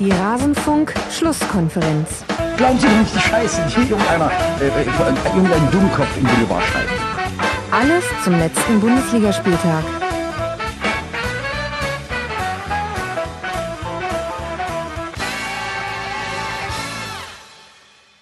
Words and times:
Die 0.00 0.10
Rasenfunk-Schlusskonferenz. 0.10 2.24
Glauben 2.56 2.80
Sie 2.80 2.88
doch 2.88 2.98
nicht 2.98 3.14
die 3.14 3.20
Scheiße, 3.20 3.62
die 3.68 3.82
irgendeiner, 3.82 4.28
äh, 4.60 4.66
äh, 4.66 4.84
irgendein 5.36 5.70
Dummkopf 5.70 6.16
im 6.16 6.24
Boulevard 6.24 6.64
schreibt. 6.64 6.90
Alles 7.70 8.02
zum 8.24 8.36
letzten 8.36 8.80
Bundesligaspieltag. 8.80 9.84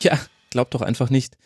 Ja, 0.03 0.19
glaubt 0.51 0.75
doch 0.75 0.83
einfach 0.83 1.09
nicht 1.09 1.39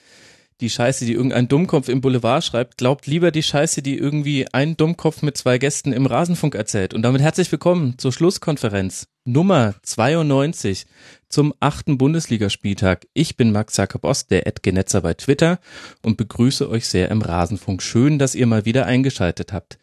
die 0.60 0.70
Scheiße, 0.70 1.04
die 1.04 1.12
irgendein 1.12 1.48
Dummkopf 1.48 1.88
im 1.88 2.00
Boulevard 2.00 2.42
schreibt. 2.42 2.78
Glaubt 2.78 3.06
lieber 3.06 3.30
die 3.30 3.42
Scheiße, 3.42 3.82
die 3.82 3.98
irgendwie 3.98 4.46
ein 4.52 4.76
Dummkopf 4.76 5.22
mit 5.22 5.36
zwei 5.36 5.58
Gästen 5.58 5.92
im 5.92 6.06
Rasenfunk 6.06 6.54
erzählt. 6.54 6.94
Und 6.94 7.02
damit 7.02 7.20
herzlich 7.20 7.52
willkommen 7.52 7.98
zur 7.98 8.12
Schlusskonferenz 8.12 9.08
Nummer 9.24 9.74
92 9.82 10.86
zum 11.36 11.52
achten 11.60 11.98
Bundesligaspieltag. 11.98 13.06
Ich 13.12 13.36
bin 13.36 13.52
Max 13.52 13.76
Jakob 13.76 14.04
Ost, 14.04 14.30
der 14.30 14.46
Edgenetzer 14.46 15.02
bei 15.02 15.12
Twitter 15.12 15.58
und 16.02 16.16
begrüße 16.16 16.66
euch 16.66 16.88
sehr 16.88 17.10
im 17.10 17.20
Rasenfunk. 17.20 17.82
Schön, 17.82 18.18
dass 18.18 18.34
ihr 18.34 18.46
mal 18.46 18.64
wieder 18.64 18.86
eingeschaltet 18.86 19.52
habt. 19.52 19.76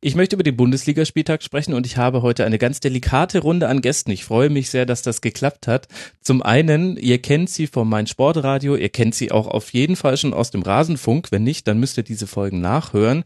Ich 0.00 0.14
möchte 0.14 0.36
über 0.36 0.42
den 0.42 0.56
Bundesligaspieltag 0.56 1.42
sprechen 1.42 1.74
und 1.74 1.84
ich 1.84 1.98
habe 1.98 2.22
heute 2.22 2.46
eine 2.46 2.58
ganz 2.58 2.80
delikate 2.80 3.40
Runde 3.40 3.68
an 3.68 3.82
Gästen. 3.82 4.12
Ich 4.12 4.24
freue 4.24 4.48
mich 4.48 4.70
sehr, 4.70 4.86
dass 4.86 5.02
das 5.02 5.20
geklappt 5.20 5.66
hat. 5.66 5.88
Zum 6.22 6.42
einen, 6.42 6.96
ihr 6.96 7.20
kennt 7.20 7.50
sie 7.50 7.66
vom 7.66 7.88
Mein 7.88 8.06
Sportradio, 8.06 8.74
ihr 8.74 8.90
kennt 8.90 9.14
sie 9.14 9.30
auch 9.30 9.46
auf 9.46 9.74
jeden 9.74 9.96
Fall 9.96 10.16
schon 10.16 10.32
aus 10.32 10.50
dem 10.50 10.62
Rasenfunk. 10.62 11.32
Wenn 11.32 11.44
nicht, 11.44 11.68
dann 11.68 11.80
müsst 11.80 11.98
ihr 11.98 12.02
diese 12.02 12.26
Folgen 12.26 12.60
nachhören. 12.62 13.24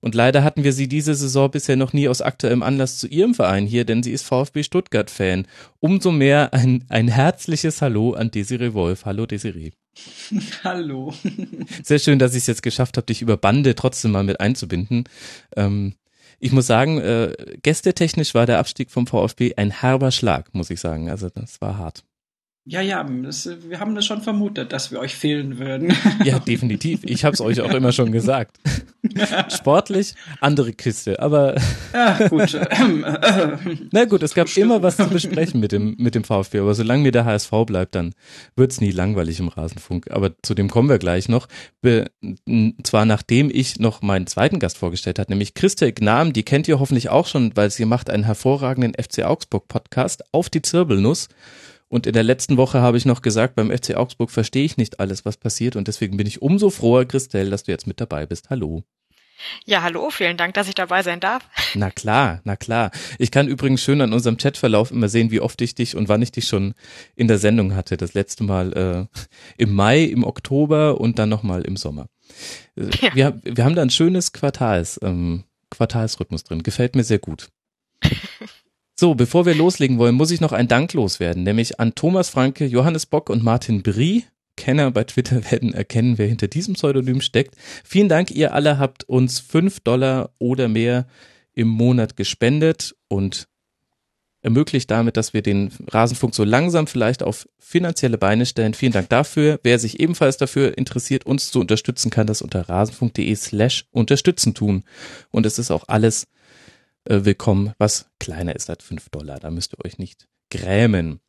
Und 0.00 0.14
leider 0.14 0.44
hatten 0.44 0.62
wir 0.62 0.72
sie 0.72 0.88
diese 0.88 1.14
Saison 1.14 1.50
bisher 1.50 1.76
noch 1.76 1.92
nie 1.92 2.08
aus 2.08 2.22
aktuellem 2.22 2.62
Anlass 2.62 2.98
zu 2.98 3.08
ihrem 3.08 3.34
Verein 3.34 3.66
hier, 3.66 3.84
denn 3.84 4.02
sie 4.02 4.12
ist 4.12 4.24
VfB 4.24 4.62
Stuttgart-Fan. 4.62 5.46
Umso 5.80 6.12
mehr 6.12 6.54
ein, 6.54 6.84
ein 6.88 7.08
herzliches 7.08 7.82
Hallo 7.82 8.12
an 8.12 8.30
Desiree 8.30 8.74
Wolf. 8.74 9.04
Hallo 9.04 9.26
Desiree. 9.26 9.72
Hallo. 10.64 11.12
Sehr 11.82 11.98
schön, 11.98 12.20
dass 12.20 12.34
ich 12.34 12.42
es 12.42 12.46
jetzt 12.46 12.62
geschafft 12.62 12.96
habe, 12.96 13.06
dich 13.06 13.22
über 13.22 13.36
Bande 13.36 13.74
trotzdem 13.74 14.12
mal 14.12 14.22
mit 14.22 14.40
einzubinden. 14.40 15.04
Ähm, 15.56 15.94
ich 16.38 16.52
muss 16.52 16.68
sagen, 16.68 16.98
äh, 16.98 17.34
gästetechnisch 17.62 18.34
war 18.34 18.46
der 18.46 18.60
Abstieg 18.60 18.92
vom 18.92 19.08
VfB 19.08 19.54
ein 19.56 19.72
herber 19.72 20.12
Schlag, 20.12 20.54
muss 20.54 20.70
ich 20.70 20.78
sagen. 20.78 21.10
Also 21.10 21.28
das 21.30 21.60
war 21.60 21.76
hart. 21.78 22.04
Ja, 22.70 22.82
ja, 22.82 23.02
das, 23.02 23.48
wir 23.66 23.80
haben 23.80 23.94
das 23.94 24.04
schon 24.04 24.20
vermutet, 24.20 24.74
dass 24.74 24.92
wir 24.92 25.00
euch 25.00 25.16
fehlen 25.16 25.58
würden. 25.58 25.96
Ja, 26.24 26.38
definitiv. 26.38 27.00
Ich 27.04 27.24
habe 27.24 27.32
es 27.32 27.40
euch 27.40 27.60
auch 27.60 27.72
immer 27.72 27.92
schon 27.92 28.12
gesagt. 28.12 28.58
Sportlich, 29.48 30.14
andere 30.40 30.72
Kiste, 30.72 31.20
aber. 31.20 31.54
Ja, 31.94 32.28
gut. 32.28 32.58
Na 33.92 34.04
gut, 34.04 34.22
es 34.22 34.34
gab 34.34 34.54
immer 34.56 34.82
was 34.82 34.96
zu 34.96 35.08
besprechen 35.08 35.60
mit 35.60 35.72
dem, 35.72 35.94
mit 35.98 36.14
dem 36.14 36.24
VfB, 36.24 36.58
aber 36.58 36.74
solange 36.74 37.04
mir 37.04 37.12
der 37.12 37.24
HSV 37.24 37.50
bleibt, 37.66 37.94
dann 37.94 38.14
wird's 38.56 38.80
nie 38.80 38.90
langweilig 38.90 39.38
im 39.40 39.48
Rasenfunk. 39.48 40.10
Aber 40.10 40.32
zu 40.42 40.54
dem 40.54 40.68
kommen 40.68 40.88
wir 40.88 40.98
gleich 40.98 41.28
noch. 41.28 41.46
Be 41.80 42.10
zwar 42.82 43.06
nachdem 43.06 43.50
ich 43.50 43.78
noch 43.78 44.02
meinen 44.02 44.26
zweiten 44.26 44.58
Gast 44.58 44.76
vorgestellt 44.76 45.18
hat, 45.18 45.30
nämlich 45.30 45.54
Christa 45.54 45.90
Gnam, 45.90 46.32
die 46.32 46.42
kennt 46.42 46.68
ihr 46.68 46.80
hoffentlich 46.80 47.08
auch 47.08 47.26
schon, 47.26 47.52
weil 47.54 47.70
sie 47.70 47.84
macht 47.86 48.10
einen 48.10 48.24
hervorragenden 48.24 48.92
FC 48.92 49.24
Augsburg 49.24 49.68
Podcast 49.68 50.24
auf 50.32 50.50
die 50.50 50.62
Zirbelnuss. 50.62 51.28
Und 51.88 52.06
in 52.06 52.12
der 52.12 52.22
letzten 52.22 52.56
Woche 52.56 52.80
habe 52.80 52.98
ich 52.98 53.06
noch 53.06 53.22
gesagt, 53.22 53.54
beim 53.54 53.70
FC 53.70 53.94
Augsburg 53.94 54.30
verstehe 54.30 54.64
ich 54.64 54.76
nicht 54.76 55.00
alles, 55.00 55.24
was 55.24 55.38
passiert. 55.38 55.74
Und 55.74 55.88
deswegen 55.88 56.16
bin 56.16 56.26
ich 56.26 56.42
umso 56.42 56.70
froher, 56.70 57.06
Christelle, 57.06 57.50
dass 57.50 57.64
du 57.64 57.72
jetzt 57.72 57.86
mit 57.86 58.00
dabei 58.00 58.26
bist. 58.26 58.50
Hallo. 58.50 58.84
Ja, 59.64 59.82
hallo, 59.82 60.10
vielen 60.10 60.36
Dank, 60.36 60.54
dass 60.54 60.68
ich 60.68 60.74
dabei 60.74 61.02
sein 61.02 61.20
darf. 61.20 61.48
Na 61.74 61.90
klar, 61.90 62.40
na 62.44 62.56
klar. 62.56 62.90
Ich 63.18 63.30
kann 63.30 63.46
übrigens 63.46 63.82
schön 63.82 64.00
an 64.00 64.12
unserem 64.12 64.36
Chatverlauf 64.36 64.90
immer 64.90 65.08
sehen, 65.08 65.30
wie 65.30 65.40
oft 65.40 65.60
ich 65.62 65.74
dich 65.74 65.94
und 65.96 66.08
wann 66.08 66.22
ich 66.22 66.32
dich 66.32 66.46
schon 66.46 66.74
in 67.14 67.28
der 67.28 67.38
Sendung 67.38 67.74
hatte. 67.74 67.96
Das 67.96 68.14
letzte 68.14 68.42
Mal 68.42 68.72
äh, 68.72 69.20
im 69.56 69.74
Mai, 69.74 70.02
im 70.02 70.24
Oktober 70.24 71.00
und 71.00 71.18
dann 71.18 71.28
nochmal 71.28 71.62
im 71.62 71.76
Sommer. 71.76 72.08
Ja. 72.74 73.14
Wir, 73.14 73.40
wir 73.44 73.64
haben 73.64 73.76
da 73.76 73.82
ein 73.82 73.90
schönes 73.90 74.32
Quartals, 74.32 74.98
ähm, 75.02 75.44
Quartalsrhythmus 75.70 76.44
drin. 76.44 76.62
Gefällt 76.62 76.96
mir 76.96 77.04
sehr 77.04 77.18
gut. 77.18 77.48
So, 79.00 79.14
bevor 79.14 79.46
wir 79.46 79.54
loslegen 79.54 79.98
wollen, 79.98 80.16
muss 80.16 80.32
ich 80.32 80.40
noch 80.40 80.50
ein 80.50 80.66
Dank 80.66 80.92
loswerden, 80.92 81.44
nämlich 81.44 81.78
an 81.78 81.94
Thomas 81.94 82.30
Franke, 82.30 82.66
Johannes 82.66 83.06
Bock 83.06 83.30
und 83.30 83.44
Martin 83.44 83.84
Brie. 83.84 84.24
Kenner 84.56 84.90
bei 84.90 85.04
Twitter 85.04 85.40
werden 85.52 85.72
erkennen, 85.72 86.18
wer 86.18 86.26
hinter 86.26 86.48
diesem 86.48 86.74
Pseudonym 86.74 87.20
steckt. 87.20 87.54
Vielen 87.84 88.08
Dank, 88.08 88.32
ihr 88.32 88.54
alle 88.54 88.80
habt 88.80 89.04
uns 89.04 89.38
fünf 89.38 89.78
Dollar 89.78 90.30
oder 90.40 90.66
mehr 90.66 91.06
im 91.54 91.68
Monat 91.68 92.16
gespendet 92.16 92.96
und 93.06 93.46
ermöglicht 94.42 94.90
damit, 94.90 95.16
dass 95.16 95.32
wir 95.32 95.42
den 95.42 95.70
Rasenfunk 95.86 96.34
so 96.34 96.42
langsam 96.42 96.88
vielleicht 96.88 97.22
auf 97.22 97.48
finanzielle 97.60 98.18
Beine 98.18 98.46
stellen. 98.46 98.74
Vielen 98.74 98.90
Dank 98.90 99.08
dafür. 99.10 99.60
Wer 99.62 99.78
sich 99.78 100.00
ebenfalls 100.00 100.38
dafür 100.38 100.76
interessiert, 100.76 101.24
uns 101.24 101.52
zu 101.52 101.60
unterstützen, 101.60 102.10
kann 102.10 102.26
das 102.26 102.42
unter 102.42 102.68
rasenfunk.de 102.68 103.32
slash 103.36 103.84
unterstützen 103.92 104.54
tun. 104.54 104.82
Und 105.30 105.46
es 105.46 105.60
ist 105.60 105.70
auch 105.70 105.84
alles 105.86 106.26
äh, 107.08 107.24
willkommen, 107.24 107.72
was 107.78 108.06
kleiner 108.18 108.54
ist 108.54 108.70
als 108.70 108.84
fünf 108.84 109.08
Dollar. 109.08 109.40
Da 109.40 109.50
müsst 109.50 109.72
ihr 109.72 109.84
euch 109.84 109.98
nicht 109.98 110.28
grämen. 110.50 111.20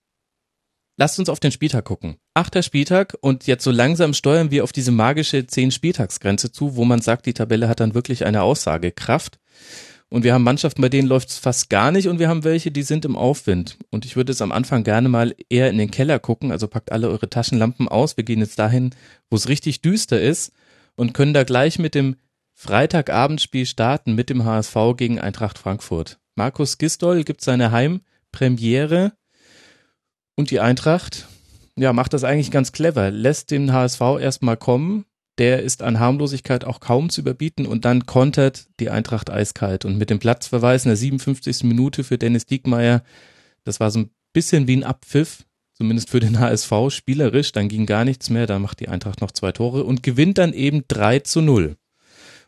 Lasst 0.97 1.17
uns 1.17 1.29
auf 1.29 1.39
den 1.39 1.53
Spieltag 1.53 1.85
gucken. 1.85 2.17
Achter 2.33 2.61
Spieltag 2.61 3.17
und 3.21 3.47
jetzt 3.47 3.63
so 3.63 3.71
langsam 3.71 4.13
steuern 4.13 4.51
wir 4.51 4.65
auf 4.65 4.73
diese 4.73 4.91
magische 4.91 5.47
zehn 5.47 5.71
Spieltagsgrenze 5.71 6.51
zu, 6.51 6.75
wo 6.75 6.83
man 6.83 6.99
sagt, 6.99 7.25
die 7.25 7.33
Tabelle 7.33 7.69
hat 7.69 7.79
dann 7.79 7.93
wirklich 7.93 8.25
eine 8.25 8.41
Aussagekraft. 8.41 9.39
Und 10.09 10.23
wir 10.23 10.33
haben 10.33 10.43
Mannschaften, 10.43 10.81
bei 10.81 10.89
denen 10.89 11.07
läuft 11.07 11.29
es 11.29 11.37
fast 11.37 11.69
gar 11.69 11.91
nicht 11.91 12.07
und 12.07 12.19
wir 12.19 12.27
haben 12.27 12.43
welche, 12.43 12.71
die 12.71 12.81
sind 12.81 13.05
im 13.05 13.15
Aufwind. 13.15 13.77
Und 13.91 14.05
ich 14.05 14.15
würde 14.15 14.31
es 14.31 14.41
am 14.41 14.51
Anfang 14.51 14.83
gerne 14.83 15.07
mal 15.07 15.35
eher 15.49 15.69
in 15.69 15.77
den 15.77 15.91
Keller 15.91 16.19
gucken, 16.19 16.51
also 16.51 16.67
packt 16.67 16.91
alle 16.91 17.09
eure 17.09 17.29
Taschenlampen 17.29 17.87
aus. 17.87 18.17
Wir 18.17 18.23
gehen 18.23 18.39
jetzt 18.39 18.59
dahin, 18.59 18.89
wo 19.29 19.37
es 19.37 19.47
richtig 19.47 19.81
düster 19.81 20.19
ist 20.19 20.51
und 20.95 21.13
können 21.13 21.33
da 21.33 21.43
gleich 21.43 21.79
mit 21.79 21.95
dem 21.95 22.15
Freitagabendspiel 22.61 23.65
starten 23.65 24.15
mit 24.15 24.29
dem 24.29 24.43
HSV 24.43 24.75
gegen 24.97 25.17
Eintracht 25.17 25.57
Frankfurt. 25.57 26.19
Markus 26.35 26.77
Gistol 26.77 27.23
gibt 27.23 27.39
seine 27.39 27.71
Heimpremiere 27.71 29.13
und 30.35 30.51
die 30.51 30.59
Eintracht, 30.59 31.29
ja, 31.77 31.93
macht 31.93 32.11
das 32.11 32.25
eigentlich 32.25 32.51
ganz 32.51 32.73
clever, 32.73 33.11
lässt 33.11 33.51
den 33.51 33.71
HSV 33.71 34.01
erstmal 34.19 34.57
kommen, 34.57 35.05
der 35.37 35.63
ist 35.63 35.81
an 35.81 36.01
Harmlosigkeit 36.01 36.65
auch 36.65 36.81
kaum 36.81 37.09
zu 37.09 37.21
überbieten 37.21 37.65
und 37.65 37.85
dann 37.85 38.05
kontert 38.05 38.67
die 38.81 38.89
Eintracht 38.89 39.29
eiskalt 39.29 39.85
und 39.85 39.97
mit 39.97 40.09
dem 40.09 40.19
Platzverweis 40.19 40.83
in 40.83 40.89
der 40.89 40.97
57. 40.97 41.63
Minute 41.63 42.03
für 42.03 42.17
Dennis 42.17 42.45
Diekmeyer, 42.45 43.03
das 43.63 43.79
war 43.79 43.89
so 43.89 43.99
ein 43.99 44.09
bisschen 44.33 44.67
wie 44.67 44.75
ein 44.75 44.83
Abpfiff, 44.83 45.45
zumindest 45.75 46.09
für 46.09 46.19
den 46.19 46.39
HSV, 46.39 46.73
spielerisch, 46.89 47.53
dann 47.53 47.69
ging 47.69 47.85
gar 47.85 48.03
nichts 48.03 48.29
mehr, 48.29 48.47
da 48.47 48.59
macht 48.59 48.81
die 48.81 48.89
Eintracht 48.89 49.21
noch 49.21 49.31
zwei 49.31 49.53
Tore 49.53 49.85
und 49.85 50.03
gewinnt 50.03 50.37
dann 50.37 50.51
eben 50.51 50.83
3 50.89 51.19
zu 51.19 51.39
0. 51.39 51.77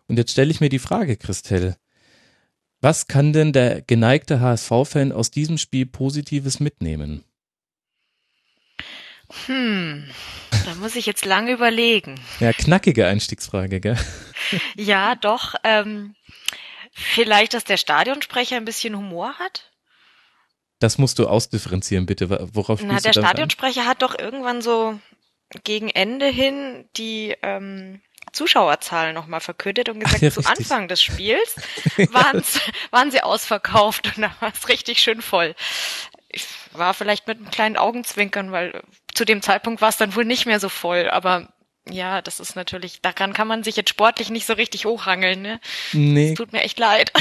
Und 0.08 0.18
jetzt 0.18 0.32
stelle 0.32 0.52
ich 0.52 0.62
mir 0.62 0.70
die 0.70 0.80
Frage, 0.80 1.18
Christelle, 1.18 1.78
was 2.82 3.08
kann 3.08 3.32
denn 3.32 3.54
der 3.54 3.82
geneigte 3.82 4.40
HSV-Fan 4.40 5.12
aus 5.12 5.32
diesem 5.32 5.58
Spiel 5.58 5.86
Positives 5.86 6.60
mitnehmen? 6.60 7.24
Hm, 9.46 10.10
da 10.66 10.76
muss 10.76 10.96
ich 10.96 11.06
jetzt 11.06 11.26
lange 11.26 11.52
überlegen. 11.52 12.20
Ja, 12.40 12.52
knackige 12.54 13.08
Einstiegsfrage, 13.08 13.80
gell? 13.80 13.98
Ja, 14.76 15.16
doch. 15.16 15.56
Ähm, 15.64 16.16
vielleicht, 16.92 17.54
dass 17.54 17.64
der 17.64 17.78
Stadionsprecher 17.78 18.58
ein 18.58 18.66
bisschen 18.66 18.98
Humor 18.98 19.34
hat? 19.40 19.72
Das 20.80 20.98
musst 20.98 21.20
du 21.20 21.28
ausdifferenzieren, 21.28 22.08
bitte. 22.08 22.50
Worauf 22.54 22.82
Na, 22.84 23.00
der 23.00 23.14
Stadionsprecher 23.14 23.84
an? 23.84 23.88
hat 23.88 24.02
doch 24.02 24.18
irgendwann 24.18 24.62
so 24.62 25.00
gegen 25.64 25.90
Ende 25.90 26.26
hin 26.26 26.90
die 26.98 27.36
ähm, 27.44 28.02
Zuschauerzahlen 28.31 29.14
nochmal 29.14 29.41
verkündet 29.41 29.90
und 29.90 30.00
gesagt, 30.00 30.17
Ach, 30.17 30.22
ja, 30.22 30.32
zu 30.32 30.46
Anfang 30.46 30.88
des 30.88 31.02
Spiels 31.02 31.56
waren 32.91 33.11
sie 33.11 33.22
ausverkauft 33.22 34.16
und 34.16 34.22
da 34.22 34.35
war 34.40 34.52
es 34.53 34.70
richtig 34.70 35.00
schön 35.00 35.22
voll. 35.22 35.56
Ich 36.29 36.47
war 36.72 36.94
vielleicht 36.94 37.28
mit 37.28 37.38
einem 37.38 37.52
kleinen 37.52 37.78
Augenzwinkern, 37.78 38.52
weil 38.52 38.82
zu 39.14 39.26
dem 39.26 39.41
Zeitpunkt 39.41 39.82
war 39.82 39.90
es 39.90 39.97
dann 39.97 40.16
wohl 40.16 40.26
nicht 40.26 40.46
mehr 40.46 40.59
so 40.59 40.70
voll, 40.70 41.09
aber 41.09 41.50
ja, 41.90 42.22
das 42.22 42.40
ist 42.40 42.56
natürlich, 42.56 43.02
daran 43.02 43.34
kann 43.34 43.48
man 43.48 43.64
sich 43.64 43.76
jetzt 43.76 43.90
sportlich 43.90 44.30
nicht 44.30 44.46
so 44.46 44.54
richtig 44.54 44.86
hochrangeln, 44.86 45.42
ne? 45.42 45.60
Nee. 45.94 46.32
Es 46.32 46.38
tut 46.38 46.54
mir 46.54 46.62
echt 46.62 46.78
leid. 46.80 47.12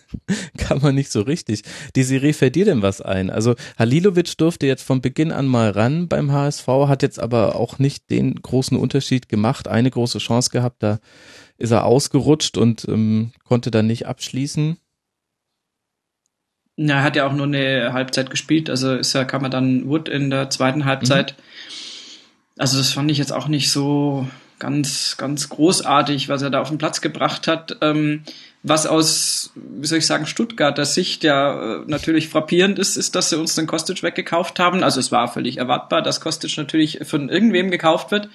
kann 0.56 0.80
man 0.80 0.94
nicht 0.94 1.12
so 1.12 1.20
richtig. 1.20 1.62
Die 1.94 2.02
Serie 2.02 2.32
fällt 2.32 2.56
dir 2.56 2.64
denn 2.64 2.80
was 2.80 3.02
ein? 3.02 3.28
Also 3.28 3.54
Halilovic 3.78 4.38
durfte 4.38 4.66
jetzt 4.66 4.82
von 4.82 5.02
Beginn 5.02 5.30
an 5.30 5.46
mal 5.46 5.70
ran 5.70 6.08
beim 6.08 6.32
HSV, 6.32 6.66
hat 6.66 7.02
jetzt 7.02 7.20
aber 7.20 7.56
auch 7.56 7.78
nicht 7.78 8.08
den 8.10 8.36
großen 8.36 8.78
Unterschied 8.78 9.28
gemacht. 9.28 9.68
Eine 9.68 9.90
große 9.90 10.18
Chance 10.18 10.50
gehabt, 10.50 10.82
da 10.82 11.00
ist 11.58 11.70
er 11.70 11.84
ausgerutscht 11.84 12.56
und 12.56 12.86
ähm, 12.88 13.32
konnte 13.44 13.70
dann 13.70 13.86
nicht 13.86 14.06
abschließen. 14.06 14.78
Na, 16.76 16.94
er 16.94 17.02
hat 17.02 17.16
ja 17.16 17.26
auch 17.26 17.32
nur 17.32 17.46
eine 17.46 17.92
Halbzeit 17.92 18.30
gespielt, 18.30 18.70
also 18.70 18.94
ist 18.94 19.12
ja, 19.12 19.24
kam 19.24 19.42
er 19.42 19.50
dann 19.50 19.88
Wood 19.88 20.08
in 20.08 20.30
der 20.30 20.48
zweiten 20.48 20.84
Halbzeit. 20.84 21.34
Mhm. 21.36 21.42
Also 22.58 22.76
das 22.76 22.92
fand 22.92 23.10
ich 23.10 23.18
jetzt 23.18 23.32
auch 23.32 23.48
nicht 23.48 23.70
so 23.70 24.28
ganz, 24.58 25.16
ganz 25.16 25.48
großartig, 25.48 26.28
was 26.28 26.42
er 26.42 26.50
da 26.50 26.60
auf 26.60 26.68
den 26.68 26.78
Platz 26.78 27.00
gebracht 27.00 27.46
hat. 27.46 27.76
Ähm, 27.80 28.24
was 28.64 28.86
aus, 28.86 29.52
wie 29.54 29.86
soll 29.86 29.98
ich 29.98 30.06
sagen, 30.06 30.26
Stuttgarter 30.26 30.84
Sicht 30.84 31.22
ja 31.22 31.76
äh, 31.76 31.84
natürlich 31.86 32.28
frappierend 32.28 32.78
ist, 32.78 32.96
ist, 32.96 33.14
dass 33.14 33.30
sie 33.30 33.38
uns 33.38 33.54
den 33.54 33.68
Kostic 33.68 34.02
weggekauft 34.02 34.58
haben. 34.58 34.82
Also 34.82 34.98
es 34.98 35.12
war 35.12 35.28
völlig 35.28 35.58
erwartbar, 35.58 36.02
dass 36.02 36.20
Kostic 36.20 36.56
natürlich 36.56 37.00
von 37.04 37.28
irgendwem 37.28 37.70
gekauft 37.70 38.10
wird. 38.10 38.28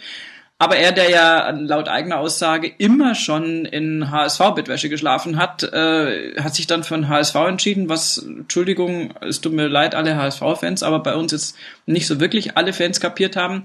Aber 0.60 0.78
er, 0.78 0.94
der 0.94 1.10
ja 1.10 1.50
laut 1.50 1.90
eigener 1.90 2.20
Aussage 2.20 2.72
immer 2.78 3.16
schon 3.16 3.66
in 3.66 4.12
HSV-Bettwäsche 4.12 4.88
geschlafen 4.88 5.36
hat, 5.36 5.64
äh, 5.64 6.40
hat 6.42 6.56
sich 6.56 6.68
dann 6.68 6.86
für 6.86 6.96
ein 6.96 7.10
HSV 7.10 7.36
entschieden, 7.36 7.90
was, 7.90 8.20
Entschuldigung, 8.20 9.14
es 9.20 9.42
tut 9.42 9.52
mir 9.52 9.68
leid, 9.68 9.94
alle 9.94 10.16
HSV-Fans, 10.16 10.84
aber 10.84 11.00
bei 11.00 11.16
uns 11.16 11.34
jetzt 11.34 11.58
nicht 11.86 12.08
so 12.08 12.22
wirklich 12.22 12.56
alle 12.56 12.72
Fans 12.72 13.02
kapiert 13.02 13.36
haben. 13.36 13.64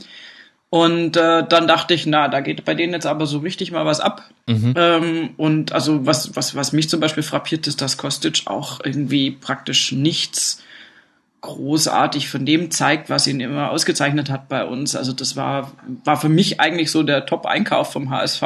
Und 0.70 1.16
äh, 1.16 1.46
dann 1.48 1.66
dachte 1.66 1.94
ich, 1.94 2.04
na, 2.04 2.28
da 2.28 2.40
geht 2.40 2.64
bei 2.66 2.74
denen 2.74 2.92
jetzt 2.92 3.06
aber 3.06 3.26
so 3.26 3.38
richtig 3.38 3.72
mal 3.72 3.86
was 3.86 4.00
ab. 4.00 4.24
Mhm. 4.46 4.74
Ähm, 4.76 5.30
und 5.38 5.72
also 5.72 6.04
was, 6.04 6.36
was, 6.36 6.54
was 6.54 6.72
mich 6.72 6.90
zum 6.90 7.00
Beispiel 7.00 7.22
frappiert, 7.22 7.66
ist, 7.66 7.80
dass 7.80 7.96
Kostic 7.96 8.42
auch 8.46 8.80
irgendwie 8.84 9.30
praktisch 9.30 9.92
nichts 9.92 10.62
großartig 11.40 12.28
von 12.28 12.44
dem 12.44 12.70
zeigt, 12.70 13.08
was 13.08 13.26
ihn 13.26 13.40
immer 13.40 13.70
ausgezeichnet 13.70 14.28
hat 14.28 14.48
bei 14.48 14.64
uns. 14.64 14.94
Also 14.94 15.12
das 15.12 15.36
war, 15.36 15.72
war 16.04 16.20
für 16.20 16.28
mich 16.28 16.60
eigentlich 16.60 16.90
so 16.90 17.02
der 17.02 17.24
Top-Einkauf 17.24 17.90
vom 17.90 18.10
HSV. 18.10 18.42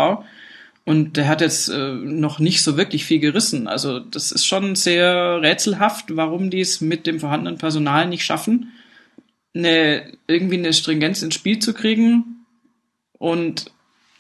Und 0.85 1.17
der 1.17 1.27
hat 1.27 1.41
jetzt 1.41 1.69
äh, 1.69 1.93
noch 1.95 2.39
nicht 2.39 2.63
so 2.63 2.77
wirklich 2.77 3.05
viel 3.05 3.19
gerissen. 3.19 3.67
Also 3.67 3.99
das 3.99 4.31
ist 4.31 4.47
schon 4.47 4.77
sehr 4.77 5.41
rätselhaft, 5.41 6.17
warum 6.17 6.51
die 6.51 6.61
es 6.61 6.81
mit 6.81 7.07
dem 7.07 7.19
vorhandenen 7.19 7.59
Personal 7.59 8.07
nicht 8.07 8.25
schaffen 8.25 8.73
eine, 9.55 10.13
irgendwie 10.27 10.59
eine 10.59 10.73
Stringenz 10.73 11.23
ins 11.23 11.35
Spiel 11.35 11.59
zu 11.59 11.75
kriegen 11.75 12.47
und 13.19 13.71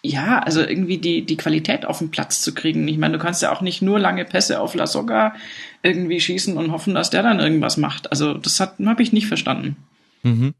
ja, 0.05 0.40
also 0.40 0.61
irgendwie 0.61 0.99
die, 0.99 1.25
die 1.25 1.37
Qualität 1.37 1.84
auf 1.84 1.99
den 1.99 2.11
Platz 2.11 2.40
zu 2.40 2.55
kriegen. 2.55 2.88
Ich 2.88 2.99
meine, 2.99 3.17
du 3.17 3.23
kannst 3.23 3.40
ja 3.40 3.52
auch 3.52 3.61
nicht 3.61 3.82
nur 3.82 4.00
lange 4.00 4.25
Pässe 4.25 4.61
auf 4.61 4.75
La 4.75 4.88
Soga 4.88 5.34
irgendwie 5.82 6.20
schießen 6.20 6.56
und 6.56 6.73
hoffen, 6.73 6.94
dass 6.94 7.11
der 7.11 7.23
dann 7.23 7.38
irgendwas 7.38 7.76
macht. 7.76 8.11
Also 8.11 8.34
das 8.34 8.58
habe 8.58 9.02
ich 9.02 9.12
nicht 9.12 9.29
verstanden. 9.29 9.76
Mhm. 10.25 10.55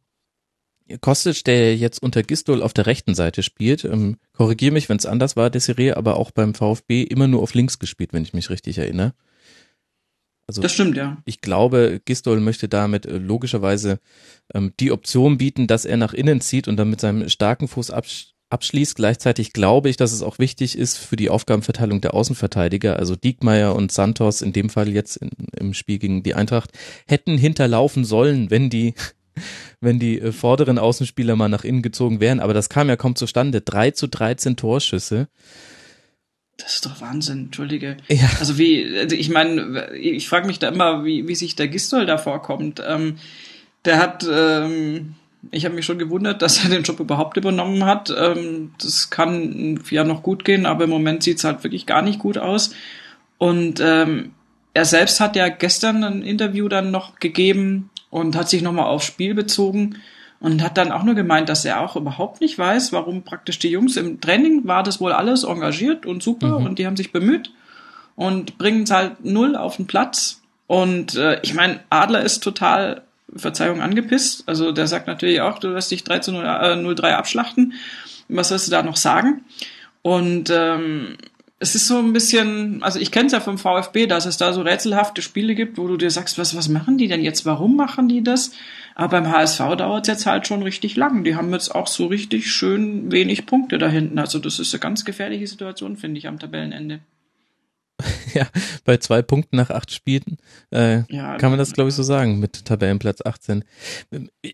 Kostic, 1.01 1.45
der 1.45 1.77
jetzt 1.77 2.03
unter 2.03 2.23
Gistol 2.23 2.63
auf 2.63 2.73
der 2.73 2.87
rechten 2.87 3.15
Seite 3.15 3.43
spielt, 3.43 3.85
ähm, 3.85 4.17
korrigiere 4.33 4.73
mich, 4.73 4.89
wenn 4.89 4.99
es 4.99 5.07
anders 5.07 5.37
war, 5.37 5.51
Desiree, 5.51 5.93
aber 5.93 6.17
auch 6.17 6.31
beim 6.31 6.55
VfB 6.55 7.03
immer 7.03 7.29
nur 7.29 7.43
auf 7.43 7.55
links 7.55 7.79
gespielt, 7.79 8.13
wenn 8.13 8.23
ich 8.23 8.35
mich 8.35 8.51
richtig 8.51 8.79
erinnere. 8.79 9.15
Also 10.53 10.63
das 10.63 10.73
stimmt, 10.73 10.97
ja. 10.97 11.17
Ich 11.25 11.41
glaube, 11.41 12.01
Gistol 12.05 12.41
möchte 12.41 12.69
damit 12.69 13.07
äh, 13.07 13.17
logischerweise 13.17 14.01
ähm, 14.53 14.73
die 14.79 14.93
Option 14.93 15.39
bieten, 15.39 15.67
dass 15.67 15.85
er 15.85 15.97
nach 15.97 16.13
innen 16.13 16.41
zieht 16.41 16.69
und 16.69 16.77
dann 16.77 16.91
mit 16.91 17.01
seinem 17.01 17.29
starken 17.29 17.69
Fuß 17.69 17.91
absch 17.91 18.33
abschließt. 18.51 18.97
Gleichzeitig 18.97 19.55
glaube 19.55 19.89
ich, 19.89 19.97
dass 19.97 20.13
es 20.13 20.23
auch 20.23 20.39
wichtig 20.39 20.77
ist 20.77 20.99
für 20.99 21.17
die 21.17 21.31
Aufgabenverteilung 21.31 22.03
der 22.03 22.13
Außenverteidiger. 22.13 22.99
Also 22.99 23.17
Diekmeyer 23.17 23.75
und 23.75 23.91
Santos 23.91 24.43
in 24.43 24.53
dem 24.53 24.69
Fall 24.69 24.91
jetzt 24.91 25.17
in, 25.17 25.31
im 25.57 25.73
Spiel 25.73 25.99
gegen 25.99 26.23
die 26.23 26.35
Eintracht 26.35 26.71
hätten 27.09 27.39
hinterlaufen 27.39 28.05
sollen, 28.05 28.51
wenn 28.51 28.69
die 28.69 28.93
wenn 29.81 29.99
die 29.99 30.21
äh, 30.21 30.33
vorderen 30.33 30.79
Außenspieler 30.79 31.35
mal 31.35 31.49
nach 31.49 31.65
innen 31.65 31.81
gezogen 31.81 32.21
wären. 32.21 32.41
Aber 32.41 32.53
das 32.53 32.69
kam 32.69 32.91
ja 32.91 32.97
kaum 32.97 33.17
zustande. 33.17 33.63
3 33.63 33.93
zu 33.93 34.07
13 34.07 34.57
Torschüsse. 34.57 35.29
Das 36.57 36.75
ist 36.75 36.87
doch 36.87 37.01
Wahnsinn, 37.01 37.47
entschuldige. 37.47 37.97
Ja. 38.09 38.29
Also 38.39 38.59
wie, 38.59 38.97
also 38.97 39.17
ich 39.17 39.31
meine, 39.31 39.95
ich 39.95 40.29
frage 40.29 40.47
mich 40.47 40.59
da 40.59 40.69
immer, 40.69 41.05
wie, 41.05 41.27
wie 41.27 41.35
sich 41.35 41.57
der 41.57 41.69
Gistol 41.69 42.07
da 42.07 42.19
vorkommt. 42.19 42.83
Ähm, 42.87 43.19
der 43.85 43.99
hat, 43.99 44.27
ähm, 44.31 45.15
ich 45.51 45.65
habe 45.65 45.75
mich 45.75 45.85
schon 45.85 45.99
gewundert, 45.99 46.43
dass 46.43 46.63
er 46.63 46.71
den 46.71 46.83
Job 46.83 47.01
überhaupt 47.01 47.37
übernommen 47.37 47.85
hat. 47.85 48.15
Ähm, 48.17 48.73
das 48.81 49.11
kann 49.11 49.81
ja 49.91 50.05
noch 50.05 50.23
gut 50.23 50.45
gehen, 50.45 50.67
aber 50.67 50.85
im 50.85 50.91
Moment 50.91 51.23
sieht's 51.23 51.45
halt 51.45 51.65
wirklich 51.65 51.87
gar 51.87 52.03
nicht 52.03 52.21
gut 52.21 52.39
aus. 52.39 52.75
Und 53.39 53.81
ähm, 53.81 54.33
er 54.75 54.85
selbst 54.85 55.21
hat 55.21 55.37
ja 55.37 55.49
gestern 55.49 56.05
ein 56.05 56.23
Interview 56.23 56.69
dann 56.69 56.91
noch 56.91 57.19
gegeben 57.19 57.91
und 58.11 58.37
hat 58.37 58.49
sich 58.49 58.63
nochmal 58.63 58.87
aufs 58.87 59.07
Spiel 59.07 59.35
bezogen 59.35 59.97
und 60.43 60.63
hat 60.63 60.77
dann 60.77 60.93
auch 60.93 61.05
nur 61.05 61.15
gemeint, 61.15 61.49
dass 61.49 61.65
er 61.65 61.81
auch 61.81 61.95
überhaupt 61.95 62.41
nicht 62.41 62.59
weiß, 62.59 62.93
warum 62.93 63.23
praktisch 63.23 63.61
die 63.61 63.71
Jungs 63.71 63.97
im 63.97 64.21
Training 64.21 64.67
war 64.67 64.83
das 64.83 65.01
wohl 65.01 65.13
alles 65.13 65.45
engagiert 65.45 66.05
und 66.05 66.23
super 66.23 66.59
mhm. 66.59 66.67
und 66.67 66.79
die 66.79 66.87
haben 66.87 66.97
sich 66.97 67.13
bemüht 67.13 67.53
und 68.17 68.59
bringen 68.59 68.83
es 68.83 68.91
halt 68.91 69.25
null 69.25 69.57
auf 69.57 69.77
den 69.77 69.87
Platz. 69.87 70.43
Und 70.67 71.15
äh, 71.15 71.41
ich 71.43 71.55
meine, 71.55 71.81
Adler 71.91 72.23
ist 72.23 72.43
total, 72.43 73.03
Verzeihung, 73.35 73.81
angepisst. 73.81 74.43
Also 74.47 74.73
der 74.73 74.89
sagt 74.89 75.07
natürlich 75.07 75.41
auch, 75.41 75.59
du 75.59 75.75
wirst 75.75 75.91
dich 75.91 76.05
3 76.05 76.19
zu 76.19 76.33
0, 76.33 76.45
äh, 76.45 76.95
03 76.95 77.15
abschlachten. 77.15 77.75
Was 78.29 78.49
sollst 78.49 78.67
du 78.67 78.71
da 78.73 78.83
noch 78.83 78.97
sagen? 78.97 79.45
Und 80.03 80.51
ähm, 80.51 81.17
es 81.63 81.77
ist 81.77 81.87
so 81.87 81.99
ein 81.99 82.13
bisschen, 82.13 82.83
also 82.83 82.99
ich 82.99 83.13
kenne 83.13 83.27
es 83.27 83.33
ja 83.33 83.39
vom 83.39 83.57
VfB, 83.57 84.09
dass 84.09 84.27
es 84.27 84.37
da 84.37 84.53
so 84.53 84.63
rätselhafte 84.63 85.23
Spiele 85.23 85.55
gibt, 85.55 85.79
wo 85.79 85.87
du 85.87 85.97
dir 85.97 86.11
sagst, 86.11 86.37
was, 86.37 86.57
was 86.57 86.69
machen 86.69 86.99
die 86.99 87.07
denn 87.07 87.23
jetzt? 87.23 87.47
Warum 87.47 87.77
machen 87.77 88.09
die 88.09 88.25
das? 88.25 88.51
Aber 88.97 89.21
beim 89.21 89.31
HSV 89.31 89.77
dauert 89.79 90.03
es 90.03 90.09
jetzt 90.09 90.27
halt 90.27 90.49
schon 90.49 90.65
richtig 90.65 90.97
lang. 90.97 91.23
Die 91.23 91.37
haben 91.37 91.53
jetzt 91.53 91.73
auch 91.73 91.87
so 91.87 92.07
richtig 92.07 92.51
schön 92.51 93.13
wenig 93.13 93.47
Punkte 93.47 93.79
da 93.79 93.89
hinten. 93.89 94.19
Also 94.19 94.41
das 94.41 94.59
ist 94.59 94.75
eine 94.75 94.81
ganz 94.81 95.05
gefährliche 95.05 95.47
Situation, 95.47 95.97
finde 95.97 96.19
ich, 96.19 96.27
am 96.27 96.41
Tabellenende. 96.41 96.99
ja, 98.35 98.49
bei 98.85 98.97
zwei 98.99 99.23
Punkten 99.23 99.57
nach 99.57 99.71
acht 99.71 99.91
Spielen 99.93 100.39
äh, 100.71 101.03
ja, 101.13 101.37
kann 101.37 101.51
man 101.51 101.59
das, 101.59 101.73
glaube 101.73 101.89
ich, 101.89 101.95
so 101.95 102.03
sagen 102.03 102.39
mit 102.41 102.65
Tabellenplatz 102.65 103.21
18. 103.25 103.65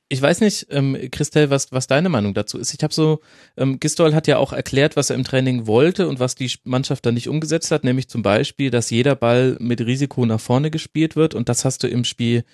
Ich 0.08 0.20
weiß 0.22 0.40
nicht, 0.40 0.66
ähm, 0.70 0.96
Christel, 1.10 1.50
was, 1.50 1.72
was 1.72 1.86
deine 1.86 2.08
Meinung 2.08 2.34
dazu 2.34 2.58
ist. 2.58 2.74
Ich 2.74 2.82
habe 2.82 2.94
so, 2.94 3.20
ähm, 3.56 3.80
Gistol 3.80 4.14
hat 4.14 4.26
ja 4.26 4.38
auch 4.38 4.52
erklärt, 4.52 4.96
was 4.96 5.10
er 5.10 5.16
im 5.16 5.24
Training 5.24 5.66
wollte 5.66 6.08
und 6.08 6.20
was 6.20 6.34
die 6.34 6.50
Mannschaft 6.64 7.06
dann 7.06 7.14
nicht 7.14 7.28
umgesetzt 7.28 7.70
hat, 7.70 7.84
nämlich 7.84 8.08
zum 8.08 8.22
Beispiel, 8.22 8.70
dass 8.70 8.90
jeder 8.90 9.14
Ball 9.14 9.56
mit 9.60 9.80
Risiko 9.80 10.26
nach 10.26 10.40
vorne 10.40 10.70
gespielt 10.70 11.16
wird 11.16 11.34
und 11.34 11.48
das 11.48 11.64
hast 11.64 11.82
du 11.82 11.88
im 11.88 12.04
Spiel 12.04 12.44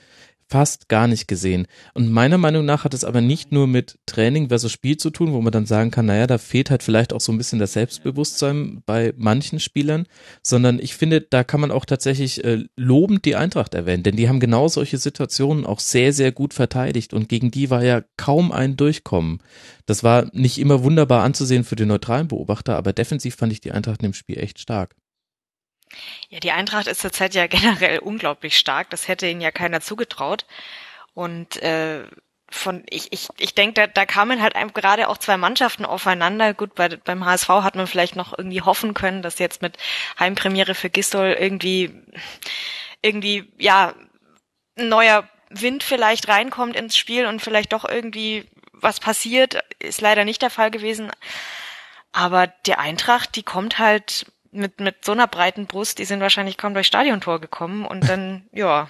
fast 0.49 0.89
gar 0.89 1.09
nicht 1.09 1.29
gesehen. 1.29 1.67
Und 1.95 2.11
meiner 2.11 2.39
Meinung 2.39 2.65
nach 2.65 2.85
hat 2.85 2.95
es 2.95 3.05
aber 3.05 3.21
nicht 3.21 3.53
nur 3.53 3.67
mit 3.67 3.99
Training 4.07 4.49
versus 4.49 4.73
Spiel 4.73 4.97
zu 4.97 5.11
tun, 5.11 5.33
wo 5.33 5.41
man 5.41 5.53
dann 5.53 5.67
sagen 5.67 5.91
kann, 5.91 6.07
naja, 6.07 6.27
da 6.27 6.39
fehlt 6.39 6.71
halt 6.71 6.83
vielleicht 6.83 7.13
auch 7.13 7.21
so 7.21 7.33
ein 7.33 7.39
bisschen 7.39 7.59
das 7.59 7.73
Selbstbewusstsein 7.73 8.83
bei 8.87 9.15
manchen 9.17 9.61
Spielern, 9.61 10.07
sondern 10.43 10.79
ich 10.79 10.95
finde, 10.95 11.21
da 11.21 11.45
kann 11.45 11.61
man 11.61 11.71
auch 11.71 11.85
tatsächlich 11.85 12.45
äh, 12.45 12.65
lobend 12.77 13.25
die 13.25 13.37
Eintracht 13.37 13.75
erwähnen, 13.75 14.03
denn 14.03 14.17
die 14.17 14.29
haben 14.29 14.41
genau 14.41 14.69
solche 14.69 14.99
Situationen 14.99 15.67
auch 15.67 15.81
sehr, 15.81 16.13
sehr 16.13 16.33
gut 16.33 16.55
verteidigt 16.55 17.15
und 17.15 17.29
gegen 17.29 17.51
die 17.51 17.71
war 17.71 17.85
ja 17.85 18.03
kaum 18.17 18.53
ein 18.53 18.77
Durchkommen. 18.77 19.41
Das 19.87 20.03
war 20.03 20.31
nicht 20.33 20.59
immer 20.59 20.83
wunderbar 20.83 21.23
anzusehen 21.23 21.65
für 21.65 21.77
den 21.77 21.89
neutralen 21.89 22.29
Beobachter, 22.29 22.77
aber 22.77 22.93
defensiv 22.93 23.37
fand 23.37 23.53
ich 23.53 23.61
die 23.61 23.73
Eintracht 23.73 24.01
in 24.01 24.11
dem 24.11 24.15
Spiel 24.15 24.39
echt 24.39 24.59
stark. 24.59 24.95
Ja, 26.29 26.41
die 26.41 26.53
Eintracht 26.53 26.87
ist 26.87 27.01
zurzeit 27.01 27.35
ja 27.35 27.47
generell 27.49 27.99
unglaublich 27.99 28.59
stark. 28.59 28.91
Das 28.91 29.09
hätte 29.09 29.27
ihnen 29.27 29.41
ja 29.41 29.51
keiner 29.51 29.81
zugetraut. 29.81 30.47
Und 31.15 31.63
äh, 31.63 32.05
von 32.51 32.85
ich 32.89 33.13
ich 33.13 33.29
ich 33.39 33.55
denke, 33.55 33.75
da, 33.75 33.87
da 33.87 34.07
kamen 34.07 34.41
halt 34.43 34.55
gerade 34.75 35.09
auch 35.09 35.19
zwei 35.19 35.37
Mannschaften 35.37 35.85
aufeinander. 35.85 36.55
Gut, 36.55 36.75
bei, 36.75 36.89
beim 36.89 37.25
HSV 37.25 37.49
hat 37.49 37.75
man 37.75 37.87
vielleicht 37.87 38.17
noch 38.17 38.37
irgendwie 38.37 38.63
hoffen 38.63 38.95
können, 38.95 39.23
dass 39.23 39.39
jetzt 39.39 39.63
mit 39.63 39.77
Heimpremiere 40.19 40.75
für 40.75 40.91
Gistol 40.91 41.37
irgendwie 41.39 41.91
irgendwie 43.03 43.53
ja 43.59 43.95
ein 44.79 44.89
neuer 44.89 45.29
Wind 45.51 45.83
vielleicht 45.83 46.29
reinkommt 46.29 46.77
ins 46.77 46.97
Spiel 46.97 47.27
und 47.27 47.41
vielleicht 47.41 47.73
doch 47.73 47.85
irgendwie 47.85 48.49
was 48.73 49.01
passiert, 49.01 49.63
ist 49.79 50.01
leider 50.01 50.25
nicht 50.25 50.43
der 50.43 50.51
Fall 50.51 50.71
gewesen. 50.71 51.11
Aber 52.13 52.47
die 52.47 52.75
Eintracht, 52.75 53.35
die 53.37 53.43
kommt 53.43 53.79
halt 53.79 54.27
mit, 54.55 54.81
mit 54.81 55.05
so 55.05 55.13
einer 55.13 55.27
breiten 55.27 55.67
Brust, 55.67 55.99
die 55.99 56.05
sind 56.05 56.21
wahrscheinlich 56.21 56.57
kaum 56.57 56.75
durch 56.75 56.87
Stadiontor 56.87 57.41
gekommen 57.41 57.85
und 57.85 58.09
dann, 58.09 58.49
ja, 58.53 58.89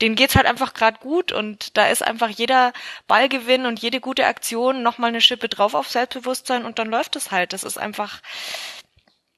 denen 0.00 0.14
geht's 0.14 0.36
halt 0.36 0.46
einfach 0.46 0.74
gerade 0.74 0.98
gut 1.00 1.32
und 1.32 1.76
da 1.76 1.86
ist 1.86 2.02
einfach 2.02 2.30
jeder 2.30 2.72
Ballgewinn 3.06 3.66
und 3.66 3.80
jede 3.80 4.00
gute 4.00 4.26
Aktion 4.26 4.82
nochmal 4.82 5.08
eine 5.08 5.20
Schippe 5.20 5.48
drauf 5.48 5.74
auf 5.74 5.88
Selbstbewusstsein 5.88 6.64
und 6.64 6.78
dann 6.78 6.88
läuft 6.88 7.16
es 7.16 7.30
halt. 7.30 7.52
Das 7.52 7.62
ist 7.62 7.78
einfach, 7.78 8.20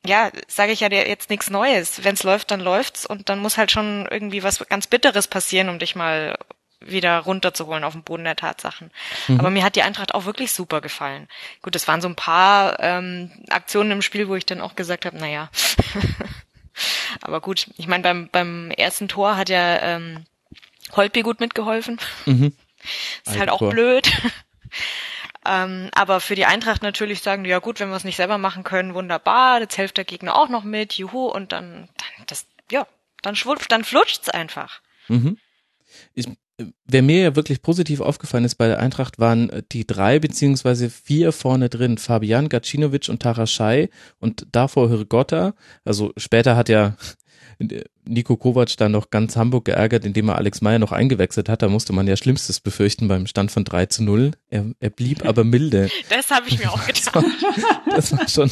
ja, 0.07 0.31
sage 0.47 0.73
ich 0.73 0.81
ja 0.81 0.88
dir 0.88 1.09
jetzt 1.09 1.29
nichts 1.31 1.50
Neues. 1.50 2.05
Wenn's 2.05 2.23
läuft, 2.23 2.50
dann 2.50 2.61
läuft's 2.61 3.05
und 3.05 3.29
dann 3.29 3.40
muss 3.40 3.59
halt 3.59 3.71
schon 3.73 4.07
irgendwie 4.11 4.43
was 4.43 4.64
ganz 4.69 4.87
Bitteres 4.87 5.26
passieren, 5.26 5.69
um 5.69 5.79
dich 5.79 5.97
mal 5.97 6.38
wieder 6.81 7.19
runterzuholen 7.19 7.85
auf 7.85 7.93
den 7.93 8.03
Boden 8.03 8.25
der 8.25 8.37
Tatsachen. 8.37 8.91
Mhm. 9.29 9.39
Aber 9.39 9.51
mir 9.51 9.63
hat 9.63 9.77
die 9.77 9.83
Eintracht 9.83 10.15
auch 10.15 10.25
wirklich 10.25 10.53
super 10.53 10.81
gefallen. 10.81 11.29
Gut, 11.63 11.77
es 11.77 11.87
waren 11.87 12.01
so 12.01 12.09
ein 12.09 12.17
paar 12.17 12.81
ähm, 12.81 13.31
Aktionen 13.51 13.91
im 13.93 14.03
Spiel, 14.03 14.29
wo 14.29 14.35
ich 14.35 14.47
dann 14.47 14.61
auch 14.61 14.77
gesagt 14.77 15.05
habe, 15.05 15.19
naja. 15.19 15.51
Aber 17.21 17.41
gut, 17.41 17.69
ich 17.77 17.87
meine, 17.87 18.03
beim, 18.03 18.29
beim 18.31 18.71
ersten 18.71 19.09
Tor 19.09 19.37
hat 19.37 19.49
ja 19.49 19.81
ähm, 19.83 20.25
Holpi 20.93 21.23
gut 21.23 21.41
mitgeholfen. 21.41 21.99
Mhm. 22.27 22.55
Ist 23.27 23.39
halt 23.39 23.51
auch 23.51 23.59
Tor. 23.59 23.71
blöd. 23.71 24.11
ähm, 25.47 25.91
aber 25.93 26.21
für 26.21 26.35
die 26.35 26.47
Eintracht 26.47 26.83
natürlich 26.83 27.21
sagen 27.21 27.45
ja 27.45 27.59
gut, 27.59 27.79
wenn 27.79 27.91
wir 27.91 27.97
es 27.97 28.05
nicht 28.05 28.17
selber 28.17 28.39
machen 28.39 28.65
können, 28.65 28.95
wunderbar, 28.95 29.61
jetzt 29.61 29.77
hilft 29.77 29.99
der 29.99 30.05
Gegner 30.05 30.35
auch 30.35 30.49
noch 30.49 30.65
mit, 30.65 30.95
juhu, 30.95 31.27
und 31.27 31.53
dann, 31.53 31.89
dann 31.99 32.27
das, 32.27 32.47
ja, 32.71 32.87
dann, 33.21 33.37
schwupf, 33.37 33.69
dann 33.69 33.85
flutscht's 33.85 34.31
einfach. 34.31 34.81
Mhm. 35.09 35.37
Ich 36.15 36.27
wer 36.87 37.02
mir 37.02 37.23
ja 37.23 37.37
wirklich 37.37 37.62
positiv 37.62 38.00
aufgefallen 38.00 38.45
ist 38.45 38.57
bei 38.57 38.69
der 38.69 38.79
Eintracht, 38.79 39.19
waren 39.19 39.50
die 39.73 39.87
drei 39.87 40.19
beziehungsweise 40.19 40.90
vier 40.90 41.33
vorne 41.33 41.69
drin. 41.69 41.99
Fabian, 41.99 42.49
Gacinovic 42.49 43.09
und 43.09 43.23
Taraschai 43.23 43.90
und 44.19 44.47
davor 44.52 44.88
Hirgotta. 44.88 45.55
Also 45.85 46.12
später 46.17 46.57
hat 46.57 46.69
ja 46.69 46.97
Nico 48.11 48.37
Kovac 48.37 48.76
dann 48.76 48.93
noch 48.93 49.11
ganz 49.11 49.37
Hamburg 49.37 49.64
geärgert, 49.64 50.05
indem 50.05 50.29
er 50.29 50.37
Alex 50.37 50.61
Meyer 50.61 50.79
noch 50.79 50.93
eingewechselt 50.93 51.49
hat. 51.49 51.62
Da 51.62 51.69
musste 51.69 51.93
man 51.93 52.07
ja 52.07 52.17
Schlimmstes 52.17 52.61
befürchten 52.61 53.09
beim 53.09 53.26
Stand 53.26 53.50
von 53.50 53.64
3 53.64 53.87
zu 53.87 54.02
0. 54.02 54.33
Er, 54.49 54.67
er 54.81 54.90
blieb 54.90 55.25
aber 55.26 55.45
milde. 55.45 55.88
Das 56.09 56.31
habe 56.31 56.49
ich 56.49 56.59
mir 56.59 56.71
auch 56.71 56.87
gedacht. 56.87 57.00
Das 57.07 57.14
war, 57.14 57.25
das 57.97 58.12
war 58.12 58.29
schon. 58.29 58.50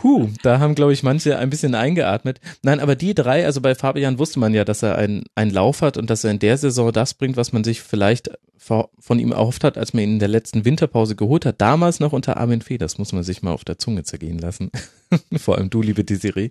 Puh, 0.00 0.30
da 0.42 0.58
haben, 0.58 0.74
glaube 0.74 0.92
ich, 0.92 1.02
manche 1.02 1.38
ein 1.38 1.50
bisschen 1.50 1.74
eingeatmet. 1.74 2.40
Nein, 2.62 2.80
aber 2.80 2.96
die 2.96 3.14
drei, 3.14 3.44
also 3.44 3.60
bei 3.60 3.74
Fabian 3.74 4.18
wusste 4.18 4.40
man 4.40 4.54
ja, 4.54 4.64
dass 4.64 4.82
er 4.82 4.96
einen, 4.96 5.24
einen 5.34 5.50
Lauf 5.50 5.82
hat 5.82 5.96
und 5.96 6.08
dass 6.08 6.24
er 6.24 6.30
in 6.30 6.38
der 6.38 6.56
Saison 6.56 6.90
das 6.90 7.14
bringt, 7.14 7.36
was 7.36 7.52
man 7.52 7.64
sich 7.64 7.82
vielleicht 7.82 8.30
von 8.60 9.18
ihm 9.18 9.32
erhofft 9.32 9.64
hat, 9.64 9.78
als 9.78 9.94
man 9.94 10.04
ihn 10.04 10.12
in 10.14 10.18
der 10.18 10.28
letzten 10.28 10.64
Winterpause 10.64 11.16
geholt 11.16 11.46
hat. 11.46 11.60
Damals 11.60 11.98
noch 11.98 12.12
unter 12.12 12.36
Armin 12.36 12.60
Fee, 12.60 12.78
das 12.78 12.98
muss 12.98 13.12
man 13.12 13.22
sich 13.22 13.42
mal 13.42 13.52
auf 13.52 13.64
der 13.64 13.78
Zunge 13.78 14.04
zergehen 14.04 14.38
lassen. 14.38 14.70
Vor 15.38 15.56
allem 15.56 15.70
du, 15.70 15.82
liebe 15.82 16.04
Desiree. 16.04 16.50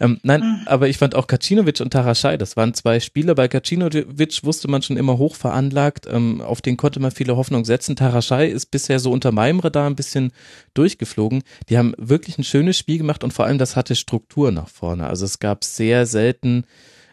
Ähm, 0.00 0.18
nein, 0.22 0.40
mhm. 0.40 0.60
aber 0.66 0.88
ich 0.88 0.98
fand 0.98 1.14
auch 1.14 1.25
Kacinovic 1.26 1.80
und 1.80 1.90
Taraschai, 1.90 2.36
das 2.36 2.56
waren 2.56 2.74
zwei 2.74 3.00
Spieler. 3.00 3.34
Bei 3.34 3.48
Kacinovic 3.48 4.44
wusste 4.44 4.68
man 4.68 4.82
schon 4.82 4.96
immer 4.96 5.18
hoch 5.18 5.34
veranlagt, 5.34 6.06
ähm, 6.10 6.40
auf 6.40 6.62
den 6.62 6.76
konnte 6.76 7.00
man 7.00 7.10
viele 7.10 7.36
Hoffnung 7.36 7.64
setzen. 7.64 7.96
Taraschai 7.96 8.46
ist 8.48 8.70
bisher 8.70 8.98
so 8.98 9.10
unter 9.12 9.32
meinem 9.32 9.60
Radar 9.60 9.88
ein 9.88 9.96
bisschen 9.96 10.32
durchgeflogen. 10.74 11.42
Die 11.68 11.78
haben 11.78 11.94
wirklich 11.98 12.38
ein 12.38 12.44
schönes 12.44 12.78
Spiel 12.78 12.98
gemacht 12.98 13.24
und 13.24 13.32
vor 13.32 13.44
allem 13.44 13.58
das 13.58 13.76
hatte 13.76 13.94
Struktur 13.94 14.52
nach 14.52 14.68
vorne. 14.68 15.06
Also 15.06 15.24
es 15.24 15.38
gab 15.38 15.64
sehr 15.64 16.06
selten 16.06 16.64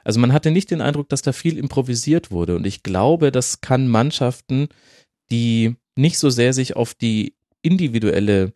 also 0.03 0.20
man 0.20 0.34
hatte 0.34 0.51
nicht 0.51 0.72
den 0.72 0.82
Eindruck, 0.82 1.10
dass 1.10 1.22
da 1.22 1.32
viel 1.32 1.58
improvisiert 1.58 2.32
wurde. 2.32 2.55
Und 2.55 2.67
ich 2.67 2.84
glaube, 2.84 3.32
das 3.32 3.62
kann 3.62 3.88
Mannschaften, 3.88 4.67
die 5.32 5.75
nicht 5.96 6.17
so 6.17 6.29
sehr 6.29 6.53
sich 6.53 6.75
auf 6.75 6.93
die 6.93 7.36
individuelle 7.62 8.53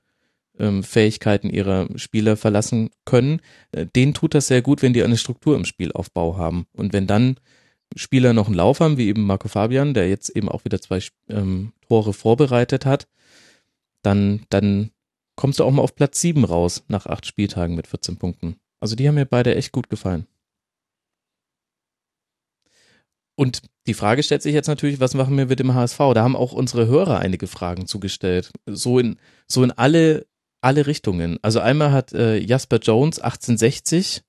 ähm, 0.60 0.84
Fähigkeiten 0.84 1.50
ihrer 1.50 1.88
Spieler 1.96 2.38
verlassen 2.38 2.90
können, 3.06 3.42
äh, 3.72 3.86
denen 3.86 4.14
tut 4.14 4.34
das 4.34 4.48
sehr 4.48 4.62
gut, 4.62 4.82
wenn 4.82 4.94
die 4.94 5.04
eine 5.04 5.18
Struktur 5.18 5.56
im 5.56 5.66
Spielaufbau 5.66 6.38
haben. 6.38 6.68
Und 6.74 6.94
wenn 6.94 7.08
dann 7.08 7.38
Spieler 7.96 8.34
noch 8.34 8.48
einen 8.48 8.56
Lauf 8.56 8.80
haben, 8.80 8.98
wie 8.98 9.08
eben 9.08 9.26
Marco 9.26 9.48
Fabian, 9.48 9.94
der 9.94 10.10
jetzt 10.10 10.30
eben 10.30 10.50
auch 10.50 10.66
wieder 10.66 10.82
zwei 10.82 11.02
ähm, 11.30 11.72
Tore 11.88 12.14
vorbereitet 12.14 12.86
hat, 12.86 13.08
dann, 14.02 14.46
dann 14.50 14.92
kommst 15.36 15.60
du 15.60 15.64
auch 15.64 15.72
mal 15.72 15.82
auf 15.82 15.96
Platz 15.96 16.20
sieben 16.20 16.44
raus 16.44 16.84
nach 16.88 17.06
acht 17.06 17.26
Spieltagen 17.26 17.76
mit 17.76 17.88
14 17.88 18.18
Punkten. 18.18 18.58
Also 18.80 18.96
die 18.96 19.08
haben 19.08 19.16
mir 19.16 19.26
beide 19.26 19.56
echt 19.56 19.72
gut 19.72 19.90
gefallen. 19.90 20.28
Und 23.36 23.62
die 23.86 23.94
Frage 23.94 24.24
stellt 24.24 24.42
sich 24.42 24.54
jetzt 24.54 24.68
natürlich, 24.68 25.00
was 25.00 25.14
machen 25.14 25.38
wir 25.38 25.46
mit 25.46 25.60
dem 25.60 25.74
HSV? 25.74 25.98
Da 25.98 26.24
haben 26.24 26.36
auch 26.36 26.54
unsere 26.54 26.88
Hörer 26.88 27.20
einige 27.20 27.48
Fragen 27.48 27.86
zugestellt. 27.86 28.52
So 28.66 28.98
in, 29.00 29.18
so 29.48 29.64
in 29.64 29.72
alle, 29.72 30.26
alle 30.62 30.88
Richtungen. 30.88 31.38
Also 31.42 31.60
einmal 31.60 31.92
hat 31.92 32.14
äh, 32.14 32.38
Jasper 32.38 32.78
Jones 32.78 33.20
1860 33.20 34.24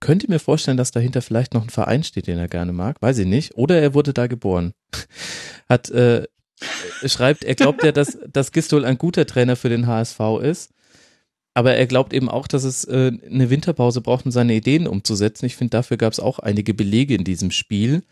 könnte 0.00 0.30
mir 0.30 0.38
vorstellen, 0.38 0.76
dass 0.76 0.92
dahinter 0.92 1.22
vielleicht 1.22 1.54
noch 1.54 1.62
ein 1.62 1.70
Verein 1.70 2.04
steht, 2.04 2.26
den 2.26 2.38
er 2.38 2.48
gerne 2.48 2.72
mag. 2.72 3.02
Weiß 3.02 3.18
ich 3.18 3.26
nicht. 3.26 3.56
Oder 3.56 3.80
er 3.80 3.94
wurde 3.94 4.12
da 4.12 4.26
geboren. 4.26 4.72
Hat, 5.68 5.90
äh, 5.90 6.26
schreibt, 7.04 7.44
er 7.44 7.54
glaubt 7.54 7.82
ja, 7.82 7.92
dass, 7.92 8.18
dass 8.32 8.52
Gistol 8.52 8.84
ein 8.84 8.98
guter 8.98 9.26
Trainer 9.26 9.56
für 9.56 9.68
den 9.68 9.86
HSV 9.86 10.20
ist. 10.42 10.72
Aber 11.54 11.74
er 11.74 11.86
glaubt 11.86 12.12
eben 12.12 12.28
auch, 12.28 12.46
dass 12.46 12.62
es 12.62 12.84
äh, 12.84 13.10
eine 13.28 13.50
Winterpause 13.50 14.00
braucht, 14.00 14.26
um 14.26 14.30
seine 14.30 14.54
Ideen 14.54 14.86
umzusetzen. 14.86 15.46
Ich 15.46 15.56
finde, 15.56 15.70
dafür 15.70 15.96
gab 15.96 16.12
es 16.12 16.20
auch 16.20 16.38
einige 16.38 16.74
Belege 16.74 17.14
in 17.14 17.24
diesem 17.24 17.50
Spiel. 17.50 18.04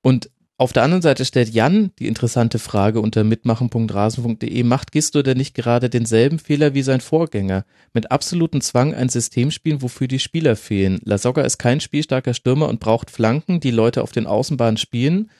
Und 0.00 0.30
auf 0.58 0.72
der 0.72 0.84
anderen 0.84 1.02
Seite 1.02 1.26
stellt 1.26 1.50
Jan 1.50 1.90
die 1.98 2.06
interessante 2.06 2.58
Frage 2.58 3.00
unter 3.02 3.24
mitmachen.rasen.de, 3.24 4.62
macht 4.62 4.90
Gisto 4.90 5.22
denn 5.22 5.36
nicht 5.36 5.54
gerade 5.54 5.90
denselben 5.90 6.38
Fehler 6.38 6.72
wie 6.72 6.82
sein 6.82 7.02
Vorgänger? 7.02 7.66
Mit 7.92 8.10
absolutem 8.10 8.62
Zwang 8.62 8.94
ein 8.94 9.10
System 9.10 9.50
spielen, 9.50 9.82
wofür 9.82 10.08
die 10.08 10.18
Spieler 10.18 10.56
fehlen. 10.56 10.98
Lasogga 11.04 11.42
ist 11.42 11.58
kein 11.58 11.80
spielstarker 11.80 12.32
Stürmer 12.32 12.70
und 12.70 12.80
braucht 12.80 13.10
Flanken, 13.10 13.60
die 13.60 13.70
Leute 13.70 14.02
auf 14.02 14.12
den 14.12 14.26
Außenbahnen 14.26 14.78
spielen. 14.78 15.30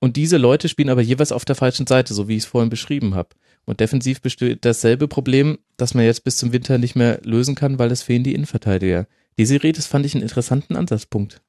Und 0.00 0.16
diese 0.16 0.36
Leute 0.36 0.68
spielen 0.68 0.90
aber 0.90 1.00
jeweils 1.00 1.32
auf 1.32 1.46
der 1.46 1.56
falschen 1.56 1.86
Seite, 1.86 2.12
so 2.12 2.28
wie 2.28 2.36
ich 2.36 2.42
es 2.42 2.48
vorhin 2.48 2.70
beschrieben 2.70 3.14
habe. 3.14 3.30
Und 3.64 3.80
defensiv 3.80 4.20
besteht 4.20 4.66
dasselbe 4.66 5.08
Problem, 5.08 5.60
das 5.78 5.94
man 5.94 6.04
jetzt 6.04 6.24
bis 6.24 6.36
zum 6.36 6.52
Winter 6.52 6.76
nicht 6.76 6.94
mehr 6.94 7.20
lösen 7.24 7.54
kann, 7.54 7.78
weil 7.78 7.90
es 7.90 8.02
fehlen 8.02 8.24
die 8.24 8.34
Innenverteidiger. 8.34 9.06
Diese 9.38 9.62
Rede 9.62 9.80
fand 9.80 10.04
ich 10.04 10.14
einen 10.14 10.22
interessanten 10.22 10.76
Ansatzpunkt. 10.76 11.40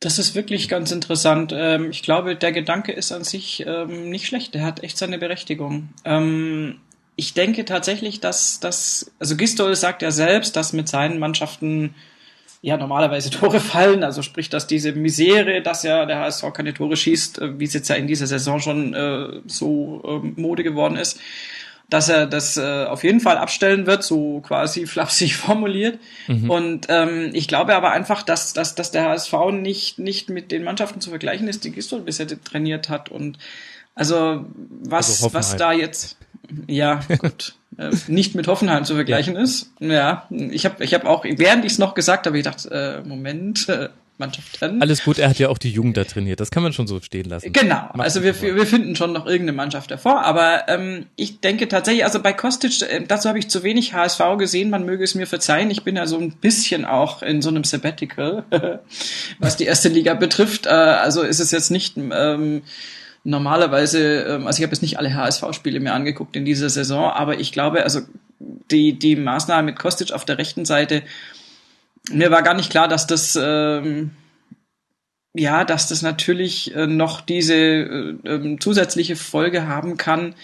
Das 0.00 0.20
ist 0.20 0.36
wirklich 0.36 0.68
ganz 0.68 0.92
interessant. 0.92 1.52
Ähm, 1.56 1.90
ich 1.90 2.02
glaube, 2.02 2.36
der 2.36 2.52
Gedanke 2.52 2.92
ist 2.92 3.10
an 3.10 3.24
sich 3.24 3.64
ähm, 3.66 4.10
nicht 4.10 4.26
schlecht. 4.26 4.54
Der 4.54 4.62
hat 4.62 4.82
echt 4.84 4.96
seine 4.96 5.18
Berechtigung. 5.18 5.88
Ähm, 6.04 6.78
ich 7.16 7.34
denke 7.34 7.64
tatsächlich, 7.64 8.20
dass 8.20 8.60
das, 8.60 9.10
also 9.18 9.36
Gistol 9.36 9.74
sagt 9.74 10.02
ja 10.02 10.12
selbst, 10.12 10.54
dass 10.54 10.72
mit 10.72 10.88
seinen 10.88 11.18
Mannschaften 11.18 11.96
ja 12.62 12.76
normalerweise 12.76 13.30
Tore 13.32 13.58
fallen, 13.58 14.04
also 14.04 14.22
sprich, 14.22 14.48
dass 14.48 14.68
diese 14.68 14.92
Misere, 14.92 15.62
dass 15.62 15.82
ja 15.82 16.06
der 16.06 16.20
HSV 16.20 16.52
keine 16.52 16.74
Tore 16.74 16.96
schießt, 16.96 17.40
äh, 17.40 17.58
wie 17.58 17.64
es 17.64 17.74
jetzt 17.74 17.88
ja 17.88 17.96
in 17.96 18.06
dieser 18.06 18.28
Saison 18.28 18.60
schon 18.60 18.94
äh, 18.94 19.40
so 19.46 20.22
Mode 20.36 20.62
geworden 20.62 20.96
ist, 20.96 21.18
dass 21.88 22.08
er 22.10 22.26
das 22.26 22.56
äh, 22.56 22.84
auf 22.84 23.02
jeden 23.02 23.20
Fall 23.20 23.38
abstellen 23.38 23.86
wird, 23.86 24.02
so 24.04 24.40
quasi 24.40 24.86
flapsig 24.86 25.36
formuliert. 25.36 25.98
Mhm. 26.26 26.50
Und 26.50 26.86
ähm, 26.88 27.30
ich 27.32 27.48
glaube 27.48 27.74
aber 27.74 27.90
einfach, 27.92 28.22
dass, 28.22 28.52
dass, 28.52 28.74
dass 28.74 28.90
der 28.90 29.04
HSV 29.04 29.32
nicht, 29.52 29.98
nicht 29.98 30.28
mit 30.28 30.52
den 30.52 30.64
Mannschaften 30.64 31.00
zu 31.00 31.10
vergleichen 31.10 31.48
ist, 31.48 31.64
die 31.64 31.72
Gistol 31.72 32.00
bisher 32.00 32.26
trainiert 32.26 32.88
hat. 32.88 33.08
Und 33.08 33.38
also 33.94 34.44
was, 34.84 35.22
also 35.22 35.34
was 35.34 35.56
da 35.56 35.72
jetzt, 35.72 36.18
ja, 36.66 37.00
gut. 37.18 37.54
Äh, 37.78 37.90
nicht 38.06 38.34
mit 38.34 38.48
Hoffenheim 38.48 38.84
zu 38.84 38.94
vergleichen 38.94 39.34
ja. 39.34 39.42
ist. 39.42 39.70
Ja, 39.80 40.26
ich 40.30 40.64
habe 40.66 40.84
ich 40.84 40.94
hab 40.94 41.06
auch, 41.06 41.24
während 41.24 41.64
ich 41.64 41.72
es 41.72 41.78
noch 41.78 41.94
gesagt 41.94 42.26
habe, 42.26 42.36
ich 42.36 42.44
dachte, 42.44 43.02
äh, 43.04 43.08
Moment, 43.08 43.68
äh, 43.68 43.88
Mannschaften. 44.18 44.82
Alles 44.82 45.04
gut, 45.04 45.18
er 45.18 45.28
hat 45.28 45.38
ja 45.38 45.48
auch 45.48 45.58
die 45.58 45.70
Jugend 45.70 45.96
da 45.96 46.04
trainiert, 46.04 46.40
das 46.40 46.50
kann 46.50 46.62
man 46.62 46.72
schon 46.72 46.86
so 46.86 47.00
stehen 47.00 47.28
lassen. 47.28 47.52
Genau, 47.52 47.88
Mach 47.94 48.04
also 48.04 48.22
wir, 48.22 48.40
wir 48.40 48.66
finden 48.66 48.96
schon 48.96 49.12
noch 49.12 49.26
irgendeine 49.26 49.56
Mannschaft 49.56 49.90
davor, 49.90 50.22
aber 50.22 50.68
ähm, 50.68 51.06
ich 51.16 51.40
denke 51.40 51.68
tatsächlich, 51.68 52.04
also 52.04 52.20
bei 52.20 52.32
Kostic, 52.32 52.82
äh, 52.82 53.04
dazu 53.06 53.28
habe 53.28 53.38
ich 53.38 53.48
zu 53.48 53.62
wenig 53.62 53.94
HSV 53.94 54.20
gesehen, 54.38 54.70
man 54.70 54.84
möge 54.84 55.04
es 55.04 55.14
mir 55.14 55.26
verzeihen, 55.26 55.70
ich 55.70 55.84
bin 55.84 55.96
ja 55.96 56.06
so 56.06 56.18
ein 56.18 56.32
bisschen 56.32 56.84
auch 56.84 57.22
in 57.22 57.42
so 57.42 57.48
einem 57.48 57.64
Sabbatical, 57.64 58.44
was 59.38 59.56
die 59.56 59.64
erste 59.64 59.88
Liga 59.88 60.14
betrifft, 60.14 60.66
äh, 60.66 60.70
also 60.70 61.22
ist 61.22 61.40
es 61.40 61.50
jetzt 61.50 61.70
nicht... 61.70 61.96
Ähm, 61.96 62.62
normalerweise, 63.24 64.22
ähm, 64.22 64.46
also 64.46 64.58
ich 64.58 64.62
habe 64.62 64.72
jetzt 64.72 64.80
nicht 64.80 64.98
alle 64.98 65.12
HSV-Spiele 65.12 65.80
mehr 65.80 65.94
angeguckt 65.94 66.34
in 66.34 66.44
dieser 66.44 66.70
Saison, 66.70 67.10
aber 67.10 67.38
ich 67.40 67.52
glaube, 67.52 67.82
also 67.82 68.00
die, 68.70 68.98
die 68.98 69.16
Maßnahme 69.16 69.64
mit 69.64 69.78
Kostic 69.78 70.12
auf 70.12 70.24
der 70.24 70.38
rechten 70.38 70.64
Seite, 70.64 71.02
mir 72.10 72.30
war 72.30 72.42
gar 72.42 72.54
nicht 72.54 72.70
klar, 72.70 72.88
dass 72.88 73.06
das 73.06 73.38
ähm, 73.40 74.10
ja, 75.34 75.64
dass 75.64 75.88
das 75.88 76.02
natürlich 76.02 76.74
äh, 76.74 76.86
noch 76.86 77.20
diese 77.20 77.54
äh, 77.54 78.14
ähm, 78.24 78.60
zusätzliche 78.60 79.16
Folge 79.16 79.66
haben 79.66 79.96
kann, 79.96 80.34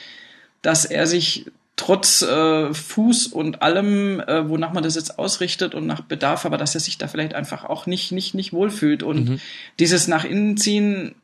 dass 0.62 0.84
er 0.84 1.06
sich 1.06 1.46
trotz 1.76 2.22
äh, 2.22 2.72
Fuß 2.72 3.28
und 3.28 3.62
allem, 3.62 4.20
äh, 4.20 4.48
wonach 4.48 4.72
man 4.72 4.84
das 4.84 4.94
jetzt 4.94 5.18
ausrichtet 5.18 5.74
und 5.74 5.86
nach 5.86 6.02
Bedarf, 6.02 6.46
aber 6.46 6.56
dass 6.56 6.74
er 6.74 6.80
sich 6.80 6.98
da 6.98 7.08
vielleicht 7.08 7.34
einfach 7.34 7.64
auch 7.64 7.86
nicht 7.86 8.12
nicht 8.12 8.34
nicht 8.34 8.52
wohlfühlt 8.52 9.02
und 9.02 9.28
mhm. 9.28 9.40
dieses 9.80 10.06
nach 10.06 10.24
innen 10.24 10.56
ziehen 10.56 11.14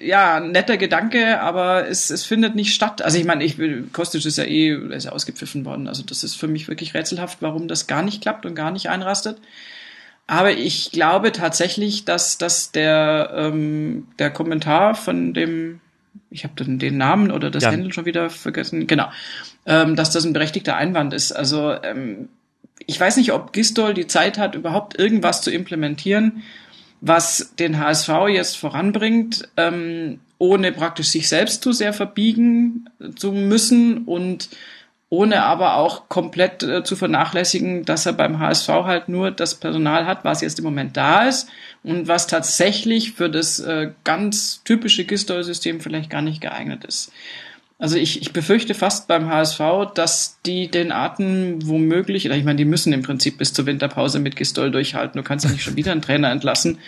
ja, 0.00 0.38
netter 0.38 0.76
Gedanke, 0.76 1.40
aber 1.40 1.88
es, 1.88 2.10
es 2.10 2.24
findet 2.24 2.54
nicht 2.54 2.74
statt. 2.74 3.02
Also 3.02 3.18
ich 3.18 3.24
meine, 3.24 3.44
ich 3.44 3.56
Kostic 3.92 4.24
ist 4.24 4.38
ja 4.38 4.44
eh, 4.44 4.72
ist 4.94 5.04
ja 5.04 5.12
ausgepfiffen 5.12 5.64
worden. 5.64 5.88
Also 5.88 6.04
das 6.04 6.22
ist 6.22 6.36
für 6.36 6.46
mich 6.46 6.68
wirklich 6.68 6.94
rätselhaft, 6.94 7.38
warum 7.40 7.66
das 7.66 7.86
gar 7.86 8.02
nicht 8.02 8.22
klappt 8.22 8.46
und 8.46 8.54
gar 8.54 8.70
nicht 8.70 8.88
einrastet. 8.88 9.38
Aber 10.26 10.52
ich 10.52 10.90
glaube 10.92 11.32
tatsächlich, 11.32 12.04
dass, 12.04 12.38
dass 12.38 12.70
der, 12.70 13.32
ähm, 13.34 14.06
der 14.18 14.30
Kommentar 14.30 14.94
von 14.94 15.34
dem, 15.34 15.80
ich 16.30 16.44
habe 16.44 16.54
den, 16.54 16.78
den 16.78 16.96
Namen 16.96 17.30
oder 17.30 17.50
das 17.50 17.64
ja. 17.64 17.72
Handle 17.72 17.92
schon 17.92 18.06
wieder 18.06 18.30
vergessen, 18.30 18.86
genau, 18.86 19.10
ähm, 19.66 19.96
dass 19.96 20.10
das 20.10 20.24
ein 20.24 20.32
berechtigter 20.32 20.76
Einwand 20.76 21.12
ist. 21.12 21.32
Also 21.32 21.74
ähm, 21.82 22.28
ich 22.86 22.98
weiß 22.98 23.16
nicht, 23.16 23.32
ob 23.32 23.52
Gistol 23.52 23.92
die 23.92 24.06
Zeit 24.06 24.38
hat, 24.38 24.54
überhaupt 24.54 24.98
irgendwas 24.98 25.42
zu 25.42 25.50
implementieren, 25.50 26.42
was 27.06 27.52
den 27.58 27.78
HSV 27.78 28.08
jetzt 28.28 28.56
voranbringt, 28.56 29.46
ähm, 29.58 30.20
ohne 30.38 30.72
praktisch 30.72 31.08
sich 31.08 31.28
selbst 31.28 31.62
zu 31.62 31.72
sehr 31.72 31.92
verbiegen 31.92 32.88
zu 33.14 33.32
müssen 33.32 34.04
und 34.04 34.48
ohne 35.10 35.42
aber 35.42 35.76
auch 35.76 36.08
komplett 36.08 36.62
äh, 36.62 36.82
zu 36.82 36.96
vernachlässigen, 36.96 37.84
dass 37.84 38.06
er 38.06 38.14
beim 38.14 38.38
HSV 38.38 38.68
halt 38.68 39.08
nur 39.10 39.30
das 39.30 39.54
Personal 39.54 40.06
hat, 40.06 40.24
was 40.24 40.40
jetzt 40.40 40.58
im 40.58 40.64
Moment 40.64 40.96
da 40.96 41.28
ist 41.28 41.48
und 41.82 42.08
was 42.08 42.26
tatsächlich 42.26 43.12
für 43.12 43.28
das 43.28 43.60
äh, 43.60 43.90
ganz 44.04 44.62
typische 44.64 45.04
Gistol-System 45.04 45.80
vielleicht 45.80 46.08
gar 46.08 46.22
nicht 46.22 46.40
geeignet 46.40 46.84
ist. 46.84 47.12
Also 47.76 47.96
ich, 47.96 48.22
ich 48.22 48.32
befürchte 48.32 48.72
fast 48.72 49.08
beim 49.08 49.28
HSV, 49.28 49.60
dass 49.94 50.38
die 50.46 50.68
den 50.68 50.92
Atem 50.92 51.58
womöglich, 51.68 52.24
ich 52.24 52.44
meine, 52.44 52.56
die 52.56 52.64
müssen 52.64 52.92
im 52.92 53.02
Prinzip 53.02 53.36
bis 53.38 53.52
zur 53.52 53.66
Winterpause 53.66 54.20
mit 54.20 54.36
Gistol 54.36 54.70
durchhalten. 54.70 55.20
Du 55.20 55.26
kannst 55.26 55.44
ja 55.44 55.50
nicht 55.50 55.64
schon 55.64 55.74
wieder 55.74 55.90
einen 55.90 56.00
Trainer 56.00 56.30
entlassen. 56.30 56.78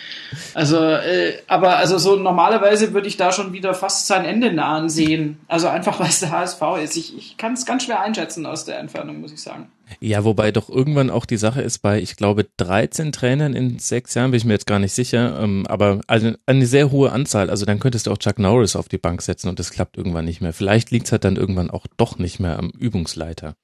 Also, 0.53 0.77
äh, 0.77 1.39
aber 1.47 1.75
also 1.75 1.97
so 1.97 2.15
normalerweise 2.15 2.93
würde 2.93 3.09
ich 3.09 3.17
da 3.17 3.33
schon 3.33 3.51
wieder 3.51 3.73
fast 3.73 4.07
sein 4.07 4.23
Ende 4.23 4.53
nahen 4.53 4.87
sehen. 4.87 5.39
Also 5.49 5.67
einfach, 5.67 5.99
weil 5.99 6.07
es 6.07 6.21
der 6.21 6.31
HSV 6.31 6.61
ist. 6.81 6.95
Ich, 6.95 7.17
ich 7.17 7.37
kann 7.37 7.53
es 7.53 7.65
ganz 7.65 7.83
schwer 7.83 7.99
einschätzen 7.99 8.45
aus 8.45 8.63
der 8.63 8.79
Entfernung, 8.79 9.19
muss 9.19 9.33
ich 9.33 9.41
sagen. 9.41 9.69
Ja, 9.99 10.23
wobei 10.23 10.51
doch 10.51 10.69
irgendwann 10.69 11.09
auch 11.09 11.25
die 11.25 11.37
Sache 11.37 11.61
ist 11.61 11.79
bei, 11.79 12.01
ich 12.01 12.15
glaube, 12.15 12.45
13 12.57 13.11
Trainern 13.11 13.53
in 13.53 13.79
sechs 13.79 14.13
Jahren, 14.13 14.31
bin 14.31 14.37
ich 14.37 14.45
mir 14.45 14.53
jetzt 14.53 14.67
gar 14.67 14.79
nicht 14.79 14.93
sicher, 14.93 15.39
ähm, 15.41 15.65
aber 15.67 16.01
eine, 16.07 16.37
eine 16.45 16.65
sehr 16.65 16.91
hohe 16.91 17.11
Anzahl. 17.11 17.49
Also 17.49 17.65
dann 17.65 17.79
könntest 17.79 18.07
du 18.07 18.11
auch 18.11 18.17
Chuck 18.17 18.39
Norris 18.39 18.75
auf 18.75 18.89
die 18.89 18.97
Bank 18.97 19.21
setzen 19.21 19.49
und 19.49 19.59
das 19.59 19.71
klappt 19.71 19.97
irgendwann 19.97 20.25
nicht 20.25 20.41
mehr. 20.41 20.53
Vielleicht 20.53 20.91
liegt 20.91 21.05
es 21.05 21.11
halt 21.11 21.23
dann 21.23 21.35
irgendwann 21.35 21.71
auch 21.71 21.87
doch 21.97 22.19
nicht 22.19 22.39
mehr 22.39 22.59
am 22.59 22.69
Übungsleiter. 22.69 23.55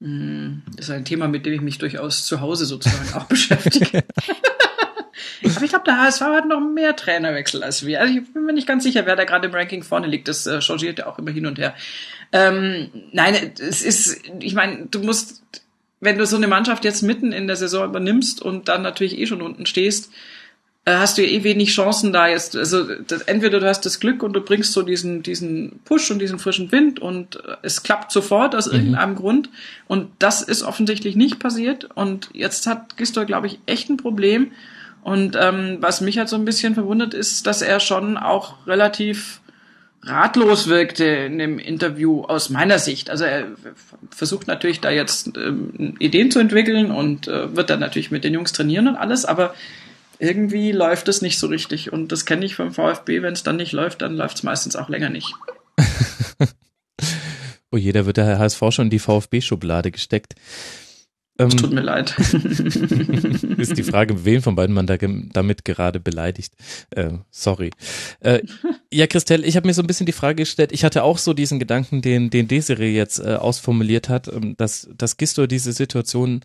Hm, 0.00 0.62
das 0.76 0.88
ist 0.88 0.94
ein 0.94 1.04
Thema, 1.04 1.28
mit 1.28 1.46
dem 1.46 1.54
ich 1.54 1.60
mich 1.62 1.78
durchaus 1.78 2.26
zu 2.26 2.40
Hause 2.40 2.66
sozusagen 2.66 3.14
auch 3.14 3.24
beschäftige. 3.28 4.04
Aber 5.44 5.62
ich 5.62 5.70
glaube, 5.70 5.84
der 5.84 5.98
HSV 6.00 6.20
hat 6.20 6.48
noch 6.48 6.60
mehr 6.60 6.96
Trainerwechsel 6.96 7.62
als 7.62 7.84
wir. 7.86 8.00
Also 8.00 8.14
ich 8.14 8.32
bin 8.32 8.44
mir 8.44 8.52
nicht 8.52 8.66
ganz 8.66 8.84
sicher, 8.84 9.06
wer 9.06 9.16
da 9.16 9.24
gerade 9.24 9.48
im 9.48 9.54
Ranking 9.54 9.82
vorne 9.82 10.06
liegt. 10.06 10.28
Das 10.28 10.46
äh, 10.46 10.60
changiert 10.60 10.98
ja 10.98 11.06
auch 11.06 11.18
immer 11.18 11.30
hin 11.30 11.46
und 11.46 11.58
her. 11.58 11.74
Ähm, 12.32 12.90
nein, 13.12 13.52
es 13.58 13.82
ist, 13.82 14.20
ich 14.40 14.54
meine, 14.54 14.86
du 14.86 15.00
musst, 15.00 15.42
wenn 16.00 16.18
du 16.18 16.26
so 16.26 16.36
eine 16.36 16.48
Mannschaft 16.48 16.84
jetzt 16.84 17.02
mitten 17.02 17.32
in 17.32 17.46
der 17.46 17.56
Saison 17.56 17.88
übernimmst 17.88 18.42
und 18.42 18.68
dann 18.68 18.82
natürlich 18.82 19.18
eh 19.18 19.26
schon 19.26 19.42
unten 19.42 19.66
stehst, 19.66 20.10
äh, 20.86 20.98
hast 20.98 21.18
du 21.18 21.22
ja 21.22 21.28
eh 21.28 21.42
wenig 21.44 21.70
Chancen 21.74 22.12
da 22.12 22.28
jetzt. 22.28 22.56
Also 22.56 22.84
das, 22.84 23.22
entweder 23.22 23.60
du 23.60 23.66
hast 23.66 23.84
das 23.84 24.00
Glück 24.00 24.22
und 24.22 24.32
du 24.32 24.40
bringst 24.40 24.72
so 24.72 24.82
diesen, 24.82 25.22
diesen 25.22 25.80
Push 25.84 26.10
und 26.12 26.20
diesen 26.20 26.38
frischen 26.38 26.72
Wind 26.72 27.00
und 27.00 27.36
äh, 27.36 27.56
es 27.62 27.82
klappt 27.82 28.12
sofort 28.12 28.54
aus 28.54 28.68
mhm. 28.68 28.78
irgendeinem 28.78 29.16
Grund. 29.16 29.50
Und 29.88 30.10
das 30.20 30.42
ist 30.42 30.62
offensichtlich 30.62 31.16
nicht 31.16 31.40
passiert. 31.40 31.88
Und 31.94 32.30
jetzt 32.32 32.66
hat 32.66 32.96
Gistor, 32.96 33.24
glaube 33.24 33.48
ich, 33.48 33.58
echt 33.66 33.90
ein 33.90 33.96
Problem. 33.96 34.52
Und 35.06 35.36
ähm, 35.40 35.76
was 35.78 36.00
mich 36.00 36.18
halt 36.18 36.28
so 36.28 36.34
ein 36.34 36.44
bisschen 36.44 36.74
verwundert 36.74 37.14
ist, 37.14 37.46
dass 37.46 37.62
er 37.62 37.78
schon 37.78 38.16
auch 38.16 38.66
relativ 38.66 39.40
ratlos 40.02 40.66
wirkte 40.66 41.04
in 41.04 41.38
dem 41.38 41.60
Interview 41.60 42.24
aus 42.24 42.50
meiner 42.50 42.80
Sicht. 42.80 43.08
Also 43.08 43.22
er 43.22 43.46
versucht 44.10 44.48
natürlich 44.48 44.80
da 44.80 44.90
jetzt 44.90 45.30
ähm, 45.36 45.94
Ideen 46.00 46.32
zu 46.32 46.40
entwickeln 46.40 46.90
und 46.90 47.28
äh, 47.28 47.54
wird 47.54 47.70
dann 47.70 47.78
natürlich 47.78 48.10
mit 48.10 48.24
den 48.24 48.34
Jungs 48.34 48.52
trainieren 48.52 48.88
und 48.88 48.96
alles, 48.96 49.24
aber 49.24 49.54
irgendwie 50.18 50.72
läuft 50.72 51.06
es 51.06 51.22
nicht 51.22 51.38
so 51.38 51.46
richtig. 51.46 51.92
Und 51.92 52.10
das 52.10 52.26
kenne 52.26 52.44
ich 52.44 52.56
vom 52.56 52.72
VfB, 52.72 53.22
wenn 53.22 53.34
es 53.34 53.44
dann 53.44 53.58
nicht 53.58 53.70
läuft, 53.70 54.02
dann 54.02 54.16
läuft 54.16 54.38
es 54.38 54.42
meistens 54.42 54.74
auch 54.74 54.88
länger 54.88 55.10
nicht. 55.10 55.32
oh 57.70 57.76
jeder 57.76 58.06
wird 58.06 58.16
der 58.16 58.40
HSV 58.40 58.60
schon 58.70 58.86
in 58.86 58.90
die 58.90 58.98
VfB-Schublade 58.98 59.92
gesteckt. 59.92 60.34
Ähm, 61.38 61.50
Tut 61.50 61.72
mir 61.72 61.82
leid. 61.82 62.16
ist 62.18 63.76
die 63.76 63.82
Frage, 63.82 64.24
wen 64.24 64.40
von 64.40 64.54
beiden 64.54 64.74
man 64.74 64.86
da 64.86 64.96
damit 64.96 65.64
gerade 65.64 66.00
beleidigt. 66.00 66.54
Äh, 66.90 67.10
sorry. 67.30 67.70
Äh, 68.20 68.42
ja, 68.92 69.06
Christelle, 69.06 69.46
ich 69.46 69.56
habe 69.56 69.66
mir 69.66 69.74
so 69.74 69.82
ein 69.82 69.86
bisschen 69.86 70.06
die 70.06 70.12
Frage 70.12 70.42
gestellt, 70.42 70.72
ich 70.72 70.84
hatte 70.84 71.02
auch 71.02 71.18
so 71.18 71.34
diesen 71.34 71.58
Gedanken, 71.58 72.00
den, 72.00 72.30
den 72.30 72.48
Desiree 72.48 72.94
jetzt 72.94 73.18
äh, 73.18 73.34
ausformuliert 73.34 74.08
hat, 74.08 74.28
ähm, 74.28 74.56
dass, 74.56 74.88
dass 74.96 75.16
Gisto 75.16 75.46
diese 75.46 75.72
Situation 75.72 76.42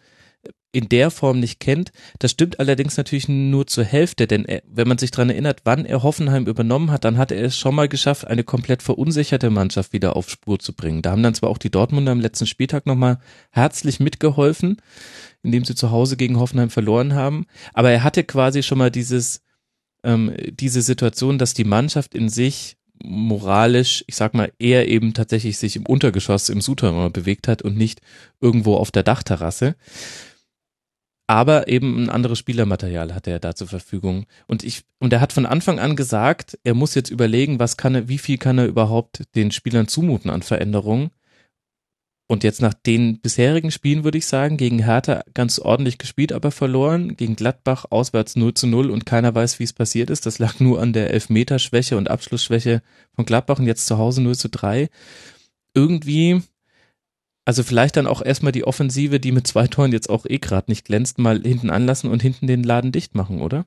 in 0.72 0.88
der 0.88 1.12
Form 1.12 1.40
nicht 1.40 1.60
kennt. 1.60 1.92
Das 2.20 2.32
stimmt 2.32 2.60
allerdings 2.60 2.98
natürlich 2.98 3.28
nur 3.28 3.68
zur 3.68 3.84
Hälfte, 3.84 4.28
denn 4.28 4.46
er, 4.46 4.64
wenn 4.66 4.88
man 4.88 4.98
sich 4.98 5.12
dran 5.12 5.30
erinnert, 5.30 5.62
wann 5.66 5.86
er 5.86 6.04
Hoffenheim 6.04 6.48
übernommen 6.48 6.92
hat, 6.92 7.04
dann 7.04 7.18
hat 7.18 7.32
er 7.32 7.44
es 7.44 7.58
schon 7.58 7.76
mal 7.76 7.90
geschafft, 7.90 8.28
eine 8.28 8.44
komplett 8.44 8.82
verunsicherte 8.82 9.50
Mannschaft 9.50 9.94
wieder 9.94 10.16
auf 10.16 10.30
Spur 10.30 10.60
zu 10.60 10.74
bringen. 10.74 11.02
Da 11.02 11.12
haben 11.12 11.24
dann 11.24 11.34
zwar 11.34 11.50
auch 11.50 11.58
die 11.58 11.70
Dortmunder 11.72 12.14
am 12.14 12.22
letzten 12.22 12.48
Spieltag 12.48 12.86
nochmal 12.86 13.20
herzlich 13.52 14.00
mitgeholfen, 14.00 14.78
indem 15.44 15.66
sie 15.66 15.76
zu 15.76 15.92
Hause 15.92 16.16
gegen 16.16 16.40
Hoffenheim 16.40 16.70
verloren 16.70 17.14
haben, 17.14 17.46
aber 17.74 17.92
er 17.92 18.04
hatte 18.04 18.24
quasi 18.24 18.64
schon 18.64 18.78
mal 18.78 18.92
dieses, 18.92 19.42
ähm, 20.04 20.34
diese 20.52 20.82
Situation, 20.82 21.38
dass 21.38 21.54
die 21.54 21.66
Mannschaft 21.66 22.16
in 22.16 22.30
sich 22.30 22.78
moralisch, 23.04 24.04
ich 24.08 24.16
sag 24.16 24.36
mal, 24.36 24.52
eher 24.60 24.88
eben 24.88 25.14
tatsächlich 25.14 25.58
sich 25.58 25.76
im 25.76 25.86
Untergeschoss 25.88 26.50
im 26.50 26.62
Souterrain 26.62 27.12
bewegt 27.12 27.48
hat 27.48 27.64
und 27.64 27.76
nicht 27.76 28.00
irgendwo 28.40 28.76
auf 28.76 28.92
der 28.92 29.02
Dachterrasse 29.02 29.76
aber 31.32 31.70
eben 31.70 32.04
ein 32.04 32.10
anderes 32.10 32.40
Spielermaterial 32.40 33.16
hatte 33.16 33.32
er 33.32 33.40
da 33.40 33.56
zur 33.56 33.70
Verfügung. 33.70 34.26
Und 34.48 34.66
ich, 34.66 34.84
und 35.00 35.14
er 35.14 35.22
hat 35.22 35.32
von 35.32 35.46
Anfang 35.46 35.80
an 35.80 35.96
gesagt, 35.96 36.60
er 36.66 36.74
muss 36.74 36.94
jetzt 36.94 37.10
überlegen, 37.10 37.58
was 37.58 37.78
kann 37.78 37.96
er, 37.96 38.10
wie 38.10 38.18
viel 38.18 38.38
kann 38.38 38.58
er 38.58 38.66
überhaupt 38.66 39.24
den 39.34 39.52
Spielern 39.52 39.88
zumuten 39.88 40.30
an 40.30 40.42
Veränderungen. 40.42 41.12
Und 42.28 42.44
jetzt 42.44 42.62
nach 42.62 42.74
den 42.74 43.22
bisherigen 43.22 43.72
Spielen 43.72 44.04
würde 44.04 44.18
ich 44.18 44.26
sagen, 44.26 44.58
gegen 44.58 44.84
Hertha 44.84 45.24
ganz 45.34 45.58
ordentlich 45.58 45.98
gespielt, 45.98 46.34
aber 46.34 46.52
verloren. 46.52 47.16
Gegen 47.16 47.38
Gladbach 47.38 47.86
auswärts 47.90 48.36
0 48.36 48.54
zu 48.54 48.68
0 48.68 48.92
und 48.92 49.06
keiner 49.06 49.34
weiß, 49.34 49.58
wie 49.60 49.64
es 49.64 49.72
passiert 49.72 50.10
ist. 50.10 50.26
Das 50.26 50.38
lag 50.38 50.60
nur 50.60 50.82
an 50.82 50.92
der 50.92 51.12
Elfmeterschwäche 51.12 51.96
und 51.96 52.10
Abschlussschwäche 52.12 52.82
von 53.16 53.24
Gladbach 53.24 53.60
und 53.60 53.68
jetzt 53.68 53.88
zu 53.88 53.98
Hause 53.98 54.22
0 54.22 54.36
zu 54.36 54.50
3. 54.50 54.90
Irgendwie 55.74 56.42
also 57.46 57.64
vielleicht 57.64 57.98
dann 57.98 58.08
auch 58.08 58.22
erstmal 58.22 58.52
die 58.52 58.66
Offensive, 58.66 59.20
die 59.20 59.32
mit 59.32 59.48
zwei 59.48 59.68
Toren 59.68 59.92
jetzt 59.92 60.10
auch 60.10 60.26
eh 60.26 60.38
gerade 60.38 60.70
nicht 60.70 60.86
glänzt, 60.86 61.18
mal 61.18 61.42
hinten 61.42 61.70
anlassen 61.70 62.12
und 62.12 62.22
hinten 62.22 62.48
den 62.48 62.64
Laden 62.64 62.92
dicht 62.92 63.16
machen, 63.16 63.42
oder? 63.42 63.66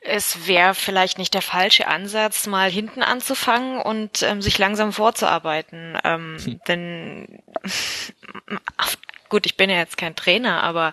Es 0.00 0.46
wäre 0.46 0.74
vielleicht 0.74 1.16
nicht 1.16 1.32
der 1.32 1.40
falsche 1.40 1.86
Ansatz, 1.86 2.46
mal 2.46 2.70
hinten 2.70 3.02
anzufangen 3.02 3.80
und 3.80 4.22
ähm, 4.22 4.42
sich 4.42 4.58
langsam 4.58 4.92
vorzuarbeiten. 4.92 5.98
Ähm, 6.04 6.36
hm. 6.44 6.60
Denn 6.68 7.42
gut, 9.30 9.46
ich 9.46 9.56
bin 9.56 9.70
ja 9.70 9.76
jetzt 9.76 9.96
kein 9.96 10.14
Trainer, 10.14 10.62
aber 10.62 10.92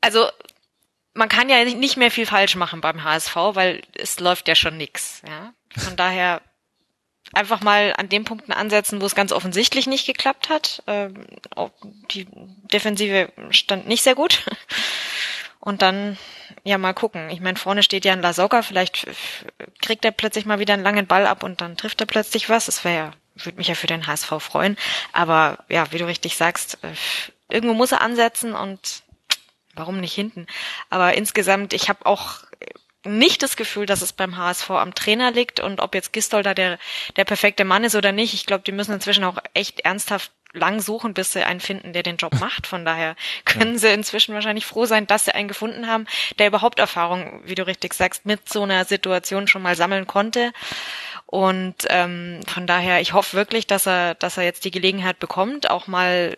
also 0.00 0.28
man 1.14 1.28
kann 1.28 1.48
ja 1.48 1.64
nicht 1.64 1.96
mehr 1.96 2.10
viel 2.10 2.26
falsch 2.26 2.56
machen 2.56 2.80
beim 2.80 3.04
HSV, 3.04 3.36
weil 3.36 3.82
es 3.94 4.18
läuft 4.18 4.48
ja 4.48 4.56
schon 4.56 4.76
nix. 4.76 5.22
Ja? 5.26 5.54
Von 5.76 5.96
daher 5.96 6.42
einfach 7.32 7.60
mal 7.60 7.94
an 7.96 8.08
den 8.08 8.24
Punkten 8.24 8.52
ansetzen, 8.52 9.00
wo 9.00 9.06
es 9.06 9.14
ganz 9.14 9.32
offensichtlich 9.32 9.86
nicht 9.86 10.06
geklappt 10.06 10.48
hat. 10.48 10.82
Ähm, 10.86 11.26
die 12.10 12.26
Defensive 12.72 13.32
stand 13.50 13.86
nicht 13.86 14.02
sehr 14.02 14.14
gut. 14.14 14.44
Und 15.60 15.80
dann 15.80 16.18
ja 16.64 16.76
mal 16.76 16.92
gucken. 16.92 17.30
Ich 17.30 17.40
meine, 17.40 17.56
vorne 17.56 17.84
steht 17.84 18.04
ja 18.04 18.12
ein 18.12 18.20
Lasogga, 18.22 18.62
vielleicht 18.62 19.06
kriegt 19.80 20.04
er 20.04 20.10
plötzlich 20.10 20.44
mal 20.44 20.58
wieder 20.58 20.74
einen 20.74 20.82
langen 20.82 21.06
Ball 21.06 21.24
ab 21.24 21.44
und 21.44 21.60
dann 21.60 21.76
trifft 21.76 22.00
er 22.00 22.06
plötzlich 22.06 22.48
was. 22.48 22.66
Das 22.66 22.84
wäre 22.84 22.96
ja, 22.96 23.10
würde 23.36 23.58
mich 23.58 23.68
ja 23.68 23.76
für 23.76 23.86
den 23.86 24.08
HSV 24.08 24.32
freuen. 24.40 24.76
Aber 25.12 25.58
ja, 25.68 25.92
wie 25.92 25.98
du 25.98 26.06
richtig 26.06 26.36
sagst, 26.36 26.78
äh, 26.82 26.94
irgendwo 27.48 27.74
muss 27.74 27.92
er 27.92 28.00
ansetzen 28.00 28.54
und 28.54 29.04
warum 29.74 30.00
nicht 30.00 30.14
hinten? 30.14 30.46
Aber 30.90 31.14
insgesamt, 31.14 31.72
ich 31.72 31.88
habe 31.88 32.06
auch 32.06 32.42
nicht 33.04 33.42
das 33.42 33.56
Gefühl, 33.56 33.86
dass 33.86 34.02
es 34.02 34.12
beim 34.12 34.36
HSV 34.36 34.70
am 34.70 34.94
Trainer 34.94 35.30
liegt 35.30 35.60
und 35.60 35.80
ob 35.80 35.94
jetzt 35.94 36.12
Gistol 36.12 36.42
da 36.42 36.54
der, 36.54 36.78
der 37.16 37.24
perfekte 37.24 37.64
Mann 37.64 37.84
ist 37.84 37.96
oder 37.96 38.12
nicht. 38.12 38.34
Ich 38.34 38.46
glaube, 38.46 38.64
die 38.64 38.72
müssen 38.72 38.92
inzwischen 38.92 39.24
auch 39.24 39.38
echt 39.54 39.80
ernsthaft 39.80 40.30
lang 40.52 40.80
suchen, 40.80 41.14
bis 41.14 41.32
sie 41.32 41.44
einen 41.44 41.60
finden, 41.60 41.92
der 41.92 42.02
den 42.02 42.16
Job 42.16 42.34
macht. 42.40 42.66
Von 42.66 42.84
daher 42.84 43.16
können 43.44 43.74
ja. 43.74 43.78
sie 43.78 43.88
inzwischen 43.88 44.34
wahrscheinlich 44.34 44.66
froh 44.66 44.86
sein, 44.86 45.06
dass 45.06 45.24
sie 45.24 45.34
einen 45.34 45.48
gefunden 45.48 45.88
haben, 45.88 46.06
der 46.38 46.48
überhaupt 46.48 46.78
Erfahrung, 46.78 47.40
wie 47.44 47.54
du 47.54 47.66
richtig 47.66 47.94
sagst, 47.94 48.26
mit 48.26 48.48
so 48.48 48.62
einer 48.62 48.84
Situation 48.84 49.48
schon 49.48 49.62
mal 49.62 49.76
sammeln 49.76 50.06
konnte. 50.06 50.52
Und 51.26 51.86
ähm, 51.88 52.40
von 52.46 52.66
daher, 52.66 53.00
ich 53.00 53.14
hoffe 53.14 53.36
wirklich, 53.36 53.66
dass 53.66 53.86
er, 53.86 54.14
dass 54.14 54.36
er 54.36 54.44
jetzt 54.44 54.64
die 54.64 54.70
Gelegenheit 54.70 55.18
bekommt, 55.18 55.70
auch 55.70 55.86
mal 55.86 56.36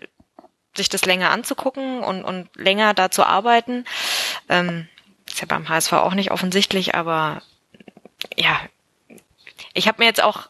sich 0.77 0.89
das 0.89 1.05
länger 1.05 1.31
anzugucken 1.31 2.03
und, 2.03 2.25
und 2.25 2.49
länger 2.57 2.95
da 2.95 3.11
zu 3.11 3.25
arbeiten. 3.25 3.85
Ähm, 4.49 4.89
ist 5.35 5.41
ja 5.41 5.47
beim 5.47 5.69
HSV 5.69 5.93
auch 5.95 6.15
nicht 6.15 6.31
offensichtlich, 6.31 6.95
aber 6.95 7.43
ja, 8.37 8.61
ich 9.73 9.89
habe 9.89 10.01
mir 10.01 10.07
jetzt 10.07 10.23
auch 10.23 10.49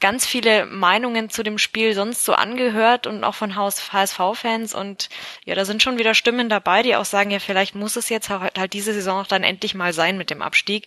ganz 0.00 0.26
viele 0.26 0.66
Meinungen 0.66 1.30
zu 1.30 1.42
dem 1.42 1.58
Spiel 1.58 1.94
sonst 1.94 2.24
so 2.24 2.34
angehört 2.34 3.06
und 3.06 3.24
auch 3.24 3.34
von 3.34 3.56
HSV-Fans 3.56 4.74
und 4.74 5.08
ja, 5.44 5.54
da 5.54 5.64
sind 5.64 5.82
schon 5.82 5.98
wieder 5.98 6.14
Stimmen 6.14 6.48
dabei, 6.48 6.82
die 6.82 6.94
auch 6.94 7.04
sagen, 7.04 7.30
ja, 7.30 7.38
vielleicht 7.40 7.74
muss 7.74 7.96
es 7.96 8.08
jetzt 8.08 8.28
halt, 8.30 8.58
halt 8.58 8.72
diese 8.72 8.92
Saison 8.92 9.22
auch 9.22 9.26
dann 9.26 9.42
endlich 9.42 9.74
mal 9.74 9.92
sein 9.92 10.16
mit 10.16 10.30
dem 10.30 10.42
Abstieg, 10.42 10.86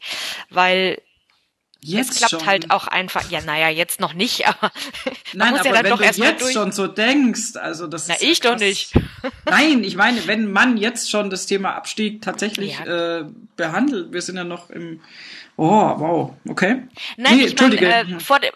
weil 0.49 1.01
Jetzt 1.79 2.11
es 2.11 2.17
klappt 2.17 2.31
schon. 2.31 2.45
halt 2.47 2.71
auch 2.71 2.87
einfach. 2.87 3.29
Ja, 3.29 3.39
naja, 3.41 3.69
jetzt 3.69 3.99
noch 3.99 4.13
nicht, 4.13 4.47
aber 4.47 4.71
Nein, 5.33 5.51
muss 5.51 5.59
aber 5.59 5.69
ja 5.69 5.75
dann 5.75 5.83
wenn 5.83 5.91
doch 5.91 5.99
du 5.99 6.05
jetzt 6.05 6.41
durch. 6.41 6.53
schon 6.53 6.71
so 6.71 6.87
denkst, 6.87 7.55
also 7.55 7.87
das 7.87 8.07
Na, 8.07 8.15
ist 8.15 8.23
ich 8.23 8.39
doch 8.39 8.57
nicht. 8.57 8.93
Nein, 9.45 9.83
ich 9.83 9.95
meine, 9.95 10.27
wenn 10.27 10.51
man 10.51 10.77
jetzt 10.77 11.09
schon 11.09 11.29
das 11.29 11.45
Thema 11.45 11.75
Abstieg 11.75 12.21
tatsächlich 12.21 12.79
ja. 12.79 13.19
äh, 13.19 13.25
behandelt, 13.55 14.13
wir 14.13 14.21
sind 14.21 14.37
ja 14.37 14.43
noch 14.43 14.69
im 14.69 15.01
Oh, 15.59 15.65
wow, 15.97 16.33
okay. 16.47 16.83
Nein, 17.17 17.37
nee, 17.37 17.45
ich 17.45 17.59
meine, 17.59 17.77
äh, 17.77 18.19
vor, 18.19 18.39
de, 18.39 18.51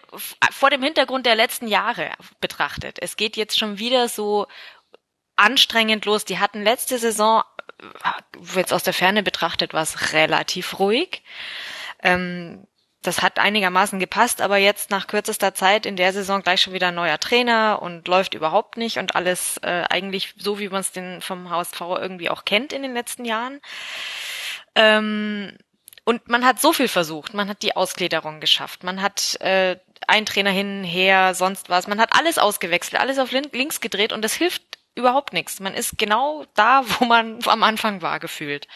vor 0.52 0.70
dem 0.70 0.84
Hintergrund 0.84 1.26
der 1.26 1.34
letzten 1.34 1.66
Jahre 1.66 2.12
betrachtet. 2.40 2.98
Es 3.00 3.16
geht 3.16 3.36
jetzt 3.36 3.58
schon 3.58 3.80
wieder 3.80 4.08
so 4.08 4.46
anstrengend 5.34 6.04
los. 6.04 6.24
Die 6.24 6.38
hatten 6.38 6.62
letzte 6.62 6.98
Saison, 6.98 7.42
äh, 7.80 8.56
jetzt 8.56 8.72
aus 8.72 8.84
der 8.84 8.92
Ferne 8.92 9.24
betrachtet, 9.24 9.74
war 9.74 9.82
es 9.82 10.12
relativ 10.12 10.78
ruhig. 10.78 11.22
Ähm, 12.04 12.68
das 13.02 13.20
hat 13.20 13.40
einigermaßen 13.40 13.98
gepasst, 13.98 14.40
aber 14.40 14.56
jetzt 14.58 14.90
nach 14.90 15.08
kürzester 15.08 15.54
Zeit 15.54 15.86
in 15.86 15.96
der 15.96 16.12
Saison 16.12 16.42
gleich 16.42 16.60
schon 16.60 16.72
wieder 16.72 16.88
ein 16.88 16.94
neuer 16.94 17.18
Trainer 17.18 17.80
und 17.82 18.06
läuft 18.06 18.34
überhaupt 18.34 18.76
nicht 18.76 18.98
und 18.98 19.16
alles 19.16 19.58
äh, 19.58 19.84
eigentlich 19.90 20.34
so, 20.38 20.60
wie 20.60 20.68
man 20.68 20.80
es 20.80 20.92
den 20.92 21.20
vom 21.20 21.50
HSV 21.50 21.80
irgendwie 21.80 22.30
auch 22.30 22.44
kennt 22.44 22.72
in 22.72 22.82
den 22.82 22.94
letzten 22.94 23.24
Jahren. 23.24 23.60
Ähm, 24.76 25.58
und 26.04 26.28
man 26.28 26.44
hat 26.44 26.60
so 26.60 26.72
viel 26.72 26.88
versucht. 26.88 27.34
Man 27.34 27.48
hat 27.48 27.62
die 27.62 27.76
Ausgliederung 27.76 28.40
geschafft. 28.40 28.84
Man 28.84 29.02
hat 29.02 29.40
äh, 29.40 29.76
ein 30.06 30.26
Trainer 30.26 30.50
hin, 30.50 30.84
her, 30.84 31.34
sonst 31.34 31.70
was. 31.70 31.86
Man 31.88 32.00
hat 32.00 32.16
alles 32.16 32.38
ausgewechselt, 32.38 33.00
alles 33.00 33.18
auf 33.18 33.32
links 33.32 33.80
gedreht 33.80 34.12
und 34.12 34.22
das 34.22 34.34
hilft 34.34 34.62
überhaupt 34.94 35.32
nichts. 35.32 35.60
Man 35.60 35.74
ist 35.74 35.98
genau 35.98 36.44
da, 36.54 36.84
wo 36.86 37.04
man 37.04 37.38
am 37.46 37.62
Anfang 37.62 38.02
war, 38.02 38.20
gefühlt 38.20 38.68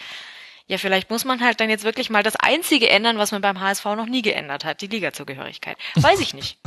ja, 0.69 0.79
vielleicht 0.79 1.11
muss 1.11 1.25
man 1.25 1.41
halt 1.41 1.61
dann 1.61 1.71
jetzt 1.71 1.85
wirklich 1.85 2.11
mal 2.11 2.25
das 2.25 2.35
Einzige 2.37 2.91
ändern, 2.91 3.19
was 3.19 3.31
man 3.31 3.41
beim 3.41 3.61
HSV 3.61 3.85
noch 3.85 4.07
nie 4.07 4.23
geändert 4.23 4.65
hat, 4.65 4.81
die 4.81 4.89
Ligazugehörigkeit. 4.89 5.77
Weiß 5.95 6.19
ich 6.19 6.35
nicht. 6.35 6.59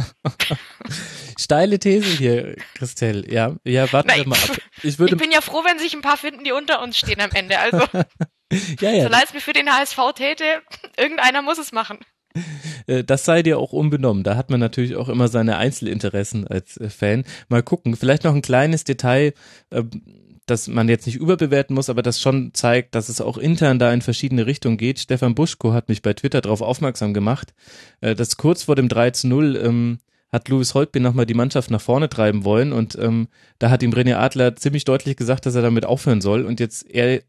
Steile 1.37 1.79
These 1.79 2.17
hier, 2.17 2.55
Christelle. 2.75 3.29
Ja, 3.29 3.55
ja, 3.65 3.91
warten 3.91 4.11
wir 4.15 4.27
mal 4.27 4.37
ab. 4.37 4.57
Ich, 4.83 4.99
würde 4.99 5.13
ich 5.13 5.21
bin 5.21 5.31
ja 5.31 5.41
froh, 5.41 5.63
wenn 5.65 5.79
sich 5.79 5.93
ein 5.93 6.01
paar 6.01 6.17
finden, 6.17 6.45
die 6.45 6.53
unter 6.53 6.81
uns 6.81 6.97
stehen 6.97 7.19
am 7.19 7.31
Ende. 7.31 7.59
Also, 7.59 7.79
ja, 8.79 8.91
ja. 8.91 9.03
so 9.03 9.09
leid 9.09 9.25
es 9.25 9.33
mir 9.33 9.41
für 9.41 9.53
den 9.53 9.69
HSV 9.69 9.97
täte, 10.15 10.45
irgendeiner 10.95 11.41
muss 11.41 11.57
es 11.57 11.73
machen. 11.73 11.99
Äh, 12.87 13.03
das 13.03 13.25
sei 13.25 13.43
dir 13.43 13.57
auch 13.59 13.73
unbenommen. 13.73 14.23
Da 14.23 14.35
hat 14.35 14.49
man 14.49 14.59
natürlich 14.59 14.95
auch 14.95 15.09
immer 15.09 15.27
seine 15.27 15.57
Einzelinteressen 15.57 16.47
als 16.47 16.77
äh, 16.77 16.89
Fan. 16.89 17.25
Mal 17.49 17.63
gucken. 17.63 17.95
Vielleicht 17.95 18.23
noch 18.23 18.33
ein 18.33 18.41
kleines 18.41 18.83
Detail 18.83 19.33
ähm, 19.71 19.89
dass 20.49 20.67
man 20.67 20.89
jetzt 20.89 21.05
nicht 21.05 21.17
überbewerten 21.17 21.75
muss, 21.75 21.89
aber 21.89 22.01
das 22.01 22.19
schon 22.19 22.53
zeigt, 22.53 22.95
dass 22.95 23.09
es 23.09 23.21
auch 23.21 23.37
intern 23.37 23.79
da 23.79 23.93
in 23.93 24.01
verschiedene 24.01 24.45
Richtungen 24.45 24.77
geht. 24.77 24.99
Stefan 24.99 25.35
Buschko 25.35 25.73
hat 25.73 25.89
mich 25.89 26.01
bei 26.01 26.13
Twitter 26.13 26.41
darauf 26.41 26.61
aufmerksam 26.61 27.13
gemacht, 27.13 27.53
äh, 28.01 28.15
dass 28.15 28.37
kurz 28.37 28.63
vor 28.63 28.75
dem 28.75 28.89
3 28.89 29.11
zu 29.11 29.27
0 29.27 29.55
ähm, 29.57 29.97
hat 30.31 30.47
Louis 30.47 30.73
Holtby 30.73 30.99
nochmal 30.99 31.25
die 31.25 31.33
Mannschaft 31.33 31.71
nach 31.71 31.81
vorne 31.81 32.09
treiben 32.09 32.43
wollen 32.43 32.71
und 32.71 32.97
ähm, 32.99 33.27
da 33.57 33.69
hat 33.69 33.81
ihm 33.83 33.91
René 33.91 34.15
Adler 34.15 34.55
ziemlich 34.55 34.85
deutlich 34.85 35.17
gesagt, 35.17 35.45
dass 35.45 35.55
er 35.55 35.61
damit 35.61 35.85
aufhören 35.85 36.21
soll 36.21 36.45
und 36.45 36.59
jetzt 36.59 36.89
er 36.89 37.21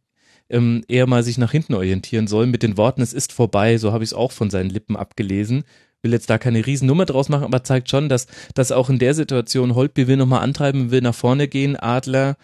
ähm, 0.50 0.82
eher 0.88 1.06
mal 1.06 1.22
sich 1.22 1.38
nach 1.38 1.52
hinten 1.52 1.74
orientieren 1.74 2.26
soll 2.26 2.46
mit 2.46 2.62
den 2.62 2.76
Worten, 2.76 3.00
es 3.00 3.12
ist 3.12 3.32
vorbei, 3.32 3.78
so 3.78 3.92
habe 3.92 4.04
ich 4.04 4.10
es 4.10 4.14
auch 4.14 4.32
von 4.32 4.50
seinen 4.50 4.70
Lippen 4.70 4.96
abgelesen. 4.96 5.64
Will 6.02 6.12
jetzt 6.12 6.30
da 6.30 6.38
keine 6.38 6.64
Riesennummer 6.64 7.04
draus 7.04 7.28
machen, 7.28 7.44
aber 7.44 7.62
zeigt 7.62 7.90
schon, 7.90 8.08
dass, 8.08 8.26
dass 8.54 8.72
auch 8.72 8.88
in 8.88 8.98
der 8.98 9.12
Situation 9.14 9.74
Holtby 9.74 10.08
will 10.08 10.16
nochmal 10.16 10.42
antreiben, 10.42 10.90
will 10.90 11.02
nach 11.02 11.14
vorne 11.14 11.46
gehen, 11.46 11.76
Adler 11.76 12.36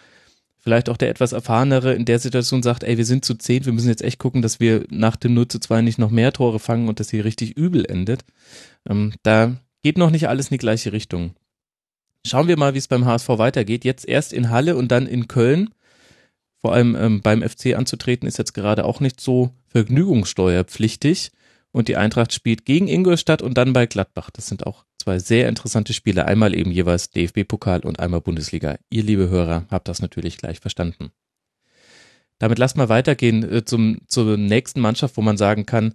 vielleicht 0.67 0.89
auch 0.89 0.97
der 0.97 1.09
etwas 1.09 1.31
erfahrenere 1.31 1.93
in 1.93 2.03
der 2.03 2.19
Situation 2.19 2.61
sagt, 2.61 2.83
ey, 2.83 2.97
wir 2.97 3.05
sind 3.05 3.23
zu 3.23 3.35
zehn, 3.35 3.65
wir 3.65 3.71
müssen 3.71 3.87
jetzt 3.87 4.03
echt 4.03 4.19
gucken, 4.19 4.41
dass 4.41 4.59
wir 4.59 4.83
nach 4.89 5.15
dem 5.15 5.33
0 5.33 5.47
zu 5.47 5.59
2 5.59 5.81
nicht 5.81 5.97
noch 5.97 6.11
mehr 6.11 6.33
Tore 6.33 6.59
fangen 6.59 6.89
und 6.89 6.99
dass 6.99 7.09
hier 7.09 7.23
richtig 7.23 7.55
übel 7.55 7.85
endet. 7.85 8.25
Ähm, 8.85 9.13
da 9.23 9.55
geht 9.81 9.97
noch 9.97 10.09
nicht 10.09 10.27
alles 10.27 10.47
in 10.47 10.55
die 10.55 10.57
gleiche 10.57 10.91
Richtung. 10.91 11.31
Schauen 12.25 12.49
wir 12.49 12.57
mal, 12.57 12.73
wie 12.73 12.79
es 12.79 12.89
beim 12.89 13.05
HSV 13.05 13.29
weitergeht. 13.29 13.85
Jetzt 13.85 14.05
erst 14.05 14.33
in 14.33 14.49
Halle 14.49 14.75
und 14.75 14.89
dann 14.89 15.07
in 15.07 15.29
Köln. 15.29 15.69
Vor 16.59 16.73
allem 16.73 16.97
ähm, 16.99 17.21
beim 17.21 17.47
FC 17.47 17.77
anzutreten 17.77 18.27
ist 18.27 18.37
jetzt 18.37 18.53
gerade 18.53 18.83
auch 18.83 18.99
nicht 18.99 19.21
so 19.21 19.51
vergnügungssteuerpflichtig. 19.69 21.31
Und 21.71 21.87
die 21.87 21.97
Eintracht 21.97 22.33
spielt 22.33 22.65
gegen 22.65 22.87
Ingolstadt 22.87 23.41
und 23.41 23.57
dann 23.57 23.73
bei 23.73 23.85
Gladbach. 23.85 24.29
Das 24.31 24.47
sind 24.47 24.65
auch 24.65 24.85
zwei 24.97 25.19
sehr 25.19 25.47
interessante 25.47 25.93
Spiele. 25.93 26.25
Einmal 26.25 26.55
eben 26.55 26.71
jeweils 26.71 27.11
DFB-Pokal 27.11 27.81
und 27.81 27.99
einmal 27.99 28.21
Bundesliga. 28.21 28.77
Ihr, 28.89 29.03
liebe 29.03 29.29
Hörer, 29.29 29.67
habt 29.69 29.87
das 29.87 30.01
natürlich 30.01 30.37
gleich 30.37 30.59
verstanden. 30.59 31.11
Damit 32.39 32.59
lasst 32.59 32.77
mal 32.77 32.89
weitergehen 32.89 33.43
äh, 33.51 33.65
zum, 33.65 33.99
zur 34.07 34.37
nächsten 34.37 34.79
Mannschaft, 34.79 35.17
wo 35.17 35.21
man 35.21 35.37
sagen 35.37 35.65
kann, 35.65 35.93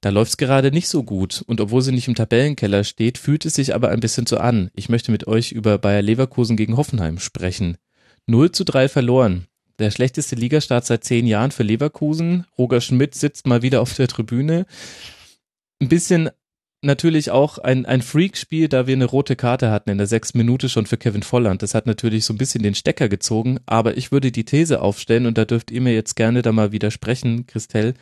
da 0.00 0.10
läuft's 0.10 0.36
gerade 0.36 0.72
nicht 0.72 0.88
so 0.88 1.04
gut. 1.04 1.44
Und 1.46 1.60
obwohl 1.60 1.80
sie 1.80 1.92
nicht 1.92 2.08
im 2.08 2.16
Tabellenkeller 2.16 2.82
steht, 2.82 3.18
fühlt 3.18 3.46
es 3.46 3.54
sich 3.54 3.74
aber 3.74 3.90
ein 3.90 4.00
bisschen 4.00 4.26
so 4.26 4.36
an. 4.36 4.70
Ich 4.74 4.88
möchte 4.88 5.12
mit 5.12 5.28
euch 5.28 5.52
über 5.52 5.78
Bayer 5.78 6.02
Leverkusen 6.02 6.56
gegen 6.56 6.76
Hoffenheim 6.76 7.18
sprechen. 7.18 7.76
0 8.26 8.50
zu 8.50 8.64
3 8.64 8.88
verloren. 8.88 9.46
Der 9.82 9.90
schlechteste 9.90 10.36
Ligastart 10.36 10.86
seit 10.86 11.04
zehn 11.04 11.26
Jahren 11.26 11.50
für 11.50 11.64
Leverkusen. 11.64 12.46
Roger 12.56 12.80
Schmidt 12.80 13.14
sitzt 13.14 13.46
mal 13.46 13.62
wieder 13.62 13.80
auf 13.82 13.94
der 13.94 14.08
Tribüne. 14.08 14.64
Ein 15.80 15.88
bisschen 15.88 16.30
natürlich 16.82 17.30
auch 17.30 17.58
ein, 17.58 17.86
ein 17.86 18.02
Freak-Spiel, 18.02 18.68
da 18.68 18.86
wir 18.86 18.94
eine 18.94 19.04
rote 19.04 19.36
Karte 19.36 19.70
hatten 19.70 19.90
in 19.90 19.98
der 19.98 20.06
sechsten 20.06 20.38
Minute 20.38 20.68
schon 20.68 20.86
für 20.86 20.96
Kevin 20.96 21.22
Volland. 21.22 21.62
Das 21.62 21.74
hat 21.74 21.86
natürlich 21.86 22.24
so 22.24 22.32
ein 22.32 22.38
bisschen 22.38 22.62
den 22.62 22.74
Stecker 22.74 23.08
gezogen, 23.08 23.60
aber 23.66 23.96
ich 23.96 24.12
würde 24.12 24.32
die 24.32 24.44
These 24.44 24.80
aufstellen 24.80 25.26
und 25.26 25.38
da 25.38 25.44
dürft 25.44 25.70
ihr 25.70 25.80
mir 25.80 25.94
jetzt 25.94 26.16
gerne 26.16 26.42
da 26.42 26.52
mal 26.52 26.72
widersprechen, 26.72 27.46
Christelle. 27.46 27.94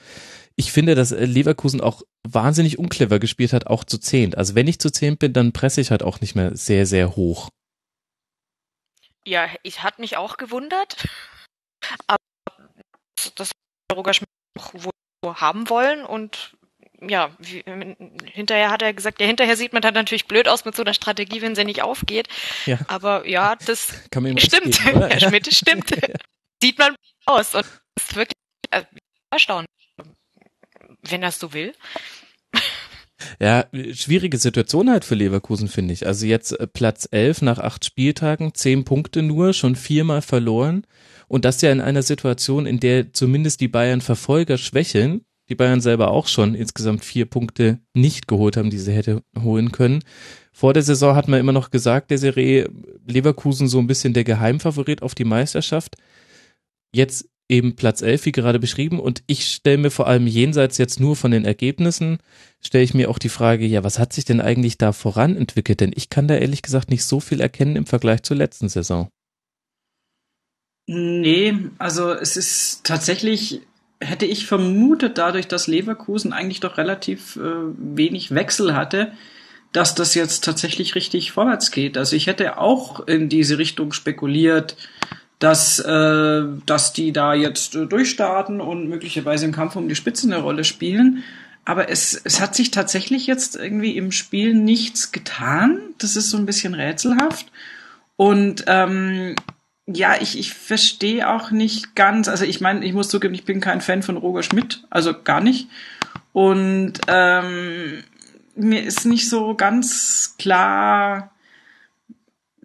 Ich 0.56 0.72
finde, 0.72 0.94
dass 0.94 1.10
Leverkusen 1.10 1.80
auch 1.80 2.02
wahnsinnig 2.26 2.78
unclever 2.78 3.18
gespielt 3.18 3.52
hat, 3.52 3.66
auch 3.66 3.84
zu 3.84 3.98
zehnt. 3.98 4.36
Also 4.36 4.54
wenn 4.54 4.68
ich 4.68 4.78
zu 4.78 4.90
zehnt 4.90 5.18
bin, 5.18 5.32
dann 5.32 5.52
presse 5.52 5.80
ich 5.80 5.90
halt 5.90 6.02
auch 6.02 6.20
nicht 6.20 6.34
mehr 6.34 6.56
sehr, 6.56 6.84
sehr 6.86 7.16
hoch. 7.16 7.48
Ja, 9.26 9.46
ich 9.62 9.82
hat 9.82 9.98
mich 9.98 10.16
auch 10.16 10.38
gewundert, 10.38 11.06
aber 12.06 12.18
das 13.34 13.50
Roger 13.92 14.14
Schmidt 14.14 14.28
wohl 14.72 15.34
haben 15.34 15.68
wollen 15.68 16.04
und 16.04 16.56
ja, 17.02 17.30
wie, 17.38 17.64
hinterher 18.24 18.70
hat 18.70 18.82
er 18.82 18.92
gesagt, 18.92 19.20
ja, 19.20 19.26
hinterher 19.26 19.56
sieht 19.56 19.72
man 19.72 19.82
dann 19.82 19.94
natürlich 19.94 20.26
blöd 20.26 20.48
aus 20.48 20.64
mit 20.64 20.74
so 20.74 20.82
einer 20.82 20.94
Strategie, 20.94 21.40
wenn 21.40 21.54
sie 21.54 21.64
nicht 21.64 21.82
aufgeht. 21.82 22.28
Ja. 22.66 22.78
Aber 22.88 23.26
ja, 23.26 23.56
das 23.56 23.92
stimmt. 24.38 24.84
Herr 24.84 25.20
Schmidt, 25.20 25.46
das 25.46 25.56
stimmt. 25.56 25.90
sieht 26.62 26.78
man 26.78 26.94
aus 27.26 27.54
und 27.54 27.64
ist 27.96 28.16
wirklich 28.16 28.36
äh, 28.70 28.82
erstaunt, 29.30 29.66
wenn 31.02 31.22
das 31.22 31.38
so 31.38 31.52
will. 31.52 31.74
Ja, 33.38 33.66
schwierige 33.92 34.38
Situation 34.38 34.90
halt 34.90 35.04
für 35.04 35.14
Leverkusen, 35.14 35.68
finde 35.68 35.94
ich. 35.94 36.06
Also 36.06 36.26
jetzt 36.26 36.52
äh, 36.58 36.66
Platz 36.66 37.08
11 37.10 37.42
nach 37.42 37.58
acht 37.58 37.84
Spieltagen, 37.84 38.54
zehn 38.54 38.84
Punkte 38.84 39.22
nur, 39.22 39.52
schon 39.52 39.76
viermal 39.76 40.22
verloren. 40.22 40.86
Und 41.30 41.44
das 41.44 41.62
ja 41.62 41.70
in 41.70 41.80
einer 41.80 42.02
Situation, 42.02 42.66
in 42.66 42.80
der 42.80 43.12
zumindest 43.12 43.60
die 43.60 43.68
Bayern 43.68 44.00
Verfolger 44.00 44.58
schwächeln 44.58 45.22
die 45.50 45.56
Bayern 45.56 45.80
selber 45.80 46.12
auch 46.12 46.28
schon 46.28 46.54
insgesamt 46.54 47.04
vier 47.04 47.26
Punkte 47.26 47.80
nicht 47.92 48.28
geholt 48.28 48.56
haben, 48.56 48.70
die 48.70 48.78
sie 48.78 48.92
hätte 48.92 49.22
holen 49.36 49.72
können. 49.72 50.02
Vor 50.52 50.72
der 50.72 50.84
Saison 50.84 51.16
hat 51.16 51.26
man 51.26 51.40
immer 51.40 51.52
noch 51.52 51.70
gesagt, 51.70 52.12
der 52.12 52.18
Serie 52.18 52.70
Leverkusen 53.06 53.66
so 53.66 53.80
ein 53.80 53.88
bisschen 53.88 54.14
der 54.14 54.22
Geheimfavorit 54.22 55.02
auf 55.02 55.16
die 55.16 55.24
Meisterschaft. 55.24 55.96
Jetzt 56.94 57.28
eben 57.48 57.74
Platz 57.74 58.00
11, 58.00 58.26
wie 58.26 58.32
gerade 58.32 58.60
beschrieben. 58.60 59.00
Und 59.00 59.24
ich 59.26 59.44
stelle 59.46 59.78
mir 59.78 59.90
vor 59.90 60.06
allem 60.06 60.28
jenseits 60.28 60.78
jetzt 60.78 61.00
nur 61.00 61.16
von 61.16 61.32
den 61.32 61.44
Ergebnissen, 61.44 62.18
stelle 62.60 62.84
ich 62.84 62.94
mir 62.94 63.10
auch 63.10 63.18
die 63.18 63.28
Frage, 63.28 63.66
ja, 63.66 63.82
was 63.82 63.98
hat 63.98 64.12
sich 64.12 64.24
denn 64.24 64.40
eigentlich 64.40 64.78
da 64.78 64.92
voran 64.92 65.36
entwickelt? 65.36 65.80
Denn 65.80 65.90
ich 65.96 66.10
kann 66.10 66.28
da 66.28 66.36
ehrlich 66.36 66.62
gesagt 66.62 66.90
nicht 66.90 67.04
so 67.04 67.18
viel 67.18 67.40
erkennen 67.40 67.74
im 67.74 67.86
Vergleich 67.86 68.22
zur 68.22 68.36
letzten 68.36 68.68
Saison. 68.68 69.08
Nee, 70.92 71.56
also 71.78 72.12
es 72.12 72.36
ist 72.36 72.82
tatsächlich 72.82 73.60
hätte 74.00 74.26
ich 74.26 74.46
vermutet, 74.46 75.18
dadurch, 75.18 75.46
dass 75.46 75.68
Leverkusen 75.68 76.32
eigentlich 76.32 76.58
doch 76.58 76.78
relativ 76.78 77.36
äh, 77.36 77.40
wenig 77.78 78.34
Wechsel 78.34 78.74
hatte, 78.74 79.12
dass 79.72 79.94
das 79.94 80.16
jetzt 80.16 80.42
tatsächlich 80.42 80.96
richtig 80.96 81.30
vorwärts 81.30 81.70
geht. 81.70 81.96
Also 81.96 82.16
ich 82.16 82.26
hätte 82.26 82.58
auch 82.58 83.06
in 83.06 83.28
diese 83.28 83.58
Richtung 83.58 83.92
spekuliert, 83.92 84.76
dass, 85.38 85.78
äh, 85.78 86.42
dass 86.66 86.92
die 86.92 87.12
da 87.12 87.34
jetzt 87.34 87.76
äh, 87.76 87.86
durchstarten 87.86 88.60
und 88.60 88.88
möglicherweise 88.88 89.44
im 89.44 89.52
Kampf 89.52 89.76
um 89.76 89.88
die 89.88 89.94
Spitze 89.94 90.26
eine 90.26 90.42
Rolle 90.42 90.64
spielen. 90.64 91.22
Aber 91.64 91.88
es, 91.88 92.20
es 92.24 92.40
hat 92.40 92.56
sich 92.56 92.72
tatsächlich 92.72 93.28
jetzt 93.28 93.54
irgendwie 93.54 93.96
im 93.96 94.10
Spiel 94.10 94.54
nichts 94.54 95.12
getan. 95.12 95.78
Das 95.98 96.16
ist 96.16 96.30
so 96.30 96.36
ein 96.36 96.46
bisschen 96.46 96.74
rätselhaft. 96.74 97.46
Und 98.16 98.64
ähm, 98.66 99.36
ja, 99.94 100.14
ich, 100.20 100.38
ich 100.38 100.54
verstehe 100.54 101.28
auch 101.28 101.50
nicht 101.50 101.94
ganz, 101.94 102.28
also 102.28 102.44
ich 102.44 102.60
meine, 102.60 102.84
ich 102.84 102.92
muss 102.92 103.08
zugeben, 103.08 103.34
ich 103.34 103.44
bin 103.44 103.60
kein 103.60 103.80
Fan 103.80 104.02
von 104.02 104.16
Roger 104.16 104.42
Schmidt, 104.42 104.84
also 104.90 105.14
gar 105.22 105.40
nicht. 105.40 105.68
Und 106.32 106.94
ähm, 107.08 108.04
mir 108.54 108.82
ist 108.82 109.04
nicht 109.04 109.28
so 109.28 109.54
ganz 109.54 110.36
klar, 110.38 111.30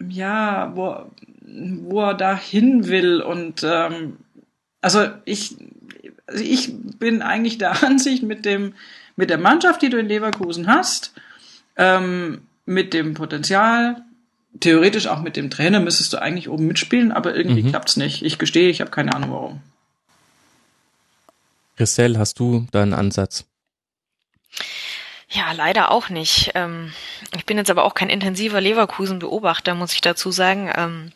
ja, 0.08 0.72
wo, 0.76 1.12
wo 1.42 2.02
er 2.02 2.14
da 2.14 2.38
hin 2.38 2.88
will. 2.88 3.22
Und 3.22 3.64
ähm, 3.64 4.18
also 4.82 5.08
ich, 5.26 5.56
also 6.28 6.44
ich 6.44 6.74
bin 7.00 7.22
eigentlich 7.22 7.58
der 7.58 7.84
Ansicht 7.84 8.24
mit 8.24 8.46
dem, 8.46 8.74
mit 9.16 9.30
der 9.30 9.38
Mannschaft, 9.38 9.82
die 9.82 9.90
du 9.90 9.98
in 9.98 10.08
Leverkusen 10.08 10.68
hast, 10.68 11.14
ähm, 11.78 12.42
mit 12.66 12.94
dem 12.94 13.14
Potenzial, 13.14 14.05
theoretisch 14.60 15.08
auch 15.08 15.22
mit 15.22 15.36
dem 15.36 15.50
Trainer 15.50 15.80
müsstest 15.80 16.14
du 16.14 16.22
eigentlich 16.22 16.50
oben 16.50 16.68
mitspielen, 16.68 17.12
aber 17.12 17.36
irgendwie 17.36 17.64
mhm. 17.64 17.70
klappt's 17.70 17.98
nicht. 17.98 18.24
Ich 18.24 18.38
gestehe, 18.38 18.70
ich 18.70 18.82
habe 18.82 18.92
keine 18.92 19.14
Ahnung 19.14 19.32
warum. 19.32 19.62
Christelle, 21.78 22.18
hast 22.18 22.40
du 22.40 22.68
da 22.72 22.82
einen 22.82 22.94
Ansatz? 22.94 23.46
Ja, 25.30 25.52
leider 25.52 25.92
auch 25.92 26.10
nicht. 26.10 26.52
Ähm, 26.56 26.94
ich 27.36 27.46
bin 27.46 27.58
jetzt 27.58 27.70
aber 27.70 27.84
auch 27.84 27.94
kein 27.94 28.10
intensiver 28.10 28.62
Leverkusen-Beobachter, 28.62 29.76
muss 29.76 29.94
ich 29.94 30.02
dazu 30.02 30.32
sagen. 30.32 30.72
Ähm, 30.76 31.12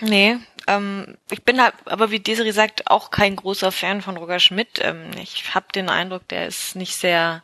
nee, 0.00 0.38
Ähm, 0.68 1.16
ich 1.30 1.42
bin 1.42 1.60
halt, 1.60 1.74
aber 1.86 2.10
wie 2.10 2.20
Desiree 2.20 2.52
sagt, 2.52 2.86
auch 2.86 3.10
kein 3.10 3.36
großer 3.36 3.72
Fan 3.72 4.00
von 4.00 4.16
Roger 4.16 4.38
Schmidt. 4.38 4.80
Ich 5.20 5.54
habe 5.54 5.66
den 5.74 5.88
Eindruck, 5.88 6.26
der 6.28 6.46
ist 6.46 6.76
nicht 6.76 6.96
sehr 6.96 7.42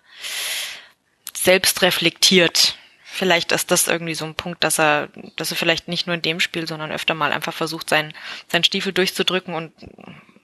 selbstreflektiert. 1.35 2.77
Vielleicht 3.19 3.51
ist 3.51 3.73
das 3.73 3.89
irgendwie 3.89 4.15
so 4.15 4.25
ein 4.25 4.37
Punkt, 4.37 4.63
dass 4.63 4.79
er, 4.79 5.09
dass 5.35 5.51
er 5.51 5.57
vielleicht 5.57 5.89
nicht 5.89 6.07
nur 6.07 6.15
in 6.15 6.23
dem 6.23 6.39
Spiel, 6.39 6.69
sondern 6.69 6.93
öfter 6.93 7.15
mal 7.15 7.33
einfach 7.33 7.53
versucht, 7.53 7.91
seinen, 7.91 8.15
seinen 8.47 8.63
Stiefel 8.63 8.93
durchzudrücken 8.93 9.55
und 9.55 9.73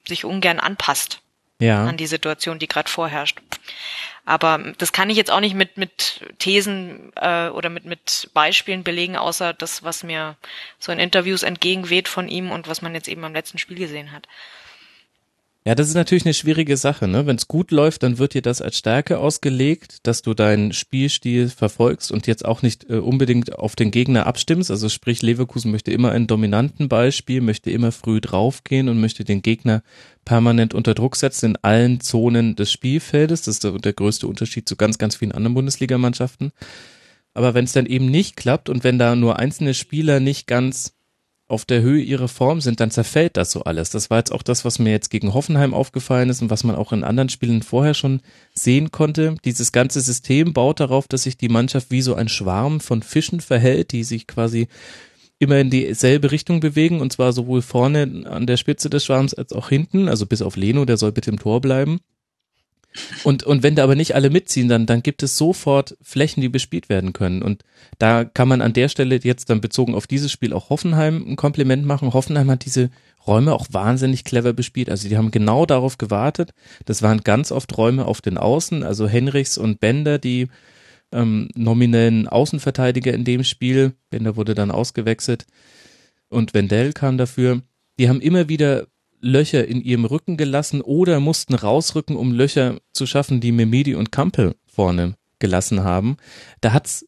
sich 0.04 0.24
ungern 0.24 0.58
anpasst 0.58 1.20
ja. 1.60 1.86
an 1.86 1.96
die 1.96 2.08
Situation, 2.08 2.58
die 2.58 2.66
gerade 2.66 2.90
vorherrscht. 2.90 3.38
Aber 4.24 4.72
das 4.78 4.92
kann 4.92 5.08
ich 5.08 5.16
jetzt 5.16 5.30
auch 5.30 5.38
nicht 5.38 5.54
mit, 5.54 5.76
mit 5.76 6.24
Thesen 6.40 7.12
äh, 7.14 7.46
oder 7.46 7.68
mit, 7.68 7.84
mit 7.84 8.28
Beispielen 8.34 8.82
belegen, 8.82 9.16
außer 9.16 9.52
das, 9.52 9.84
was 9.84 10.02
mir 10.02 10.36
so 10.80 10.90
in 10.90 10.98
Interviews 10.98 11.44
entgegenweht 11.44 12.08
von 12.08 12.28
ihm 12.28 12.50
und 12.50 12.66
was 12.66 12.82
man 12.82 12.92
jetzt 12.96 13.06
eben 13.06 13.22
am 13.22 13.34
letzten 13.34 13.58
Spiel 13.58 13.78
gesehen 13.78 14.10
hat. 14.10 14.26
Ja, 15.66 15.74
das 15.74 15.88
ist 15.88 15.94
natürlich 15.94 16.26
eine 16.26 16.34
schwierige 16.34 16.76
Sache. 16.76 17.08
Ne? 17.08 17.24
Wenn 17.24 17.36
es 17.36 17.48
gut 17.48 17.70
läuft, 17.70 18.02
dann 18.02 18.18
wird 18.18 18.34
dir 18.34 18.42
das 18.42 18.60
als 18.60 18.76
Stärke 18.76 19.18
ausgelegt, 19.18 20.06
dass 20.06 20.20
du 20.20 20.34
deinen 20.34 20.74
Spielstil 20.74 21.48
verfolgst 21.48 22.12
und 22.12 22.26
jetzt 22.26 22.44
auch 22.44 22.60
nicht 22.60 22.90
äh, 22.90 22.96
unbedingt 22.96 23.58
auf 23.58 23.74
den 23.74 23.90
Gegner 23.90 24.26
abstimmst. 24.26 24.70
Also 24.70 24.90
sprich, 24.90 25.22
Leverkusen 25.22 25.70
möchte 25.70 25.90
immer 25.90 26.12
einen 26.12 26.26
dominanten 26.26 26.90
Beispiel, 26.90 27.40
möchte 27.40 27.70
immer 27.70 27.92
früh 27.92 28.20
draufgehen 28.20 28.90
und 28.90 29.00
möchte 29.00 29.24
den 29.24 29.40
Gegner 29.40 29.82
permanent 30.26 30.74
unter 30.74 30.92
Druck 30.92 31.16
setzen 31.16 31.52
in 31.52 31.56
allen 31.62 32.00
Zonen 32.00 32.56
des 32.56 32.70
Spielfeldes. 32.70 33.40
Das 33.42 33.54
ist 33.54 33.64
der, 33.64 33.72
der 33.72 33.94
größte 33.94 34.26
Unterschied 34.28 34.68
zu 34.68 34.76
ganz, 34.76 34.98
ganz 34.98 35.16
vielen 35.16 35.32
anderen 35.32 35.54
Bundesligamannschaften. 35.54 36.52
Aber 37.32 37.54
wenn 37.54 37.64
es 37.64 37.72
dann 37.72 37.86
eben 37.86 38.10
nicht 38.10 38.36
klappt 38.36 38.68
und 38.68 38.84
wenn 38.84 38.98
da 38.98 39.16
nur 39.16 39.38
einzelne 39.38 39.72
Spieler 39.72 40.20
nicht 40.20 40.46
ganz 40.46 40.93
auf 41.54 41.64
der 41.64 41.80
Höhe 41.80 42.02
ihrer 42.02 42.28
Form 42.28 42.60
sind, 42.60 42.80
dann 42.80 42.90
zerfällt 42.90 43.36
das 43.36 43.50
so 43.50 43.62
alles. 43.62 43.90
Das 43.90 44.10
war 44.10 44.18
jetzt 44.18 44.32
auch 44.32 44.42
das, 44.42 44.64
was 44.64 44.78
mir 44.78 44.90
jetzt 44.90 45.08
gegen 45.08 45.32
Hoffenheim 45.32 45.72
aufgefallen 45.72 46.28
ist 46.28 46.42
und 46.42 46.50
was 46.50 46.64
man 46.64 46.76
auch 46.76 46.92
in 46.92 47.04
anderen 47.04 47.28
Spielen 47.30 47.62
vorher 47.62 47.94
schon 47.94 48.20
sehen 48.54 48.90
konnte. 48.90 49.36
Dieses 49.44 49.72
ganze 49.72 50.00
System 50.00 50.52
baut 50.52 50.80
darauf, 50.80 51.08
dass 51.08 51.22
sich 51.22 51.38
die 51.38 51.48
Mannschaft 51.48 51.90
wie 51.90 52.02
so 52.02 52.14
ein 52.14 52.28
Schwarm 52.28 52.80
von 52.80 53.02
Fischen 53.02 53.40
verhält, 53.40 53.92
die 53.92 54.04
sich 54.04 54.26
quasi 54.26 54.66
immer 55.38 55.58
in 55.58 55.70
dieselbe 55.70 56.30
Richtung 56.32 56.60
bewegen 56.60 57.00
und 57.00 57.12
zwar 57.12 57.32
sowohl 57.32 57.62
vorne 57.62 58.24
an 58.28 58.46
der 58.46 58.56
Spitze 58.56 58.90
des 58.90 59.04
Schwarms 59.04 59.32
als 59.32 59.52
auch 59.52 59.68
hinten, 59.68 60.08
also 60.08 60.26
bis 60.26 60.42
auf 60.42 60.56
Leno, 60.56 60.84
der 60.84 60.96
soll 60.96 61.12
bitte 61.12 61.30
im 61.30 61.38
Tor 61.38 61.60
bleiben. 61.60 62.00
Und, 63.24 63.42
und 63.42 63.62
wenn 63.62 63.74
da 63.74 63.84
aber 63.84 63.96
nicht 63.96 64.14
alle 64.14 64.30
mitziehen, 64.30 64.68
dann, 64.68 64.86
dann 64.86 65.02
gibt 65.02 65.22
es 65.22 65.36
sofort 65.36 65.96
Flächen, 66.00 66.40
die 66.40 66.48
bespielt 66.48 66.88
werden 66.88 67.12
können. 67.12 67.42
Und 67.42 67.64
da 67.98 68.24
kann 68.24 68.48
man 68.48 68.60
an 68.60 68.72
der 68.72 68.88
Stelle 68.88 69.18
jetzt 69.22 69.50
dann 69.50 69.60
bezogen 69.60 69.94
auf 69.94 70.06
dieses 70.06 70.30
Spiel 70.30 70.52
auch 70.52 70.70
Hoffenheim 70.70 71.24
ein 71.26 71.36
Kompliment 71.36 71.84
machen. 71.84 72.12
Hoffenheim 72.12 72.50
hat 72.50 72.64
diese 72.64 72.90
Räume 73.26 73.52
auch 73.52 73.66
wahnsinnig 73.70 74.24
clever 74.24 74.52
bespielt. 74.52 74.90
Also 74.90 75.08
die 75.08 75.16
haben 75.16 75.30
genau 75.30 75.66
darauf 75.66 75.98
gewartet. 75.98 76.52
Das 76.84 77.02
waren 77.02 77.22
ganz 77.22 77.50
oft 77.50 77.76
Räume 77.76 78.04
auf 78.04 78.20
den 78.20 78.38
Außen, 78.38 78.82
also 78.82 79.08
Henrichs 79.08 79.58
und 79.58 79.80
Bender, 79.80 80.18
die 80.18 80.48
ähm, 81.10 81.48
nominellen 81.54 82.28
Außenverteidiger 82.28 83.12
in 83.12 83.24
dem 83.24 83.44
Spiel. 83.44 83.94
Bender 84.10 84.36
wurde 84.36 84.54
dann 84.54 84.70
ausgewechselt 84.70 85.46
und 86.28 86.54
Wendell 86.54 86.92
kam 86.92 87.18
dafür. 87.18 87.62
Die 87.98 88.08
haben 88.08 88.20
immer 88.20 88.48
wieder 88.48 88.86
Löcher 89.24 89.66
in 89.66 89.80
ihrem 89.80 90.04
Rücken 90.04 90.36
gelassen 90.36 90.80
oder 90.80 91.18
mussten 91.18 91.54
rausrücken, 91.54 92.16
um 92.16 92.32
Löcher 92.32 92.78
zu 92.92 93.06
schaffen, 93.06 93.40
die 93.40 93.52
Memedi 93.52 93.94
und 93.94 94.12
Kampel 94.12 94.54
vorne 94.66 95.14
gelassen 95.38 95.82
haben. 95.82 96.16
Da 96.60 96.72
hat's 96.72 97.06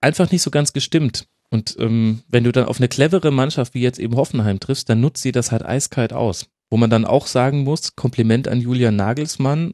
einfach 0.00 0.30
nicht 0.30 0.42
so 0.42 0.50
ganz 0.50 0.72
gestimmt. 0.72 1.26
Und 1.50 1.76
ähm, 1.78 2.22
wenn 2.28 2.44
du 2.44 2.52
dann 2.52 2.66
auf 2.66 2.78
eine 2.78 2.88
clevere 2.88 3.30
Mannschaft 3.30 3.74
wie 3.74 3.80
jetzt 3.80 3.98
eben 3.98 4.16
Hoffenheim 4.16 4.60
triffst, 4.60 4.88
dann 4.88 5.00
nutzt 5.00 5.22
sie 5.22 5.32
das 5.32 5.52
halt 5.52 5.64
eiskalt 5.64 6.12
aus. 6.12 6.46
Wo 6.70 6.76
man 6.76 6.90
dann 6.90 7.04
auch 7.04 7.26
sagen 7.26 7.64
muss, 7.64 7.96
Kompliment 7.96 8.48
an 8.48 8.60
Julian 8.60 8.96
Nagelsmann 8.96 9.72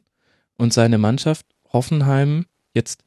und 0.57 0.73
seine 0.73 0.97
Mannschaft. 0.97 1.45
Hoffenheim 1.71 2.45
jetzt 2.73 3.04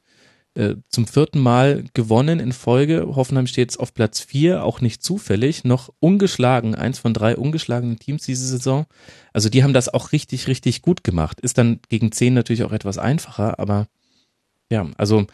äh, 0.59 0.75
zum 0.89 1.07
vierten 1.07 1.39
Mal 1.39 1.85
gewonnen 1.95 2.41
in 2.41 2.53
Folge. 2.53 3.07
Hoffenheim 3.15 3.47
steht 3.47 3.69
jetzt 3.69 3.81
auf 3.81 3.95
Platz 3.95 4.21
vier, 4.21 4.65
auch 4.65 4.81
nicht 4.81 5.03
zufällig, 5.05 5.63
noch 5.63 5.93
ungeschlagen, 6.01 6.75
eins 6.75 6.99
von 6.99 7.15
drei 7.15 7.37
ungeschlagenen 7.37 7.99
Teams 7.99 8.25
diese 8.25 8.47
Saison. 8.47 8.87
Also 9.33 9.49
die 9.49 9.63
haben 9.63 9.73
das 9.73 9.89
auch 9.89 10.11
richtig, 10.11 10.49
richtig 10.49 10.83
gut 10.83 11.05
gemacht. 11.05 11.41
Ist 11.41 11.59
dann 11.59 11.79
gegen 11.89 12.11
zehn 12.11 12.35
natürlich 12.35 12.65
auch 12.65 12.73
etwas 12.73 12.99
einfacher, 12.99 13.61
aber 13.61 13.87
ja, 14.69 14.87
also 14.97 15.27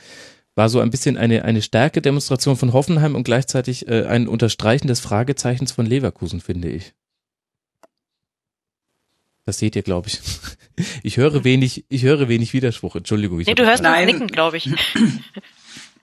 war 0.54 0.68
so 0.68 0.80
ein 0.80 0.90
bisschen 0.90 1.16
eine, 1.16 1.44
eine 1.44 1.62
Stärke-Demonstration 1.62 2.56
von 2.56 2.72
Hoffenheim 2.72 3.14
und 3.14 3.24
gleichzeitig 3.24 3.88
äh, 3.88 4.04
ein 4.04 4.28
Unterstreichen 4.28 4.88
des 4.88 5.00
Fragezeichens 5.00 5.72
von 5.72 5.86
Leverkusen, 5.86 6.40
finde 6.40 6.68
ich. 6.68 6.92
Das 9.46 9.58
seht 9.58 9.76
ihr, 9.76 9.82
glaube 9.82 10.08
ich. 10.08 10.20
Ich 11.04 11.18
höre 11.18 11.44
wenig, 11.44 11.84
ich 11.88 12.02
höre 12.02 12.28
wenig 12.28 12.52
Widerspruch. 12.52 12.96
Entschuldigung. 12.96 13.38
Ich 13.38 13.46
nee, 13.46 13.54
du 13.54 13.64
hörst 13.64 13.84
das 13.84 14.06
Nicken, 14.06 14.26
glaube 14.26 14.56
ich. 14.56 14.68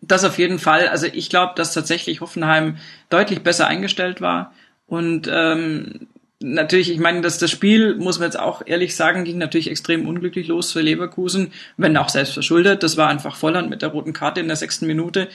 Das 0.01 0.23
auf 0.23 0.39
jeden 0.39 0.59
Fall. 0.59 0.87
Also 0.87 1.07
ich 1.11 1.29
glaube, 1.29 1.53
dass 1.55 1.73
tatsächlich 1.73 2.21
Hoffenheim 2.21 2.77
deutlich 3.09 3.41
besser 3.41 3.67
eingestellt 3.67 4.19
war. 4.19 4.53
Und 4.87 5.29
ähm, 5.31 6.07
natürlich, 6.41 6.91
ich 6.91 6.99
meine, 6.99 7.21
dass 7.21 7.37
das 7.37 7.51
Spiel, 7.51 7.95
muss 7.95 8.19
man 8.19 8.27
jetzt 8.27 8.39
auch 8.39 8.63
ehrlich 8.65 8.95
sagen, 8.95 9.23
ging 9.23 9.37
natürlich 9.37 9.69
extrem 9.69 10.07
unglücklich 10.07 10.47
los 10.47 10.71
für 10.71 10.81
Leverkusen, 10.81 11.53
wenn 11.77 11.95
auch 11.97 12.09
selbst 12.09 12.33
verschuldet. 12.33 12.83
Das 12.83 12.97
war 12.97 13.09
einfach 13.09 13.35
Volland 13.35 13.69
mit 13.69 13.81
der 13.81 13.89
roten 13.89 14.13
Karte 14.13 14.41
in 14.41 14.47
der 14.47 14.57
sechsten 14.57 14.87
Minute. 14.87 15.29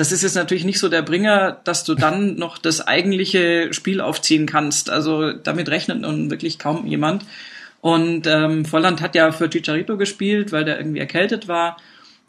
Das 0.00 0.12
ist 0.12 0.22
jetzt 0.22 0.34
natürlich 0.34 0.64
nicht 0.64 0.78
so 0.78 0.88
der 0.88 1.02
Bringer, 1.02 1.60
dass 1.64 1.84
du 1.84 1.94
dann 1.94 2.36
noch 2.38 2.56
das 2.56 2.80
eigentliche 2.80 3.74
Spiel 3.74 4.00
aufziehen 4.00 4.46
kannst. 4.46 4.88
Also 4.88 5.34
damit 5.34 5.68
rechnet 5.68 6.00
nun 6.00 6.30
wirklich 6.30 6.58
kaum 6.58 6.86
jemand. 6.86 7.26
Und 7.82 8.26
ähm, 8.26 8.64
Volland 8.64 9.02
hat 9.02 9.14
ja 9.14 9.30
für 9.30 9.50
Chicharito 9.50 9.98
gespielt, 9.98 10.52
weil 10.52 10.64
der 10.64 10.78
irgendwie 10.78 11.00
erkältet 11.00 11.48
war. 11.48 11.76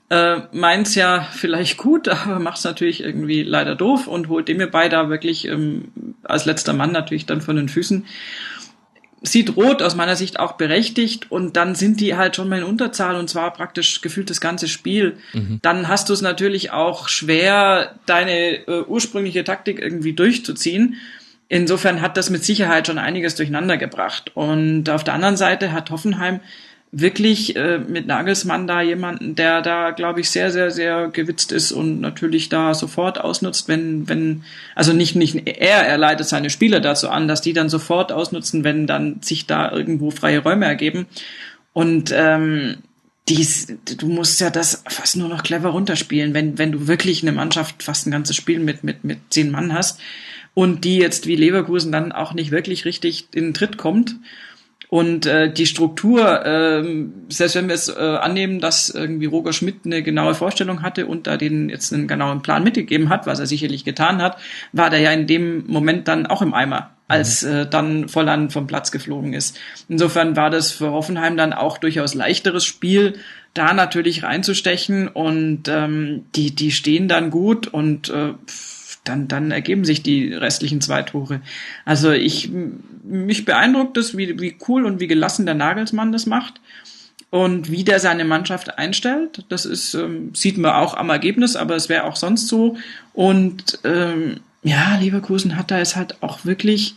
Äh, 0.09 0.41
meint's 0.51 0.95
ja 0.95 1.21
vielleicht 1.31 1.77
gut, 1.77 2.09
aber 2.09 2.39
macht's 2.39 2.65
natürlich 2.65 3.01
irgendwie 3.01 3.41
leider 3.41 3.75
doof 3.75 4.05
und 4.05 4.27
holt 4.27 4.49
dem 4.49 4.69
bei 4.69 4.89
da 4.89 5.09
wirklich 5.09 5.47
ähm, 5.47 5.93
als 6.23 6.43
letzter 6.43 6.73
Mann 6.73 6.91
natürlich 6.91 7.25
dann 7.25 7.39
von 7.39 7.55
den 7.55 7.69
Füßen. 7.69 8.05
Sieht 9.23 9.55
rot 9.55 9.83
aus 9.83 9.95
meiner 9.95 10.15
Sicht 10.15 10.39
auch 10.39 10.53
berechtigt 10.53 11.29
und 11.29 11.55
dann 11.55 11.75
sind 11.75 11.99
die 11.99 12.15
halt 12.15 12.35
schon 12.35 12.49
mal 12.49 12.59
in 12.59 12.63
Unterzahl 12.63 13.15
und 13.15 13.29
zwar 13.29 13.53
praktisch 13.53 14.01
gefühlt 14.01 14.31
das 14.31 14.41
ganze 14.41 14.67
Spiel. 14.67 15.17
Mhm. 15.33 15.59
Dann 15.61 15.87
hast 15.87 16.09
du 16.09 16.13
es 16.13 16.21
natürlich 16.21 16.71
auch 16.71 17.07
schwer, 17.07 17.99
deine 18.07 18.67
äh, 18.67 18.83
ursprüngliche 18.87 19.43
Taktik 19.43 19.79
irgendwie 19.79 20.13
durchzuziehen. 20.13 20.95
Insofern 21.49 22.01
hat 22.01 22.17
das 22.17 22.29
mit 22.29 22.43
Sicherheit 22.45 22.87
schon 22.87 22.97
einiges 22.97 23.35
durcheinander 23.35 23.77
gebracht. 23.77 24.31
Und 24.35 24.89
auf 24.89 25.03
der 25.03 25.13
anderen 25.13 25.37
Seite 25.37 25.71
hat 25.71 25.91
Hoffenheim 25.91 26.39
wirklich 26.91 27.55
äh, 27.55 27.79
mit 27.79 28.05
Nagelsmann 28.05 28.67
da 28.67 28.81
jemanden, 28.81 29.35
der 29.35 29.61
da, 29.61 29.91
glaube 29.91 30.19
ich, 30.19 30.29
sehr, 30.29 30.51
sehr, 30.51 30.71
sehr 30.71 31.07
gewitzt 31.07 31.53
ist 31.53 31.71
und 31.71 32.01
natürlich 32.01 32.49
da 32.49 32.73
sofort 32.73 33.19
ausnutzt, 33.19 33.69
wenn, 33.69 34.09
wenn, 34.09 34.43
also 34.75 34.91
nicht, 34.91 35.15
nicht 35.15 35.47
er, 35.47 35.87
er 35.87 35.97
leitet 35.97 36.27
seine 36.27 36.49
Spieler 36.49 36.81
dazu 36.81 37.09
an, 37.09 37.29
dass 37.29 37.41
die 37.41 37.53
dann 37.53 37.69
sofort 37.69 38.11
ausnutzen, 38.11 38.65
wenn 38.65 38.87
dann 38.87 39.21
sich 39.21 39.45
da 39.47 39.71
irgendwo 39.71 40.11
freie 40.11 40.39
Räume 40.39 40.65
ergeben. 40.65 41.05
Und 41.71 42.11
ähm, 42.13 42.77
dies, 43.29 43.73
du 43.85 44.07
musst 44.07 44.41
ja 44.41 44.49
das 44.49 44.83
fast 44.89 45.15
nur 45.15 45.29
noch 45.29 45.43
clever 45.43 45.69
runterspielen, 45.69 46.33
wenn, 46.33 46.57
wenn 46.57 46.73
du 46.73 46.87
wirklich 46.87 47.21
eine 47.21 47.31
Mannschaft 47.31 47.83
fast 47.83 48.05
ein 48.05 48.11
ganzes 48.11 48.35
Spiel 48.35 48.59
mit, 48.59 48.83
mit, 48.83 49.05
mit 49.05 49.19
zehn 49.29 49.51
Mann 49.51 49.73
hast 49.73 50.01
und 50.53 50.83
die 50.83 50.97
jetzt 50.97 51.27
wie 51.27 51.37
Leverkusen 51.37 51.93
dann 51.93 52.11
auch 52.11 52.33
nicht 52.33 52.51
wirklich 52.51 52.83
richtig 52.83 53.27
in 53.33 53.45
den 53.45 53.53
Tritt 53.53 53.77
kommt. 53.77 54.17
Und 54.91 55.25
äh, 55.25 55.49
die 55.49 55.67
Struktur, 55.67 56.45
äh, 56.45 56.83
selbst 57.29 57.55
wenn 57.55 57.69
wir 57.69 57.75
es 57.75 57.87
äh, 57.87 57.93
annehmen, 57.93 58.59
dass 58.59 58.89
irgendwie 58.89 59.25
Roger 59.25 59.53
Schmidt 59.53 59.85
eine 59.85 60.03
genaue 60.03 60.35
Vorstellung 60.35 60.81
hatte 60.81 61.05
und 61.05 61.27
da 61.27 61.37
den 61.37 61.69
jetzt 61.69 61.93
einen 61.93 62.09
genauen 62.09 62.41
Plan 62.41 62.61
mitgegeben 62.61 63.07
hat, 63.07 63.25
was 63.25 63.39
er 63.39 63.45
sicherlich 63.45 63.85
getan 63.85 64.21
hat, 64.21 64.35
war 64.73 64.89
der 64.89 64.99
ja 64.99 65.11
in 65.11 65.27
dem 65.27 65.65
Moment 65.67 66.09
dann 66.09 66.25
auch 66.25 66.41
im 66.41 66.53
Eimer, 66.53 66.89
als 67.07 67.43
mhm. 67.43 67.51
äh, 67.51 67.65
dann 67.67 68.09
Volland 68.09 68.51
vom 68.51 68.67
Platz 68.67 68.91
geflogen 68.91 69.31
ist. 69.31 69.57
Insofern 69.87 70.35
war 70.35 70.49
das 70.49 70.73
für 70.73 70.91
Hoffenheim 70.91 71.37
dann 71.37 71.53
auch 71.53 71.77
durchaus 71.77 72.13
leichteres 72.13 72.65
Spiel, 72.65 73.13
da 73.53 73.73
natürlich 73.73 74.23
reinzustechen 74.23 75.07
und 75.07 75.69
ähm, 75.69 76.25
die, 76.35 76.53
die 76.53 76.71
stehen 76.71 77.07
dann 77.07 77.31
gut 77.31 77.65
und 77.65 78.09
äh, 78.09 78.33
dann, 79.03 79.27
dann 79.27 79.51
ergeben 79.51 79.83
sich 79.85 80.03
die 80.03 80.33
restlichen 80.33 80.81
zwei 80.81 81.01
Tore. 81.01 81.41
Also 81.85 82.11
ich, 82.11 82.49
mich 83.03 83.45
beeindruckt 83.45 83.97
es, 83.97 84.15
wie, 84.15 84.39
wie 84.39 84.57
cool 84.67 84.85
und 84.85 84.99
wie 84.99 85.07
gelassen 85.07 85.45
der 85.45 85.55
Nagelsmann 85.55 86.11
das 86.11 86.25
macht 86.25 86.61
und 87.31 87.71
wie 87.71 87.83
der 87.83 87.99
seine 87.99 88.25
Mannschaft 88.25 88.77
einstellt. 88.77 89.45
Das 89.49 89.65
ist, 89.65 89.95
ähm, 89.95 90.35
sieht 90.35 90.57
man 90.57 90.73
auch 90.73 90.93
am 90.93 91.09
Ergebnis, 91.09 91.55
aber 91.55 91.75
es 91.75 91.89
wäre 91.89 92.03
auch 92.03 92.15
sonst 92.15 92.47
so. 92.47 92.77
Und 93.13 93.79
ähm, 93.83 94.41
ja, 94.61 94.97
Leverkusen 94.99 95.57
hat 95.57 95.71
da 95.71 95.79
jetzt 95.79 95.95
halt 95.95 96.21
auch 96.21 96.45
wirklich, 96.45 96.95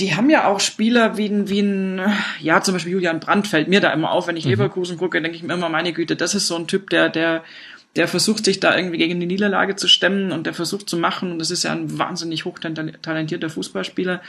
die 0.00 0.16
haben 0.16 0.30
ja 0.30 0.46
auch 0.46 0.58
Spieler 0.58 1.16
wie 1.16 1.26
ein, 1.26 1.48
wie 1.48 1.60
ein, 1.60 2.00
ja, 2.40 2.60
zum 2.62 2.74
Beispiel 2.74 2.92
Julian 2.92 3.20
Brandt 3.20 3.46
fällt 3.46 3.68
mir 3.68 3.80
da 3.80 3.92
immer 3.92 4.10
auf, 4.10 4.26
wenn 4.26 4.36
ich 4.36 4.44
mhm. 4.44 4.52
Leverkusen 4.52 4.96
gucke, 4.96 5.20
denke 5.22 5.36
ich 5.36 5.44
mir 5.44 5.54
immer, 5.54 5.68
meine 5.68 5.92
Güte, 5.92 6.16
das 6.16 6.34
ist 6.34 6.48
so 6.48 6.56
ein 6.56 6.66
Typ, 6.66 6.90
der, 6.90 7.08
der 7.08 7.44
der 7.96 8.08
versucht 8.08 8.44
sich 8.44 8.60
da 8.60 8.76
irgendwie 8.76 8.98
gegen 8.98 9.18
die 9.18 9.26
Niederlage 9.26 9.76
zu 9.76 9.88
stemmen 9.88 10.30
und 10.32 10.46
der 10.46 10.54
versucht 10.54 10.88
zu 10.88 10.96
machen 10.96 11.32
und 11.32 11.38
das 11.38 11.50
ist 11.50 11.64
ja 11.64 11.72
ein 11.72 11.98
wahnsinnig 11.98 12.44
hochtalentierter 12.44 13.50
Fußballspieler. 13.50 14.20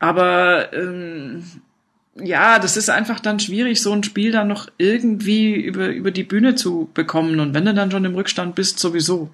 Aber 0.00 0.72
ähm, 0.72 1.44
ja, 2.16 2.58
das 2.58 2.76
ist 2.76 2.90
einfach 2.90 3.20
dann 3.20 3.38
schwierig, 3.38 3.80
so 3.80 3.92
ein 3.92 4.02
Spiel 4.02 4.32
dann 4.32 4.48
noch 4.48 4.68
irgendwie 4.78 5.54
über, 5.54 5.88
über 5.88 6.10
die 6.10 6.24
Bühne 6.24 6.54
zu 6.54 6.90
bekommen. 6.92 7.38
Und 7.40 7.54
wenn 7.54 7.64
du 7.64 7.74
dann 7.74 7.90
schon 7.90 8.04
im 8.04 8.14
Rückstand 8.14 8.54
bist, 8.54 8.78
sowieso. 8.78 9.30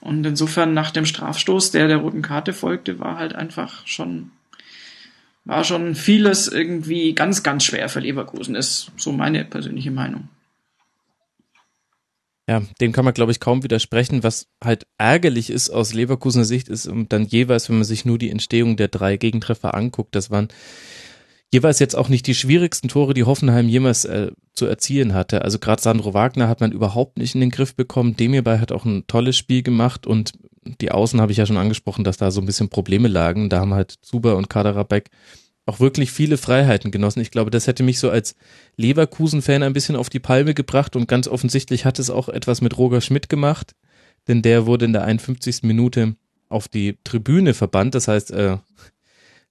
Und 0.00 0.24
insofern 0.24 0.74
nach 0.74 0.90
dem 0.90 1.06
Strafstoß, 1.06 1.70
der 1.72 1.88
der 1.88 1.96
roten 1.98 2.22
Karte 2.22 2.52
folgte, 2.52 3.00
war 3.00 3.18
halt 3.18 3.34
einfach 3.34 3.86
schon, 3.86 4.30
war 5.44 5.64
schon 5.64 5.94
vieles 5.94 6.46
irgendwie 6.46 7.14
ganz, 7.14 7.42
ganz 7.42 7.64
schwer 7.64 7.88
für 7.88 8.00
Leverkusen. 8.00 8.54
Ist 8.54 8.92
so 8.96 9.12
meine 9.12 9.44
persönliche 9.44 9.90
Meinung. 9.90 10.28
Ja, 12.46 12.62
dem 12.80 12.92
kann 12.92 13.06
man, 13.06 13.14
glaube 13.14 13.32
ich, 13.32 13.40
kaum 13.40 13.62
widersprechen. 13.62 14.22
Was 14.22 14.48
halt 14.62 14.86
ärgerlich 14.98 15.48
ist 15.48 15.70
aus 15.70 15.94
Leverkusener 15.94 16.44
Sicht, 16.44 16.68
ist 16.68 16.90
dann 17.08 17.24
jeweils, 17.24 17.68
wenn 17.68 17.76
man 17.76 17.84
sich 17.84 18.04
nur 18.04 18.18
die 18.18 18.30
Entstehung 18.30 18.76
der 18.76 18.88
drei 18.88 19.16
Gegentreffer 19.16 19.74
anguckt, 19.74 20.14
das 20.14 20.30
waren 20.30 20.48
jeweils 21.54 21.78
jetzt 21.78 21.96
auch 21.96 22.08
nicht 22.08 22.26
die 22.26 22.34
schwierigsten 22.34 22.88
Tore, 22.88 23.14
die 23.14 23.24
Hoffenheim 23.24 23.68
jemals 23.68 24.04
äh, 24.04 24.32
zu 24.54 24.66
erzielen 24.66 25.14
hatte. 25.14 25.42
Also 25.42 25.58
gerade 25.58 25.80
Sandro 25.80 26.12
Wagner 26.12 26.48
hat 26.48 26.60
man 26.60 26.72
überhaupt 26.72 27.16
nicht 27.16 27.34
in 27.34 27.40
den 27.40 27.50
Griff 27.50 27.74
bekommen. 27.74 28.16
Demirbay 28.16 28.58
hat 28.58 28.72
auch 28.72 28.84
ein 28.84 29.06
tolles 29.06 29.36
Spiel 29.36 29.62
gemacht 29.62 30.06
und 30.06 30.32
die 30.80 30.90
Außen 30.90 31.20
habe 31.20 31.32
ich 31.32 31.38
ja 31.38 31.46
schon 31.46 31.56
angesprochen, 31.56 32.04
dass 32.04 32.16
da 32.16 32.30
so 32.30 32.40
ein 32.40 32.46
bisschen 32.46 32.70
Probleme 32.70 33.08
lagen. 33.08 33.48
Da 33.48 33.60
haben 33.60 33.74
halt 33.74 33.94
Zuber 34.02 34.36
und 34.36 34.50
Kaderabek 34.50 35.10
auch 35.66 35.80
wirklich 35.80 36.12
viele 36.12 36.36
Freiheiten 36.36 36.90
genossen. 36.90 37.20
Ich 37.20 37.30
glaube, 37.30 37.50
das 37.50 37.66
hätte 37.66 37.82
mich 37.82 37.98
so 37.98 38.10
als 38.10 38.36
Leverkusen-Fan 38.76 39.62
ein 39.62 39.72
bisschen 39.72 39.96
auf 39.96 40.10
die 40.10 40.20
Palme 40.20 40.54
gebracht 40.54 40.94
und 40.96 41.08
ganz 41.08 41.26
offensichtlich 41.26 41.84
hat 41.84 41.98
es 41.98 42.10
auch 42.10 42.28
etwas 42.28 42.60
mit 42.60 42.76
Roger 42.76 43.00
Schmidt 43.00 43.28
gemacht, 43.28 43.74
denn 44.28 44.42
der 44.42 44.66
wurde 44.66 44.84
in 44.84 44.92
der 44.92 45.04
51. 45.04 45.62
Minute 45.62 46.16
auf 46.48 46.68
die 46.68 46.98
Tribüne 47.04 47.54
verbannt. 47.54 47.94
Das 47.94 48.08
heißt, 48.08 48.30
äh, 48.32 48.58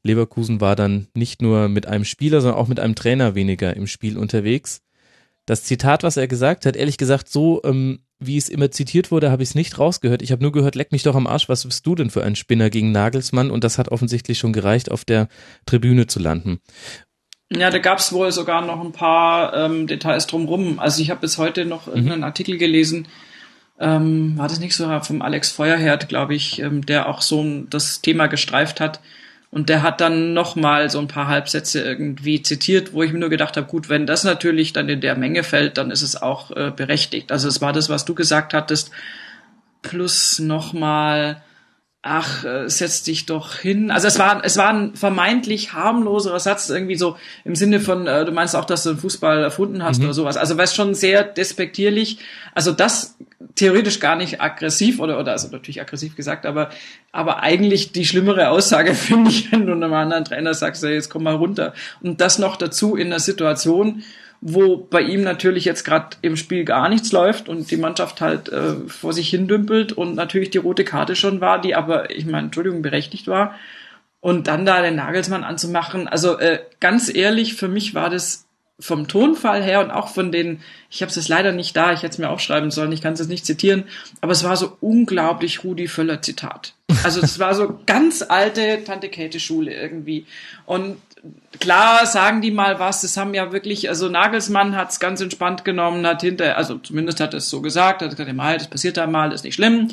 Leverkusen 0.04 0.62
war 0.62 0.76
dann 0.76 1.08
nicht 1.15 1.41
nur 1.41 1.67
mit 1.67 1.88
einem 1.88 2.06
Spieler, 2.06 2.41
sondern 2.41 2.60
auch 2.60 2.67
mit 2.67 2.80
einem 2.80 2.95
Trainer 2.95 3.36
weniger 3.36 3.76
im 3.76 3.88
Spiel 3.88 4.17
unterwegs. 4.17 4.82
Das 5.45 5.63
Zitat, 5.63 6.04
was 6.04 6.17
er 6.17 6.28
gesagt 6.28 6.65
hat, 6.65 6.76
ehrlich 6.76 6.97
gesagt, 6.97 7.28
so 7.28 7.62
ähm, 7.63 7.99
wie 8.25 8.38
es 8.38 8.49
immer 8.49 8.71
zitiert 8.71 9.12
wurde, 9.12 9.31
habe 9.31 9.43
ich 9.43 9.49
es 9.49 9.55
nicht 9.55 9.79
rausgehört. 9.79 10.21
Ich 10.21 10.31
habe 10.31 10.41
nur 10.41 10.51
gehört, 10.51 10.75
leck 10.75 10.91
mich 10.91 11.03
doch 11.03 11.15
am 11.15 11.27
Arsch, 11.27 11.49
was 11.49 11.65
bist 11.65 11.86
du 11.86 11.95
denn 11.95 12.09
für 12.09 12.23
ein 12.23 12.36
Spinner 12.36 12.69
gegen 12.69 12.91
Nagelsmann? 12.91 13.51
Und 13.51 13.63
das 13.63 13.77
hat 13.77 13.89
offensichtlich 13.89 14.38
schon 14.38 14.53
gereicht, 14.53 14.91
auf 14.91 15.05
der 15.05 15.27
Tribüne 15.65 16.07
zu 16.07 16.19
landen. 16.19 16.59
Ja, 17.51 17.69
da 17.69 17.77
gab 17.77 17.99
es 17.99 18.12
wohl 18.13 18.31
sogar 18.31 18.65
noch 18.65 18.83
ein 18.83 18.91
paar 18.91 19.53
ähm, 19.53 19.88
Details 19.88 20.27
drumrum. 20.27 20.79
Also 20.79 21.01
ich 21.01 21.09
habe 21.09 21.21
bis 21.21 21.38
heute 21.38 21.65
noch 21.65 21.88
mhm. 21.88 21.93
irgendeinen 21.93 22.23
Artikel 22.23 22.57
gelesen, 22.57 23.07
ähm, 23.79 24.38
war 24.38 24.47
das 24.47 24.59
nicht 24.59 24.75
so 24.75 24.88
vom 25.01 25.21
Alex 25.21 25.51
Feuerherd, 25.51 26.07
glaube 26.07 26.36
ich, 26.36 26.59
ähm, 26.59 26.86
der 26.86 27.09
auch 27.09 27.21
so 27.21 27.63
das 27.69 28.01
Thema 28.01 28.27
gestreift 28.27 28.79
hat, 28.79 29.01
und 29.54 29.70
der 29.70 29.84
hat 29.84 30.02
dann 30.02 30.34
nochmal 30.34 30.89
so 30.89 30.98
ein 30.98 31.08
paar 31.08 31.28
Halbsätze 31.28 31.80
irgendwie 31.80 32.42
zitiert, 32.42 32.92
wo 32.92 33.04
ich 33.04 33.13
mir 33.13 33.20
nur 33.20 33.30
gedacht 33.30 33.56
habe, 33.56 33.68
gut, 33.68 33.88
wenn 33.88 34.08
das 34.08 34.24
natürlich 34.24 34.74
dann 34.74 34.89
in 34.89 35.00
der 35.00 35.16
Menge 35.16 35.44
fällt, 35.44 35.78
dann 35.78 35.92
ist 35.92 36.02
es 36.02 36.20
auch 36.20 36.50
äh, 36.50 36.72
berechtigt. 36.76 37.32
Also 37.32 37.48
es 37.48 37.62
war 37.62 37.72
das, 37.72 37.88
was 37.88 38.04
du 38.04 38.16
gesagt 38.16 38.56
hattest, 38.56 38.89
plus 39.84 40.39
nochmal 40.39 41.44
ach, 42.06 42.44
äh, 42.44 42.70
setz 42.70 43.04
dich 43.04 43.26
doch 43.26 43.56
hin. 43.56 43.89
Also 43.89 44.08
es 44.08 44.20
war, 44.20 44.44
es 44.44 44.58
war 44.58 44.70
ein 44.70 44.94
vermeintlich 44.94 45.72
harmloserer 45.72 46.39
Satz, 46.39 46.70
irgendwie 46.70 46.98
so 46.98 47.16
im 47.46 47.56
Sinne 47.56 47.80
von, 47.80 48.06
äh, 48.08 48.26
du 48.26 48.34
meinst 48.34 48.58
auch, 48.58 48.66
dass 48.66 48.84
du 48.84 48.92
den 48.92 49.00
Fußball 49.00 49.42
erfunden 49.42 49.84
hast 49.84 50.00
mhm. 50.00 50.06
oder 50.06 50.13
sowas. 50.13 50.36
Also 50.36 50.58
was 50.58 50.76
schon 50.76 50.96
sehr 50.96 51.24
despektierlich. 51.24 52.20
Also 52.54 52.74
das 52.74 53.16
theoretisch 53.56 54.02
gar 54.02 54.18
nicht 54.18 54.42
aggressiv 54.42 55.00
oder, 55.00 55.18
oder 55.18 55.32
also 55.32 55.48
natürlich 55.48 55.80
aggressiv 55.80 56.18
gesagt, 56.18 56.46
aber, 56.46 56.72
aber 57.13 57.42
eigentlich 57.42 57.94
die 57.94 58.06
schlimmere 58.06 58.50
Aussage 58.50 58.96
finde 58.96 59.30
ich, 59.30 59.52
wenn 59.54 59.66
du 59.66 59.72
einem 59.72 59.94
anderen 59.94 60.26
Trainer 60.26 60.54
sagst, 60.54 60.84
hey, 60.84 60.96
jetzt 60.96 61.10
komm 61.10 61.24
mal 61.24 61.36
runter. 61.36 61.74
Und 62.02 62.20
das 62.20 62.38
noch 62.38 62.58
dazu 62.58 62.98
in 62.98 63.08
einer 63.08 63.20
Situation, 63.20 64.04
wo 64.45 64.75
bei 64.75 65.01
ihm 65.01 65.23
natürlich 65.23 65.63
jetzt 65.63 65.86
gerade 65.86 66.17
im 66.21 66.36
Spiel 66.36 66.65
gar 66.65 66.89
nichts 66.89 67.13
läuft 67.13 67.47
und 67.47 67.71
die 67.71 67.77
Mannschaft 67.77 68.19
halt 68.19 68.49
äh, 68.49 68.75
vor 68.88 69.13
sich 69.13 69.29
hin 69.29 69.47
dümpelt 69.47 69.93
und 69.93 70.15
natürlich 70.15 70.49
die 70.49 70.58
rote 70.58 70.84
Karte 70.84 71.15
schon 71.15 71.39
war, 71.39 71.62
die 71.62 71.75
aber, 71.75 72.12
ich 72.12 72.25
meine, 72.25 72.47
Entschuldigung, 72.47 72.82
berechtigt 72.82 73.27
war. 73.27 73.56
Und 74.19 74.47
dann 74.47 74.65
da 74.65 74.82
den 74.82 74.97
Nagelsmann 74.97 75.45
anzumachen, 75.45 76.10
also 76.10 76.38
äh, 76.39 76.60
ganz 76.82 77.13
ehrlich, 77.13 77.56
für 77.56 77.69
mich 77.69 77.95
war 77.95 78.10
das 78.10 78.45
vom 78.82 79.08
Tonfall 79.08 79.63
her 79.63 79.79
und 79.79 79.91
auch 79.91 80.10
von 80.10 80.34
den, 80.34 80.60
ich 80.89 81.01
habe 81.01 81.10
es 81.10 81.27
leider 81.29 81.53
nicht 81.53 81.77
da, 81.77 81.93
ich 81.93 81.99
hätte 81.99 82.13
es 82.13 82.17
mir 82.17 82.29
aufschreiben 82.29 82.69
sollen, 82.69 82.91
ich 82.91 83.01
kann 83.01 83.13
es 83.13 83.25
nicht 83.27 83.45
zitieren, 83.45 83.86
aber 84.19 84.34
es 84.34 84.43
war 84.43 84.58
so 84.58 84.77
unglaublich 84.82 85.63
Rudi 85.63 85.88
Völler 85.88 86.21
Zitat. 86.21 86.73
Also 87.03 87.21
es 87.21 87.39
war 87.39 87.56
so 87.56 87.79
ganz 87.86 88.21
alte 88.21 88.84
Tante 88.84 89.08
Käthe 89.08 89.39
Schule 89.39 89.73
irgendwie. 89.73 90.25
Und 90.65 90.97
klar 91.59 92.05
sagen 92.05 92.41
die 92.41 92.51
mal 92.51 92.79
was, 92.79 93.01
das 93.01 93.17
haben 93.17 93.33
ja 93.33 93.51
wirklich, 93.51 93.89
also 93.89 94.09
Nagelsmann 94.09 94.75
hat 94.75 94.91
es 94.91 94.99
ganz 94.99 95.21
entspannt 95.21 95.63
genommen, 95.63 96.05
hat 96.05 96.21
hinter, 96.21 96.57
also 96.57 96.77
zumindest 96.77 97.19
hat 97.19 97.33
er 97.33 97.38
es 97.38 97.49
so 97.49 97.62
gesagt, 97.62 98.01
hat 98.01 98.12
gesagt, 98.12 98.33
mal, 98.33 98.57
das 98.57 98.67
passiert 98.67 98.97
da 98.97 99.07
mal, 99.07 99.31
ist 99.31 99.43
nicht 99.43 99.55
schlimm. 99.55 99.89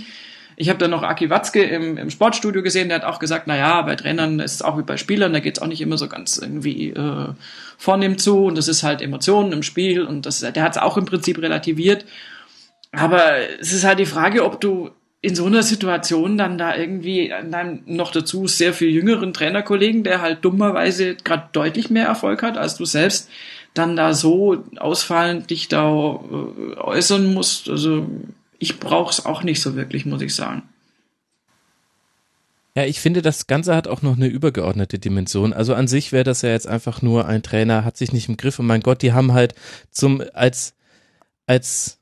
Ich 0.56 0.68
habe 0.68 0.78
dann 0.78 0.90
noch 0.90 1.02
Aki 1.02 1.30
Watzke 1.30 1.62
im, 1.62 1.96
im 1.96 2.10
Sportstudio 2.10 2.62
gesehen, 2.62 2.88
der 2.88 2.98
hat 2.98 3.04
auch 3.04 3.18
gesagt, 3.18 3.46
na 3.46 3.56
ja, 3.56 3.80
bei 3.82 3.96
Trainern 3.96 4.40
ist 4.40 4.54
es 4.54 4.62
auch 4.62 4.76
wie 4.76 4.82
bei 4.82 4.96
Spielern, 4.98 5.32
da 5.32 5.40
geht 5.40 5.56
es 5.56 5.62
auch 5.62 5.68
nicht 5.68 5.80
immer 5.80 5.96
so 5.96 6.06
ganz 6.06 6.36
irgendwie 6.36 6.90
äh, 6.90 7.28
vornehm 7.78 8.18
zu 8.18 8.44
und 8.44 8.58
das 8.58 8.68
ist 8.68 8.82
halt 8.82 9.00
Emotionen 9.00 9.52
im 9.52 9.62
Spiel 9.62 10.04
und 10.04 10.26
das, 10.26 10.40
der 10.40 10.62
hat 10.62 10.72
es 10.72 10.82
auch 10.82 10.98
im 10.98 11.06
Prinzip 11.06 11.40
relativiert. 11.40 12.04
Aber 12.92 13.38
es 13.60 13.72
ist 13.72 13.84
halt 13.84 14.00
die 14.00 14.06
Frage, 14.06 14.44
ob 14.44 14.60
du 14.60 14.90
in 15.22 15.34
so 15.34 15.44
einer 15.44 15.62
Situation 15.62 16.38
dann 16.38 16.56
da 16.56 16.74
irgendwie 16.74 17.32
dann 17.50 17.82
noch 17.86 18.10
dazu 18.10 18.46
sehr 18.46 18.72
viel 18.72 18.88
jüngeren 18.88 19.34
Trainerkollegen, 19.34 20.02
der 20.02 20.22
halt 20.22 20.44
dummerweise 20.44 21.14
gerade 21.16 21.48
deutlich 21.52 21.90
mehr 21.90 22.06
Erfolg 22.06 22.42
hat 22.42 22.56
als 22.56 22.76
du 22.76 22.86
selbst, 22.86 23.28
dann 23.74 23.96
da 23.96 24.14
so 24.14 24.64
ausfallend 24.78 25.50
dich 25.50 25.68
da 25.68 25.90
äh, 25.90 26.76
äußern 26.78 27.34
musst. 27.34 27.68
Also 27.68 28.08
ich 28.58 28.80
brauch's 28.80 29.24
auch 29.24 29.42
nicht 29.42 29.60
so 29.60 29.76
wirklich, 29.76 30.06
muss 30.06 30.22
ich 30.22 30.34
sagen. 30.34 30.62
Ja, 32.74 32.84
ich 32.84 33.00
finde, 33.00 33.20
das 33.20 33.46
Ganze 33.46 33.74
hat 33.74 33.88
auch 33.88 34.00
noch 34.00 34.16
eine 34.16 34.28
übergeordnete 34.28 34.98
Dimension. 34.98 35.52
Also 35.52 35.74
an 35.74 35.88
sich 35.88 36.12
wäre 36.12 36.24
das 36.24 36.42
ja 36.42 36.50
jetzt 36.50 36.68
einfach 36.68 37.02
nur 37.02 37.26
ein 37.26 37.42
Trainer, 37.42 37.84
hat 37.84 37.96
sich 37.96 38.12
nicht 38.12 38.28
im 38.28 38.36
Griff 38.36 38.58
und 38.58 38.66
mein 38.66 38.80
Gott, 38.80 39.02
die 39.02 39.12
haben 39.12 39.32
halt 39.32 39.54
zum, 39.90 40.22
als, 40.32 40.74
als 41.46 41.99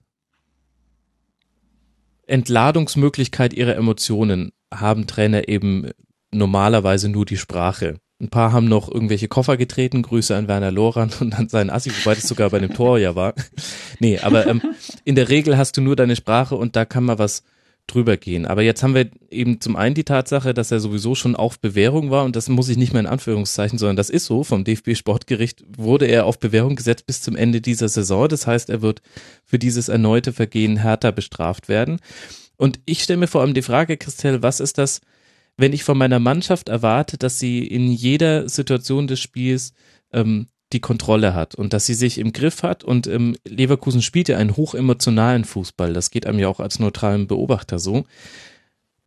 Entladungsmöglichkeit 2.28 3.52
ihrer 3.52 3.76
Emotionen 3.76 4.52
haben 4.72 5.06
Trainer 5.06 5.48
eben 5.48 5.90
normalerweise 6.30 7.08
nur 7.08 7.24
die 7.24 7.36
Sprache. 7.36 7.96
Ein 8.20 8.30
paar 8.30 8.52
haben 8.52 8.68
noch 8.68 8.90
irgendwelche 8.90 9.28
Koffer 9.28 9.56
getreten, 9.56 10.02
Grüße 10.02 10.34
an 10.34 10.48
Werner 10.48 10.72
Lorand 10.72 11.20
und 11.20 11.38
an 11.38 11.48
seinen 11.48 11.70
Assi, 11.70 11.90
wobei 11.90 12.14
das 12.14 12.26
sogar 12.26 12.50
bei 12.50 12.58
dem 12.58 12.74
Tor 12.74 12.98
ja 12.98 13.14
war. 13.14 13.34
Nee, 14.00 14.18
aber 14.18 14.46
ähm, 14.46 14.60
in 15.04 15.14
der 15.14 15.28
Regel 15.28 15.56
hast 15.56 15.76
du 15.76 15.80
nur 15.80 15.96
deine 15.96 16.16
Sprache 16.16 16.56
und 16.56 16.76
da 16.76 16.84
kann 16.84 17.04
man 17.04 17.18
was 17.18 17.42
drüber 17.88 18.16
gehen. 18.16 18.46
Aber 18.46 18.62
jetzt 18.62 18.83
haben 18.83 18.94
wir 18.94 19.11
eben 19.31 19.61
zum 19.61 19.74
einen 19.74 19.94
die 19.94 20.05
Tatsache, 20.05 20.55
dass 20.55 20.70
er 20.70 20.79
sowieso 20.79 21.14
schon 21.14 21.35
auf 21.35 21.59
Bewährung 21.59 22.11
war 22.11 22.24
und 22.24 22.37
das 22.37 22.48
muss 22.48 22.68
ich 22.68 22.77
nicht 22.77 22.92
mehr 22.92 23.01
in 23.01 23.07
Anführungszeichen, 23.07 23.79
sondern 23.79 23.96
das 23.96 24.11
ist 24.11 24.27
so. 24.27 24.44
Vom 24.44 24.62
DFB 24.62 24.94
Sportgericht 24.94 25.64
wurde 25.77 26.07
er 26.07 26.27
auf 26.27 26.38
Bewährung 26.38 26.77
gesetzt 26.77 27.07
bis 27.07 27.22
zum 27.22 27.35
Ende 27.35 27.61
dieser 27.61 27.88
Saison. 27.88 28.29
Das 28.29 28.46
heißt, 28.46 28.70
er 28.70 28.83
wird 28.83 29.03
für 29.44 29.59
dieses 29.59 29.88
erneute 29.88 30.33
Vergehen 30.33 30.77
härter 30.77 31.11
bestraft 31.11 31.68
werden. 31.68 31.98
Und 32.57 32.81
ich 32.85 33.03
stelle 33.03 33.18
mir 33.18 33.29
vor 33.29 33.40
allem 33.40 33.55
die 33.55 33.62
Frage, 33.62 33.96
Christel, 33.96 34.42
was 34.42 34.61
ist 34.61 34.79
das, 34.79 35.01
wenn 35.57 35.72
ich 35.72 35.85
von 35.85 35.98
meiner 35.98 36.20
Mannschaft 36.20 36.68
erwarte, 36.68 37.18
dass 37.18 37.38
sie 37.38 37.66
in 37.66 37.90
jeder 37.90 38.48
Situation 38.48 39.07
des 39.07 39.20
Spiels 39.20 39.72
ähm, 40.12 40.48
die 40.72 40.81
Kontrolle 40.81 41.35
hat 41.35 41.54
und 41.54 41.72
dass 41.72 41.87
sie 41.87 41.94
sich 41.94 42.18
im 42.18 42.33
Griff 42.33 42.62
hat. 42.62 42.85
Und 42.85 43.07
ähm, 43.07 43.37
Leverkusen 43.46 44.02
spielt 44.02 44.28
ja 44.28 44.37
einen 44.37 44.57
hochemotionalen 44.57 45.44
Fußball, 45.44 45.92
das 45.92 46.11
geht 46.11 46.26
einem 46.26 46.38
ja 46.38 46.48
auch 46.48 46.61
als 46.61 46.78
neutralen 46.78 47.26
Beobachter 47.26 47.78
so, 47.78 48.04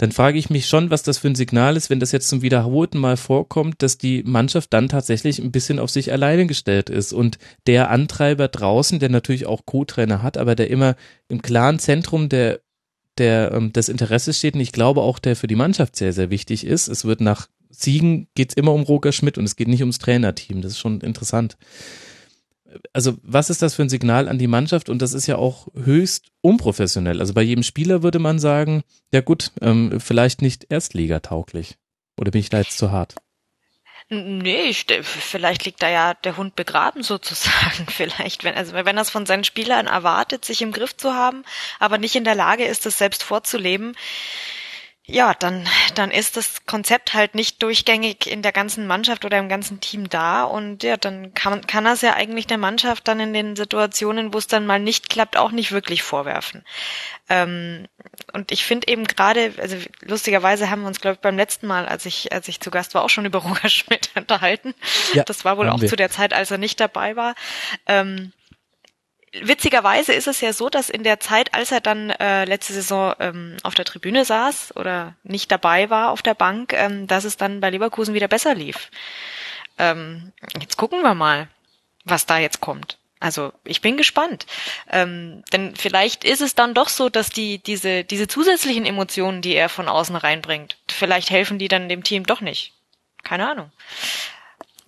dann 0.02 0.12
frage 0.12 0.40
ich 0.40 0.50
mich 0.50 0.68
schon, 0.68 0.90
was 0.90 1.04
das 1.04 1.20
für 1.20 1.28
ein 1.28 1.36
Signal 1.36 1.78
ist, 1.78 1.92
wenn 1.92 2.00
das 2.00 2.12
jetzt 2.12 2.28
zum 2.28 2.42
wiederholten 2.42 2.98
Mal 2.98 3.18
vorkommt, 3.18 3.84
dass 3.84 4.00
die 4.00 4.24
Mannschaft 4.24 4.74
dann 4.74 4.90
tatsächlich 4.90 5.38
ein 5.38 5.52
bisschen 5.52 5.78
auf 5.78 5.92
sich 5.92 6.12
alleine 6.12 6.48
gestellt 6.48 6.90
ist. 6.90 7.14
Und 7.14 7.38
der 7.68 7.92
Antreiber 7.92 8.48
draußen, 8.48 8.98
der 8.98 9.10
natürlich 9.10 9.46
auch 9.46 9.68
Co-Trainer 9.68 10.24
hat, 10.24 10.38
aber 10.38 10.56
der 10.56 10.72
immer 10.72 10.96
im 11.28 11.44
klaren 11.44 11.78
Zentrum 11.78 12.30
der 12.30 12.62
der 13.20 13.52
ähm, 13.52 13.74
des 13.74 13.90
Interesses 13.90 14.40
steht 14.40 14.56
und 14.56 14.62
ich 14.62 14.72
glaube 14.72 15.02
auch, 15.02 15.20
der 15.20 15.36
für 15.36 15.46
die 15.46 15.56
Mannschaft 15.56 15.96
sehr, 15.96 16.14
sehr 16.14 16.32
wichtig 16.32 16.66
ist. 16.66 16.88
Es 16.88 17.06
wird 17.06 17.22
nach 17.22 17.48
Siegen 17.72 18.28
geht 18.36 18.52
es 18.52 18.56
immer 18.56 18.74
um 18.74 18.84
Roger 18.84 19.12
Schmidt 19.12 19.38
und 19.38 19.46
es 19.46 19.56
geht 19.56 19.68
nicht 19.68 19.82
ums 19.82 20.00
Trainerteam. 20.00 20.62
Das 20.62 20.74
ist 20.74 20.80
schon 20.80 21.02
interessant. 21.02 21.58
Also, 22.94 23.18
was 23.24 23.50
ist 23.50 23.62
das 23.62 23.76
für 23.76 23.82
ein 23.82 23.90
Signal 23.90 24.30
an 24.30 24.40
die 24.40 24.48
Mannschaft? 24.48 24.90
Und 24.90 25.02
das 25.02 25.14
ist 25.14 25.28
ja 25.28 25.36
auch 25.36 25.68
höchst 25.74 26.32
unprofessionell. 26.42 27.20
Also 27.20 27.34
bei 27.34 27.42
jedem 27.42 27.64
Spieler 27.64 28.04
würde 28.04 28.20
man 28.20 28.40
sagen, 28.40 28.84
ja 29.12 29.22
gut, 29.22 29.52
ähm, 29.62 30.00
vielleicht 30.00 30.42
nicht 30.42 30.68
erstligatauglich. 30.70 31.78
Oder 32.18 32.32
bin 32.32 32.40
ich 32.40 32.50
da 32.50 32.60
jetzt 32.60 32.78
zu 32.78 32.92
hart? 32.92 33.16
Nee, 34.14 34.64
ich, 34.64 34.88
vielleicht 35.04 35.64
liegt 35.64 35.82
da 35.82 35.90
ja 35.90 36.14
der 36.14 36.36
Hund 36.36 36.58
begraben 36.58 37.02
sozusagen. 37.02 37.88
Vielleicht, 37.90 38.44
wenn, 38.44 38.56
also 38.56 38.74
wenn 38.74 38.98
es 38.98 39.10
von 39.10 39.26
seinen 39.26 39.46
Spielern 39.46 39.88
erwartet, 39.88 40.44
sich 40.44 40.62
im 40.62 40.74
Griff 40.74 40.98
zu 40.98 41.14
haben, 41.14 41.46
aber 41.80 41.98
nicht 41.98 42.18
in 42.18 42.26
der 42.26 42.36
Lage 42.36 42.66
ist, 42.66 42.86
es 42.86 42.98
selbst 42.98 43.24
vorzuleben, 43.24 43.96
ja, 45.08 45.34
dann, 45.34 45.68
dann 45.96 46.12
ist 46.12 46.38
das 46.38 46.66
Konzept 46.66 47.14
halt 47.14 47.34
nicht 47.34 47.62
durchgängig 47.64 48.28
in 48.28 48.44
der 48.44 48.52
ganzen 48.52 48.86
Mannschaft 48.86 49.26
oder 49.26 49.40
im 49.40 49.50
ganzen 49.50 49.82
Team 49.82 50.10
da 50.10 50.44
und 50.44 50.84
ja, 50.84 50.96
dann 50.96 51.34
kann, 51.34 51.66
kann 51.66 51.86
es 51.88 52.02
ja 52.02 52.14
eigentlich 52.14 52.46
der 52.46 52.60
Mannschaft 52.60 53.08
dann 53.08 53.20
in 53.20 53.34
den 53.34 53.56
Situationen, 53.56 54.34
wo 54.34 54.38
es 54.38 54.48
dann 54.48 54.68
mal 54.68 54.80
nicht 54.80 55.10
klappt, 55.10 55.38
auch 55.38 55.52
nicht 55.52 55.72
wirklich 55.72 56.04
vorwerfen. 56.04 56.64
Ähm, 57.30 57.88
und 58.34 58.52
ich 58.52 58.64
finde 58.64 58.88
eben 58.90 59.06
gerade, 59.06 59.54
also 59.58 59.76
lustigerweise 60.02 60.70
haben 60.70 60.82
wir 60.82 60.88
uns, 60.88 61.02
glaube 61.02 61.16
ich, 61.16 61.22
beim 61.22 61.36
letzten 61.36 61.66
Mal, 61.66 61.88
als 61.88 62.06
ich, 62.06 62.32
als 62.32 62.48
ich 62.48 62.60
zu 62.60 62.70
Gast 62.70 62.94
war, 62.94 63.04
auch 63.04 63.10
schon 63.10 63.26
über 63.26 63.40
Roger 63.44 63.70
Schmidt 63.70 64.12
unterhalten. 64.16 64.76
Ja, 65.14 65.24
das 65.24 65.46
war 65.46 65.58
wohl 65.58 65.70
auch 65.70 65.82
wir. 65.82 65.90
zu 65.90 65.96
der 65.96 66.12
Zeit, 66.12 66.32
als 66.34 66.52
er 66.52 66.60
nicht 66.60 66.80
dabei 66.80 67.16
war. 67.16 67.34
Ähm, 67.88 68.34
witzigerweise 69.34 70.14
ist 70.14 70.28
es 70.28 70.42
ja 70.42 70.54
so, 70.54 70.70
dass 70.70 70.90
in 70.90 71.04
der 71.04 71.20
Zeit, 71.20 71.54
als 71.54 71.72
er 71.72 71.82
dann 71.82 72.10
äh, 72.10 72.46
letzte 72.46 72.74
Saison 72.74 73.14
ähm, 73.20 73.58
auf 73.64 73.76
der 73.76 73.86
Tribüne 73.86 74.26
saß 74.26 74.76
oder 74.76 75.16
nicht 75.24 75.52
dabei 75.52 75.90
war 75.90 76.12
auf 76.12 76.22
der 76.22 76.34
Bank, 76.34 76.74
ähm, 76.74 77.08
dass 77.08 77.24
es 77.24 77.38
dann 77.38 77.62
bei 77.62 77.70
Leverkusen 77.70 78.14
wieder 78.14 78.28
besser 78.28 78.56
lief. 78.56 78.90
Ähm, 79.78 80.34
jetzt 80.60 80.78
gucken 80.78 81.02
wir 81.02 81.16
mal, 81.16 81.48
was 82.04 82.26
da 82.26 82.38
jetzt 82.38 82.62
kommt. 82.62 82.98
Also 83.20 83.54
ich 83.64 83.82
bin 83.82 83.98
gespannt, 83.98 84.48
ähm, 84.90 85.44
denn 85.54 85.76
vielleicht 85.76 86.24
ist 86.24 86.42
es 86.42 86.56
dann 86.56 86.74
doch 86.74 86.90
so, 86.90 87.08
dass 87.08 87.30
die 87.30 87.60
diese 87.60 88.04
diese 88.04 88.28
zusätzlichen 88.28 88.84
Emotionen, 88.84 89.44
die 89.44 89.54
er 89.54 89.70
von 89.70 89.88
außen 89.88 90.16
reinbringt, 90.16 90.78
vielleicht 90.90 91.30
helfen 91.30 91.60
die 91.60 91.68
dann 91.68 91.88
dem 91.88 92.04
Team 92.04 92.26
doch 92.26 92.42
nicht. 92.42 92.74
Keine 93.24 93.48
Ahnung. 93.48 93.72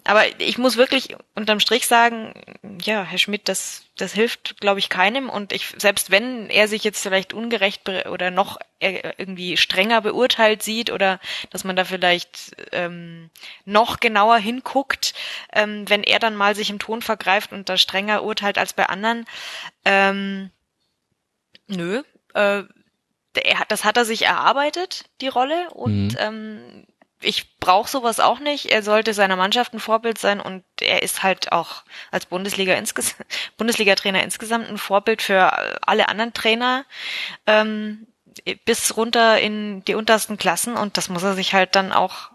Aber 0.05 0.23
ich 0.39 0.57
muss 0.57 0.75
wirklich 0.75 1.15
unterm 1.35 1.59
Strich 1.59 1.87
sagen, 1.87 2.33
ja, 2.81 3.03
Herr 3.03 3.17
Schmidt, 3.17 3.47
das, 3.47 3.85
das 3.97 4.13
hilft, 4.13 4.59
glaube 4.59 4.79
ich, 4.79 4.89
keinem. 4.89 5.29
Und 5.29 5.53
ich, 5.53 5.73
selbst 5.77 6.11
wenn 6.11 6.49
er 6.49 6.67
sich 6.67 6.83
jetzt 6.83 7.01
vielleicht 7.01 7.33
ungerecht 7.33 7.87
oder 7.87 8.29
noch 8.29 8.59
irgendwie 8.79 9.55
strenger 9.55 10.01
beurteilt 10.01 10.61
sieht 10.61 10.91
oder 10.91 11.19
dass 11.51 11.63
man 11.63 11.75
da 11.75 11.85
vielleicht 11.85 12.51
ähm, 12.73 13.29
noch 13.63 14.01
genauer 14.01 14.37
hinguckt, 14.37 15.13
ähm, 15.53 15.89
wenn 15.89 16.03
er 16.03 16.19
dann 16.19 16.35
mal 16.35 16.53
sich 16.53 16.69
im 16.69 16.79
Ton 16.79 17.01
vergreift 17.01 17.53
und 17.53 17.69
da 17.69 17.77
strenger 17.77 18.23
urteilt 18.23 18.57
als 18.57 18.73
bei 18.73 18.87
anderen, 18.87 19.25
ähm, 19.85 20.51
nö, 21.67 22.03
äh, 22.33 22.63
er, 23.41 23.65
das 23.67 23.83
hat 23.83 23.97
er 23.97 24.05
sich 24.05 24.23
erarbeitet, 24.23 25.05
die 25.21 25.27
Rolle, 25.27 25.69
und 25.71 26.09
mhm. 26.09 26.17
ähm, 26.19 26.87
ich 27.23 27.57
brauche 27.59 27.89
sowas 27.89 28.19
auch 28.19 28.39
nicht. 28.39 28.65
Er 28.65 28.83
sollte 28.83 29.13
seiner 29.13 29.35
Mannschaft 29.35 29.73
ein 29.73 29.79
Vorbild 29.79 30.17
sein 30.17 30.39
und 30.39 30.63
er 30.81 31.03
ist 31.03 31.23
halt 31.23 31.51
auch 31.51 31.83
als 32.11 32.25
Bundesliga 32.25 32.73
insges 32.73 33.15
Bundesliga-Trainer 33.57 34.23
insgesamt 34.23 34.67
ein 34.69 34.77
Vorbild 34.77 35.21
für 35.21 35.53
alle 35.87 36.09
anderen 36.09 36.33
Trainer 36.33 36.85
ähm, 37.47 38.07
bis 38.65 38.97
runter 38.97 39.39
in 39.39 39.83
die 39.85 39.95
untersten 39.95 40.37
Klassen 40.37 40.75
und 40.75 40.97
das 40.97 41.09
muss 41.09 41.23
er 41.23 41.35
sich 41.35 41.53
halt 41.53 41.75
dann 41.75 41.91
auch 41.91 42.31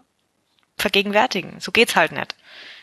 vergegenwärtigen. 0.77 1.59
So 1.59 1.71
geht's 1.71 1.95
halt 1.95 2.11
nicht. 2.11 2.35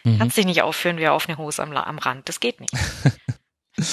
Mhm. 0.04 0.18
Kannst 0.18 0.36
dich 0.36 0.46
nicht 0.46 0.62
aufführen 0.62 0.98
wie 0.98 1.09
auf 1.09 1.28
eine 1.28 1.38
Hose 1.38 1.62
am, 1.62 1.72
am 1.72 1.98
Rand. 1.98 2.28
Das 2.28 2.40
geht 2.40 2.61
nicht. 2.61 2.72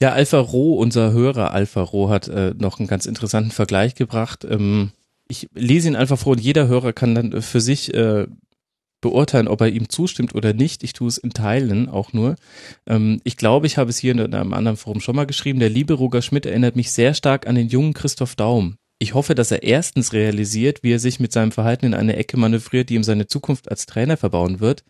ja, 0.00 0.12
Alpha 0.12 0.38
Roh, 0.38 0.78
unser 0.78 1.12
Hörer 1.12 1.52
Alpha 1.52 1.80
Roh 1.82 2.10
hat 2.10 2.28
äh, 2.28 2.54
noch 2.56 2.78
einen 2.78 2.88
ganz 2.88 3.06
interessanten 3.06 3.50
Vergleich 3.50 3.94
gebracht. 3.94 4.44
Ähm, 4.44 4.92
ich 5.30 5.48
lese 5.54 5.88
ihn 5.88 5.96
einfach 5.96 6.18
vor 6.18 6.32
und 6.32 6.40
jeder 6.40 6.66
Hörer 6.66 6.92
kann 6.92 7.14
dann 7.14 7.40
für 7.40 7.60
sich 7.60 7.94
äh, 7.94 8.26
beurteilen, 9.00 9.48
ob 9.48 9.60
er 9.60 9.68
ihm 9.68 9.88
zustimmt 9.88 10.34
oder 10.34 10.52
nicht. 10.52 10.82
Ich 10.82 10.92
tue 10.92 11.08
es 11.08 11.18
in 11.18 11.30
Teilen 11.30 11.88
auch 11.88 12.12
nur. 12.12 12.36
Ähm, 12.86 13.20
ich 13.24 13.36
glaube, 13.36 13.66
ich 13.66 13.78
habe 13.78 13.90
es 13.90 13.98
hier 13.98 14.12
in 14.12 14.34
einem 14.34 14.52
anderen 14.52 14.76
Forum 14.76 15.00
schon 15.00 15.16
mal 15.16 15.26
geschrieben. 15.26 15.60
Der 15.60 15.70
liebe 15.70 15.94
Roger 15.94 16.20
Schmidt 16.20 16.46
erinnert 16.46 16.76
mich 16.76 16.90
sehr 16.90 17.14
stark 17.14 17.46
an 17.46 17.54
den 17.54 17.68
jungen 17.68 17.94
Christoph 17.94 18.34
Daum. 18.34 18.76
Ich 18.98 19.14
hoffe, 19.14 19.34
dass 19.34 19.50
er 19.50 19.62
erstens 19.62 20.12
realisiert, 20.12 20.82
wie 20.82 20.92
er 20.92 20.98
sich 20.98 21.20
mit 21.20 21.32
seinem 21.32 21.52
Verhalten 21.52 21.86
in 21.86 21.94
eine 21.94 22.16
Ecke 22.16 22.36
manövriert, 22.36 22.90
die 22.90 22.96
ihm 22.96 23.04
seine 23.04 23.26
Zukunft 23.26 23.70
als 23.70 23.86
Trainer 23.86 24.18
verbauen 24.18 24.60
wird. 24.60 24.84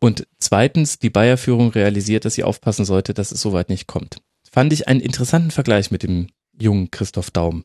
Und 0.00 0.26
zweitens, 0.38 0.98
die 0.98 1.10
Bayer-Führung 1.10 1.70
realisiert, 1.70 2.24
dass 2.24 2.34
sie 2.34 2.44
aufpassen 2.44 2.84
sollte, 2.84 3.12
dass 3.12 3.32
es 3.32 3.40
soweit 3.42 3.68
nicht 3.68 3.86
kommt. 3.86 4.18
Fand 4.50 4.72
ich 4.72 4.88
einen 4.88 5.00
interessanten 5.00 5.50
Vergleich 5.50 5.90
mit 5.90 6.02
dem 6.02 6.28
jungen 6.58 6.90
Christoph 6.90 7.30
Daum. 7.30 7.64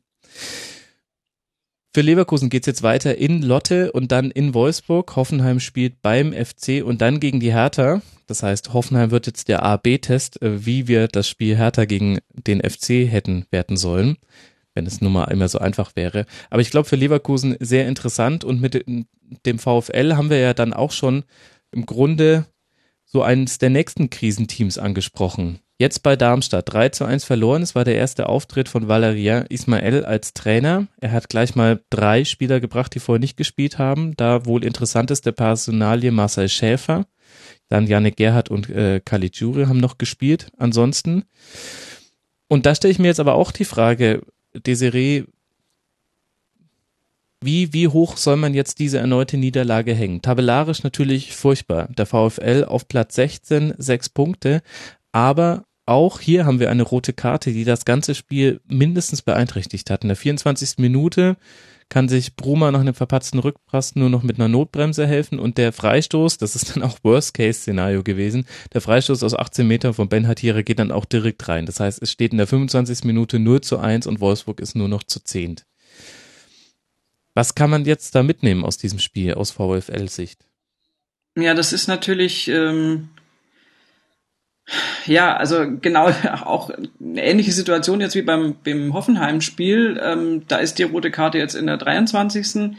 Für 1.92 2.02
Leverkusen 2.02 2.50
geht's 2.50 2.68
jetzt 2.68 2.84
weiter 2.84 3.18
in 3.18 3.42
Lotte 3.42 3.92
und 3.92 4.12
dann 4.12 4.30
in 4.30 4.54
Wolfsburg. 4.54 5.16
Hoffenheim 5.16 5.60
spielt 5.60 6.04
beim 6.04 6.34
FC 6.34 6.84
und 6.86 7.02
dann 7.02 7.20
gegen 7.20 7.40
die 7.40 7.52
Hertha. 7.52 8.04
Das 8.28 8.44
heißt, 8.44 8.74
Hoffenheim 8.74 9.10
wird 9.10 9.26
jetzt 9.26 9.48
der 9.48 9.64
A-B-Test, 9.64 10.40
äh, 10.44 10.68
wie 10.68 10.88
wir 10.88 11.08
das 11.08 11.28
Spiel 11.28 11.58
Hertha 11.58 11.86
gegen 11.86 12.20
den 12.32 12.62
FC 12.62 13.10
hätten 13.10 13.48
werten 13.50 13.76
sollen, 13.76 14.18
wenn 14.76 14.86
es 14.86 15.02
nun 15.02 15.14
mal 15.14 15.32
immer 15.32 15.48
so 15.48 15.58
einfach 15.58 15.96
wäre. 15.96 16.28
Aber 16.52 16.62
ich 16.62 16.70
glaube 16.70 16.88
für 16.88 16.96
Leverkusen 16.96 17.58
sehr 17.60 17.88
interessant 17.88 18.44
und 18.44 18.62
mit 18.62 18.86
dem 18.86 19.58
VfL 19.58 20.16
haben 20.16 20.30
wir 20.30 20.38
ja 20.38 20.54
dann 20.54 20.74
auch 20.74 20.92
schon 20.92 21.24
im 21.72 21.88
Grunde 21.88 22.46
so 23.04 23.24
eines 23.24 23.58
der 23.58 23.72
nächsten 23.72 24.12
Krisenteams 24.12 24.78
angesprochen. 24.78 25.60
Jetzt 25.82 26.04
bei 26.04 26.18
Darmstadt 26.18 26.74
3 26.74 26.90
zu 26.90 27.06
1 27.06 27.24
verloren. 27.24 27.62
Es 27.62 27.74
war 27.74 27.86
der 27.86 27.96
erste 27.96 28.28
Auftritt 28.28 28.68
von 28.68 28.90
Valerien 28.90 29.46
Ismael 29.48 30.04
als 30.04 30.34
Trainer. 30.34 30.88
Er 31.00 31.14
hat 31.14 31.30
gleich 31.30 31.56
mal 31.56 31.80
drei 31.90 32.26
Spieler 32.26 32.60
gebracht, 32.60 32.94
die 32.94 33.00
vorher 33.00 33.22
nicht 33.22 33.38
gespielt 33.38 33.78
haben. 33.78 34.14
Da 34.18 34.46
wohl 34.46 34.66
interessanteste 34.66 35.32
Personalie 35.32 36.12
Marcel 36.12 36.50
Schäfer. 36.50 37.06
Dann 37.70 37.88
Janik 37.88 38.18
Gerhardt 38.18 38.50
und 38.50 38.70
äh, 38.70 39.00
Caligiuri 39.00 39.68
haben 39.68 39.80
noch 39.80 39.98
gespielt. 39.98 40.52
Ansonsten. 40.58 41.24
Und 42.50 42.66
da 42.66 42.76
stelle 42.76 42.92
ich 42.92 43.00
mir 43.00 43.08
jetzt 43.08 43.22
aber 43.22 43.36
auch 43.36 43.54
die 43.54 43.64
Frage, 43.64 44.24
Desiree, 44.54 45.24
wie, 47.40 47.72
wie 47.72 47.88
hoch 47.88 48.18
soll 48.18 48.36
man 48.36 48.54
jetzt 48.54 48.80
diese 48.80 48.98
erneute 48.98 49.38
Niederlage 49.38 49.94
hängen? 49.94 50.22
Tabellarisch 50.22 50.84
natürlich 50.84 51.38
furchtbar. 51.38 51.88
Der 51.98 52.06
VfL 52.06 52.66
auf 52.68 52.90
Platz 52.90 53.16
16, 53.16 53.76
sechs 53.78 54.10
Punkte. 54.10 54.62
Aber 55.14 55.64
auch 55.90 56.20
hier 56.20 56.46
haben 56.46 56.60
wir 56.60 56.70
eine 56.70 56.84
rote 56.84 57.14
Karte, 57.14 57.52
die 57.52 57.66
das 57.66 57.84
ganze 57.84 58.14
Spiel 58.14 58.62
mindestens 58.68 59.24
beeinträchtigt 59.24 59.90
hat. 59.90 60.04
In 60.04 60.10
der 60.10 60.16
24. 60.16 60.78
Minute 60.78 61.36
kann 61.90 62.08
sich 62.08 62.36
Bruma 62.36 62.70
nach 62.72 62.82
einem 62.82 62.94
verpatzten 62.94 63.40
Rückpass 63.40 63.96
nur 63.96 64.12
noch 64.12 64.22
mit 64.22 64.38
einer 64.38 64.48
Notbremse 64.48 65.08
helfen 65.08 65.40
und 65.40 65.58
der 65.58 65.74
Freistoß, 65.74 66.38
das 66.38 66.56
ist 66.56 66.76
dann 66.76 66.84
auch 66.84 67.00
Worst-Case-Szenario 67.02 68.04
gewesen, 68.04 68.46
der 68.74 68.82
Freistoß 68.82 69.24
aus 69.24 69.34
18 69.34 69.68
Metern 69.68 69.96
von 69.96 70.08
Ben 70.08 70.28
Hatire 70.28 70.64
geht 70.64 70.78
dann 70.78 70.92
auch 70.92 71.06
direkt 71.06 71.48
rein. 71.48 71.66
Das 71.66 71.80
heißt, 71.80 72.02
es 72.04 72.12
steht 72.12 72.32
in 72.32 72.38
der 72.38 72.48
25. 72.48 73.06
Minute 73.06 73.40
0 73.40 73.62
zu 73.62 73.80
1 73.80 74.06
und 74.06 74.20
Wolfsburg 74.20 74.60
ist 74.60 74.76
nur 74.76 74.88
noch 74.88 75.04
zu 75.04 75.24
10. 75.24 75.56
Was 77.34 77.56
kann 77.56 77.72
man 77.72 77.86
jetzt 77.86 78.14
da 78.14 78.22
mitnehmen 78.22 78.64
aus 78.64 78.78
diesem 78.78 79.00
Spiel, 79.00 79.34
aus 79.34 79.50
VfL-Sicht? 79.52 80.46
Ja, 81.36 81.56
das 81.56 81.74
ist 81.74 81.88
natürlich 81.88 82.48
ähm, 82.50 83.10
ja, 85.06 85.36
also 85.36 85.66
genau 85.82 86.10
auch 86.46 86.70
eine 86.70 87.24
ähnliche 87.24 87.52
Situation 87.52 88.02
jetzt 88.02 88.16
wie 88.16 88.22
beim, 88.22 88.56
beim 88.64 88.94
Hoffenheim-Spiel. 88.94 90.00
Ähm, 90.04 90.44
da 90.48 90.58
ist 90.58 90.80
die 90.80 90.84
rote 90.84 91.12
Karte 91.12 91.38
jetzt 91.38 91.56
in 91.56 91.68
der 91.68 91.78
23. 91.78 92.76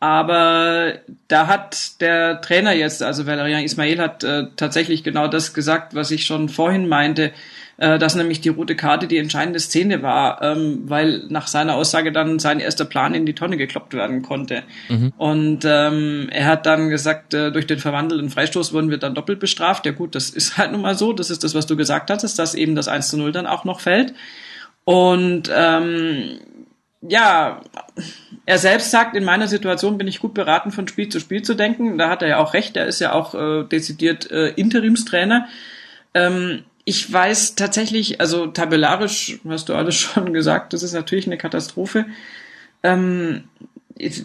Aber 0.00 0.94
da 1.28 1.46
hat 1.46 2.00
der 2.00 2.40
Trainer 2.40 2.72
jetzt, 2.72 3.02
also 3.02 3.26
Valerian 3.26 3.62
Ismail 3.62 4.00
hat 4.00 4.24
äh, 4.24 4.46
tatsächlich 4.56 5.04
genau 5.04 5.28
das 5.28 5.54
gesagt, 5.54 5.94
was 5.94 6.10
ich 6.10 6.26
schon 6.26 6.48
vorhin 6.48 6.88
meinte 6.88 7.32
äh, 7.78 7.98
dass 7.98 8.14
nämlich 8.14 8.40
die 8.40 8.48
rote 8.48 8.76
Karte 8.76 9.06
die 9.06 9.18
entscheidende 9.18 9.60
Szene 9.60 10.02
war, 10.02 10.42
ähm, 10.42 10.82
weil 10.86 11.24
nach 11.28 11.46
seiner 11.46 11.74
Aussage 11.74 12.12
dann 12.12 12.38
sein 12.38 12.60
erster 12.60 12.84
Plan 12.84 13.14
in 13.14 13.26
die 13.26 13.34
Tonne 13.34 13.56
gekloppt 13.56 13.94
werden 13.94 14.22
konnte. 14.22 14.62
Mhm. 14.88 15.12
Und 15.16 15.64
ähm, 15.64 16.28
er 16.30 16.46
hat 16.46 16.66
dann 16.66 16.88
gesagt, 16.90 17.34
äh, 17.34 17.50
durch 17.50 17.66
den 17.66 17.78
verwandelten 17.78 18.30
Freistoß 18.30 18.72
wurden 18.72 18.90
wir 18.90 18.98
dann 18.98 19.14
doppelt 19.14 19.40
bestraft. 19.40 19.86
Ja 19.86 19.92
gut, 19.92 20.14
das 20.14 20.30
ist 20.30 20.58
halt 20.58 20.72
nun 20.72 20.82
mal 20.82 20.96
so, 20.96 21.12
das 21.12 21.30
ist 21.30 21.44
das, 21.44 21.54
was 21.54 21.66
du 21.66 21.76
gesagt 21.76 22.10
hattest, 22.10 22.38
dass 22.38 22.54
eben 22.54 22.74
das 22.74 22.88
1 22.88 23.08
zu 23.08 23.16
0 23.16 23.32
dann 23.32 23.46
auch 23.46 23.64
noch 23.64 23.80
fällt. 23.80 24.14
Und 24.84 25.50
ähm, 25.54 26.38
ja, 27.02 27.60
er 28.46 28.58
selbst 28.58 28.90
sagt, 28.90 29.16
in 29.16 29.24
meiner 29.24 29.48
Situation 29.48 29.98
bin 29.98 30.08
ich 30.08 30.20
gut 30.20 30.34
beraten, 30.34 30.70
von 30.70 30.86
Spiel 30.88 31.08
zu 31.08 31.20
Spiel 31.20 31.42
zu 31.42 31.54
denken. 31.54 31.98
Da 31.98 32.08
hat 32.08 32.22
er 32.22 32.28
ja 32.28 32.38
auch 32.38 32.54
recht, 32.54 32.76
er 32.76 32.86
ist 32.86 33.00
ja 33.00 33.12
auch 33.12 33.34
äh, 33.34 33.64
dezidiert 33.64 34.30
äh, 34.30 34.50
Interimstrainer. 34.50 35.48
Ähm, 36.14 36.64
ich 36.84 37.12
weiß 37.12 37.54
tatsächlich, 37.54 38.20
also 38.20 38.46
tabellarisch 38.46 39.38
hast 39.48 39.68
du 39.68 39.74
alles 39.74 39.94
schon 39.96 40.32
gesagt, 40.32 40.72
das 40.72 40.82
ist 40.82 40.92
natürlich 40.92 41.26
eine 41.26 41.38
Katastrophe. 41.38 42.06
Ähm, 42.82 43.44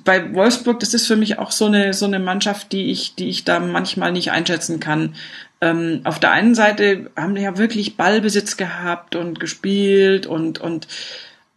bei 0.05 0.33
Wolfsburg, 0.33 0.79
das 0.79 0.93
ist 0.93 1.07
für 1.07 1.17
mich 1.17 1.37
auch 1.37 1.51
so 1.51 1.65
eine 1.65 1.93
so 1.93 2.05
eine 2.05 2.19
Mannschaft, 2.19 2.71
die 2.71 2.89
ich 2.89 3.15
die 3.15 3.29
ich 3.29 3.43
da 3.43 3.59
manchmal 3.59 4.11
nicht 4.11 4.31
einschätzen 4.31 4.79
kann. 4.79 5.15
Ähm, 5.61 6.01
auf 6.03 6.19
der 6.19 6.31
einen 6.31 6.55
Seite 6.55 7.11
haben 7.15 7.35
die 7.35 7.41
ja 7.41 7.57
wirklich 7.57 7.97
Ballbesitz 7.97 8.57
gehabt 8.57 9.15
und 9.15 9.39
gespielt 9.39 10.25
und 10.25 10.59
und 10.59 10.87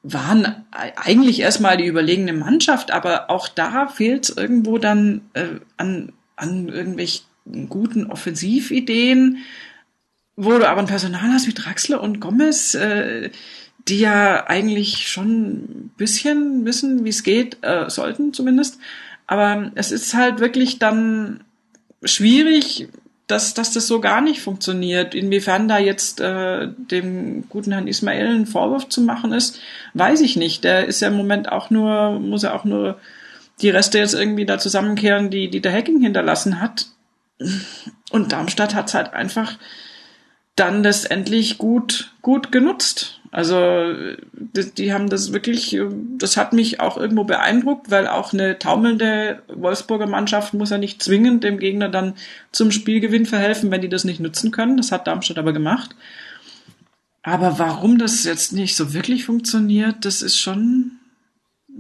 waren 0.03 0.65
eigentlich 0.71 1.41
erstmal 1.41 1.77
die 1.77 1.87
überlegene 1.87 2.33
Mannschaft, 2.33 2.91
aber 2.91 3.31
auch 3.31 3.49
da 3.49 3.87
fehlt 3.89 4.25
es 4.25 4.37
irgendwo 4.37 4.79
dann 4.79 5.23
äh, 5.35 5.47
an 5.77 6.13
an 6.37 6.69
irgendwelchen 6.69 7.25
guten 7.69 8.07
Offensivideen, 8.07 9.39
wo 10.43 10.59
du 10.59 10.67
aber 10.69 10.81
ein 10.81 10.87
Personal 10.87 11.33
hast 11.33 11.47
wie 11.47 11.53
Draxler 11.53 12.01
und 12.01 12.19
Gomez, 12.19 12.75
äh, 12.75 13.31
die 13.89 14.01
ja 14.01 14.47
eigentlich 14.47 15.09
schon 15.09 15.51
ein 15.53 15.91
bisschen 15.97 16.65
wissen, 16.65 17.05
wie 17.05 17.11
es 17.11 17.23
geht, 17.23 17.59
äh, 17.63 17.91
sollten 17.91 18.33
zumindest. 18.33 18.79
Aber 19.27 19.71
es 19.75 19.93
ist 19.93 20.15
halt 20.15 20.41
wirklich 20.41 20.79
dann 20.79 21.45
schwierig, 22.03 22.89
dass, 23.27 23.55
dass 23.55 23.73
das 23.73 23.87
so 23.87 24.01
gar 24.01 24.23
nicht 24.23 24.41
funktioniert. 24.41 25.15
Inwiefern 25.15 25.69
da 25.69 25.79
jetzt 25.79 26.21
äh, 26.21 26.69
dem 26.77 27.49
guten 27.49 27.73
Herrn 27.73 27.87
Ismail 27.87 28.29
ein 28.29 28.47
Vorwurf 28.47 28.89
zu 28.89 29.03
machen 29.03 29.33
ist, 29.33 29.61
weiß 29.95 30.23
ich 30.23 30.37
nicht. 30.37 30.65
Der 30.65 30.87
ist 30.87 31.01
ja 31.01 31.09
im 31.09 31.17
Moment 31.17 31.53
auch 31.53 31.71
nur, 31.71 32.19
muss 32.19 32.45
er 32.45 32.55
auch 32.55 32.65
nur 32.65 32.99
die 33.61 33.71
Reste 33.71 33.99
jetzt 33.99 34.15
irgendwie 34.15 34.47
da 34.47 34.59
zusammenkehren, 34.59 35.31
die, 35.31 35.51
die 35.51 35.61
der 35.61 35.73
Hacking 35.73 36.01
hinterlassen 36.01 36.61
hat. 36.61 36.87
Und 38.11 38.33
Darmstadt 38.33 38.75
hat's 38.75 38.95
halt 38.95 39.13
einfach 39.13 39.59
dann 40.57 40.83
letztendlich 40.83 41.59
gut, 41.59 42.13
gut 42.23 42.53
genutzt. 42.53 43.21
Also 43.33 43.95
die, 44.33 44.71
die, 44.77 44.93
haben 44.93 45.09
das 45.09 45.33
wirklich, 45.33 45.79
das 46.19 46.37
hat 46.37 46.53
mich 46.53 46.81
auch 46.81 46.97
irgendwo 46.97 47.23
beeindruckt, 47.23 47.91
weil 47.91 48.09
auch 48.09 48.33
eine 48.33 48.59
taumelnde 48.59 49.43
Wolfsburger 49.47 50.09
Mannschaft 50.09 50.53
muss 50.53 50.71
ja 50.71 50.79
nicht 50.79 51.01
zwingend 51.01 51.45
dem 51.45 51.61
Gegner 51.61 51.89
dann 51.89 52.15
zum 52.51 52.73
Spielgewinn 52.73 53.27
verhelfen, 53.27 53.71
wenn 53.71 53.83
die 53.83 53.89
das 53.89 54.05
nicht 54.05 54.19
nutzen 54.19 54.51
können. 54.51 54.77
Das 54.77 54.91
hat 54.91 55.07
Darmstadt 55.07 55.39
aber 55.39 55.53
gemacht. 55.53 55.95
Aber 57.23 57.59
warum 57.61 57.99
das 57.99 58.25
jetzt 58.25 58.53
nicht 58.53 58.75
so 58.75 58.95
wirklich 58.95 59.25
funktioniert, 59.25 60.05
das 60.05 60.23
ist 60.23 60.39
schon, 60.39 60.93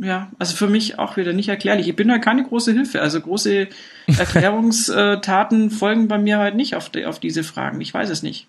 ja, 0.00 0.30
also 0.38 0.54
für 0.54 0.68
mich 0.68 1.00
auch 1.00 1.16
wieder 1.16 1.32
nicht 1.32 1.48
erklärlich. 1.48 1.88
Ich 1.88 1.96
bin 1.96 2.08
da 2.08 2.18
keine 2.18 2.44
große 2.44 2.72
Hilfe. 2.72 3.02
Also 3.02 3.20
große 3.20 3.66
Erklärungstaten 4.06 5.70
folgen 5.70 6.06
bei 6.06 6.18
mir 6.18 6.38
halt 6.38 6.54
nicht 6.54 6.76
auf, 6.76 6.90
die, 6.90 7.06
auf 7.06 7.18
diese 7.18 7.42
Fragen. 7.42 7.80
Ich 7.80 7.92
weiß 7.92 8.10
es 8.10 8.22
nicht. 8.22 8.46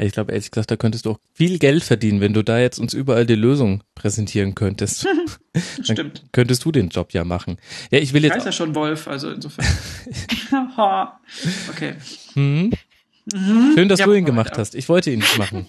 Ich 0.00 0.12
glaube, 0.12 0.30
ehrlich 0.32 0.50
gesagt, 0.50 0.70
da 0.70 0.76
könntest 0.76 1.06
du 1.06 1.10
auch 1.10 1.18
viel 1.34 1.58
Geld 1.58 1.82
verdienen, 1.82 2.20
wenn 2.20 2.32
du 2.32 2.44
da 2.44 2.58
jetzt 2.58 2.78
uns 2.78 2.94
überall 2.94 3.26
die 3.26 3.34
Lösung 3.34 3.82
präsentieren 3.96 4.54
könntest. 4.54 5.06
Stimmt. 5.82 6.24
könntest 6.30 6.64
du 6.64 6.70
den 6.70 6.88
Job 6.88 7.12
ja 7.12 7.24
machen. 7.24 7.56
Ja, 7.90 7.98
ich 7.98 8.12
will 8.12 8.22
jetzt. 8.22 8.30
Ich 8.30 8.36
heißt 8.36 8.46
ja 8.46 8.52
schon 8.52 8.74
Wolf, 8.76 9.08
also 9.08 9.30
insofern. 9.30 9.66
okay. 11.68 11.94
Hm. 12.34 12.70
Mhm. 13.32 13.72
Schön, 13.74 13.88
dass 13.88 13.98
ja, 13.98 14.06
du 14.06 14.14
ihn 14.14 14.24
gemacht 14.24 14.56
hast. 14.56 14.76
Ich 14.76 14.88
wollte 14.88 15.10
ihn 15.10 15.18
nicht 15.18 15.36
machen. 15.36 15.68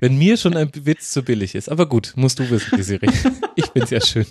wenn 0.00 0.18
mir 0.18 0.36
schon 0.36 0.56
ein 0.56 0.70
Witz 0.74 1.12
zu 1.12 1.22
billig 1.22 1.54
ist. 1.54 1.70
Aber 1.70 1.86
gut, 1.88 2.12
musst 2.16 2.38
du 2.38 2.50
wissen, 2.50 2.76
Desiree. 2.76 3.08
Ich 3.56 3.68
bin's 3.70 3.90
ja 3.90 4.00
schön. 4.00 4.26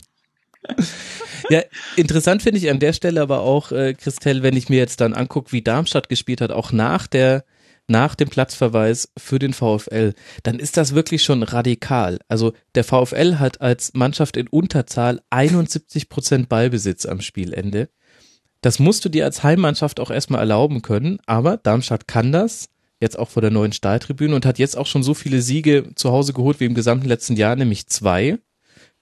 Ja, 1.49 1.63
interessant 1.95 2.43
finde 2.43 2.59
ich 2.59 2.69
an 2.69 2.79
der 2.79 2.93
Stelle 2.93 3.21
aber 3.21 3.41
auch, 3.41 3.71
äh, 3.71 3.93
Christelle, 3.95 4.43
wenn 4.43 4.55
ich 4.55 4.69
mir 4.69 4.77
jetzt 4.77 5.01
dann 5.01 5.13
angucke, 5.13 5.51
wie 5.51 5.61
Darmstadt 5.61 6.09
gespielt 6.09 6.41
hat, 6.41 6.51
auch 6.51 6.71
nach 6.71 7.07
der 7.07 7.43
nach 7.89 8.15
dem 8.15 8.29
Platzverweis 8.29 9.11
für 9.17 9.39
den 9.39 9.53
VfL, 9.53 10.13
dann 10.43 10.59
ist 10.59 10.77
das 10.77 10.95
wirklich 10.95 11.23
schon 11.23 11.43
radikal. 11.43 12.19
Also 12.27 12.53
der 12.75 12.83
VfL 12.83 13.35
hat 13.39 13.61
als 13.61 13.93
Mannschaft 13.93 14.37
in 14.37 14.47
Unterzahl 14.47 15.21
71 15.29 16.09
Prozent 16.09 16.49
Ballbesitz 16.49 17.05
am 17.05 17.21
Spielende. 17.21 17.89
Das 18.61 18.79
musst 18.79 19.05
du 19.05 19.09
dir 19.09 19.25
als 19.25 19.43
Heimmannschaft 19.43 19.99
auch 19.99 20.11
erstmal 20.11 20.41
erlauben 20.41 20.81
können, 20.81 21.19
aber 21.25 21.57
Darmstadt 21.57 22.07
kann 22.07 22.31
das, 22.31 22.69
jetzt 22.99 23.17
auch 23.17 23.29
vor 23.29 23.41
der 23.41 23.51
neuen 23.51 23.71
Stahltribüne 23.71 24.35
und 24.35 24.45
hat 24.45 24.59
jetzt 24.59 24.77
auch 24.77 24.85
schon 24.85 25.03
so 25.03 25.13
viele 25.13 25.41
Siege 25.41 25.91
zu 25.95 26.11
Hause 26.11 26.33
geholt 26.33 26.59
wie 26.59 26.65
im 26.65 26.73
gesamten 26.73 27.07
letzten 27.07 27.37
Jahr, 27.37 27.55
nämlich 27.55 27.87
zwei. 27.87 28.37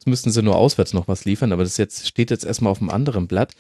Jetzt 0.08 0.12
müssten 0.12 0.32
sie 0.32 0.42
nur 0.42 0.56
auswärts 0.56 0.94
noch 0.94 1.10
was 1.10 1.26
liefern, 1.26 1.52
aber 1.52 1.64
das 1.64 1.76
jetzt 1.76 2.08
steht 2.08 2.32
jetzt 2.32 2.46
erstmal 2.46 2.72
auf 2.72 2.80
einem 2.80 2.92
anderen 2.92 3.28
Blatt. 3.28 3.56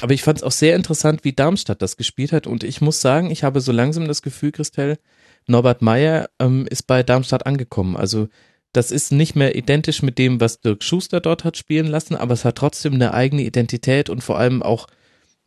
Aber 0.00 0.14
ich 0.14 0.22
fand 0.22 0.38
es 0.38 0.44
auch 0.44 0.52
sehr 0.52 0.76
interessant, 0.76 1.24
wie 1.24 1.32
Darmstadt 1.32 1.82
das 1.82 1.96
gespielt 1.96 2.30
hat. 2.30 2.46
Und 2.46 2.62
ich 2.62 2.80
muss 2.80 3.00
sagen, 3.00 3.32
ich 3.32 3.42
habe 3.42 3.60
so 3.60 3.72
langsam 3.72 4.06
das 4.06 4.22
Gefühl, 4.22 4.52
Christelle, 4.52 5.00
Norbert 5.48 5.82
Meyer 5.82 6.30
ähm, 6.38 6.68
ist 6.70 6.86
bei 6.86 7.02
Darmstadt 7.02 7.46
angekommen. 7.46 7.96
Also 7.96 8.28
das 8.72 8.92
ist 8.92 9.10
nicht 9.10 9.34
mehr 9.34 9.56
identisch 9.56 10.02
mit 10.02 10.18
dem, 10.18 10.40
was 10.40 10.60
Dirk 10.60 10.84
Schuster 10.84 11.20
dort 11.20 11.42
hat 11.42 11.56
spielen 11.56 11.88
lassen, 11.88 12.14
aber 12.14 12.34
es 12.34 12.44
hat 12.44 12.54
trotzdem 12.54 12.94
eine 12.94 13.12
eigene 13.12 13.42
Identität 13.42 14.08
und 14.08 14.22
vor 14.22 14.38
allem 14.38 14.62
auch, 14.62 14.86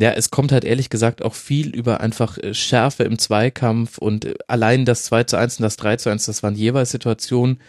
ja, 0.02 0.12
es 0.12 0.32
kommt 0.32 0.52
halt 0.52 0.66
ehrlich 0.66 0.89
gesagt 0.89 1.22
auch 1.22 1.34
viel 1.34 1.74
über 1.74 2.02
einfach 2.02 2.38
äh, 2.38 2.54
Schärfe 2.54 3.04
im 3.06 3.18
Zweikampf 3.18 3.99
und 3.99 4.26
äh, 4.26 4.34
allein 4.47 4.84
das 4.84 5.06
2 5.06 5.24
zu 5.24 5.38
1 5.38 5.60
und 5.60 5.64
das 5.64 5.78
3 5.78 5.95
zu 5.95 6.10
1, 6.10 6.26
das 6.26 6.43
waren 6.43 6.56
jeweils 6.56 6.91
Situationen, 6.91 7.62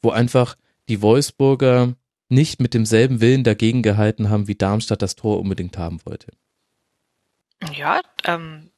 wo 0.00 0.08
einfach 0.12 0.56
die 0.88 1.02
Wolfsburger 1.02 1.94
nicht 2.32 2.60
mit 2.60 2.74
demselben 2.74 3.20
Willen 3.20 3.44
dagegen 3.44 3.82
gehalten 3.82 4.30
haben, 4.30 4.48
wie 4.48 4.54
Darmstadt 4.54 5.02
das 5.02 5.14
Tor 5.14 5.38
unbedingt 5.38 5.78
haben 5.78 6.00
wollte. 6.04 6.28
Ja, 7.72 8.00
ähm, 8.24 8.70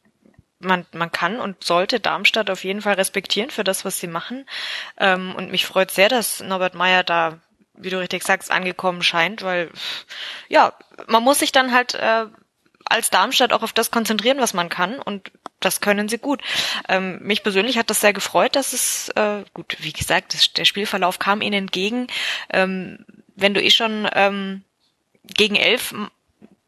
man, 0.58 0.86
man 0.92 1.12
kann 1.12 1.40
und 1.40 1.62
sollte 1.62 2.00
Darmstadt 2.00 2.50
auf 2.50 2.64
jeden 2.64 2.82
Fall 2.82 2.94
respektieren 2.94 3.50
für 3.50 3.64
das, 3.64 3.84
was 3.84 3.98
sie 3.98 4.06
machen. 4.06 4.44
Ähm, 4.98 5.34
und 5.36 5.50
mich 5.50 5.66
freut 5.66 5.90
sehr, 5.90 6.08
dass 6.08 6.42
Norbert 6.42 6.74
Meyer 6.74 7.04
da, 7.04 7.38
wie 7.74 7.90
du 7.90 7.98
richtig 7.98 8.24
sagst, 8.24 8.50
angekommen 8.50 9.02
scheint, 9.02 9.42
weil 9.42 9.70
ja, 10.48 10.74
man 11.06 11.22
muss 11.22 11.38
sich 11.38 11.52
dann 11.52 11.72
halt 11.72 11.94
äh, 11.94 12.26
als 12.84 13.10
Darmstadt 13.10 13.52
auch 13.52 13.62
auf 13.62 13.72
das 13.72 13.90
konzentrieren, 13.90 14.38
was 14.38 14.54
man 14.54 14.68
kann. 14.68 14.98
Und 14.98 15.30
das 15.60 15.80
können 15.80 16.08
sie 16.08 16.18
gut. 16.18 16.42
Ähm, 16.88 17.18
mich 17.22 17.42
persönlich 17.42 17.78
hat 17.78 17.90
das 17.90 18.00
sehr 18.00 18.12
gefreut, 18.12 18.56
dass 18.56 18.72
es, 18.72 19.08
äh, 19.10 19.44
gut, 19.54 19.76
wie 19.80 19.92
gesagt, 19.92 20.34
das, 20.34 20.52
der 20.52 20.64
Spielverlauf 20.64 21.18
kam 21.18 21.40
ihnen 21.40 21.54
entgegen. 21.54 22.08
Ähm, 22.50 23.04
wenn 23.34 23.54
du 23.54 23.62
eh 23.62 23.70
schon 23.70 24.08
ähm, 24.12 24.64
gegen 25.24 25.56
elf 25.56 25.94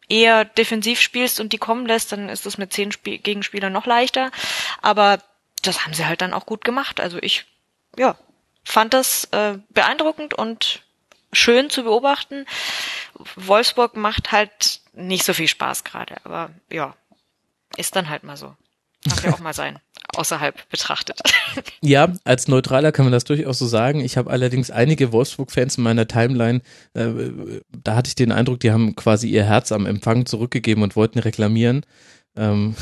eher 0.08 0.44
defensiv 0.44 1.00
spielst 1.00 1.40
und 1.40 1.52
die 1.52 1.58
kommen 1.58 1.86
lässt, 1.86 2.12
dann 2.12 2.28
ist 2.28 2.46
das 2.46 2.58
mit 2.58 2.72
zehn 2.72 2.92
Spiel 2.92 3.18
Gegenspielern 3.18 3.72
noch 3.72 3.86
leichter. 3.86 4.30
Aber 4.82 5.22
das 5.62 5.84
haben 5.84 5.94
sie 5.94 6.06
halt 6.06 6.20
dann 6.20 6.32
auch 6.32 6.46
gut 6.46 6.64
gemacht. 6.64 7.00
Also 7.00 7.18
ich, 7.20 7.44
ja, 7.96 8.16
fand 8.64 8.94
das 8.94 9.24
äh, 9.32 9.58
beeindruckend 9.70 10.34
und 10.34 10.82
schön 11.32 11.70
zu 11.70 11.82
beobachten. 11.82 12.46
Wolfsburg 13.34 13.96
macht 13.96 14.32
halt 14.32 14.80
nicht 14.92 15.24
so 15.24 15.34
viel 15.34 15.48
Spaß 15.48 15.84
gerade, 15.84 16.16
aber 16.24 16.50
ja, 16.70 16.94
ist 17.76 17.96
dann 17.96 18.08
halt 18.08 18.22
mal 18.22 18.36
so. 18.36 18.54
Darf 19.04 19.24
ja 19.24 19.32
auch 19.32 19.38
mal 19.40 19.54
sein 19.54 19.80
außerhalb 20.16 20.68
betrachtet. 20.70 21.20
Ja, 21.80 22.12
als 22.24 22.48
Neutraler 22.48 22.92
kann 22.92 23.06
man 23.06 23.12
das 23.12 23.24
durchaus 23.24 23.58
so 23.58 23.66
sagen. 23.66 24.00
Ich 24.00 24.16
habe 24.16 24.30
allerdings 24.30 24.70
einige 24.70 25.12
Wolfsburg-Fans 25.12 25.78
in 25.78 25.84
meiner 25.84 26.06
Timeline, 26.06 26.60
äh, 26.94 27.08
da 27.82 27.94
hatte 27.94 28.08
ich 28.08 28.14
den 28.14 28.32
Eindruck, 28.32 28.60
die 28.60 28.72
haben 28.72 28.94
quasi 28.96 29.28
ihr 29.28 29.44
Herz 29.44 29.72
am 29.72 29.86
Empfang 29.86 30.26
zurückgegeben 30.26 30.82
und 30.82 30.96
wollten 30.96 31.18
reklamieren. 31.18 31.86
Ähm, 32.36 32.74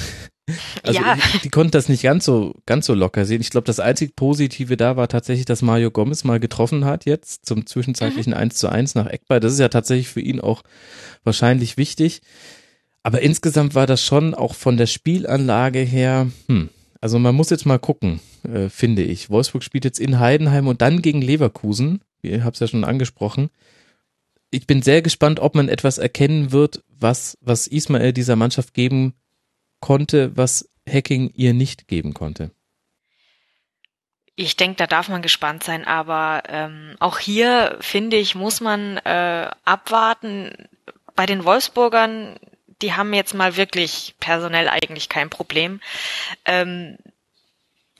also 0.82 1.00
ja. 1.00 1.16
die, 1.16 1.38
die 1.40 1.48
konnten 1.50 1.72
das 1.72 1.88
nicht 1.88 2.02
ganz 2.02 2.24
so 2.24 2.54
ganz 2.66 2.86
so 2.86 2.94
locker 2.94 3.24
sehen. 3.24 3.40
Ich 3.40 3.50
glaube, 3.50 3.66
das 3.66 3.80
einzig 3.80 4.16
Positive 4.16 4.76
da 4.76 4.96
war 4.96 5.08
tatsächlich, 5.08 5.46
dass 5.46 5.62
Mario 5.62 5.90
Gomez 5.90 6.24
mal 6.24 6.40
getroffen 6.40 6.84
hat 6.84 7.04
jetzt 7.04 7.46
zum 7.46 7.66
zwischenzeitlichen 7.66 8.32
mhm. 8.32 8.38
1 8.38 8.56
zu 8.56 8.68
1 8.68 8.94
nach 8.94 9.06
Eckball. 9.06 9.40
Das 9.40 9.52
ist 9.52 9.60
ja 9.60 9.68
tatsächlich 9.68 10.08
für 10.08 10.20
ihn 10.20 10.40
auch 10.40 10.62
wahrscheinlich 11.22 11.76
wichtig. 11.76 12.22
Aber 13.02 13.20
insgesamt 13.20 13.74
war 13.74 13.86
das 13.86 14.02
schon 14.02 14.34
auch 14.34 14.54
von 14.54 14.76
der 14.76 14.86
Spielanlage 14.86 15.80
her, 15.80 16.28
hm, 16.48 16.70
also 17.04 17.18
man 17.18 17.34
muss 17.34 17.50
jetzt 17.50 17.66
mal 17.66 17.78
gucken, 17.78 18.18
äh, 18.44 18.70
finde 18.70 19.02
ich. 19.02 19.28
Wolfsburg 19.28 19.62
spielt 19.62 19.84
jetzt 19.84 20.00
in 20.00 20.20
Heidenheim 20.20 20.66
und 20.66 20.80
dann 20.80 21.02
gegen 21.02 21.20
Leverkusen. 21.20 22.00
Ich 22.22 22.40
habe 22.40 22.52
es 22.52 22.60
ja 22.60 22.66
schon 22.66 22.82
angesprochen. 22.82 23.50
Ich 24.50 24.66
bin 24.66 24.80
sehr 24.80 25.02
gespannt, 25.02 25.38
ob 25.38 25.54
man 25.54 25.68
etwas 25.68 25.98
erkennen 25.98 26.50
wird, 26.50 26.82
was, 26.88 27.36
was 27.42 27.66
Ismael 27.66 28.14
dieser 28.14 28.36
Mannschaft 28.36 28.72
geben 28.72 29.12
konnte, 29.80 30.34
was 30.34 30.70
Hacking 30.88 31.30
ihr 31.34 31.52
nicht 31.52 31.88
geben 31.88 32.14
konnte. 32.14 32.52
Ich 34.34 34.56
denke, 34.56 34.76
da 34.76 34.86
darf 34.86 35.10
man 35.10 35.20
gespannt 35.20 35.62
sein, 35.62 35.84
aber 35.84 36.44
ähm, 36.48 36.96
auch 37.00 37.18
hier 37.18 37.76
finde 37.80 38.16
ich, 38.16 38.34
muss 38.34 38.62
man 38.62 38.96
äh, 38.96 39.50
abwarten. 39.66 40.52
Bei 41.14 41.26
den 41.26 41.44
Wolfsburgern 41.44 42.38
die 42.84 42.92
haben 42.92 43.14
jetzt 43.14 43.32
mal 43.32 43.56
wirklich 43.56 44.14
personell 44.20 44.68
eigentlich 44.68 45.08
kein 45.08 45.30
Problem. 45.30 45.80
Ähm, 46.44 46.98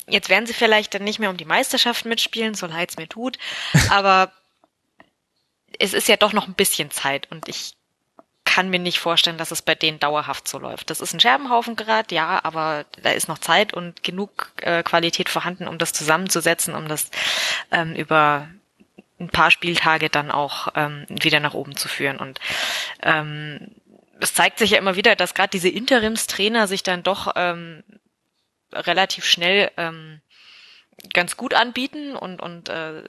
jetzt 0.07 0.29
werden 0.29 0.47
sie 0.47 0.53
vielleicht 0.53 0.93
dann 0.93 1.05
nicht 1.05 1.19
mehr 1.19 1.31
um 1.31 1.39
die 1.39 1.47
Meisterschaft 1.47 2.05
mitspielen, 2.05 2.55
so 2.55 2.67
leid 2.67 2.91
es 2.91 2.99
mir 2.99 3.09
tut, 3.09 3.39
aber 3.91 4.31
es 5.79 5.95
ist 5.95 6.07
ja 6.07 6.17
doch 6.17 6.35
noch 6.35 6.47
ein 6.47 6.55
bisschen 6.55 6.91
Zeit 6.91 7.31
und 7.31 7.49
ich 7.49 7.73
kann 8.45 8.69
mir 8.69 8.79
nicht 8.79 8.99
vorstellen, 8.99 9.39
dass 9.39 9.51
es 9.51 9.63
bei 9.63 9.75
denen 9.75 9.99
dauerhaft 9.99 10.47
so 10.47 10.59
läuft. 10.59 10.91
Das 10.91 11.01
ist 11.01 11.15
ein 11.15 11.19
Scherbenhaufen 11.19 11.77
gerade, 11.77 12.15
ja, 12.15 12.45
aber 12.45 12.85
da 13.03 13.11
ist 13.11 13.27
noch 13.27 13.39
Zeit 13.39 13.73
und 13.73 14.03
genug 14.05 14.53
äh, 14.61 14.83
Qualität 14.83 15.31
vorhanden, 15.31 15.67
um 15.67 15.79
das 15.79 15.95
zusammenzusetzen, 15.95 16.75
um 16.75 16.87
das 16.87 17.11
ähm, 17.73 17.95
über 17.95 18.49
ein 19.19 19.31
paar 19.31 19.51
Spieltage 19.51 20.11
dann 20.11 20.31
auch 20.31 20.69
ähm, 20.75 21.07
wieder 21.09 21.41
nach 21.41 21.55
oben 21.55 21.75
zu 21.75 21.89
führen. 21.89 22.19
Und 22.19 22.39
ähm, 23.03 23.75
es 24.25 24.35
zeigt 24.35 24.59
sich 24.59 24.71
ja 24.71 24.79
immer 24.79 24.97
wieder, 24.97 25.17
dass 25.17 25.35
gerade 25.35 25.51
diese 25.51 25.69
Interimstrainer 25.69 26.67
sich 26.67 26.83
dann 26.83 27.03
doch 27.03 27.33
ähm, 27.37 27.85
relativ 28.73 29.27
schnell 29.27 29.71
ähm, 29.77 30.23
ganz 31.13 31.37
gut 31.37 31.53
anbieten 31.53 32.17
und, 32.17 32.41
und 32.41 32.71
äh, 32.71 33.05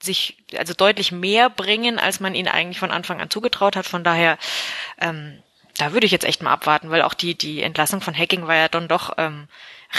sich 0.00 0.44
also 0.56 0.72
deutlich 0.72 1.10
mehr 1.10 1.50
bringen, 1.50 1.98
als 1.98 2.20
man 2.20 2.34
ihnen 2.34 2.48
eigentlich 2.48 2.78
von 2.78 2.92
Anfang 2.92 3.20
an 3.20 3.28
zugetraut 3.28 3.74
hat. 3.74 3.86
Von 3.86 4.04
daher, 4.04 4.38
ähm, 5.00 5.42
da 5.78 5.92
würde 5.92 6.06
ich 6.06 6.12
jetzt 6.12 6.24
echt 6.24 6.42
mal 6.42 6.52
abwarten, 6.52 6.90
weil 6.90 7.02
auch 7.02 7.14
die, 7.14 7.34
die 7.34 7.62
Entlassung 7.62 8.00
von 8.00 8.16
Hacking 8.16 8.46
war 8.46 8.54
ja 8.54 8.68
dann 8.68 8.86
doch 8.86 9.14
ähm, 9.18 9.48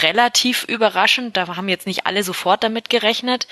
relativ 0.00 0.64
überraschend. 0.64 1.36
Da 1.36 1.46
haben 1.56 1.68
jetzt 1.68 1.86
nicht 1.86 2.06
alle 2.06 2.22
sofort 2.22 2.64
damit 2.64 2.88
gerechnet. 2.88 3.48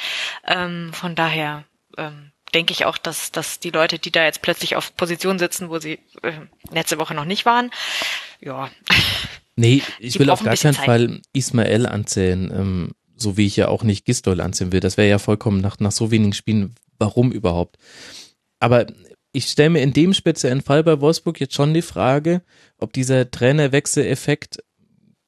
Ähm, 0.46 0.94
von 0.94 1.14
daher 1.14 1.64
ähm, 1.98 2.32
denke 2.56 2.72
ich 2.72 2.86
auch, 2.86 2.96
dass, 2.96 3.30
dass 3.32 3.60
die 3.60 3.68
Leute, 3.68 3.98
die 3.98 4.10
da 4.10 4.24
jetzt 4.24 4.40
plötzlich 4.40 4.76
auf 4.76 4.96
Position 4.96 5.38
sitzen, 5.38 5.68
wo 5.68 5.78
sie 5.78 5.98
äh, 6.22 6.32
letzte 6.70 6.98
Woche 6.98 7.14
noch 7.14 7.26
nicht 7.26 7.44
waren, 7.44 7.70
ja. 8.40 8.70
Nee, 9.56 9.82
ich 10.00 10.18
will 10.18 10.30
auf 10.30 10.42
gar 10.42 10.56
keinen 10.56 10.74
Zeit. 10.74 10.86
Fall 10.86 11.20
Ismael 11.34 11.86
anzählen, 11.86 12.50
ähm, 12.50 12.92
so 13.14 13.36
wie 13.36 13.46
ich 13.46 13.56
ja 13.56 13.68
auch 13.68 13.82
nicht 13.82 14.06
Gistol 14.06 14.40
anzählen 14.40 14.72
will. 14.72 14.80
Das 14.80 14.96
wäre 14.96 15.08
ja 15.08 15.18
vollkommen 15.18 15.60
nach, 15.60 15.78
nach 15.80 15.92
so 15.92 16.10
wenigen 16.10 16.32
Spielen, 16.32 16.74
warum 16.98 17.30
überhaupt? 17.30 17.76
Aber 18.58 18.86
ich 19.32 19.46
stelle 19.48 19.70
mir 19.70 19.82
in 19.82 19.92
dem 19.92 20.14
speziellen 20.14 20.62
Fall 20.62 20.82
bei 20.82 21.00
Wolfsburg 21.00 21.38
jetzt 21.40 21.54
schon 21.54 21.74
die 21.74 21.82
Frage, 21.82 22.42
ob 22.78 22.94
dieser 22.94 23.30
Trainerwechseleffekt 23.30 24.62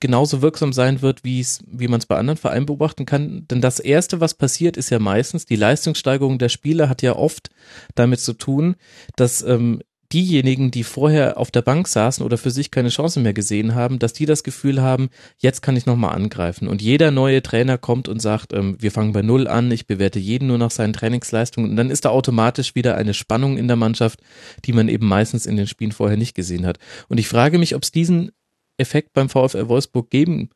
genauso 0.00 0.42
wirksam 0.42 0.72
sein 0.72 1.02
wird, 1.02 1.24
wie 1.24 1.44
man 1.88 1.98
es 1.98 2.06
bei 2.06 2.16
anderen 2.16 2.36
Vereinen 2.36 2.66
beobachten 2.66 3.06
kann. 3.06 3.46
Denn 3.48 3.60
das 3.60 3.80
erste, 3.80 4.20
was 4.20 4.34
passiert, 4.34 4.76
ist 4.76 4.90
ja 4.90 4.98
meistens, 4.98 5.46
die 5.46 5.56
Leistungssteigerung 5.56 6.38
der 6.38 6.48
Spieler 6.48 6.88
hat 6.88 7.02
ja 7.02 7.16
oft 7.16 7.50
damit 7.94 8.20
zu 8.20 8.32
tun, 8.32 8.76
dass 9.16 9.42
ähm, 9.42 9.80
diejenigen, 10.12 10.70
die 10.70 10.84
vorher 10.84 11.36
auf 11.36 11.50
der 11.50 11.62
Bank 11.62 11.86
saßen 11.86 12.24
oder 12.24 12.38
für 12.38 12.50
sich 12.50 12.70
keine 12.70 12.88
Chance 12.88 13.20
mehr 13.20 13.34
gesehen 13.34 13.74
haben, 13.74 13.98
dass 13.98 14.14
die 14.14 14.24
das 14.24 14.42
Gefühl 14.42 14.80
haben, 14.80 15.10
jetzt 15.36 15.60
kann 15.60 15.76
ich 15.76 15.84
nochmal 15.84 16.14
angreifen. 16.14 16.66
Und 16.66 16.80
jeder 16.80 17.10
neue 17.10 17.42
Trainer 17.42 17.76
kommt 17.76 18.08
und 18.08 18.22
sagt, 18.22 18.52
ähm, 18.54 18.76
wir 18.80 18.90
fangen 18.90 19.12
bei 19.12 19.22
Null 19.22 19.46
an, 19.46 19.70
ich 19.70 19.86
bewerte 19.86 20.18
jeden 20.18 20.48
nur 20.48 20.58
nach 20.58 20.70
seinen 20.70 20.94
Trainingsleistungen. 20.94 21.70
Und 21.70 21.76
dann 21.76 21.90
ist 21.90 22.06
da 22.06 22.10
automatisch 22.10 22.74
wieder 22.74 22.96
eine 22.96 23.12
Spannung 23.12 23.58
in 23.58 23.68
der 23.68 23.76
Mannschaft, 23.76 24.20
die 24.64 24.72
man 24.72 24.88
eben 24.88 25.06
meistens 25.06 25.44
in 25.44 25.56
den 25.56 25.66
Spielen 25.66 25.92
vorher 25.92 26.16
nicht 26.16 26.34
gesehen 26.34 26.64
hat. 26.64 26.78
Und 27.08 27.18
ich 27.18 27.28
frage 27.28 27.58
mich, 27.58 27.74
ob 27.74 27.82
es 27.82 27.92
diesen 27.92 28.30
Effekt 28.78 29.12
beim 29.12 29.28
VfL 29.28 29.68
Wolfsburg 29.68 30.10
geben 30.10 30.50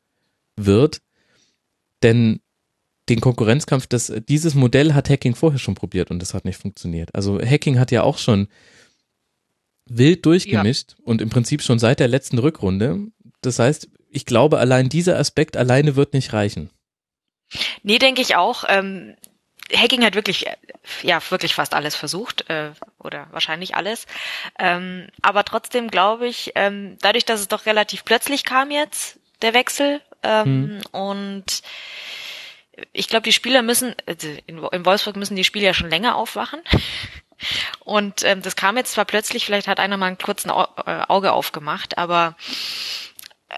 wird, 0.57 1.03
denn 2.03 2.41
den 3.09 3.21
Konkurrenzkampf, 3.21 3.87
das, 3.87 4.13
dieses 4.29 4.55
Modell 4.55 4.95
hat 4.95 5.11
Hacking 5.11 5.35
vorher 5.35 5.59
schon 5.59 5.75
probiert 5.75 6.11
und 6.11 6.21
das 6.21 6.35
hat 6.35 6.45
nicht 6.45 6.57
funktioniert. 6.57 7.15
Also 7.15 7.41
Hacking 7.41 7.79
hat 7.79 7.91
ja 7.91 8.03
auch 8.03 8.19
schon 8.19 8.49
wild 9.87 10.25
durchgemischt 10.25 10.93
ja. 10.93 11.05
und 11.05 11.21
im 11.21 11.29
Prinzip 11.29 11.63
schon 11.63 11.79
seit 11.79 12.01
der 12.01 12.09
letzten 12.09 12.39
Rückrunde. 12.39 13.09
Das 13.41 13.59
heißt, 13.59 13.89
ich 14.09 14.25
glaube, 14.25 14.59
allein 14.59 14.89
dieser 14.89 15.19
Aspekt 15.19 15.57
alleine 15.57 15.97
wird 15.97 16.15
nicht 16.15 16.33
reichen. 16.33 16.71
Nee, 17.83 17.99
denke 17.99 18.23
ich 18.23 18.37
auch. 18.37 18.65
Ähm, 18.69 19.17
Hacking 19.75 20.05
hat 20.05 20.15
wirklich, 20.15 20.47
äh, 20.47 20.57
ja, 21.03 21.21
wirklich 21.31 21.55
fast 21.55 21.75
alles 21.75 21.97
versucht, 21.97 22.49
äh, 22.51 22.73
oder 22.99 23.27
wahrscheinlich 23.31 23.75
alles. 23.75 24.07
Ähm, 24.59 25.09
aber 25.23 25.45
trotzdem 25.45 25.89
glaube 25.89 26.27
ich, 26.27 26.53
ähm, 26.55 26.99
dadurch, 27.01 27.25
dass 27.25 27.41
es 27.41 27.49
doch 27.49 27.67
relativ 27.67 28.05
plötzlich 28.05 28.45
kam 28.45 28.71
jetzt, 28.71 29.19
der 29.41 29.55
Wechsel, 29.55 30.01
ähm, 30.23 30.45
hm. 30.45 30.81
und 30.93 31.63
ich 32.93 33.09
glaube, 33.09 33.25
die 33.25 33.33
Spieler 33.33 33.63
müssen, 33.63 33.95
also 34.07 34.29
in, 34.47 34.63
Wolfsburg 34.63 35.17
müssen 35.17 35.37
die 35.37 35.45
Spieler 35.45 35.67
ja 35.67 35.75
schon 35.75 35.91
länger 35.91 36.17
aufwachen. 36.17 36.61
Und 37.81 38.23
ähm, 38.23 38.41
das 38.41 38.55
kam 38.55 38.77
jetzt 38.77 38.93
zwar 38.93 39.05
plötzlich, 39.05 39.45
vielleicht 39.45 39.67
hat 39.67 39.81
einer 39.81 39.97
mal 39.97 40.07
einen 40.07 40.19
kurzen 40.19 40.51
äh, 40.51 41.03
Auge 41.09 41.33
aufgemacht, 41.33 41.99
aber 41.99 42.37
äh, 43.49 43.55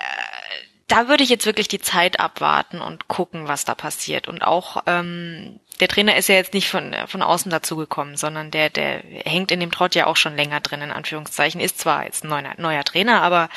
da 0.95 1.09
würde 1.09 1.25
ich 1.25 1.31
jetzt 1.31 1.45
wirklich 1.45 1.67
die 1.67 1.81
Zeit 1.81 2.21
abwarten 2.21 2.81
und 2.81 3.09
gucken, 3.09 3.49
was 3.49 3.65
da 3.65 3.75
passiert. 3.75 4.29
Und 4.29 4.43
auch 4.43 4.85
ähm, 4.87 5.59
der 5.81 5.89
Trainer 5.89 6.17
ist 6.17 6.29
ja 6.29 6.37
jetzt 6.37 6.55
nicht 6.55 6.69
von, 6.69 6.95
von 7.09 7.21
außen 7.21 7.51
dazugekommen, 7.51 8.17
sondern 8.17 8.53
der, 8.53 8.71
der 8.71 9.03
hängt 9.25 9.51
in 9.51 9.59
dem 9.59 9.73
Trott 9.73 9.97
ja 9.97 10.07
auch 10.07 10.17
schon 10.17 10.37
länger 10.37 10.61
drin, 10.61 10.83
in 10.83 10.93
Anführungszeichen. 10.93 11.61
Ist 11.61 11.81
zwar 11.81 12.05
jetzt 12.05 12.23
ein 12.23 12.29
neuer, 12.29 12.55
neuer 12.59 12.85
Trainer, 12.85 13.23
aber 13.23 13.49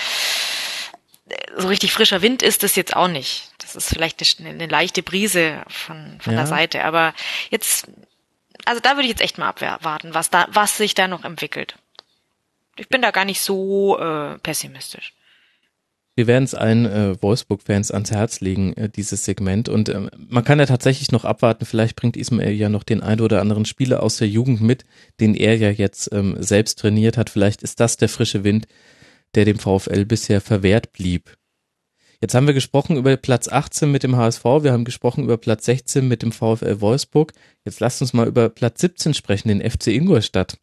so 1.56 1.68
richtig 1.68 1.92
frischer 1.92 2.24
Wind 2.24 2.42
ist 2.42 2.64
es 2.64 2.76
jetzt 2.76 2.96
auch 2.96 3.08
nicht. 3.08 3.52
Das 3.60 3.76
ist 3.76 3.90
vielleicht 3.90 4.20
eine, 4.40 4.50
eine 4.50 4.66
leichte 4.66 5.04
Brise 5.04 5.64
von, 5.68 6.20
von 6.20 6.34
ja. 6.34 6.40
der 6.40 6.48
Seite. 6.48 6.86
Aber 6.86 7.14
jetzt 7.52 7.88
also 8.66 8.82
da 8.82 8.96
würde 8.96 9.04
ich 9.04 9.10
jetzt 9.10 9.22
echt 9.22 9.38
mal 9.38 9.50
abwarten, 9.50 10.14
was 10.16 10.32
da, 10.32 10.48
was 10.50 10.78
sich 10.78 10.96
da 10.96 11.08
noch 11.08 11.24
entwickelt. 11.24 11.76
Ich 12.76 12.90
bin 12.90 13.02
da 13.02 13.12
gar 13.12 13.26
nicht 13.26 13.42
so 13.42 14.00
äh, 14.00 14.38
pessimistisch. 14.40 15.14
Wir 16.18 16.26
werden 16.26 16.46
es 16.46 16.56
allen 16.56 16.88
äh, 16.88 17.22
Wolfsburg-Fans 17.22 17.92
ans 17.92 18.10
Herz 18.10 18.42
legen, 18.42 18.74
äh, 18.74 18.90
dieses 18.90 19.24
Segment. 19.24 19.70
Und 19.70 19.88
äh, 19.88 20.10
man 20.18 20.44
kann 20.44 20.58
ja 20.58 20.66
tatsächlich 20.66 21.12
noch 21.12 21.26
abwarten, 21.26 21.66
vielleicht 21.66 21.96
bringt 21.96 22.18
Ismail 22.18 22.54
ja 22.54 22.70
noch 22.70 22.82
den 22.82 23.02
ein 23.02 23.22
oder 23.22 23.40
anderen 23.40 23.66
Spieler 23.66 24.02
aus 24.02 24.18
der 24.18 24.28
Jugend 24.28 24.60
mit, 24.60 24.84
den 25.20 25.36
er 25.36 25.56
ja 25.56 25.70
jetzt 25.70 26.12
ähm, 26.12 26.36
selbst 26.40 26.80
trainiert 26.80 27.18
hat. 27.18 27.30
Vielleicht 27.30 27.62
ist 27.62 27.80
das 27.80 27.98
der 27.98 28.10
frische 28.10 28.44
Wind, 28.44 28.68
der 29.36 29.46
dem 29.46 29.60
VfL 29.60 30.06
bisher 30.06 30.42
verwehrt 30.42 30.92
blieb. 30.92 31.38
Jetzt 32.20 32.34
haben 32.34 32.48
wir 32.48 32.56
gesprochen 32.56 32.98
über 32.98 33.16
Platz 33.16 33.48
18 33.48 33.92
mit 33.92 34.02
dem 34.02 34.16
HSV, 34.16 34.44
wir 34.44 34.72
haben 34.72 34.86
gesprochen 34.86 35.24
über 35.24 35.38
Platz 35.38 35.66
16 35.66 36.08
mit 36.08 36.24
dem 36.24 36.32
VfL 36.32 36.82
Wolfsburg. 36.82 37.34
Jetzt 37.64 37.80
lasst 37.80 38.02
uns 38.02 38.14
mal 38.14 38.28
über 38.28 38.50
Platz 38.50 38.82
17 38.82 39.14
sprechen, 39.14 39.50
den 39.50 39.62
FC 39.62 39.90
Ingolstadt. 39.90 40.58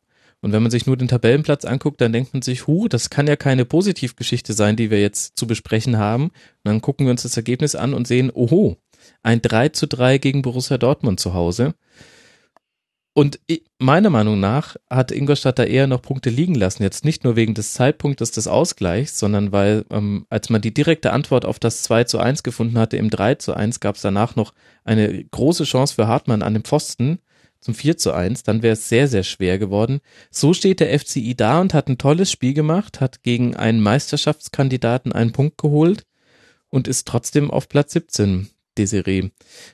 Und 0.45 0.53
wenn 0.53 0.63
man 0.63 0.71
sich 0.71 0.85
nur 0.85 0.99
den 0.99 1.09
Tabellenplatz 1.09 1.65
anguckt, 1.65 2.03
dann 2.03 2.13
denkt 2.13 2.35
man 2.35 2.43
sich, 2.43 2.67
hu, 2.67 2.87
das 2.87 3.09
kann 3.09 3.27
ja 3.27 3.35
keine 3.35 3.65
Positivgeschichte 3.65 4.53
sein, 4.53 4.77
die 4.77 4.91
wir 4.91 5.01
jetzt 5.01 5.39
zu 5.39 5.47
besprechen 5.47 5.97
haben. 5.97 6.25
Und 6.25 6.33
dann 6.65 6.83
gucken 6.83 7.07
wir 7.07 7.13
uns 7.13 7.23
das 7.23 7.39
Ergebnis 7.39 7.75
an 7.75 7.95
und 7.95 8.07
sehen, 8.07 8.31
oho, 8.31 8.77
ein 9.23 9.41
3 9.41 9.71
zu 9.71 9.89
3 9.89 10.19
gegen 10.19 10.43
Borussia 10.43 10.77
Dortmund 10.77 11.19
zu 11.19 11.33
Hause. 11.33 11.75
Und 13.15 13.41
meiner 13.79 14.11
Meinung 14.11 14.39
nach 14.39 14.77
hat 14.91 15.13
Ingolstadt 15.13 15.59
da 15.59 15.65
eher 15.65 15.87
noch 15.87 16.03
Punkte 16.03 16.29
liegen 16.29 16.57
lassen. 16.57 16.83
Jetzt 16.83 17.07
nicht 17.07 17.25
nur 17.25 17.37
wegen 17.37 17.55
des 17.55 17.73
Zeitpunktes 17.73 18.31
des 18.31 18.47
Ausgleichs, 18.47 19.19
sondern 19.19 19.51
weil, 19.51 19.87
ähm, 19.89 20.27
als 20.29 20.51
man 20.51 20.61
die 20.61 20.75
direkte 20.75 21.15
Antwort 21.15 21.47
auf 21.47 21.59
das 21.59 21.85
2 21.85 22.05
zu 22.05 22.19
1 22.19 22.43
gefunden 22.43 22.77
hatte, 22.77 22.99
im 22.99 23.09
3 23.09 23.37
zu 23.37 23.55
1, 23.55 23.81
gab 23.81 23.97
es 23.97 24.03
danach 24.03 24.37
noch 24.37 24.53
eine 24.85 25.25
große 25.25 25.65
Chance 25.65 25.95
für 25.95 26.07
Hartmann 26.07 26.43
an 26.43 26.53
dem 26.53 26.65
Pfosten 26.65 27.21
zum 27.65 27.75
4 27.75 27.97
zu 27.97 28.13
1. 28.13 28.43
Dann 28.43 28.63
wäre 28.63 28.75
es 28.75 28.89
sehr, 28.89 29.09
sehr 29.09 29.23
schwer 29.23 29.59
geworden. 29.59 30.01
So 30.31 30.53
steht 30.53 30.81
der 30.81 30.99
FCI 30.99 31.35
da 31.35 31.61
und 31.61 31.73
hat 31.73 31.89
ein 31.89 31.97
tolles 31.97 32.31
Spiel 32.31 32.53
gemacht, 32.53 33.01
hat 33.01 33.23
gegen 33.23 33.57
einen 33.57 33.81
Meisterschaftskandidaten 33.81 35.13
einen 35.13 35.33
Punkt 35.33 35.57
geholt 35.57 36.05
und 36.69 36.89
ist 36.89 37.09
trotzdem 37.09 37.51
auf 37.51 37.69
Platz 37.71 37.95
17, 37.95 38.51
Desiree. 38.77 39.31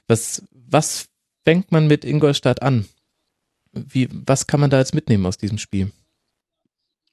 Was, 0.07 0.45
was 0.53 1.09
fängt 1.45 1.73
man 1.73 1.89
mit 1.89 2.05
Ingolstadt 2.05 2.63
an? 2.63 2.87
Wie, 3.73 4.09
was 4.13 4.47
kann 4.47 4.61
man 4.61 4.71
da 4.71 4.79
jetzt 4.79 4.95
mitnehmen 4.95 5.27
aus 5.27 5.37
diesem 5.37 5.59
Spiel? 5.59 5.91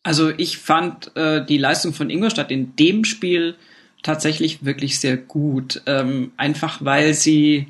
Also 0.03 0.29
ich 0.29 0.59
fand 0.59 1.15
äh, 1.15 1.43
die 1.43 1.57
Leistung 1.57 1.93
von 1.93 2.11
Ingolstadt 2.11 2.51
in 2.51 2.75
dem 2.75 3.03
Spiel 3.03 3.55
tatsächlich 4.03 4.63
wirklich 4.63 4.99
sehr 4.99 5.17
gut. 5.17 5.81
Ähm, 5.87 6.33
einfach 6.37 6.85
weil 6.85 7.15
sie 7.15 7.67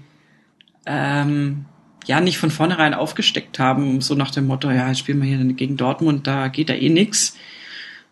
ähm, 0.86 1.66
ja 2.08 2.22
nicht 2.22 2.38
von 2.38 2.50
vornherein 2.50 2.94
aufgesteckt 2.94 3.60
haben, 3.60 4.02
so 4.02 4.16
nach 4.16 4.32
dem 4.32 4.48
Motto, 4.48 4.72
ja, 4.72 4.88
jetzt 4.88 5.00
spielen 5.00 5.22
wir 5.22 5.28
hier 5.28 5.54
gegen 5.54 5.78
Dortmund, 5.78 6.26
da 6.26 6.48
geht 6.48 6.70
da 6.70 6.74
eh 6.74 6.90
nix. 6.90 7.36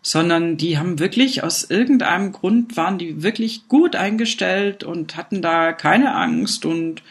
Sondern 0.02 0.56
die 0.56 0.78
haben 0.78 1.00
wirklich 1.00 1.42
aus 1.42 1.68
irgendeinem 1.68 2.30
Grund 2.30 2.76
waren 2.76 2.96
die 2.96 3.24
wirklich 3.24 3.66
gut 3.66 3.96
eingestellt 3.96 4.84
und 4.84 5.16
hatten 5.16 5.42
da 5.42 5.72
keine 5.72 6.14
Angst 6.14 6.64
und 6.64 7.02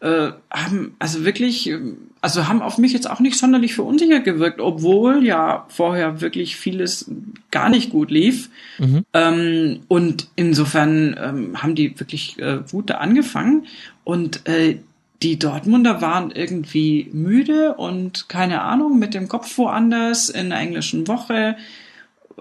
äh, 0.00 0.32
haben 0.50 0.96
also 0.98 1.24
wirklich, 1.24 1.72
also 2.20 2.48
haben 2.48 2.60
auf 2.60 2.76
mich 2.76 2.92
jetzt 2.92 3.08
auch 3.08 3.20
nicht 3.20 3.38
sonderlich 3.38 3.74
verunsichert 3.74 4.24
gewirkt, 4.24 4.60
obwohl 4.60 5.24
ja 5.24 5.64
vorher 5.68 6.20
wirklich 6.20 6.56
vieles 6.56 7.10
gar 7.52 7.70
nicht 7.70 7.90
gut 7.90 8.10
lief. 8.10 8.50
Mhm. 8.78 9.04
Ähm, 9.12 9.80
und 9.86 10.28
insofern 10.34 11.16
ähm, 11.18 11.62
haben 11.62 11.76
die 11.76 11.98
wirklich 12.00 12.38
äh, 12.38 12.58
gut 12.70 12.90
da 12.90 12.94
angefangen 12.96 13.66
und 14.02 14.48
äh, 14.48 14.78
die 15.22 15.38
Dortmunder 15.38 16.00
waren 16.00 16.30
irgendwie 16.30 17.08
müde 17.12 17.74
und 17.74 18.28
keine 18.28 18.62
Ahnung, 18.62 18.98
mit 18.98 19.14
dem 19.14 19.28
Kopf 19.28 19.56
woanders 19.58 20.28
in 20.28 20.50
der 20.50 20.58
englischen 20.58 21.08
Woche, 21.08 21.56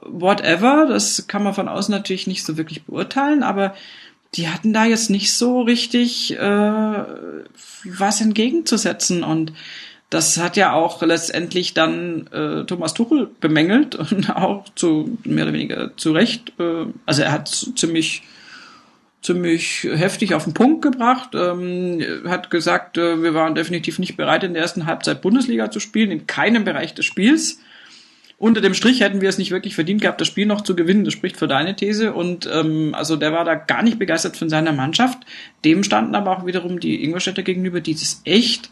whatever. 0.02 0.86
Das 0.88 1.28
kann 1.28 1.44
man 1.44 1.54
von 1.54 1.70
außen 1.70 1.94
natürlich 1.94 2.28
nicht 2.28 2.44
so 2.44 2.58
wirklich 2.58 2.84
beurteilen, 2.84 3.44
aber 3.44 3.74
die 4.36 4.50
hatten 4.50 4.74
da 4.74 4.86
jetzt 4.86 5.10
nicht 5.10 5.32
so 5.34 5.62
richtig 5.62 6.38
äh, 6.38 7.04
was 7.86 8.22
entgegenzusetzen 8.22 9.24
und 9.24 9.54
das 10.10 10.38
hat 10.38 10.58
ja 10.58 10.74
auch 10.74 11.02
letztendlich 11.02 11.74
dann 11.74 12.28
äh, 12.28 12.66
Thomas 12.66 12.94
Tuchel 12.94 13.30
bemängelt 13.40 13.96
und 14.12 14.30
auch 14.36 14.66
zu 14.76 15.18
mehr 15.24 15.46
oder 15.46 15.54
weniger 15.54 15.98
zu 15.98 16.12
Recht. 16.12 16.54
Äh, 16.60 16.86
also 17.06 17.24
er 17.24 17.32
hat 17.32 17.48
ziemlich 17.76 18.24
ziemlich 19.24 19.88
heftig 19.92 20.34
auf 20.34 20.44
den 20.44 20.54
Punkt 20.54 20.82
gebracht, 20.82 21.30
ähm, 21.34 22.04
hat 22.28 22.50
gesagt, 22.50 22.98
äh, 22.98 23.24
wir 23.24 23.34
waren 23.34 23.56
definitiv 23.56 23.98
nicht 23.98 24.18
bereit, 24.18 24.44
in 24.44 24.54
der 24.54 24.62
ersten 24.62 24.86
Halbzeit 24.86 25.22
Bundesliga 25.22 25.72
zu 25.72 25.80
spielen, 25.80 26.12
in 26.12 26.28
keinem 26.28 26.64
Bereich 26.66 26.94
des 26.94 27.06
Spiels 27.06 27.60
unter 28.44 28.60
dem 28.60 28.74
Strich 28.74 29.00
hätten 29.00 29.22
wir 29.22 29.30
es 29.30 29.38
nicht 29.38 29.52
wirklich 29.52 29.74
verdient 29.74 30.02
gehabt, 30.02 30.20
das 30.20 30.28
Spiel 30.28 30.46
noch 30.46 30.60
zu 30.60 30.76
gewinnen. 30.76 31.06
Das 31.06 31.14
spricht 31.14 31.38
für 31.38 31.48
deine 31.48 31.78
These. 31.78 32.14
Und 32.14 32.46
ähm, 32.52 32.94
also 32.94 33.16
der 33.16 33.32
war 33.32 33.46
da 33.46 33.56
gar 33.56 33.84
nicht 33.84 34.00
begeistert 34.00 34.36
von 34.36 34.50
seiner 34.50 34.74
Mannschaft. 34.74 35.20
Dem 35.64 35.82
standen 35.82 36.14
aber 36.14 36.38
auch 36.38 36.46
wiederum 36.46 36.82
die 36.82 37.06
Ingolstädter 37.06 37.42
gegenüber, 37.42 37.80
die 37.80 37.94
das 37.94 38.22
echt 38.26 38.70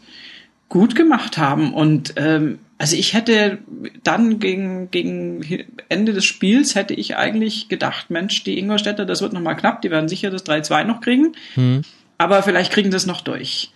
gut 0.68 0.94
gemacht 0.94 1.38
haben. 1.38 1.72
Und 1.72 2.12
ähm, 2.16 2.58
Also 2.82 2.96
ich 2.96 3.12
hätte 3.12 3.58
dann 4.02 4.40
gegen, 4.40 4.90
gegen 4.90 5.68
Ende 5.88 6.12
des 6.12 6.24
Spiels 6.24 6.74
hätte 6.74 6.94
ich 6.94 7.14
eigentlich 7.16 7.68
gedacht, 7.68 8.10
Mensch, 8.10 8.42
die 8.42 8.58
Ingolstädter, 8.58 9.04
das 9.04 9.22
wird 9.22 9.32
nochmal 9.32 9.56
knapp, 9.56 9.82
die 9.82 9.90
werden 9.92 10.08
sicher 10.08 10.30
das 10.30 10.44
3-2 10.44 10.82
noch 10.82 11.00
kriegen, 11.00 11.36
hm. 11.54 11.82
aber 12.18 12.42
vielleicht 12.42 12.72
kriegen 12.72 12.90
das 12.90 13.06
noch 13.06 13.20
durch. 13.20 13.70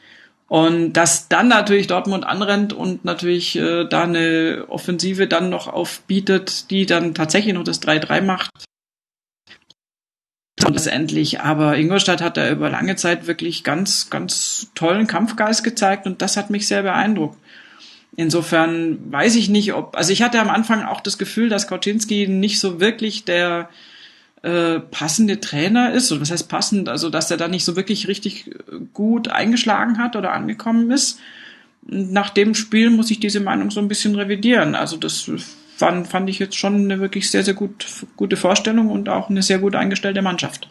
Und 0.48 0.94
dass 0.94 1.28
dann 1.28 1.46
natürlich 1.46 1.86
Dortmund 1.86 2.26
anrennt 2.26 2.72
und 2.72 3.04
natürlich 3.04 3.54
äh, 3.54 3.84
da 3.84 4.02
eine 4.02 4.64
Offensive 4.70 5.28
dann 5.28 5.50
noch 5.50 5.68
aufbietet, 5.68 6.72
die 6.72 6.84
dann 6.84 7.14
tatsächlich 7.14 7.54
noch 7.54 7.62
das 7.62 7.80
3-3 7.82 8.22
macht. 8.22 8.50
Und 10.66 10.74
letztendlich, 10.74 11.40
aber 11.42 11.76
Ingolstadt 11.76 12.20
hat 12.20 12.36
da 12.36 12.50
über 12.50 12.70
lange 12.70 12.96
Zeit 12.96 13.28
wirklich 13.28 13.62
ganz, 13.62 14.10
ganz 14.10 14.72
tollen 14.74 15.06
Kampfgeist 15.06 15.62
gezeigt 15.62 16.06
und 16.06 16.22
das 16.22 16.36
hat 16.36 16.50
mich 16.50 16.66
sehr 16.66 16.82
beeindruckt. 16.82 17.38
Insofern 18.16 19.12
weiß 19.12 19.36
ich 19.36 19.50
nicht, 19.50 19.74
ob, 19.74 19.94
also 19.96 20.12
ich 20.12 20.22
hatte 20.22 20.40
am 20.40 20.48
Anfang 20.48 20.84
auch 20.84 21.00
das 21.00 21.18
Gefühl, 21.18 21.50
dass 21.50 21.68
Kauczynski 21.68 22.26
nicht 22.26 22.58
so 22.58 22.80
wirklich 22.80 23.24
der 23.24 23.68
äh, 24.42 24.80
passende 24.80 25.40
Trainer 25.40 25.92
ist, 25.92 26.10
oder 26.10 26.22
was 26.22 26.30
heißt 26.30 26.48
passend, 26.48 26.88
also 26.88 27.10
dass 27.10 27.30
er 27.30 27.36
da 27.36 27.48
nicht 27.48 27.64
so 27.64 27.76
wirklich 27.76 28.08
richtig 28.08 28.48
äh, 28.48 28.52
gut 28.94 29.28
eingeschlagen 29.28 29.98
hat 29.98 30.16
oder 30.16 30.32
angekommen 30.32 30.90
ist. 30.90 31.20
Nach 31.82 32.30
dem 32.30 32.54
Spiel 32.54 32.90
muss 32.90 33.10
ich 33.10 33.20
diese 33.20 33.40
Meinung 33.40 33.70
so 33.70 33.80
ein 33.80 33.88
bisschen 33.88 34.14
revidieren. 34.14 34.74
Also 34.74 34.96
das 34.96 35.30
fand, 35.76 36.08
fand 36.08 36.30
ich 36.30 36.38
jetzt 36.38 36.56
schon 36.56 36.84
eine 36.84 37.00
wirklich 37.00 37.30
sehr, 37.30 37.44
sehr 37.44 37.54
gut, 37.54 37.86
gute 38.16 38.36
Vorstellung 38.36 38.90
und 38.90 39.08
auch 39.08 39.28
eine 39.28 39.42
sehr 39.42 39.58
gut 39.58 39.74
eingestellte 39.74 40.22
Mannschaft. 40.22 40.68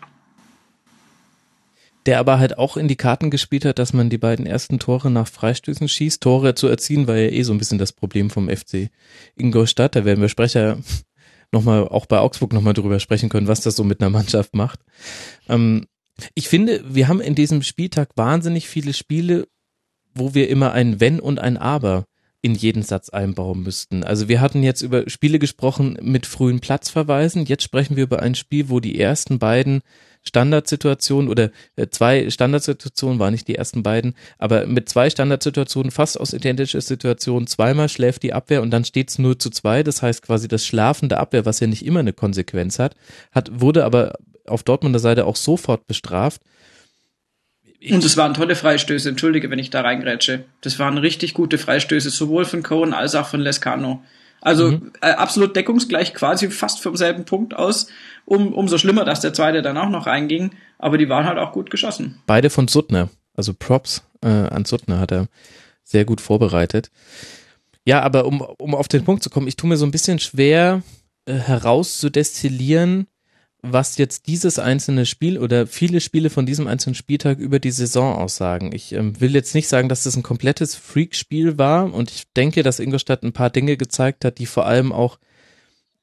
Der 2.06 2.20
aber 2.20 2.40
halt 2.40 2.58
auch 2.58 2.78
in 2.78 2.88
die 2.88 2.96
Karten 2.96 3.32
gespielt 3.32 3.66
hat, 3.66 3.80
dass 3.80 3.94
man 3.94 4.10
die 4.10 4.18
beiden 4.18 4.46
ersten 4.46 4.80
Tore 4.80 5.10
nach 5.10 5.28
Freistößen 5.28 5.88
schießt. 5.88 6.22
Tore 6.22 6.56
zu 6.56 6.68
erziehen 6.68 7.08
war 7.08 7.16
ja 7.16 7.30
eh 7.30 7.44
so 7.44 7.54
ein 7.54 7.58
bisschen 7.58 7.80
das 7.80 7.94
Problem 7.94 8.30
vom 8.30 8.50
FC 8.50 8.90
Ingolstadt. 9.36 9.96
Da 9.96 10.06
werden 10.06 10.22
wir 10.22 10.30
Sprecher 10.30 10.78
nochmal 11.52 11.88
auch 11.88 12.06
bei 12.06 12.20
Augsburg 12.20 12.54
nochmal 12.54 12.74
drüber 12.74 13.00
sprechen 13.00 13.30
können, 13.30 13.48
was 13.48 13.62
das 13.62 13.76
so 13.76 13.84
mit 13.84 14.02
einer 14.02 14.10
Mannschaft 14.10 14.56
macht. 14.56 14.80
Ähm, 15.50 15.86
ich 16.34 16.48
finde, 16.48 16.84
wir 16.88 17.08
haben 17.08 17.22
in 17.22 17.36
diesem 17.36 17.62
Spieltag 17.62 18.10
wahnsinnig 18.16 18.70
viele 18.70 18.94
Spiele, 18.94 19.48
wo 20.14 20.34
wir 20.34 20.50
immer 20.50 20.72
ein 20.72 21.00
Wenn 21.00 21.20
und 21.20 21.40
ein 21.40 21.58
Aber 21.58 22.06
in 22.42 22.54
jeden 22.54 22.84
Satz 22.84 23.10
einbauen 23.10 23.64
müssten. 23.64 24.04
Also 24.04 24.28
wir 24.28 24.40
hatten 24.40 24.62
jetzt 24.62 24.84
über 24.84 25.10
Spiele 25.10 25.40
gesprochen 25.40 25.98
mit 26.02 26.28
frühen 26.28 26.60
Platzverweisen. 26.60 27.46
Jetzt 27.46 27.64
sprechen 27.64 27.96
wir 27.96 28.04
über 28.04 28.22
ein 28.22 28.36
Spiel, 28.36 28.70
wo 28.70 28.80
die 28.80 29.00
ersten 29.00 29.40
beiden 29.40 29.82
Standardsituationen 30.28 31.30
oder 31.30 31.52
äh, 31.76 31.88
zwei 31.88 32.30
Standardsituationen, 32.30 33.20
waren 33.20 33.32
nicht 33.32 33.48
die 33.48 33.56
ersten 33.56 33.84
beiden, 33.84 34.16
aber 34.38 34.66
mit 34.66 34.90
zwei 34.90 35.10
Standardsituationen, 35.10 35.92
fast 35.92 36.20
aus 36.20 36.34
identischer 36.34 36.82
Situation, 36.82 37.48
zweimal 37.48 37.90
schläft 37.90 38.24
die 38.24 38.34
Abwehr 38.34 38.62
und 38.62 38.72
dann 38.72 38.86
steht 38.86 39.10
es 39.10 39.20
0 39.20 39.38
zu 39.38 39.50
2. 39.50 39.84
Das 39.84 40.02
heißt 40.02 40.22
quasi 40.22 40.48
das 40.48 40.66
Schlafen 40.66 41.10
der 41.10 41.20
Abwehr, 41.20 41.46
was 41.46 41.60
ja 41.60 41.68
nicht 41.68 41.86
immer 41.86 42.00
eine 42.00 42.14
Konsequenz 42.14 42.80
hat, 42.80 42.96
hat 43.32 43.50
wurde 43.54 43.86
aber 43.86 44.16
auf 44.48 44.64
Dortmunder 44.64 45.00
Seite 45.00 45.26
auch 45.26 45.36
sofort 45.36 45.88
bestraft. 45.88 46.42
und 47.90 48.04
es 48.04 48.18
waren 48.18 48.34
tolle 48.34 48.56
Freistöße, 48.56 49.10
entschuldige, 49.10 49.50
wenn 49.50 49.60
ich 49.60 49.70
da 49.70 49.82
reingrätsche. 49.82 50.46
Das 50.62 50.80
waren 50.80 50.98
richtig 50.98 51.34
gute 51.34 51.58
Freistöße, 51.58 52.10
sowohl 52.10 52.46
von 52.46 52.64
Cohen 52.64 52.94
als 52.94 53.16
auch 53.16 53.28
von 53.28 53.42
Lescano. 53.42 54.04
Also 54.46 54.74
mhm. 54.74 54.92
äh, 55.02 55.10
absolut 55.10 55.56
deckungsgleich, 55.56 56.14
quasi 56.14 56.52
fast 56.52 56.80
vom 56.80 56.96
selben 56.96 57.26
Punkt 57.26 57.56
aus. 57.56 57.88
Um, 58.26 58.54
umso 58.54 58.78
schlimmer, 58.78 59.04
dass 59.04 59.20
der 59.20 59.34
zweite 59.34 59.64
dann 59.64 59.76
auch 59.76 59.90
noch 59.90 60.06
reinging. 60.06 60.52
Aber 60.78 61.00
die 61.00 61.10
waren 61.10 61.26
halt 61.26 61.40
auch 61.40 61.52
gut 61.52 61.72
geschossen. 61.72 62.22
Beide 62.28 62.52
von 62.52 62.68
Suttner. 62.68 63.10
Also 63.36 63.54
Props 63.58 64.04
äh, 64.24 64.28
an 64.28 64.64
Suttner 64.64 65.00
hat 65.00 65.12
er 65.12 65.28
sehr 65.84 66.06
gut 66.06 66.22
vorbereitet. 66.22 66.92
Ja, 67.86 68.02
aber 68.02 68.26
um, 68.26 68.42
um 68.42 68.76
auf 68.76 68.88
den 68.88 69.04
Punkt 69.04 69.24
zu 69.24 69.32
kommen, 69.32 69.48
ich 69.48 69.56
tue 69.56 69.68
mir 69.68 69.78
so 69.78 69.86
ein 69.86 69.92
bisschen 69.92 70.20
schwer 70.20 70.84
äh, 71.26 71.34
herauszudestillieren, 71.34 73.08
was 73.72 73.98
jetzt 73.98 74.28
dieses 74.28 74.60
einzelne 74.60 75.06
Spiel 75.06 75.38
oder 75.38 75.68
viele 75.68 76.02
Spiele 76.02 76.30
von 76.30 76.46
diesem 76.46 76.68
einzelnen 76.68 76.96
Spieltag 76.96 77.40
über 77.40 77.60
die 77.60 77.72
Saison 77.72 78.16
aussagen. 78.16 78.72
Ich 78.74 78.94
ähm, 78.94 79.20
will 79.20 79.34
jetzt 79.34 79.56
nicht 79.56 79.68
sagen, 79.68 79.90
dass 79.90 80.04
das 80.04 80.16
ein 80.16 80.24
komplettes 80.24 80.76
Freak-Spiel 80.76 81.58
war 81.58 81.94
und 81.94 82.12
ich 82.12 82.32
denke, 82.34 82.64
dass 82.64 82.80
Ingolstadt 82.80 83.24
ein 83.24 83.34
paar 83.34 83.50
Dinge 83.50 83.78
gezeigt 83.78 84.26
hat, 84.26 84.40
die 84.40 84.46
vor 84.46 84.66
allem 84.66 84.92
auch 84.92 85.18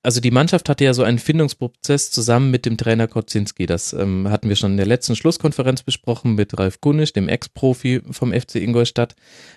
also 0.04 0.20
die 0.20 0.32
Mannschaft 0.32 0.68
hatte 0.68 0.84
ja 0.84 0.94
so 0.94 1.04
einen 1.04 1.20
Findungsprozess 1.20 2.10
zusammen 2.10 2.50
mit 2.50 2.66
dem 2.66 2.76
Trainer 2.76 3.06
Kocinski. 3.06 3.66
Das 3.66 3.92
ähm, 3.92 4.28
hatten 4.28 4.48
wir 4.48 4.56
schon 4.56 4.72
in 4.72 4.76
der 4.76 4.86
letzten 4.86 5.14
Schlusskonferenz 5.14 5.84
besprochen 5.84 6.34
mit 6.34 6.58
Ralf 6.58 6.80
Gunisch, 6.80 7.12
dem 7.12 7.28
Ex-Profi 7.28 8.00
vom 8.10 8.32
FC 8.32 8.56
Ingolstadt, 8.56 9.14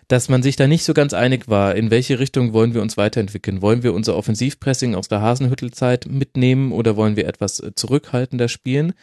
dass 0.08 0.30
man 0.30 0.44
sich 0.44 0.56
da 0.56 0.68
nicht 0.68 0.84
so 0.84 0.94
ganz 0.94 1.14
einig 1.14 1.48
war, 1.48 1.76
in 1.76 1.90
welche 1.90 2.20
Richtung 2.20 2.54
wollen 2.54 2.76
wir 2.76 2.84
uns 2.84 2.96
weiterentwickeln. 2.96 3.64
Wollen 3.64 3.82
wir 3.82 3.96
unser 3.96 4.16
Offensivpressing 4.16 4.94
aus 4.94 5.08
der 5.08 5.22
Hasenhüttelzeit 5.22 6.06
mitnehmen 6.06 6.72
oder 6.72 6.96
wollen 6.96 7.16
wir 7.16 7.28
etwas 7.28 7.60
äh, 7.60 7.74
zurückhaltender 7.74 8.48
spielen? 8.48 8.94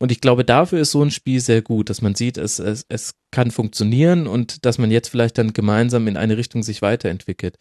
Und 0.00 0.10
ich 0.10 0.20
glaube, 0.20 0.44
dafür 0.44 0.80
ist 0.80 0.90
so 0.90 1.02
ein 1.02 1.12
Spiel 1.12 1.38
sehr 1.38 1.62
gut, 1.62 1.90
dass 1.90 2.02
man 2.02 2.16
sieht, 2.16 2.38
es, 2.38 2.58
es, 2.58 2.84
es 2.88 3.14
kann 3.30 3.52
funktionieren 3.52 4.26
und 4.26 4.64
dass 4.64 4.78
man 4.78 4.90
jetzt 4.90 5.08
vielleicht 5.08 5.38
dann 5.38 5.52
gemeinsam 5.52 6.08
in 6.08 6.16
eine 6.16 6.36
Richtung 6.36 6.62
sich 6.64 6.82
weiterentwickelt. 6.82 7.56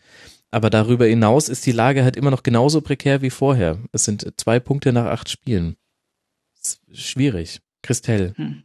Aber 0.52 0.70
darüber 0.70 1.06
hinaus 1.06 1.50
ist 1.50 1.66
die 1.66 1.72
Lage 1.72 2.04
halt 2.04 2.16
immer 2.16 2.32
noch 2.32 2.44
genauso 2.44 2.82
prekär 2.82 3.22
wie 3.22 3.30
vorher. 3.30 3.80
Es 3.92 4.06
sind 4.06 4.34
zwei 4.38 4.60
Punkte 4.60 4.94
nach 4.94 5.06
acht 5.06 5.30
Spielen. 5.30 5.76
schwierig. 6.92 7.60
Christelle. 7.84 8.34
Hm. 8.36 8.64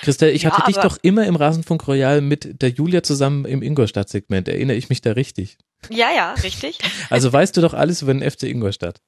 Christelle, 0.00 0.32
ich 0.32 0.42
ja, 0.42 0.50
hatte 0.50 0.66
dich 0.66 0.80
doch 0.80 0.98
immer 1.02 1.26
im 1.26 1.36
Rasenfunk 1.36 1.86
Royal 1.88 2.20
mit 2.20 2.62
der 2.62 2.70
Julia 2.70 3.02
zusammen 3.02 3.44
im 3.44 3.62
Ingolstadt-Segment. 3.62 4.48
Erinnere 4.48 4.76
ich 4.76 4.88
mich 4.88 5.00
da 5.00 5.12
richtig? 5.12 5.58
Ja, 5.90 6.10
ja, 6.14 6.34
richtig. 6.34 6.78
Also 7.10 7.32
weißt 7.32 7.56
du 7.56 7.60
doch 7.60 7.74
alles 7.74 8.02
über 8.02 8.14
den 8.14 8.28
FC 8.28 8.44
Ingolstadt. 8.44 9.00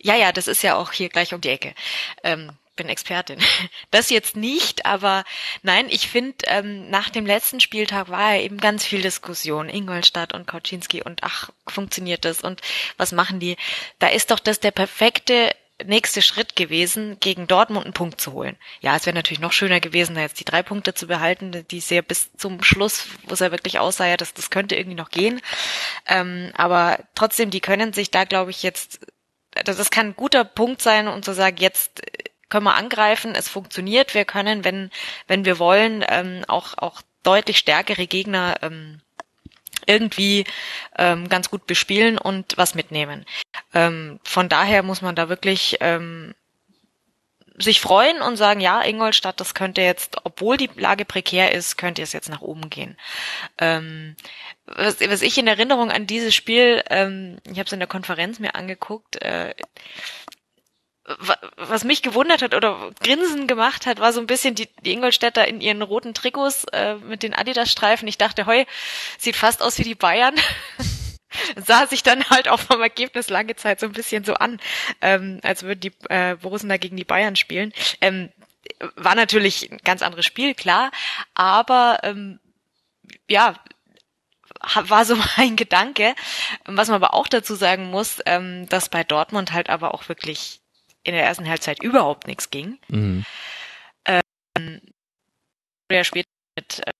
Ja, 0.00 0.16
ja, 0.16 0.32
das 0.32 0.48
ist 0.48 0.62
ja 0.62 0.76
auch 0.76 0.92
hier 0.92 1.08
gleich 1.08 1.34
um 1.34 1.40
die 1.40 1.50
Ecke. 1.50 1.72
Ähm, 2.24 2.50
bin 2.78 2.88
Expertin. 2.88 3.38
Das 3.90 4.10
jetzt 4.10 4.36
nicht, 4.36 4.86
aber 4.86 5.24
nein, 5.62 5.86
ich 5.88 6.08
finde, 6.08 6.36
ähm, 6.46 6.90
nach 6.90 7.10
dem 7.10 7.26
letzten 7.26 7.60
Spieltag 7.60 8.08
war 8.08 8.34
ja 8.34 8.42
eben 8.42 8.58
ganz 8.58 8.84
viel 8.84 9.00
Diskussion. 9.00 9.68
Ingolstadt 9.68 10.34
und 10.34 10.46
Kauczynski 10.46 11.02
und 11.02 11.22
ach, 11.22 11.50
funktioniert 11.66 12.24
das 12.24 12.40
und 12.40 12.60
was 12.96 13.12
machen 13.12 13.40
die? 13.40 13.56
Da 13.98 14.08
ist 14.08 14.30
doch 14.30 14.38
das 14.38 14.60
der 14.60 14.72
perfekte 14.72 15.54
nächste 15.84 16.22
Schritt 16.22 16.56
gewesen, 16.56 17.18
gegen 17.20 17.46
Dortmund 17.46 17.86
einen 17.86 17.94
Punkt 17.94 18.20
zu 18.20 18.32
holen. 18.32 18.56
Ja, 18.80 18.96
es 18.96 19.06
wäre 19.06 19.14
natürlich 19.14 19.40
noch 19.40 19.52
schöner 19.52 19.80
gewesen, 19.80 20.14
da 20.14 20.22
jetzt 20.22 20.40
die 20.40 20.44
drei 20.44 20.62
Punkte 20.62 20.94
zu 20.94 21.06
behalten, 21.06 21.64
die 21.70 21.80
sehr 21.80 22.02
bis 22.02 22.30
zum 22.36 22.62
Schluss, 22.62 23.06
wo 23.24 23.34
es 23.34 23.40
ja 23.40 23.52
wirklich 23.52 23.78
aussah, 23.78 24.06
ja, 24.06 24.16
das, 24.16 24.34
das 24.34 24.50
könnte 24.50 24.74
irgendwie 24.74 24.96
noch 24.96 25.10
gehen. 25.10 25.40
Ähm, 26.06 26.50
aber 26.56 26.98
trotzdem, 27.14 27.50
die 27.50 27.60
können 27.60 27.92
sich 27.92 28.10
da, 28.10 28.24
glaube 28.24 28.50
ich, 28.50 28.62
jetzt, 28.62 29.00
das 29.52 29.90
kann 29.90 30.08
ein 30.08 30.16
guter 30.16 30.44
Punkt 30.44 30.82
sein, 30.82 31.06
um 31.06 31.22
zu 31.22 31.32
sagen, 31.32 31.56
jetzt 31.58 32.02
können 32.48 32.64
wir 32.64 32.74
angreifen, 32.74 33.34
es 33.34 33.48
funktioniert, 33.48 34.14
wir 34.14 34.24
können, 34.24 34.64
wenn, 34.64 34.90
wenn 35.26 35.44
wir 35.44 35.58
wollen, 35.58 36.04
ähm, 36.08 36.44
auch, 36.48 36.76
auch 36.78 37.02
deutlich 37.22 37.58
stärkere 37.58 38.06
Gegner 38.06 38.56
ähm, 38.62 39.00
irgendwie 39.86 40.44
ähm, 40.96 41.28
ganz 41.28 41.50
gut 41.50 41.66
bespielen 41.66 42.18
und 42.18 42.56
was 42.56 42.74
mitnehmen. 42.74 43.24
Ähm, 43.74 44.20
von 44.22 44.48
daher 44.48 44.82
muss 44.82 45.02
man 45.02 45.14
da 45.14 45.28
wirklich 45.28 45.78
ähm, 45.80 46.34
sich 47.58 47.80
freuen 47.80 48.20
und 48.22 48.36
sagen, 48.36 48.60
ja, 48.60 48.82
Ingolstadt, 48.82 49.40
das 49.40 49.54
könnte 49.54 49.80
jetzt, 49.80 50.18
obwohl 50.24 50.56
die 50.56 50.70
Lage 50.76 51.04
prekär 51.04 51.52
ist, 51.52 51.76
könnte 51.76 52.02
es 52.02 52.12
jetzt 52.12 52.28
nach 52.28 52.40
oben 52.40 52.70
gehen. 52.70 52.96
Ähm, 53.58 54.14
was, 54.66 55.00
was 55.00 55.22
ich 55.22 55.38
in 55.38 55.46
Erinnerung 55.46 55.90
an 55.90 56.06
dieses 56.06 56.34
Spiel, 56.34 56.82
ähm, 56.90 57.38
ich 57.44 57.58
habe 57.58 57.64
es 57.64 57.72
in 57.72 57.80
der 57.80 57.88
Konferenz 57.88 58.38
mir 58.38 58.54
angeguckt, 58.54 59.20
äh, 59.22 59.54
was 61.56 61.84
mich 61.84 62.02
gewundert 62.02 62.42
hat 62.42 62.54
oder 62.54 62.90
Grinsen 63.02 63.46
gemacht 63.46 63.86
hat, 63.86 63.98
war 63.98 64.12
so 64.12 64.20
ein 64.20 64.26
bisschen 64.26 64.54
die, 64.54 64.68
die 64.84 64.92
Ingolstädter 64.92 65.48
in 65.48 65.60
ihren 65.60 65.82
roten 65.82 66.14
Trikots 66.14 66.64
äh, 66.72 66.96
mit 66.96 67.22
den 67.22 67.34
Adidas-Streifen. 67.34 68.06
Ich 68.08 68.18
dachte, 68.18 68.46
heu, 68.46 68.64
sieht 69.16 69.36
fast 69.36 69.62
aus 69.62 69.78
wie 69.78 69.84
die 69.84 69.94
Bayern. 69.94 70.34
sah 71.56 71.86
sich 71.86 72.02
dann 72.02 72.28
halt 72.30 72.48
auch 72.48 72.60
vom 72.60 72.80
Ergebnis 72.80 73.28
lange 73.28 73.56
Zeit 73.56 73.80
so 73.80 73.86
ein 73.86 73.92
bisschen 73.92 74.24
so 74.24 74.34
an, 74.34 74.60
ähm, 75.00 75.40
als 75.42 75.62
würden 75.62 75.80
die 75.80 75.92
äh, 76.08 76.36
Borussen 76.36 76.68
da 76.68 76.76
gegen 76.76 76.96
die 76.96 77.04
Bayern 77.04 77.36
spielen. 77.36 77.72
Ähm, 78.00 78.30
war 78.96 79.14
natürlich 79.14 79.70
ein 79.70 79.78
ganz 79.78 80.02
anderes 80.02 80.26
Spiel, 80.26 80.54
klar, 80.54 80.90
aber 81.34 82.00
ähm, 82.02 82.38
ja, 83.28 83.54
war 84.74 85.04
so 85.04 85.16
mein 85.36 85.56
Gedanke. 85.56 86.14
Was 86.64 86.88
man 86.88 87.02
aber 87.02 87.14
auch 87.14 87.28
dazu 87.28 87.54
sagen 87.54 87.90
muss, 87.90 88.18
ähm, 88.26 88.68
dass 88.68 88.88
bei 88.88 89.04
Dortmund 89.04 89.52
halt 89.52 89.70
aber 89.70 89.94
auch 89.94 90.08
wirklich 90.08 90.57
in 91.08 91.14
der 91.14 91.24
ersten 91.24 91.48
Halbzeit 91.48 91.82
überhaupt 91.82 92.26
nichts 92.26 92.50
ging. 92.50 92.78
Mhm. 92.88 93.24
Ähm, 94.06 94.80
ja 95.90 96.04
später 96.04 96.28
mit 96.56 96.82
äh, 96.86 96.90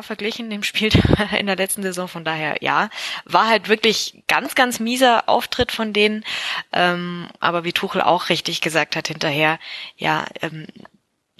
verglichen 0.00 0.48
dem 0.48 0.62
Spiel 0.62 0.90
in 1.38 1.46
der 1.46 1.56
letzten 1.56 1.82
Saison, 1.82 2.08
von 2.08 2.24
daher 2.24 2.62
ja, 2.62 2.88
war 3.26 3.48
halt 3.48 3.68
wirklich 3.68 4.22
ganz, 4.26 4.54
ganz 4.54 4.80
mieser 4.80 5.28
Auftritt 5.28 5.70
von 5.70 5.92
denen, 5.92 6.24
ähm, 6.72 7.28
aber 7.40 7.64
wie 7.64 7.74
Tuchel 7.74 8.00
auch 8.00 8.30
richtig 8.30 8.62
gesagt 8.62 8.96
hat 8.96 9.08
hinterher, 9.08 9.58
ja, 9.96 10.24
ähm, 10.40 10.66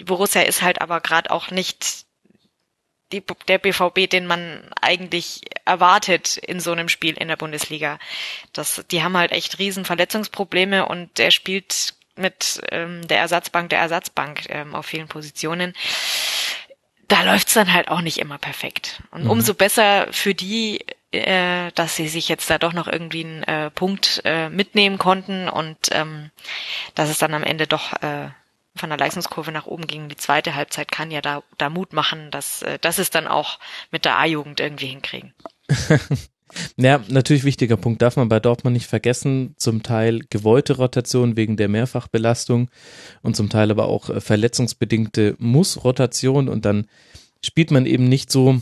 Borussia 0.03 0.43
ist 0.43 0.61
halt 0.61 0.81
aber 0.81 1.01
gerade 1.01 1.31
auch 1.31 1.49
nicht 1.49 2.05
die, 3.13 3.23
der 3.47 3.59
BVB, 3.59 4.09
den 4.09 4.27
man 4.27 4.63
eigentlich 4.81 5.41
erwartet 5.65 6.37
in 6.37 6.59
so 6.59 6.71
einem 6.71 6.89
Spiel 6.89 7.15
in 7.17 7.27
der 7.27 7.37
Bundesliga. 7.37 7.99
Das, 8.51 8.83
die 8.91 9.03
haben 9.03 9.17
halt 9.17 9.31
echt 9.31 9.59
riesen 9.59 9.85
Verletzungsprobleme 9.85 10.87
und 10.87 11.17
der 11.17 11.31
spielt 11.31 11.93
mit 12.15 12.61
ähm, 12.71 13.07
der 13.07 13.19
Ersatzbank 13.19 13.69
der 13.69 13.79
Ersatzbank 13.79 14.49
ähm, 14.49 14.75
auf 14.75 14.85
vielen 14.85 15.07
Positionen. 15.07 15.73
Da 17.07 17.23
läuft's 17.23 17.53
dann 17.53 17.73
halt 17.73 17.89
auch 17.89 18.01
nicht 18.01 18.17
immer 18.17 18.37
perfekt. 18.37 19.01
Und 19.11 19.25
mhm. 19.25 19.29
umso 19.29 19.53
besser 19.53 20.07
für 20.11 20.33
die, 20.33 20.85
äh, 21.11 21.71
dass 21.75 21.95
sie 21.95 22.07
sich 22.07 22.29
jetzt 22.29 22.49
da 22.49 22.57
doch 22.57 22.73
noch 22.73 22.87
irgendwie 22.87 23.23
einen 23.23 23.43
äh, 23.43 23.71
Punkt 23.71 24.21
äh, 24.25 24.49
mitnehmen 24.49 24.97
konnten 24.97 25.49
und 25.49 25.77
ähm, 25.91 26.31
dass 26.95 27.09
es 27.09 27.17
dann 27.17 27.33
am 27.33 27.43
Ende 27.43 27.67
doch 27.67 27.93
äh, 28.01 28.29
von 28.75 28.89
der 28.89 28.97
Leistungskurve 28.97 29.51
nach 29.51 29.67
oben 29.67 29.87
ging. 29.87 30.09
Die 30.09 30.17
zweite 30.17 30.55
Halbzeit 30.55 30.91
kann 30.91 31.11
ja 31.11 31.21
da, 31.21 31.43
da 31.57 31.69
Mut 31.69 31.93
machen, 31.93 32.31
dass, 32.31 32.61
äh, 32.63 32.79
dass 32.79 32.97
es 32.97 33.09
dann 33.09 33.27
auch 33.27 33.59
mit 33.91 34.05
der 34.05 34.17
A-Jugend 34.17 34.59
irgendwie 34.59 34.87
hinkriegen. 34.87 35.33
Ja, 36.77 37.01
natürlich 37.07 37.43
wichtiger 37.43 37.77
Punkt, 37.77 38.01
darf 38.01 38.15
man 38.15 38.29
bei 38.29 38.39
Dortmund 38.39 38.73
nicht 38.73 38.87
vergessen. 38.87 39.55
Zum 39.57 39.83
Teil 39.83 40.21
gewollte 40.29 40.77
Rotation 40.77 41.35
wegen 41.35 41.57
der 41.57 41.67
Mehrfachbelastung 41.67 42.69
und 43.21 43.35
zum 43.35 43.49
Teil 43.49 43.71
aber 43.71 43.87
auch 43.87 44.09
äh, 44.09 44.21
verletzungsbedingte 44.21 45.35
Muss-Rotation 45.39 46.49
und 46.49 46.65
dann 46.65 46.87
spielt 47.43 47.71
man 47.71 47.85
eben 47.85 48.07
nicht 48.07 48.31
so 48.31 48.61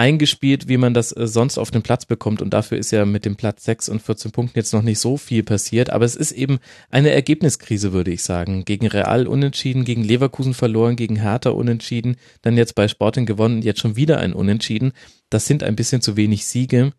eingespielt, 0.00 0.66
wie 0.66 0.78
man 0.78 0.94
das 0.94 1.12
äh, 1.12 1.26
sonst 1.26 1.58
auf 1.58 1.70
den 1.70 1.82
Platz 1.82 2.06
bekommt. 2.06 2.40
Und 2.40 2.54
dafür 2.54 2.78
ist 2.78 2.90
ja 2.90 3.04
mit 3.04 3.26
dem 3.26 3.36
Platz 3.36 3.64
6 3.64 3.90
und 3.90 4.00
14 4.00 4.30
Punkten 4.32 4.58
jetzt 4.58 4.72
noch 4.72 4.80
nicht 4.80 4.98
so 4.98 5.18
viel 5.18 5.42
passiert. 5.42 5.90
Aber 5.90 6.06
es 6.06 6.16
ist 6.16 6.32
eben 6.32 6.58
eine 6.88 7.10
Ergebniskrise, 7.10 7.92
würde 7.92 8.10
ich 8.10 8.22
sagen. 8.22 8.64
Gegen 8.64 8.86
Real 8.86 9.26
unentschieden, 9.26 9.84
gegen 9.84 10.02
Leverkusen 10.02 10.54
verloren, 10.54 10.96
gegen 10.96 11.16
Hertha 11.16 11.50
unentschieden, 11.50 12.16
dann 12.40 12.56
jetzt 12.56 12.74
bei 12.74 12.88
Sporting 12.88 13.26
gewonnen, 13.26 13.60
jetzt 13.60 13.80
schon 13.80 13.94
wieder 13.94 14.18
ein 14.20 14.32
Unentschieden. 14.32 14.92
Das 15.28 15.44
sind 15.44 15.62
ein 15.62 15.76
bisschen 15.76 16.00
zu 16.00 16.16
wenig 16.16 16.46
Siege. 16.46 16.94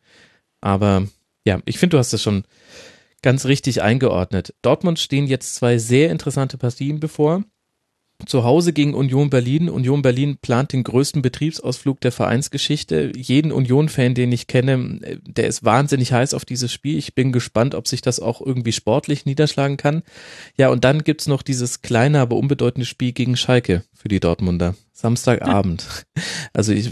Aber 0.62 1.08
ja, 1.44 1.60
ich 1.66 1.80
finde, 1.80 1.96
du 1.96 1.98
hast 1.98 2.14
das 2.14 2.22
schon 2.22 2.44
ganz 3.24 3.46
richtig 3.46 3.82
eingeordnet. 3.82 4.54
Dortmund 4.62 5.00
stehen 5.00 5.26
jetzt 5.26 5.56
zwei 5.56 5.80
sehr 5.80 6.12
interessante 6.12 6.60
Partien 6.60 7.00
bevor. 7.00 7.44
Zu 8.26 8.44
Hause 8.44 8.74
gegen 8.74 8.94
Union 8.94 9.30
Berlin. 9.30 9.70
Union 9.70 10.02
Berlin 10.02 10.38
plant 10.42 10.74
den 10.74 10.84
größten 10.84 11.22
Betriebsausflug 11.22 12.00
der 12.02 12.12
Vereinsgeschichte. 12.12 13.12
Jeden 13.16 13.52
Union-Fan, 13.52 14.14
den 14.14 14.32
ich 14.32 14.48
kenne, 14.48 15.00
der 15.26 15.48
ist 15.48 15.64
wahnsinnig 15.64 16.14
heiß 16.14 16.34
auf 16.34 16.46
dieses 16.46 16.72
Spiel. 16.72 16.98
Ich 16.98 17.16
bin 17.16 17.32
gespannt, 17.32 17.76
ob 17.76 17.88
sich 17.88 18.02
das 18.02 18.20
auch 18.20 18.42
irgendwie 18.42 18.72
sportlich 18.72 19.26
niederschlagen 19.26 19.78
kann. 19.78 20.04
Ja, 20.58 20.70
und 20.70 20.84
dann 20.84 21.04
gibt's 21.04 21.28
noch 21.28 21.42
dieses 21.42 21.82
kleine, 21.82 22.20
aber 22.20 22.36
unbedeutende 22.36 22.86
Spiel 22.86 23.12
gegen 23.12 23.36
Schalke 23.36 23.84
für 23.94 24.08
die 24.08 24.20
Dortmunder. 24.20 24.76
Samstagabend. 24.94 26.06
Also 26.54 26.74
ich, 26.74 26.92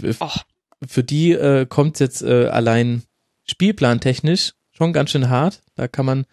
für 0.86 1.04
die 1.04 1.32
äh, 1.32 1.66
kommt 1.66 2.00
jetzt 2.00 2.22
äh, 2.22 2.46
allein 2.46 3.02
spielplantechnisch 3.44 4.54
schon 4.70 4.92
ganz 4.92 5.10
schön 5.10 5.28
hart. 5.28 5.60
Da 5.74 5.88
kann 5.88 6.06
man 6.06 6.24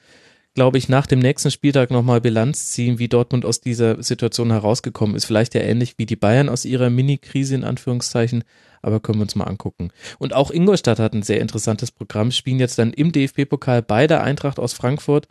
glaube 0.58 0.80
ich, 0.80 0.89
nach 0.89 1.05
dem 1.05 1.20
nächsten 1.20 1.51
Spieltag 1.51 1.91
nochmal 1.91 2.20
Bilanz 2.20 2.72
ziehen, 2.72 2.97
wie 2.97 3.08
Dortmund 3.08 3.45
aus 3.45 3.62
dieser 3.62 4.01
Situation 4.01 4.49
herausgekommen 4.49 5.16
ist. 5.16 5.26
Vielleicht 5.26 5.53
ja 5.53 5.62
ähnlich 5.62 5.99
wie 5.99 6.08
die 6.08 6.16
Bayern 6.16 6.49
aus 6.49 6.66
ihrer 6.66 6.89
Mini-Krise 6.89 7.53
in 7.53 7.64
Anführungszeichen, 7.64 8.43
aber 8.82 8.99
können 8.99 9.20
wir 9.20 9.22
uns 9.22 9.36
mal 9.36 9.43
angucken. 9.43 9.91
Und 10.18 10.34
auch 10.34 10.49
Ingolstadt 10.49 10.97
hat 10.97 11.14
ein 11.14 11.22
sehr 11.22 11.41
interessantes 11.41 11.91
Programm, 11.91 12.32
spielen 12.32 12.58
jetzt 12.58 12.80
dann 12.80 12.91
im 12.91 13.12
DFB-Pokal 13.12 13.84
bei 13.84 14.08
der 14.08 14.24
Eintracht 14.24 14.58
aus 14.58 14.74
Frankfurt 14.74 15.28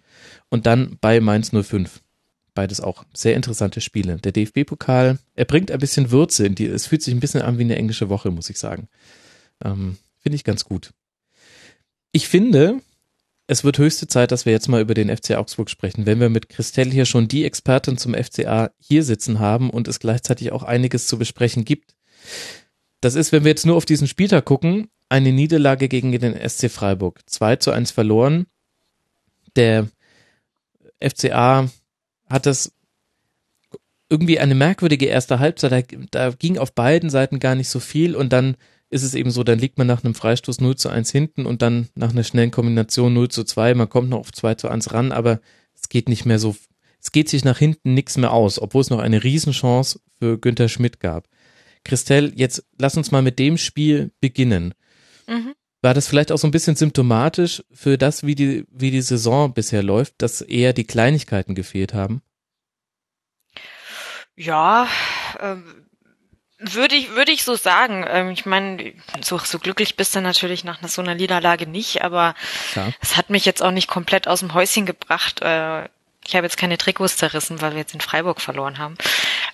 und 0.49 0.64
dann 0.64 0.97
bei 1.01 1.18
Mainz 1.18 1.51
05. 1.51 2.03
Beides 2.55 2.81
auch 2.81 3.03
sehr 3.12 3.35
interessante 3.35 3.81
Spiele. 3.81 4.18
Der 4.18 4.31
DFB-Pokal, 4.31 5.18
er 5.35 5.45
bringt 5.45 5.72
ein 5.72 5.81
bisschen 5.81 6.12
Würze 6.12 6.47
in 6.47 6.55
die, 6.55 6.66
es 6.66 6.87
fühlt 6.87 7.03
sich 7.03 7.12
ein 7.12 7.18
bisschen 7.18 7.43
an 7.43 7.59
wie 7.59 7.64
eine 7.64 7.74
englische 7.74 8.09
Woche, 8.11 8.31
muss 8.31 8.49
ich 8.49 8.61
sagen. 8.61 8.87
Ähm, 9.64 9.97
Finde 10.20 10.37
ich 10.37 10.45
ganz 10.45 10.64
gut. 10.64 10.93
Ich 12.12 12.29
finde, 12.29 12.81
es 13.47 13.62
wird 13.62 13.78
höchste 13.78 14.09
Zeit, 14.09 14.32
dass 14.32 14.44
wir 14.44 14.53
jetzt 14.53 14.68
mal 14.68 14.80
über 14.80 14.94
den 14.94 15.14
FC 15.14 15.32
Augsburg 15.32 15.70
sprechen. 15.70 16.07
Wenn 16.07 16.20
wir 16.20 16.28
mit 16.28 16.49
Christelle 16.49 16.90
hier 16.90 17.07
schon 17.07 17.28
die 17.28 17.44
Expertin 17.44 17.97
zum 17.97 18.14
FCA 18.14 18.70
hier 18.78 19.05
sitzen 19.05 19.38
haben 19.38 19.70
und 19.70 19.86
es 19.86 20.01
gleichzeitig 20.01 20.53
auch 20.53 20.64
einiges 20.64 21.07
zu 21.07 21.18
besprechen 21.18 21.64
gibt. 21.64 21.94
Das 23.01 23.14
ist, 23.14 23.30
wenn 23.30 23.44
wir 23.44 23.51
jetzt 23.51 23.66
nur 23.66 23.76
auf 23.76 23.84
diesen 23.84 24.09
Spieltag 24.09 24.44
gucken, 24.44 24.88
eine 25.09 25.32
Niederlage 25.32 25.88
gegen 25.88 26.11
den 26.12 26.49
SC 26.49 26.70
Freiburg. 26.70 27.20
2 27.26 27.57
zu 27.57 27.70
1 27.70 27.92
verloren. 27.92 28.47
Der 29.55 29.86
FCA 31.01 31.68
hat 32.28 32.47
das 32.47 32.72
irgendwie 34.09 34.40
eine 34.40 34.57
merkwürdige 34.57 35.07
erste 35.07 35.38
Halbzeit. 35.38 35.72
Da, 35.72 35.97
da 36.11 36.30
ging 36.30 36.59
auf 36.59 36.72
beiden 36.72 37.11
Seiten 37.11 37.38
gar 37.38 37.55
nicht 37.55 37.68
so 37.68 37.78
viel 37.78 38.16
und 38.16 38.32
dann 38.32 38.57
ist 38.91 39.03
es 39.03 39.14
eben 39.14 39.30
so, 39.30 39.43
dann 39.43 39.59
liegt 39.59 39.78
man 39.78 39.87
nach 39.87 40.05
einem 40.05 40.14
Freistoß 40.14 40.61
0 40.61 40.76
zu 40.76 40.89
1 40.89 41.11
hinten 41.11 41.47
und 41.47 41.62
dann 41.62 41.89
nach 41.95 42.11
einer 42.11 42.24
schnellen 42.24 42.51
Kombination 42.51 43.12
0 43.14 43.28
zu 43.28 43.45
2, 43.45 43.74
man 43.74 43.89
kommt 43.89 44.11
noch 44.11 44.20
auf 44.20 44.32
2 44.32 44.55
zu 44.55 44.68
1 44.68 44.93
ran, 44.93 45.12
aber 45.12 45.41
es 45.74 45.89
geht 45.89 46.09
nicht 46.09 46.24
mehr 46.24 46.39
so, 46.39 46.57
es 47.01 47.12
geht 47.12 47.28
sich 47.28 47.45
nach 47.45 47.59
hinten 47.59 47.95
nichts 47.95 48.16
mehr 48.16 48.32
aus, 48.32 48.61
obwohl 48.61 48.80
es 48.82 48.91
noch 48.91 49.01
eine 49.01 49.24
Riesenchance 49.24 50.01
für 50.18 50.39
Günther 50.39 50.68
Schmidt 50.68 51.01
gab. 51.01 51.28
Christelle, 51.84 52.32
jetzt 52.34 52.64
lass 52.78 52.97
uns 52.97 53.11
mal 53.11 53.22
mit 53.22 53.39
dem 53.39 53.59
Spiel 53.59 54.12
beginnen. 54.20 54.74
Mhm. 55.28 55.55
War 55.82 55.95
das 55.95 56.09
vielleicht 56.09 56.32
auch 56.32 56.39
so 56.39 56.49
ein 56.49 56.53
bisschen 56.53 56.74
symptomatisch 56.74 57.62
für 57.70 57.97
das, 57.99 58.24
wie 58.24 58.34
die, 58.34 58.64
wie 58.70 58.91
die 58.91 59.03
Saison 59.03 59.53
bisher 59.55 59.82
läuft, 59.82 60.14
dass 60.18 60.41
eher 60.41 60.72
die 60.72 60.84
Kleinigkeiten 60.84 61.55
gefehlt 61.55 61.95
haben? 61.95 62.22
Ja, 64.34 64.89
ähm, 65.41 65.86
würde 66.59 66.94
ich, 66.94 67.11
würde 67.11 67.32
ich 67.32 67.44
so 67.44 67.54
sagen. 67.54 68.04
Ähm, 68.09 68.30
ich 68.30 68.46
meine, 68.46 68.92
so, 69.20 69.38
so 69.38 69.59
glücklich 69.59 69.96
bist 69.96 70.14
du 70.14 70.20
natürlich 70.20 70.64
nach 70.64 70.78
so 70.86 71.02
einer 71.02 71.14
Niederlage 71.14 71.66
nicht, 71.66 72.02
aber 72.02 72.34
es 73.00 73.16
hat 73.16 73.30
mich 73.30 73.44
jetzt 73.44 73.62
auch 73.62 73.70
nicht 73.70 73.88
komplett 73.88 74.28
aus 74.28 74.40
dem 74.40 74.54
Häuschen 74.54 74.86
gebracht. 74.86 75.42
Äh, 75.42 75.88
ich 76.26 76.34
habe 76.34 76.46
jetzt 76.46 76.57
keine 76.57 76.78
Trikots 76.78 77.16
zerrissen, 77.16 77.61
weil 77.61 77.72
wir 77.72 77.78
jetzt 77.78 77.94
in 77.94 78.00
Freiburg 78.00 78.40
verloren 78.40 78.78
haben. 78.78 78.96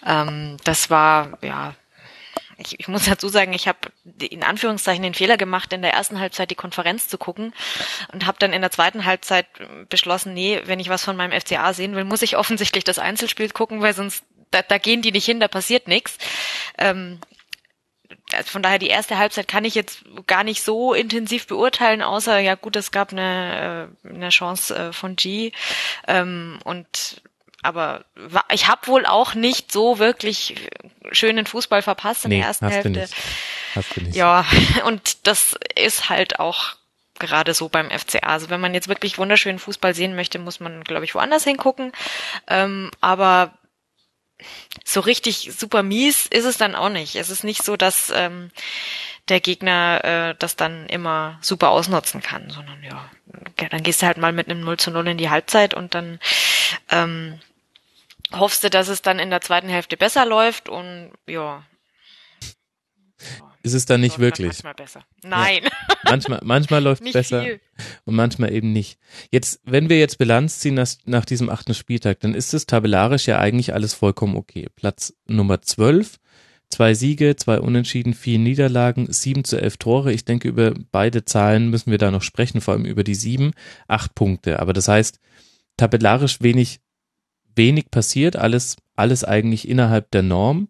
Ähm, 0.07 0.57
das 0.65 0.91
war, 0.91 1.39
ja, 1.43 1.75
ich, 2.57 2.79
ich 2.81 2.89
muss 2.89 3.05
dazu 3.05 3.29
sagen, 3.29 3.53
ich 3.53 3.69
habe 3.69 3.79
in 4.21 4.43
Anführungszeichen 4.43 5.03
den 5.03 5.15
Fehler 5.15 5.37
gemacht, 5.37 5.73
in 5.73 5.83
der 5.83 5.93
ersten 5.93 6.21
Halbzeit 6.21 6.51
die 6.51 6.57
Konferenz 6.57 7.09
zu 7.09 7.19
gucken 7.19 7.53
und 8.13 8.27
habe 8.27 8.39
dann 8.39 8.53
in 8.53 8.63
der 8.63 8.71
zweiten 8.71 9.05
Halbzeit 9.05 9.47
beschlossen, 9.89 10.35
nee, 10.35 10.63
wenn 10.65 10.81
ich 10.81 10.89
was 10.89 11.05
von 11.05 11.17
meinem 11.17 11.39
FCA 11.39 11.73
sehen 11.73 11.95
will, 11.95 12.05
muss 12.05 12.23
ich 12.23 12.37
offensichtlich 12.37 12.85
das 12.85 12.99
Einzelspiel 12.99 13.51
gucken, 13.51 13.81
weil 13.81 13.95
sonst 13.95 14.25
da, 14.53 14.63
da 14.63 14.79
gehen 14.79 15.03
die 15.03 15.13
nicht 15.13 15.27
hin, 15.27 15.41
da 15.41 15.49
passiert 15.49 15.89
nichts. 15.89 16.19
Ähm, 16.79 17.19
also 18.33 18.51
von 18.51 18.63
daher 18.63 18.79
die 18.79 18.89
erste 18.89 19.19
Halbzeit 19.19 19.49
kann 19.49 19.65
ich 19.65 19.75
jetzt 19.75 20.05
gar 20.27 20.45
nicht 20.45 20.63
so 20.63 20.95
intensiv 20.95 21.47
beurteilen, 21.47 22.03
außer 22.03 22.39
ja 22.39 22.55
gut, 22.55 22.77
es 22.77 22.91
gab 22.91 23.13
eine, 23.13 23.91
äh, 24.05 24.09
eine 24.09 24.29
Chance 24.31 24.75
äh, 24.75 24.93
von 24.93 25.17
G 25.17 25.53
ähm, 26.07 26.59
und 26.65 27.23
aber 27.63 28.05
ich 28.53 28.67
habe 28.67 28.89
wohl 28.89 29.07
auch 29.07 29.35
nicht 29.35 29.71
so 29.71 30.01
wirklich 30.01 30.69
schönen 31.13 31.47
Fußball 31.47 31.81
verpasst 31.81 32.25
in 32.25 32.31
nee, 32.31 32.39
der 32.39 32.49
ersten 32.49 32.67
hast 32.67 32.73
Hälfte. 32.73 32.91
Du 32.91 33.01
nicht. 33.01 33.15
Hast 33.77 33.97
du 33.97 34.01
nicht. 34.01 34.17
Ja, 34.17 34.45
und 34.85 35.27
das 35.29 35.57
ist 35.77 36.09
halt 36.09 36.41
auch 36.41 36.75
gerade 37.21 37.55
so 37.55 37.69
beim 37.69 37.91
FCA. 37.91 38.27
Also 38.27 38.51
wenn 38.51 38.61
man 38.61 38.75
jetzt 38.75 38.89
wirklich 38.89 39.17
wunderschönen 39.17 39.61
Fußball 39.61 39.95
sehen 39.95 40.17
möchte, 40.17 40.41
muss 40.41 40.59
man, 40.59 40.83
glaube 40.83 41.05
ich, 41.05 41.15
woanders 41.15 41.45
hingucken. 41.45 41.93
Ähm, 42.49 42.91
aber 43.01 43.53
so 44.85 45.01
richtig 45.01 45.51
super 45.57 45.83
mies 45.83 46.27
ist 46.27 46.45
es 46.45 46.59
dann 46.59 46.75
auch 46.75 46.89
nicht. 46.89 47.17
Es 47.17 47.31
ist 47.31 47.45
nicht 47.45 47.63
so, 47.63 47.77
dass 47.77 48.13
ähm, 48.15 48.51
der 49.29 49.41
Gegner 49.41 50.05
äh, 50.05 50.35
das 50.39 50.57
dann 50.57 50.87
immer 50.87 51.39
super 51.41 51.71
ausnutzen 51.71 52.23
kann, 52.23 52.51
sondern 52.51 52.83
ja, 52.83 53.11
dann 53.71 53.83
gehst 53.83 54.03
du 54.03 54.07
halt 54.07 54.19
mal 54.19 54.33
mit 54.33 54.49
einem 54.49 54.61
0 54.61 54.79
zu 54.79 54.91
0 54.91 55.09
in 55.09 55.19
die 55.19 55.31
Halbzeit 55.31 55.75
und 55.75 55.95
dann 55.95 56.19
ähm, 56.91 57.41
hoffst 58.33 58.65
du, 58.65 58.71
dass 58.71 58.89
es 58.89 59.03
dann 59.03 59.19
in 59.19 59.31
der 59.31 59.41
zweiten 59.41 59.69
Hälfte 59.69 59.97
besser 59.97 60.27
läuft 60.27 60.69
und 60.69 61.13
ja, 61.27 61.65
ist 63.63 63.75
es 63.75 63.87
dann 63.87 64.01
nicht 64.01 64.19
wirklich. 64.19 64.49
Manchmal 64.49 64.75
besser. 64.75 65.05
Nein. 65.25 65.65
Ja. 65.65 65.71
Manchmal, 66.05 66.41
manchmal 66.43 66.83
läuft 66.83 67.03
es 67.07 67.13
besser 67.13 67.43
viel. 67.43 67.61
und 68.05 68.15
manchmal 68.15 68.53
eben 68.53 68.73
nicht. 68.73 68.99
Jetzt, 69.31 69.61
wenn 69.65 69.89
wir 69.89 69.99
jetzt 69.99 70.19
Bilanz 70.19 70.59
ziehen 70.59 70.75
nach, 70.75 70.89
nach 71.05 71.25
diesem 71.25 71.49
achten 71.49 71.75
Spieltag, 71.75 72.21
dann 72.21 72.35
ist 72.35 72.53
es 72.55 72.67
tabellarisch 72.67 73.27
ja 73.27 73.39
eigentlich 73.39 73.73
alles 73.73 73.95
vollkommen 73.95 74.37
okay. 74.37 74.69
Platz 74.75 75.15
Nummer 75.27 75.63
12, 75.63 76.19
zwei 76.69 76.95
Siege, 76.95 77.37
zwei 77.37 77.61
Unentschieden, 77.61 78.15
vier 78.15 78.39
Niederlagen, 78.39 79.13
sieben 79.13 79.45
zu 79.45 79.61
elf 79.61 79.77
Tore. 79.77 80.13
Ich 80.13 80.25
denke, 80.25 80.49
über 80.49 80.75
beide 80.91 81.25
Zahlen 81.25 81.71
müssen 81.71 81.91
wir 81.91 81.99
da 81.99 82.11
noch 82.11 82.23
sprechen, 82.23 82.61
vor 82.61 82.75
allem 82.75 82.85
über 82.85 83.05
die 83.05 83.15
sieben, 83.15 83.53
acht 83.89 84.15
Punkte. 84.15 84.59
Aber 84.61 84.73
das 84.73 84.89
heißt, 84.89 85.21
tabellarisch 85.77 86.41
wenig, 86.41 86.81
wenig 87.55 87.91
passiert, 87.91 88.37
alles, 88.37 88.77
alles 88.97 89.25
eigentlich 89.25 89.69
innerhalb 89.69 90.11
der 90.11 90.23
Norm. 90.23 90.69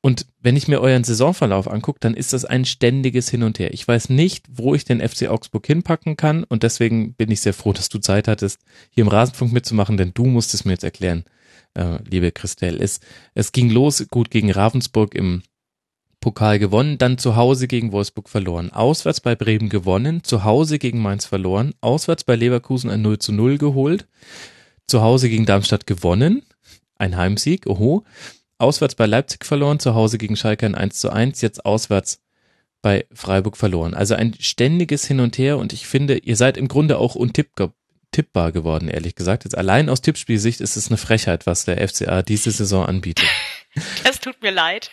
Und 0.00 0.26
wenn 0.40 0.56
ich 0.56 0.68
mir 0.68 0.80
euren 0.80 1.02
Saisonverlauf 1.02 1.68
angucke, 1.68 1.98
dann 2.00 2.14
ist 2.14 2.32
das 2.32 2.44
ein 2.44 2.64
ständiges 2.64 3.28
Hin 3.30 3.42
und 3.42 3.58
Her. 3.58 3.74
Ich 3.74 3.86
weiß 3.86 4.10
nicht, 4.10 4.46
wo 4.48 4.74
ich 4.74 4.84
den 4.84 5.06
FC 5.06 5.28
Augsburg 5.28 5.66
hinpacken 5.66 6.16
kann 6.16 6.44
und 6.44 6.62
deswegen 6.62 7.14
bin 7.14 7.30
ich 7.30 7.40
sehr 7.40 7.54
froh, 7.54 7.72
dass 7.72 7.88
du 7.88 7.98
Zeit 7.98 8.28
hattest, 8.28 8.60
hier 8.90 9.02
im 9.02 9.08
Rasenfunk 9.08 9.52
mitzumachen, 9.52 9.96
denn 9.96 10.12
du 10.14 10.26
musst 10.26 10.54
es 10.54 10.64
mir 10.64 10.72
jetzt 10.72 10.84
erklären, 10.84 11.24
äh, 11.74 11.98
liebe 12.08 12.30
Christelle. 12.30 12.78
Es, 12.78 13.00
es 13.34 13.50
ging 13.50 13.70
los 13.70 14.06
gut 14.08 14.30
gegen 14.30 14.52
Ravensburg 14.52 15.14
im 15.16 15.42
Pokal 16.20 16.58
gewonnen, 16.58 16.98
dann 16.98 17.18
zu 17.18 17.36
Hause 17.36 17.68
gegen 17.68 17.92
Wolfsburg 17.92 18.28
verloren, 18.28 18.70
auswärts 18.70 19.20
bei 19.20 19.36
Bremen 19.36 19.68
gewonnen, 19.68 20.24
zu 20.24 20.44
Hause 20.44 20.78
gegen 20.78 21.00
Mainz 21.00 21.26
verloren, 21.26 21.74
auswärts 21.80 22.24
bei 22.24 22.34
Leverkusen 22.34 22.90
ein 22.90 23.02
0 23.02 23.18
zu 23.18 23.32
0 23.32 23.58
geholt, 23.58 24.06
zu 24.86 25.00
Hause 25.00 25.28
gegen 25.28 25.46
Darmstadt 25.46 25.86
gewonnen, 25.86 26.42
ein 26.96 27.16
Heimsieg, 27.16 27.66
oho, 27.66 28.04
auswärts 28.58 28.94
bei 28.94 29.06
Leipzig 29.06 29.44
verloren, 29.44 29.80
zu 29.80 29.94
Hause 29.94 30.18
gegen 30.18 30.36
Schalke 30.36 30.66
ein 30.66 30.74
1 30.74 30.98
zu 30.98 31.10
1, 31.10 31.40
jetzt 31.40 31.64
auswärts 31.64 32.20
bei 32.82 33.06
Freiburg 33.12 33.56
verloren. 33.56 33.94
Also 33.94 34.14
ein 34.14 34.34
ständiges 34.38 35.06
Hin 35.06 35.20
und 35.20 35.38
Her 35.38 35.58
und 35.58 35.72
ich 35.72 35.86
finde, 35.86 36.18
ihr 36.18 36.36
seid 36.36 36.56
im 36.56 36.68
Grunde 36.68 36.98
auch 36.98 37.14
untippbar 37.14 37.72
geworden, 38.52 38.88
ehrlich 38.88 39.14
gesagt. 39.14 39.44
Jetzt 39.44 39.56
allein 39.56 39.88
aus 39.88 40.00
Tippspielsicht 40.00 40.60
ist 40.60 40.76
es 40.76 40.88
eine 40.88 40.96
Frechheit, 40.96 41.46
was 41.46 41.64
der 41.64 41.86
FCA 41.86 42.22
diese 42.22 42.50
Saison 42.50 42.86
anbietet. 42.86 43.26
Das 44.02 44.18
tut 44.18 44.42
mir 44.42 44.50
leid. 44.50 44.90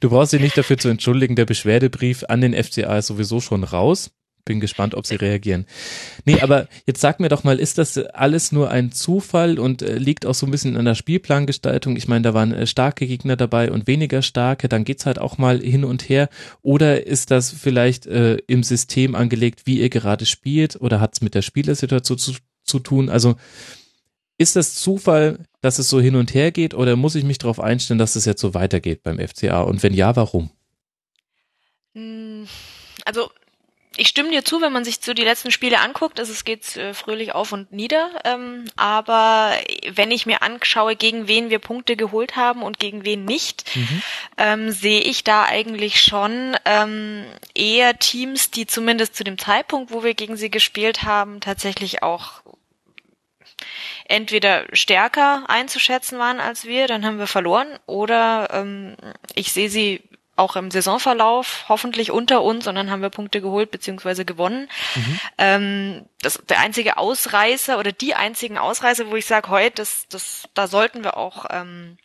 Du 0.00 0.10
brauchst 0.10 0.32
dich 0.32 0.40
nicht 0.40 0.58
dafür 0.58 0.78
zu 0.78 0.88
entschuldigen, 0.88 1.36
der 1.36 1.44
Beschwerdebrief 1.44 2.24
an 2.28 2.40
den 2.40 2.54
FCA 2.54 2.98
ist 2.98 3.06
sowieso 3.06 3.40
schon 3.40 3.62
raus. 3.62 4.10
Bin 4.50 4.58
gespannt, 4.58 4.96
ob 4.96 5.06
sie 5.06 5.14
reagieren. 5.14 5.64
Nee, 6.24 6.40
aber 6.40 6.66
jetzt 6.84 7.00
sag 7.00 7.20
mir 7.20 7.28
doch 7.28 7.44
mal, 7.44 7.60
ist 7.60 7.78
das 7.78 7.96
alles 7.96 8.50
nur 8.50 8.68
ein 8.68 8.90
Zufall 8.90 9.60
und 9.60 9.80
äh, 9.80 9.96
liegt 9.96 10.26
auch 10.26 10.34
so 10.34 10.44
ein 10.44 10.50
bisschen 10.50 10.76
an 10.76 10.86
der 10.86 10.96
Spielplangestaltung? 10.96 11.94
Ich 11.94 12.08
meine, 12.08 12.22
da 12.22 12.34
waren 12.34 12.52
äh, 12.52 12.66
starke 12.66 13.06
Gegner 13.06 13.36
dabei 13.36 13.70
und 13.70 13.86
weniger 13.86 14.22
starke, 14.22 14.68
dann 14.68 14.82
geht's 14.82 15.06
halt 15.06 15.20
auch 15.20 15.38
mal 15.38 15.60
hin 15.60 15.84
und 15.84 16.08
her. 16.08 16.28
Oder 16.62 17.06
ist 17.06 17.30
das 17.30 17.52
vielleicht 17.52 18.06
äh, 18.06 18.38
im 18.48 18.64
System 18.64 19.14
angelegt, 19.14 19.66
wie 19.66 19.78
ihr 19.78 19.88
gerade 19.88 20.26
spielt? 20.26 20.80
Oder 20.80 21.00
hat's 21.00 21.20
mit 21.20 21.36
der 21.36 21.42
Spielersituation 21.42 22.18
zu, 22.18 22.32
zu 22.64 22.80
tun? 22.80 23.08
Also 23.08 23.36
ist 24.36 24.56
das 24.56 24.74
Zufall, 24.74 25.38
dass 25.60 25.78
es 25.78 25.88
so 25.88 26.00
hin 26.00 26.16
und 26.16 26.34
her 26.34 26.50
geht 26.50 26.74
oder 26.74 26.96
muss 26.96 27.14
ich 27.14 27.22
mich 27.22 27.38
darauf 27.38 27.60
einstellen, 27.60 28.00
dass 28.00 28.16
es 28.16 28.24
jetzt 28.24 28.40
so 28.40 28.52
weitergeht 28.52 29.04
beim 29.04 29.20
FCA? 29.20 29.62
Und 29.62 29.84
wenn 29.84 29.94
ja, 29.94 30.16
warum? 30.16 30.50
Hm, 31.94 32.48
also 33.04 33.30
ich 34.00 34.08
stimme 34.08 34.30
dir 34.30 34.42
zu, 34.46 34.62
wenn 34.62 34.72
man 34.72 34.82
sich 34.82 34.98
so 35.02 35.12
die 35.12 35.24
letzten 35.24 35.50
Spiele 35.50 35.78
anguckt, 35.78 36.18
also 36.18 36.32
es 36.32 36.44
geht 36.44 36.74
äh, 36.78 36.94
fröhlich 36.94 37.34
auf 37.34 37.52
und 37.52 37.70
nieder. 37.70 38.08
Ähm, 38.24 38.64
aber 38.74 39.52
wenn 39.92 40.10
ich 40.10 40.24
mir 40.24 40.40
anschaue, 40.40 40.96
gegen 40.96 41.28
wen 41.28 41.50
wir 41.50 41.58
Punkte 41.58 41.96
geholt 41.96 42.34
haben 42.34 42.62
und 42.62 42.78
gegen 42.78 43.04
wen 43.04 43.26
nicht, 43.26 43.76
mhm. 43.76 44.02
ähm, 44.38 44.70
sehe 44.70 45.02
ich 45.02 45.22
da 45.22 45.44
eigentlich 45.44 46.00
schon 46.00 46.56
ähm, 46.64 47.26
eher 47.54 47.98
Teams, 47.98 48.50
die 48.50 48.66
zumindest 48.66 49.16
zu 49.16 49.22
dem 49.22 49.36
Zeitpunkt, 49.36 49.92
wo 49.92 50.02
wir 50.02 50.14
gegen 50.14 50.38
sie 50.38 50.50
gespielt 50.50 51.02
haben, 51.02 51.40
tatsächlich 51.40 52.02
auch 52.02 52.40
entweder 54.08 54.64
stärker 54.72 55.44
einzuschätzen 55.48 56.18
waren 56.18 56.40
als 56.40 56.64
wir, 56.64 56.86
dann 56.86 57.04
haben 57.04 57.18
wir 57.18 57.26
verloren, 57.26 57.68
oder 57.84 58.48
ähm, 58.50 58.96
ich 59.34 59.52
sehe 59.52 59.68
sie 59.68 60.00
auch 60.40 60.56
im 60.56 60.70
Saisonverlauf 60.70 61.66
hoffentlich 61.68 62.10
unter 62.10 62.42
uns 62.42 62.66
und 62.66 62.74
dann 62.74 62.90
haben 62.90 63.02
wir 63.02 63.10
Punkte 63.10 63.40
geholt 63.40 63.70
beziehungsweise 63.70 64.24
gewonnen. 64.24 64.68
Mhm. 64.96 65.20
Ähm, 65.38 66.06
das, 66.22 66.42
der 66.48 66.58
einzige 66.60 66.96
Ausreißer 66.96 67.78
oder 67.78 67.92
die 67.92 68.14
einzigen 68.14 68.58
Ausreißer, 68.58 69.10
wo 69.10 69.16
ich 69.16 69.26
sage, 69.26 69.48
heute, 69.50 69.76
das, 69.76 70.06
das, 70.08 70.48
da 70.54 70.66
sollten 70.66 71.04
wir 71.04 71.16
auch 71.16 71.46
ähm, 71.50 71.98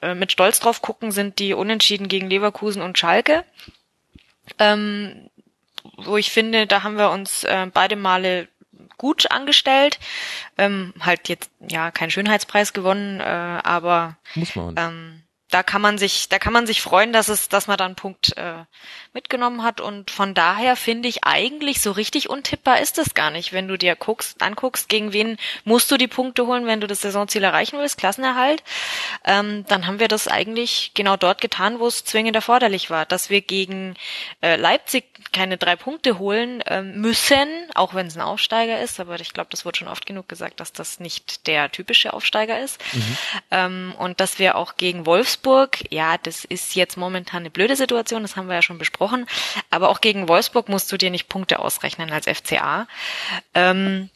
äh, 0.00 0.14
mit 0.14 0.32
Stolz 0.32 0.60
drauf 0.60 0.80
gucken, 0.80 1.12
sind 1.12 1.38
die 1.38 1.52
Unentschieden 1.54 2.08
gegen 2.08 2.30
Leverkusen 2.30 2.82
und 2.82 2.98
Schalke. 2.98 3.44
Ähm, 4.58 5.28
wo 5.96 6.16
ich 6.16 6.30
finde, 6.30 6.66
da 6.66 6.82
haben 6.82 6.96
wir 6.96 7.10
uns 7.10 7.44
äh, 7.44 7.66
beide 7.72 7.96
Male 7.96 8.48
gut 8.98 9.30
angestellt. 9.30 9.98
Ähm, 10.56 10.94
halt 11.00 11.28
jetzt 11.28 11.50
ja 11.68 11.90
keinen 11.90 12.10
Schönheitspreis 12.10 12.72
gewonnen, 12.72 13.20
äh, 13.20 13.24
aber 13.24 14.16
Muss 14.34 14.54
man. 14.54 14.74
Ähm, 14.76 15.22
da 15.50 15.62
kann 15.62 15.80
man 15.80 15.98
sich, 15.98 16.28
da 16.28 16.38
kann 16.38 16.52
man 16.52 16.66
sich 16.66 16.82
freuen, 16.82 17.12
dass 17.12 17.28
es, 17.28 17.48
dass 17.48 17.66
man 17.66 17.76
da 17.76 17.84
einen 17.84 17.94
Punkt 17.94 18.36
äh, 18.36 18.64
mitgenommen 19.16 19.62
hat. 19.64 19.80
Und 19.80 20.10
von 20.10 20.34
daher 20.34 20.76
finde 20.76 21.08
ich 21.08 21.24
eigentlich 21.24 21.80
so 21.80 21.90
richtig 21.90 22.30
untippbar 22.30 22.80
ist 22.80 22.98
es 22.98 23.14
gar 23.14 23.30
nicht, 23.30 23.52
wenn 23.52 23.66
du 23.66 23.76
dir 23.76 23.96
guckst, 23.96 24.40
anguckst, 24.42 24.88
gegen 24.88 25.12
wen 25.12 25.36
musst 25.64 25.90
du 25.90 25.96
die 25.96 26.06
Punkte 26.06 26.46
holen, 26.46 26.66
wenn 26.66 26.80
du 26.80 26.86
das 26.86 27.00
Saisonziel 27.00 27.42
erreichen 27.42 27.78
willst, 27.78 27.98
Klassenerhalt. 27.98 28.62
Ähm, 29.24 29.64
dann 29.68 29.86
haben 29.86 29.98
wir 29.98 30.08
das 30.08 30.28
eigentlich 30.28 30.92
genau 30.94 31.16
dort 31.16 31.40
getan, 31.40 31.80
wo 31.80 31.88
es 31.88 32.04
zwingend 32.04 32.36
erforderlich 32.36 32.90
war, 32.90 33.04
dass 33.04 33.28
wir 33.28 33.40
gegen 33.40 33.94
äh, 34.40 34.56
Leipzig 34.56 35.04
keine 35.32 35.56
drei 35.56 35.74
Punkte 35.74 36.18
holen 36.18 36.60
äh, 36.62 36.82
müssen, 36.82 37.48
auch 37.74 37.94
wenn 37.94 38.06
es 38.06 38.16
ein 38.16 38.22
Aufsteiger 38.22 38.80
ist. 38.80 39.00
Aber 39.00 39.18
ich 39.20 39.32
glaube, 39.32 39.48
das 39.50 39.64
wurde 39.64 39.78
schon 39.78 39.88
oft 39.88 40.06
genug 40.06 40.28
gesagt, 40.28 40.60
dass 40.60 40.72
das 40.72 41.00
nicht 41.00 41.46
der 41.48 41.72
typische 41.72 42.12
Aufsteiger 42.12 42.60
ist. 42.60 42.80
Mhm. 42.92 43.16
Ähm, 43.50 43.94
und 43.98 44.20
dass 44.20 44.38
wir 44.38 44.56
auch 44.56 44.76
gegen 44.76 45.04
Wolfsburg 45.06 45.16
Wolfsburg, 45.16 45.90
ja, 45.90 46.18
das 46.18 46.44
ist 46.44 46.74
jetzt 46.74 46.96
momentan 46.96 47.40
eine 47.40 47.50
blöde 47.50 47.74
Situation, 47.74 48.22
das 48.22 48.36
haben 48.36 48.48
wir 48.48 48.54
ja 48.54 48.62
schon 48.62 48.78
besprochen, 48.78 49.05
aber 49.70 49.88
auch 49.88 50.00
gegen 50.00 50.28
Wolfsburg 50.28 50.68
musst 50.68 50.90
du 50.92 50.96
dir 50.96 51.10
nicht 51.10 51.28
Punkte 51.28 51.58
ausrechnen 51.58 52.10
als 52.10 52.26
FCA. 52.26 52.86
Ähm, 53.54 54.10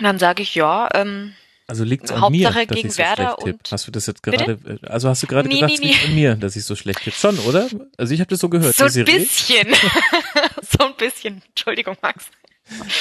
dann 0.00 0.18
sage 0.18 0.42
ich 0.42 0.54
ja, 0.54 0.88
ähm, 0.94 1.34
also 1.70 1.84
liegt 1.84 2.10
an 2.10 2.22
Hauptsache 2.22 2.58
mir, 2.60 2.66
dass 2.66 2.76
gegen 2.76 2.88
ich 2.88 2.94
so 2.94 2.98
Werder 2.98 3.22
schlecht 3.24 3.44
tipp. 3.44 3.54
und 3.56 3.72
Hast 3.72 3.86
du 3.86 3.90
das 3.90 4.06
jetzt 4.06 4.22
gerade, 4.22 4.56
Bitte? 4.56 4.80
Äh, 4.82 4.86
also 4.88 5.10
hast 5.10 5.22
du 5.22 5.26
gerade 5.26 5.48
nee, 5.48 5.56
gedacht, 5.56 5.72
es 5.74 5.80
nee, 5.80 5.88
liegt 5.88 6.00
nee. 6.00 6.08
an 6.08 6.14
mir, 6.14 6.36
dass 6.36 6.56
ich 6.56 6.64
so 6.64 6.74
schlecht 6.74 7.02
tippe? 7.02 7.16
Schon, 7.16 7.38
oder? 7.40 7.68
Also 7.98 8.14
ich 8.14 8.20
habe 8.20 8.30
das 8.30 8.40
so 8.40 8.48
gehört. 8.48 8.74
So 8.74 8.84
ein 8.84 9.04
bisschen. 9.04 9.74
so 10.78 10.86
ein 10.86 10.94
bisschen. 10.96 11.42
Entschuldigung, 11.48 11.96
Max. 12.00 12.30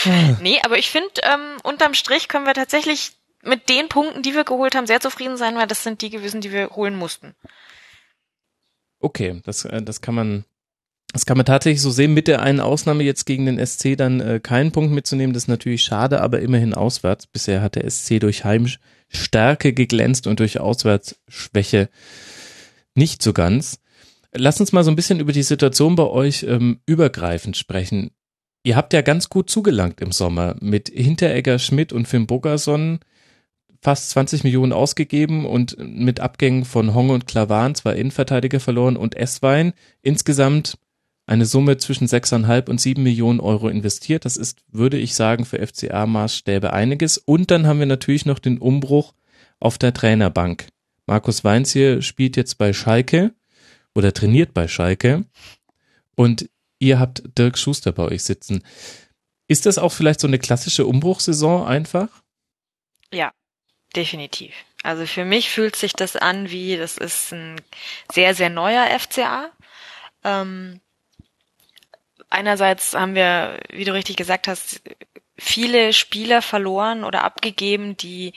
Ah. 0.05 0.37
nee, 0.41 0.59
aber 0.63 0.77
ich 0.77 0.89
finde, 0.89 1.09
ähm, 1.23 1.57
unterm 1.63 1.93
Strich 1.93 2.27
können 2.27 2.45
wir 2.45 2.53
tatsächlich 2.53 3.11
mit 3.41 3.69
den 3.69 3.87
Punkten, 3.87 4.21
die 4.21 4.33
wir 4.33 4.43
geholt 4.43 4.75
haben, 4.75 4.87
sehr 4.87 4.99
zufrieden 4.99 5.37
sein, 5.37 5.55
weil 5.55 5.67
das 5.67 5.83
sind 5.83 6.01
die 6.01 6.09
gewesen, 6.09 6.41
die 6.41 6.51
wir 6.51 6.69
holen 6.71 6.95
mussten. 6.95 7.35
Okay, 8.99 9.41
das, 9.45 9.63
äh, 9.65 9.81
das 9.81 10.01
kann 10.01 10.15
man, 10.15 10.45
das 11.13 11.25
kann 11.25 11.37
man 11.37 11.45
tatsächlich 11.45 11.81
so 11.81 11.91
sehen. 11.91 12.13
Mit 12.13 12.27
der 12.27 12.41
einen 12.41 12.59
Ausnahme 12.59 13.03
jetzt 13.03 13.25
gegen 13.25 13.45
den 13.45 13.65
SC 13.65 13.97
dann 13.97 14.19
äh, 14.19 14.39
keinen 14.41 14.71
Punkt 14.71 14.93
mitzunehmen, 14.93 15.33
das 15.33 15.43
ist 15.43 15.47
natürlich 15.47 15.83
schade, 15.83 16.21
aber 16.21 16.41
immerhin 16.41 16.73
auswärts. 16.73 17.27
Bisher 17.27 17.61
hat 17.61 17.75
der 17.75 17.89
SC 17.89 18.19
durch 18.19 18.43
Heimstärke 18.43 19.73
geglänzt 19.73 20.27
und 20.27 20.39
durch 20.39 20.59
Auswärtsschwäche 20.59 21.89
nicht 22.93 23.21
so 23.23 23.33
ganz. 23.33 23.79
Lass 24.33 24.59
uns 24.59 24.73
mal 24.73 24.83
so 24.83 24.91
ein 24.91 24.95
bisschen 24.95 25.19
über 25.19 25.31
die 25.31 25.43
Situation 25.43 25.95
bei 25.95 26.03
euch 26.03 26.43
ähm, 26.43 26.79
übergreifend 26.85 27.55
sprechen. 27.55 28.11
Ihr 28.63 28.75
habt 28.75 28.91
ja 28.91 29.01
ganz 29.01 29.29
gut 29.29 29.49
zugelangt 29.49 30.01
im 30.01 30.11
Sommer 30.11 30.55
mit 30.59 30.89
Hinteregger, 30.89 31.57
Schmidt 31.57 31.93
und 31.93 32.07
Finn 32.07 32.27
Bogerson 32.27 32.99
fast 33.81 34.09
20 34.09 34.43
Millionen 34.43 34.73
ausgegeben 34.73 35.45
und 35.45 35.77
mit 35.79 36.19
Abgängen 36.19 36.65
von 36.65 36.93
Hong 36.93 37.09
und 37.11 37.27
Klavan 37.27 37.75
zwei 37.75 37.95
Innenverteidiger 37.95 38.59
verloren 38.59 38.97
und 38.97 39.15
Esswein 39.15 39.73
insgesamt 40.01 40.77
eine 41.27 41.45
Summe 41.45 41.77
zwischen 41.77 42.07
6,5 42.07 42.69
und 42.69 42.81
7 42.81 43.03
Millionen 43.03 43.39
Euro 43.39 43.69
investiert. 43.69 44.25
Das 44.25 44.37
ist, 44.37 44.63
würde 44.69 44.97
ich 44.97 45.13
sagen, 45.13 45.45
für 45.45 45.59
FCA-Maßstäbe 45.59 46.71
einiges. 46.71 47.19
Und 47.19 47.51
dann 47.51 47.67
haben 47.67 47.79
wir 47.79 47.85
natürlich 47.85 48.25
noch 48.25 48.39
den 48.39 48.57
Umbruch 48.57 49.13
auf 49.59 49.77
der 49.77 49.93
Trainerbank. 49.93 50.67
Markus 51.05 51.43
Weinz 51.43 51.71
hier 51.71 52.01
spielt 52.01 52.35
jetzt 52.35 52.57
bei 52.57 52.73
Schalke 52.73 53.33
oder 53.93 54.13
trainiert 54.13 54.53
bei 54.53 54.67
Schalke 54.67 55.25
und 56.15 56.49
ihr 56.79 56.99
habt 56.99 57.23
Dirk 57.37 57.57
Schuster 57.57 57.91
bei 57.91 58.03
euch 58.03 58.23
sitzen. 58.23 58.63
Ist 59.47 59.65
das 59.65 59.77
auch 59.77 59.91
vielleicht 59.91 60.19
so 60.19 60.27
eine 60.27 60.39
klassische 60.39 60.85
Umbruchssaison 60.85 61.65
einfach? 61.65 62.09
Ja, 63.13 63.31
Definitiv. 63.95 64.53
Also 64.83 65.05
für 65.05 65.25
mich 65.25 65.49
fühlt 65.49 65.75
sich 65.75 65.93
das 65.93 66.15
an 66.15 66.51
wie, 66.51 66.77
das 66.77 66.97
ist 66.97 67.33
ein 67.33 67.59
sehr, 68.11 68.35
sehr 68.35 68.49
neuer 68.49 68.85
FCA. 68.99 69.49
Ähm, 70.23 70.79
einerseits 72.29 72.93
haben 72.93 73.15
wir, 73.15 73.59
wie 73.71 73.85
du 73.85 73.93
richtig 73.93 74.15
gesagt 74.15 74.47
hast, 74.47 74.81
viele 75.37 75.93
Spieler 75.93 76.41
verloren 76.41 77.03
oder 77.03 77.23
abgegeben, 77.23 77.95
die 77.97 78.33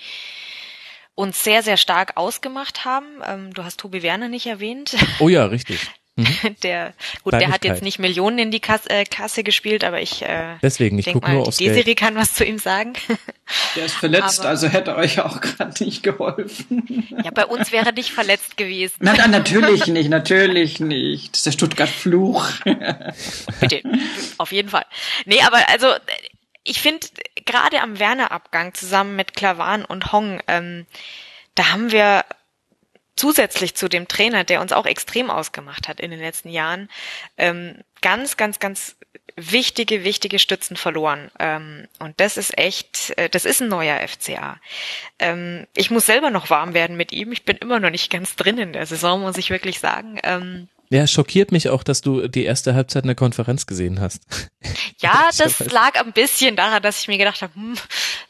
uns 1.15 1.43
sehr, 1.45 1.63
sehr 1.63 1.77
stark 1.77 2.17
ausgemacht 2.17 2.85
haben. 2.85 3.07
Ähm, 3.27 3.53
du 3.53 3.65
hast 3.65 3.81
Tobi 3.81 4.03
Werner 4.03 4.29
nicht 4.29 4.47
erwähnt. 4.47 4.97
Oh 5.19 5.29
ja, 5.29 5.45
richtig. 5.47 5.91
Mhm. 6.21 6.57
Der, 6.63 6.95
gut, 7.23 7.33
der 7.33 7.51
hat 7.51 7.65
jetzt 7.65 7.83
nicht 7.83 7.99
Millionen 7.99 8.39
in 8.39 8.51
die 8.51 8.61
Kasse, 8.61 8.91
äh, 8.91 9.05
Kasse 9.05 9.43
gespielt, 9.43 9.85
aber 9.85 10.01
ich 10.01 10.23
äh, 10.23 10.57
Deswegen, 10.63 10.99
ich 10.99 11.07
guck 11.07 11.23
mal, 11.23 11.35
nur 11.35 11.49
aufs 11.49 11.57
Desiree 11.57 11.83
Geld. 11.83 11.99
kann 11.99 12.15
was 12.17 12.35
zu 12.35 12.45
ihm 12.45 12.59
sagen. 12.59 12.93
Der 13.77 13.87
ist 13.87 13.95
verletzt, 13.95 14.41
aber, 14.41 14.51
also 14.51 14.69
hätte 14.69 14.97
euch 14.97 15.21
auch 15.21 15.41
gerade 15.41 15.83
nicht 15.85 16.03
geholfen. 16.03 17.07
Ja, 17.25 17.31
bei 17.33 17.45
uns 17.45 17.73
wäre 17.73 17.93
nicht 17.93 18.13
verletzt 18.13 18.57
gewesen. 18.57 18.97
Na, 19.01 19.15
na, 19.17 19.27
natürlich 19.27 19.87
nicht, 19.89 20.09
natürlich 20.09 20.81
nicht. 20.81 21.33
Das 21.33 21.41
ist 21.41 21.47
der 21.47 21.53
Stuttgart-Fluch. 21.53 22.49
Bitte, 23.61 23.83
auf 24.39 24.53
jeden 24.53 24.69
Fall. 24.69 24.87
Nee, 25.27 25.41
aber 25.43 25.69
also 25.69 25.89
ich 26.65 26.81
finde, 26.81 27.07
gerade 27.45 27.81
am 27.81 27.99
Werner-Abgang 27.99 28.75
zusammen 28.75 29.17
mit 29.17 29.35
Klavan 29.35 29.85
und 29.85 30.13
Hong, 30.13 30.41
ähm, 30.47 30.87
da 31.55 31.73
haben 31.73 31.93
wir 31.93 32.25
zusätzlich 33.21 33.75
zu 33.75 33.89
dem 33.89 34.09
Trainer, 34.09 34.45
der 34.45 34.63
uns 34.63 34.73
auch 34.73 34.87
extrem 34.87 35.31
ausgemacht 35.31 35.89
hat 35.89 36.01
in 36.01 36.11
den 36.11 36.21
letzten 36.21 36.49
Jahren, 36.49 36.89
ähm, 37.37 37.77
ganz, 38.01 38.39
ganz, 38.39 38.59
ganz 38.59 38.97
wichtige, 39.37 40.05
wichtige 40.05 40.39
Stützen 40.39 40.75
verloren. 40.75 41.31
Ähm, 41.39 41.87
und 41.99 42.19
das 42.19 42.39
ist 42.39 42.57
echt, 42.57 43.13
äh, 43.19 43.29
das 43.29 43.45
ist 43.45 43.61
ein 43.61 43.69
neuer 43.69 44.01
FCA. 44.09 44.59
Ähm, 45.19 45.67
ich 45.77 45.91
muss 45.91 46.07
selber 46.07 46.31
noch 46.31 46.49
warm 46.49 46.73
werden 46.73 46.97
mit 46.97 47.13
ihm. 47.13 47.31
Ich 47.33 47.45
bin 47.45 47.59
immer 47.59 47.79
noch 47.79 47.91
nicht 47.91 48.11
ganz 48.11 48.37
drin 48.37 48.57
in 48.57 48.73
der 48.73 48.87
Saison, 48.87 49.21
muss 49.21 49.37
ich 49.37 49.51
wirklich 49.51 49.81
sagen. 49.81 50.19
Ähm, 50.23 50.69
Ja, 50.93 51.07
schockiert 51.07 51.53
mich 51.53 51.69
auch, 51.69 51.85
dass 51.85 52.01
du 52.01 52.27
die 52.27 52.45
erste 52.45 52.75
Halbzeit 52.75 53.05
in 53.05 53.09
der 53.09 53.15
Konferenz 53.15 53.67
gesehen 53.67 54.01
hast. 54.01 54.25
Ja, 54.99 55.29
das 55.39 55.61
lag 55.71 55.95
ein 55.95 56.13
bisschen 56.13 56.57
daran, 56.57 56.83
dass 56.83 57.01
ich 57.01 57.07
mir 57.07 57.17
gedacht 57.17 57.43
habe, 57.43 57.55
hm, 57.55 57.75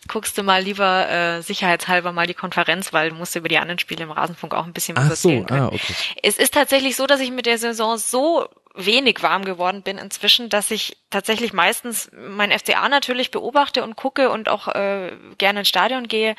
guckst 0.08 0.36
du 0.36 0.42
mal 0.42 0.62
lieber 0.62 1.08
äh, 1.08 1.42
sicherheitshalber 1.42 2.12
mal 2.12 2.26
die 2.26 2.34
Konferenz, 2.34 2.92
weil 2.92 3.10
du 3.10 3.16
musst 3.16 3.34
über 3.34 3.48
die 3.48 3.56
anderen 3.56 3.78
Spiele 3.78 4.04
im 4.04 4.10
Rasenfunk 4.10 4.54
auch 4.54 4.66
ein 4.66 4.74
bisschen 4.74 4.94
was 4.94 5.10
Ach 5.10 5.16
so, 5.16 5.46
ah, 5.48 5.68
okay. 5.68 5.94
Es 6.22 6.36
ist 6.36 6.52
tatsächlich 6.52 6.96
so, 6.96 7.06
dass 7.06 7.20
ich 7.20 7.30
mit 7.30 7.46
der 7.46 7.56
Saison 7.56 7.96
so 7.96 8.46
wenig 8.74 9.22
warm 9.22 9.46
geworden 9.46 9.82
bin 9.82 9.96
inzwischen, 9.96 10.50
dass 10.50 10.70
ich 10.70 10.98
tatsächlich 11.08 11.54
meistens 11.54 12.10
mein 12.12 12.52
FCA 12.52 12.90
natürlich 12.90 13.30
beobachte 13.30 13.82
und 13.82 13.96
gucke 13.96 14.28
und 14.30 14.50
auch 14.50 14.68
äh, 14.68 15.12
gerne 15.38 15.60
ins 15.60 15.68
Stadion 15.68 16.08
gehe, 16.08 16.36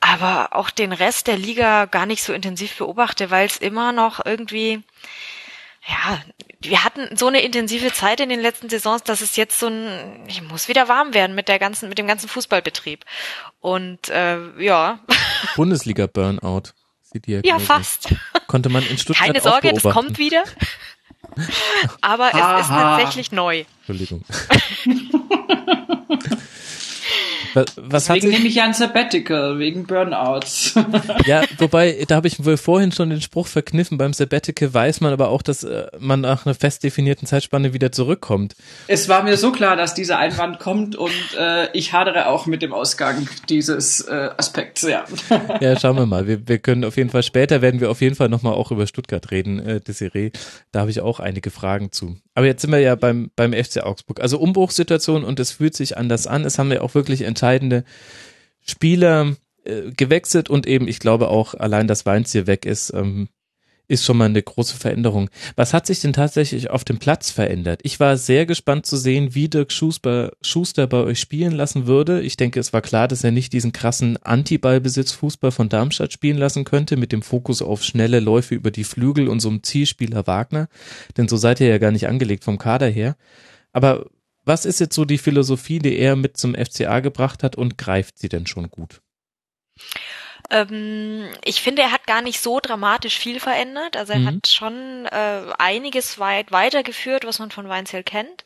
aber 0.00 0.54
auch 0.54 0.70
den 0.70 0.92
Rest 0.92 1.26
der 1.26 1.36
Liga 1.36 1.86
gar 1.86 2.06
nicht 2.06 2.22
so 2.22 2.32
intensiv 2.32 2.76
beobachte, 2.78 3.30
weil 3.30 3.46
es 3.46 3.56
immer 3.56 3.92
noch 3.92 4.24
irgendwie 4.24 4.82
ja, 5.88 6.18
wir 6.60 6.84
hatten 6.84 7.16
so 7.16 7.28
eine 7.28 7.40
intensive 7.40 7.92
Zeit 7.92 8.20
in 8.20 8.28
den 8.28 8.40
letzten 8.40 8.68
Saisons, 8.68 9.04
dass 9.04 9.22
es 9.22 9.36
jetzt 9.36 9.58
so 9.58 9.68
ein, 9.68 10.24
ich 10.26 10.42
muss 10.42 10.68
wieder 10.68 10.88
warm 10.88 11.14
werden 11.14 11.34
mit 11.34 11.48
der 11.48 11.58
ganzen, 11.58 11.88
mit 11.88 11.96
dem 11.98 12.06
ganzen 12.06 12.28
Fußballbetrieb. 12.28 13.04
Und 13.60 14.10
äh, 14.10 14.38
ja. 14.62 15.00
Bundesliga 15.56 16.06
Burnout. 16.06 16.72
Ja, 17.26 17.58
fast. 17.58 18.14
Konnte 18.48 18.68
man 18.68 18.82
in 18.84 18.98
Stuttgart 18.98 19.26
Keine 19.26 19.40
Sorge, 19.40 19.72
das 19.72 19.82
kommt 19.82 20.18
wieder. 20.18 20.44
Aber 22.02 22.28
es 22.28 22.66
ist 22.66 22.68
tatsächlich 22.68 23.32
neu. 23.32 23.64
Entschuldigung. 23.86 24.24
Was 27.54 28.06
Deswegen 28.06 28.28
nehme 28.28 28.46
ich 28.46 28.54
ja 28.54 28.64
ein 28.64 28.74
Sabbatical, 28.74 29.58
wegen 29.58 29.86
Burnouts. 29.86 30.74
ja, 31.26 31.42
wobei, 31.58 32.04
da 32.06 32.16
habe 32.16 32.28
ich 32.28 32.44
wohl 32.44 32.56
vorhin 32.56 32.92
schon 32.92 33.10
den 33.10 33.20
Spruch 33.20 33.46
verkniffen, 33.46 33.98
beim 33.98 34.12
Sabbatical 34.12 34.72
weiß 34.72 35.00
man 35.00 35.12
aber 35.12 35.28
auch, 35.28 35.42
dass 35.42 35.64
äh, 35.64 35.86
man 35.98 36.20
nach 36.20 36.46
einer 36.46 36.54
fest 36.54 36.84
definierten 36.84 37.26
Zeitspanne 37.26 37.72
wieder 37.72 37.92
zurückkommt. 37.92 38.54
Es 38.86 39.08
war 39.08 39.22
mir 39.22 39.36
so 39.36 39.52
klar, 39.52 39.76
dass 39.76 39.94
dieser 39.94 40.18
Einwand 40.18 40.58
kommt 40.58 40.96
und 40.96 41.12
äh, 41.38 41.70
ich 41.72 41.92
hadere 41.92 42.28
auch 42.28 42.46
mit 42.46 42.62
dem 42.62 42.72
Ausgang 42.72 43.28
dieses 43.48 44.00
äh, 44.00 44.30
Aspekts, 44.36 44.82
ja. 44.82 45.04
ja, 45.60 45.78
schauen 45.78 45.96
wir 45.96 46.06
mal. 46.06 46.26
Wir, 46.26 46.46
wir 46.48 46.58
können 46.58 46.84
auf 46.84 46.96
jeden 46.96 47.10
Fall, 47.10 47.22
später 47.22 47.62
werden 47.62 47.80
wir 47.80 47.90
auf 47.90 48.00
jeden 48.00 48.14
Fall 48.14 48.28
nochmal 48.28 48.54
auch 48.54 48.70
über 48.70 48.86
Stuttgart 48.86 49.30
reden, 49.30 49.58
äh, 49.58 49.80
Desiree. 49.80 50.30
Da 50.72 50.80
habe 50.80 50.90
ich 50.90 51.00
auch 51.00 51.20
einige 51.20 51.50
Fragen 51.50 51.92
zu. 51.92 52.16
Aber 52.38 52.46
jetzt 52.46 52.62
sind 52.62 52.70
wir 52.70 52.78
ja 52.78 52.94
beim, 52.94 53.32
beim 53.34 53.52
FC 53.52 53.78
Augsburg. 53.82 54.20
Also 54.20 54.38
Umbruchssituation 54.38 55.24
und 55.24 55.40
es 55.40 55.50
fühlt 55.50 55.74
sich 55.74 55.96
anders 55.96 56.28
an. 56.28 56.44
Es 56.44 56.56
haben 56.56 56.70
ja 56.70 56.82
auch 56.82 56.94
wirklich 56.94 57.22
entscheidende 57.22 57.82
Spieler 58.64 59.34
äh, 59.64 59.90
gewechselt 59.90 60.48
und 60.48 60.64
eben, 60.64 60.86
ich 60.86 61.00
glaube 61.00 61.30
auch 61.30 61.54
allein, 61.54 61.88
dass 61.88 62.06
Weinziel 62.06 62.46
weg 62.46 62.64
ist, 62.64 62.94
ähm, 62.94 63.28
ist 63.88 64.04
schon 64.04 64.18
mal 64.18 64.26
eine 64.26 64.42
große 64.42 64.76
Veränderung. 64.76 65.30
Was 65.56 65.72
hat 65.72 65.86
sich 65.86 66.00
denn 66.00 66.12
tatsächlich 66.12 66.68
auf 66.70 66.84
dem 66.84 66.98
Platz 66.98 67.30
verändert? 67.30 67.80
Ich 67.82 67.98
war 67.98 68.18
sehr 68.18 68.44
gespannt 68.44 68.84
zu 68.84 68.98
sehen, 68.98 69.34
wie 69.34 69.48
Dirk 69.48 69.72
Schuster, 69.72 70.32
Schuster 70.42 70.86
bei 70.86 70.98
euch 70.98 71.18
spielen 71.18 71.52
lassen 71.52 71.86
würde. 71.86 72.20
Ich 72.20 72.36
denke, 72.36 72.60
es 72.60 72.74
war 72.74 72.82
klar, 72.82 73.08
dass 73.08 73.24
er 73.24 73.30
nicht 73.30 73.52
diesen 73.54 73.72
krassen 73.72 74.18
Anti-Ballbesitz-Fußball 74.22 75.50
von 75.50 75.70
Darmstadt 75.70 76.12
spielen 76.12 76.36
lassen 76.36 76.64
könnte, 76.64 76.98
mit 76.98 77.12
dem 77.12 77.22
Fokus 77.22 77.62
auf 77.62 77.82
schnelle 77.82 78.20
Läufe 78.20 78.54
über 78.54 78.70
die 78.70 78.84
Flügel 78.84 79.26
und 79.28 79.40
so 79.40 79.48
einem 79.48 79.62
Zielspieler 79.62 80.26
Wagner. 80.26 80.68
Denn 81.16 81.26
so 81.26 81.38
seid 81.38 81.60
ihr 81.60 81.68
ja 81.68 81.78
gar 81.78 81.90
nicht 81.90 82.08
angelegt 82.08 82.44
vom 82.44 82.58
Kader 82.58 82.88
her. 82.88 83.16
Aber 83.72 84.06
was 84.44 84.66
ist 84.66 84.80
jetzt 84.80 84.94
so 84.94 85.06
die 85.06 85.18
Philosophie, 85.18 85.78
die 85.78 85.96
er 85.96 86.14
mit 86.14 86.36
zum 86.36 86.54
FCA 86.54 87.00
gebracht 87.00 87.42
hat 87.42 87.56
und 87.56 87.78
greift 87.78 88.18
sie 88.18 88.28
denn 88.28 88.46
schon 88.46 88.70
gut? 88.70 89.00
Ähm, 90.50 91.28
ich 91.44 91.60
finde, 91.60 91.82
er 91.82 91.92
hat 91.92 92.06
gar 92.06 92.22
nicht 92.22 92.40
so 92.40 92.60
dramatisch 92.60 93.18
viel 93.18 93.40
verändert. 93.40 93.96
Also 93.96 94.14
er 94.14 94.20
mhm. 94.20 94.26
hat 94.26 94.48
schon 94.48 95.06
äh, 95.06 95.42
einiges 95.58 96.18
weit 96.18 96.52
weitergeführt, 96.52 97.24
was 97.26 97.38
man 97.38 97.50
von 97.50 97.68
Weinzel 97.68 98.02
kennt. 98.02 98.44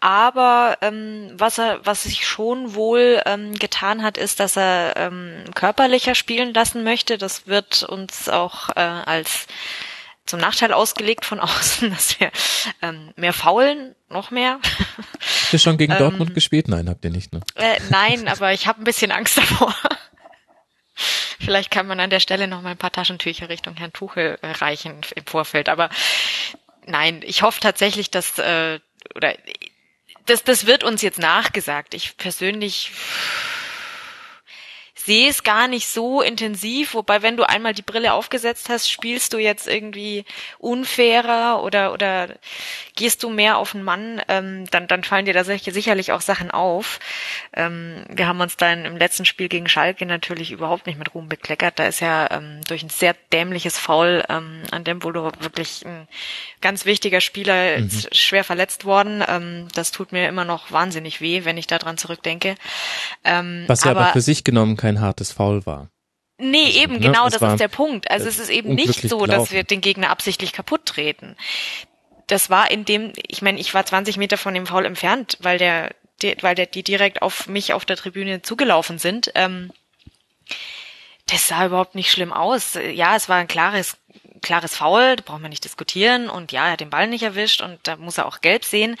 Aber 0.00 0.78
ähm, 0.80 1.30
was 1.34 1.58
er, 1.58 1.84
was 1.84 2.04
sich 2.04 2.26
schon 2.26 2.74
wohl 2.74 3.20
ähm, 3.26 3.54
getan 3.54 4.02
hat, 4.02 4.16
ist, 4.16 4.40
dass 4.40 4.56
er 4.56 4.94
ähm, 4.96 5.44
körperlicher 5.54 6.14
spielen 6.14 6.54
lassen 6.54 6.84
möchte. 6.84 7.18
Das 7.18 7.46
wird 7.46 7.82
uns 7.82 8.28
auch 8.30 8.70
äh, 8.70 8.80
als 8.80 9.46
zum 10.24 10.40
Nachteil 10.40 10.72
ausgelegt 10.72 11.26
von 11.26 11.40
außen, 11.40 11.90
dass 11.90 12.18
wir 12.18 12.30
ähm, 12.80 13.12
mehr 13.16 13.34
faulen, 13.34 13.94
noch 14.08 14.30
mehr. 14.30 14.58
Habt 14.62 15.52
ihr 15.52 15.58
schon 15.58 15.76
gegen 15.76 15.96
Dortmund 15.96 16.30
ähm, 16.30 16.34
gespielt? 16.34 16.68
Nein, 16.68 16.88
habt 16.88 17.04
ihr 17.04 17.10
nicht, 17.10 17.32
ne? 17.32 17.40
Äh, 17.56 17.78
nein, 17.90 18.26
aber 18.28 18.54
ich 18.54 18.66
habe 18.66 18.80
ein 18.80 18.84
bisschen 18.84 19.12
Angst 19.12 19.36
davor. 19.36 19.74
Vielleicht 21.40 21.70
kann 21.70 21.86
man 21.86 22.00
an 22.00 22.10
der 22.10 22.20
Stelle 22.20 22.46
noch 22.46 22.60
mal 22.60 22.70
ein 22.70 22.76
paar 22.76 22.92
Taschentücher 22.92 23.48
Richtung 23.48 23.74
Herrn 23.76 23.92
Tuchel 23.92 24.38
äh, 24.42 24.50
reichen 24.50 25.00
im 25.16 25.24
Vorfeld. 25.24 25.68
Aber 25.68 25.88
nein, 26.86 27.22
ich 27.24 27.42
hoffe 27.42 27.60
tatsächlich, 27.60 28.10
dass 28.10 28.38
äh, 28.38 28.78
oder 29.14 29.34
das, 30.26 30.44
das 30.44 30.66
wird 30.66 30.84
uns 30.84 31.02
jetzt 31.02 31.18
nachgesagt. 31.18 31.94
Ich 31.94 32.16
persönlich 32.18 32.92
sehe 35.04 35.28
es 35.28 35.42
gar 35.42 35.68
nicht 35.68 35.88
so 35.88 36.20
intensiv, 36.20 36.94
wobei 36.94 37.22
wenn 37.22 37.36
du 37.36 37.48
einmal 37.48 37.74
die 37.74 37.82
Brille 37.82 38.12
aufgesetzt 38.12 38.68
hast, 38.68 38.90
spielst 38.90 39.32
du 39.32 39.38
jetzt 39.38 39.66
irgendwie 39.66 40.24
unfairer 40.58 41.62
oder 41.62 41.92
oder 41.92 42.28
gehst 42.96 43.22
du 43.22 43.30
mehr 43.30 43.56
auf 43.56 43.74
einen 43.74 43.84
Mann, 43.84 44.20
ähm, 44.28 44.66
dann 44.70 44.86
dann 44.86 45.04
fallen 45.04 45.24
dir 45.24 45.34
da 45.34 45.44
sicherlich 45.44 46.12
auch 46.12 46.20
Sachen 46.20 46.50
auf. 46.50 47.00
Ähm, 47.54 48.04
wir 48.08 48.26
haben 48.26 48.40
uns 48.40 48.56
dann 48.56 48.84
im 48.84 48.96
letzten 48.96 49.24
Spiel 49.24 49.48
gegen 49.48 49.68
Schalke 49.68 50.06
natürlich 50.06 50.50
überhaupt 50.52 50.86
nicht 50.86 50.98
mit 50.98 51.14
Ruhm 51.14 51.28
bekleckert. 51.28 51.78
Da 51.78 51.86
ist 51.86 52.00
ja 52.00 52.30
ähm, 52.30 52.60
durch 52.68 52.82
ein 52.82 52.90
sehr 52.90 53.14
dämliches 53.32 53.78
Foul 53.78 54.24
ähm, 54.28 54.62
an 54.70 54.84
dem 54.84 55.02
Volo 55.02 55.32
wirklich 55.40 55.84
ein 55.86 56.08
ganz 56.60 56.84
wichtiger 56.84 57.20
Spieler 57.20 57.78
mhm. 57.78 57.90
schwer 58.12 58.44
verletzt 58.44 58.84
worden. 58.84 59.24
Ähm, 59.26 59.68
das 59.74 59.92
tut 59.92 60.12
mir 60.12 60.28
immer 60.28 60.44
noch 60.44 60.70
wahnsinnig 60.70 61.20
weh, 61.20 61.44
wenn 61.44 61.56
ich 61.56 61.66
daran 61.66 61.96
zurückdenke. 61.96 62.54
Ähm, 63.24 63.64
Was 63.66 63.84
ja 63.84 63.92
aber, 63.92 64.00
aber 64.00 64.12
für 64.12 64.20
sich 64.20 64.44
genommen 64.44 64.76
kein 64.76 64.89
kein 64.90 65.00
hartes 65.00 65.32
Foul 65.32 65.64
war. 65.66 65.90
Nee, 66.38 66.66
also, 66.66 66.78
eben, 66.78 66.92
ne? 66.94 67.00
genau, 67.00 67.26
es 67.26 67.34
das 67.38 67.52
ist 67.52 67.60
der 67.60 67.68
Punkt. 67.68 68.10
Also 68.10 68.26
es 68.26 68.38
ist 68.38 68.50
eben 68.50 68.74
nicht 68.74 69.02
so, 69.02 69.18
gelaufen. 69.18 69.40
dass 69.40 69.50
wir 69.52 69.62
den 69.62 69.80
Gegner 69.80 70.10
absichtlich 70.10 70.52
kaputt 70.52 70.86
treten. 70.86 71.36
Das 72.26 72.48
war 72.48 72.70
in 72.70 72.84
dem, 72.84 73.12
ich 73.26 73.42
meine, 73.42 73.60
ich 73.60 73.74
war 73.74 73.84
20 73.84 74.16
Meter 74.16 74.38
von 74.38 74.54
dem 74.54 74.66
Foul 74.66 74.86
entfernt, 74.86 75.36
weil 75.40 75.58
der, 75.58 75.94
die, 76.22 76.36
weil 76.40 76.54
der, 76.54 76.66
die 76.66 76.82
direkt 76.82 77.22
auf 77.22 77.46
mich 77.46 77.72
auf 77.72 77.84
der 77.84 77.96
Tribüne 77.96 78.42
zugelaufen 78.42 78.98
sind. 78.98 79.32
Ähm, 79.34 79.70
das 81.26 81.48
sah 81.48 81.66
überhaupt 81.66 81.94
nicht 81.94 82.10
schlimm 82.10 82.32
aus. 82.32 82.78
Ja, 82.92 83.16
es 83.16 83.28
war 83.28 83.36
ein 83.36 83.48
klares 83.48 83.96
klares 84.40 84.76
Foul, 84.76 85.16
da 85.16 85.22
braucht 85.24 85.40
man 85.40 85.50
nicht 85.50 85.64
diskutieren 85.64 86.28
und 86.30 86.52
ja, 86.52 86.66
er 86.66 86.72
hat 86.72 86.80
den 86.80 86.90
Ball 86.90 87.06
nicht 87.06 87.22
erwischt 87.22 87.62
und 87.62 87.78
da 87.84 87.96
muss 87.96 88.18
er 88.18 88.26
auch 88.26 88.40
gelb 88.40 88.64
sehen. 88.64 88.96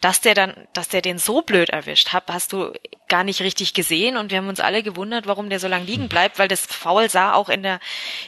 Dass 0.00 0.20
der 0.20 0.34
dann, 0.34 0.54
dass 0.72 0.88
der 0.88 1.02
den 1.02 1.18
so 1.18 1.42
blöd 1.42 1.70
erwischt 1.70 2.12
hat, 2.12 2.24
hast 2.28 2.52
du 2.52 2.72
gar 3.08 3.24
nicht 3.24 3.40
richtig 3.40 3.74
gesehen 3.74 4.16
und 4.16 4.30
wir 4.30 4.38
haben 4.38 4.48
uns 4.48 4.60
alle 4.60 4.82
gewundert, 4.82 5.26
warum 5.26 5.50
der 5.50 5.60
so 5.60 5.68
lange 5.68 5.84
liegen 5.84 6.08
bleibt, 6.08 6.38
weil 6.38 6.48
das 6.48 6.64
Foul 6.66 7.10
sah 7.10 7.34
auch 7.34 7.48
in 7.48 7.62
der, 7.62 7.80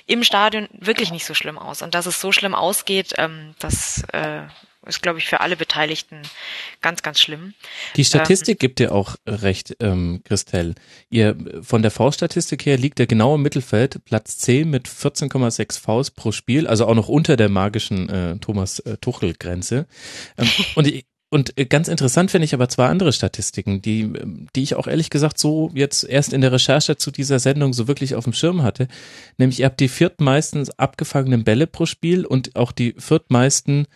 im 0.06 0.24
Stadion 0.24 0.68
wirklich 0.72 1.12
nicht 1.12 1.24
so 1.24 1.34
schlimm 1.34 1.58
aus 1.58 1.82
und 1.82 1.94
dass 1.94 2.06
es 2.06 2.20
so 2.20 2.32
schlimm 2.32 2.54
ausgeht, 2.54 3.14
ähm, 3.16 3.54
das, 3.58 4.02
äh, 4.12 4.42
ist, 4.86 5.02
glaube 5.02 5.18
ich, 5.18 5.26
für 5.26 5.40
alle 5.40 5.56
Beteiligten 5.56 6.22
ganz, 6.80 7.02
ganz 7.02 7.20
schlimm. 7.20 7.54
Die 7.96 8.04
Statistik 8.04 8.56
ähm, 8.56 8.58
gibt 8.58 8.78
dir 8.78 8.92
auch 8.92 9.16
recht, 9.26 9.76
ähm, 9.80 10.22
Christelle. 10.24 10.74
Ihr, 11.10 11.36
von 11.62 11.82
der 11.82 11.90
V-Statistik 11.90 12.66
her 12.66 12.76
liegt 12.76 12.98
der 12.98 13.06
genaue 13.06 13.38
Mittelfeld, 13.38 14.04
Platz 14.04 14.38
10 14.38 14.68
mit 14.68 14.88
14,6 14.88 15.80
Vs 15.80 16.10
pro 16.10 16.32
Spiel, 16.32 16.66
also 16.66 16.86
auch 16.86 16.94
noch 16.94 17.08
unter 17.08 17.36
der 17.36 17.48
magischen 17.48 18.08
äh, 18.08 18.38
Thomas 18.38 18.80
äh, 18.80 18.96
Tuchel-Grenze. 18.96 19.86
Ähm, 20.36 20.48
und 20.74 20.86
ich, 20.88 21.04
und 21.32 21.54
ganz 21.70 21.88
interessant 21.88 22.30
finde 22.30 22.44
ich 22.44 22.52
aber 22.52 22.68
zwei 22.68 22.88
andere 22.88 23.10
Statistiken, 23.10 23.80
die, 23.80 24.12
die 24.54 24.62
ich 24.62 24.74
auch 24.74 24.86
ehrlich 24.86 25.08
gesagt 25.08 25.38
so 25.38 25.70
jetzt 25.72 26.04
erst 26.04 26.34
in 26.34 26.42
der 26.42 26.52
Recherche 26.52 26.98
zu 26.98 27.10
dieser 27.10 27.38
Sendung 27.38 27.72
so 27.72 27.88
wirklich 27.88 28.16
auf 28.16 28.24
dem 28.24 28.34
Schirm 28.34 28.62
hatte. 28.62 28.86
Nämlich 29.38 29.60
ihr 29.60 29.64
habt 29.64 29.80
die 29.80 29.88
viertmeisten 29.88 30.68
abgefangenen 30.76 31.42
Bälle 31.42 31.66
pro 31.66 31.86
Spiel 31.86 32.26
und 32.26 32.54
auch 32.54 32.70
die 32.70 32.94
viertmeisten 32.98 33.86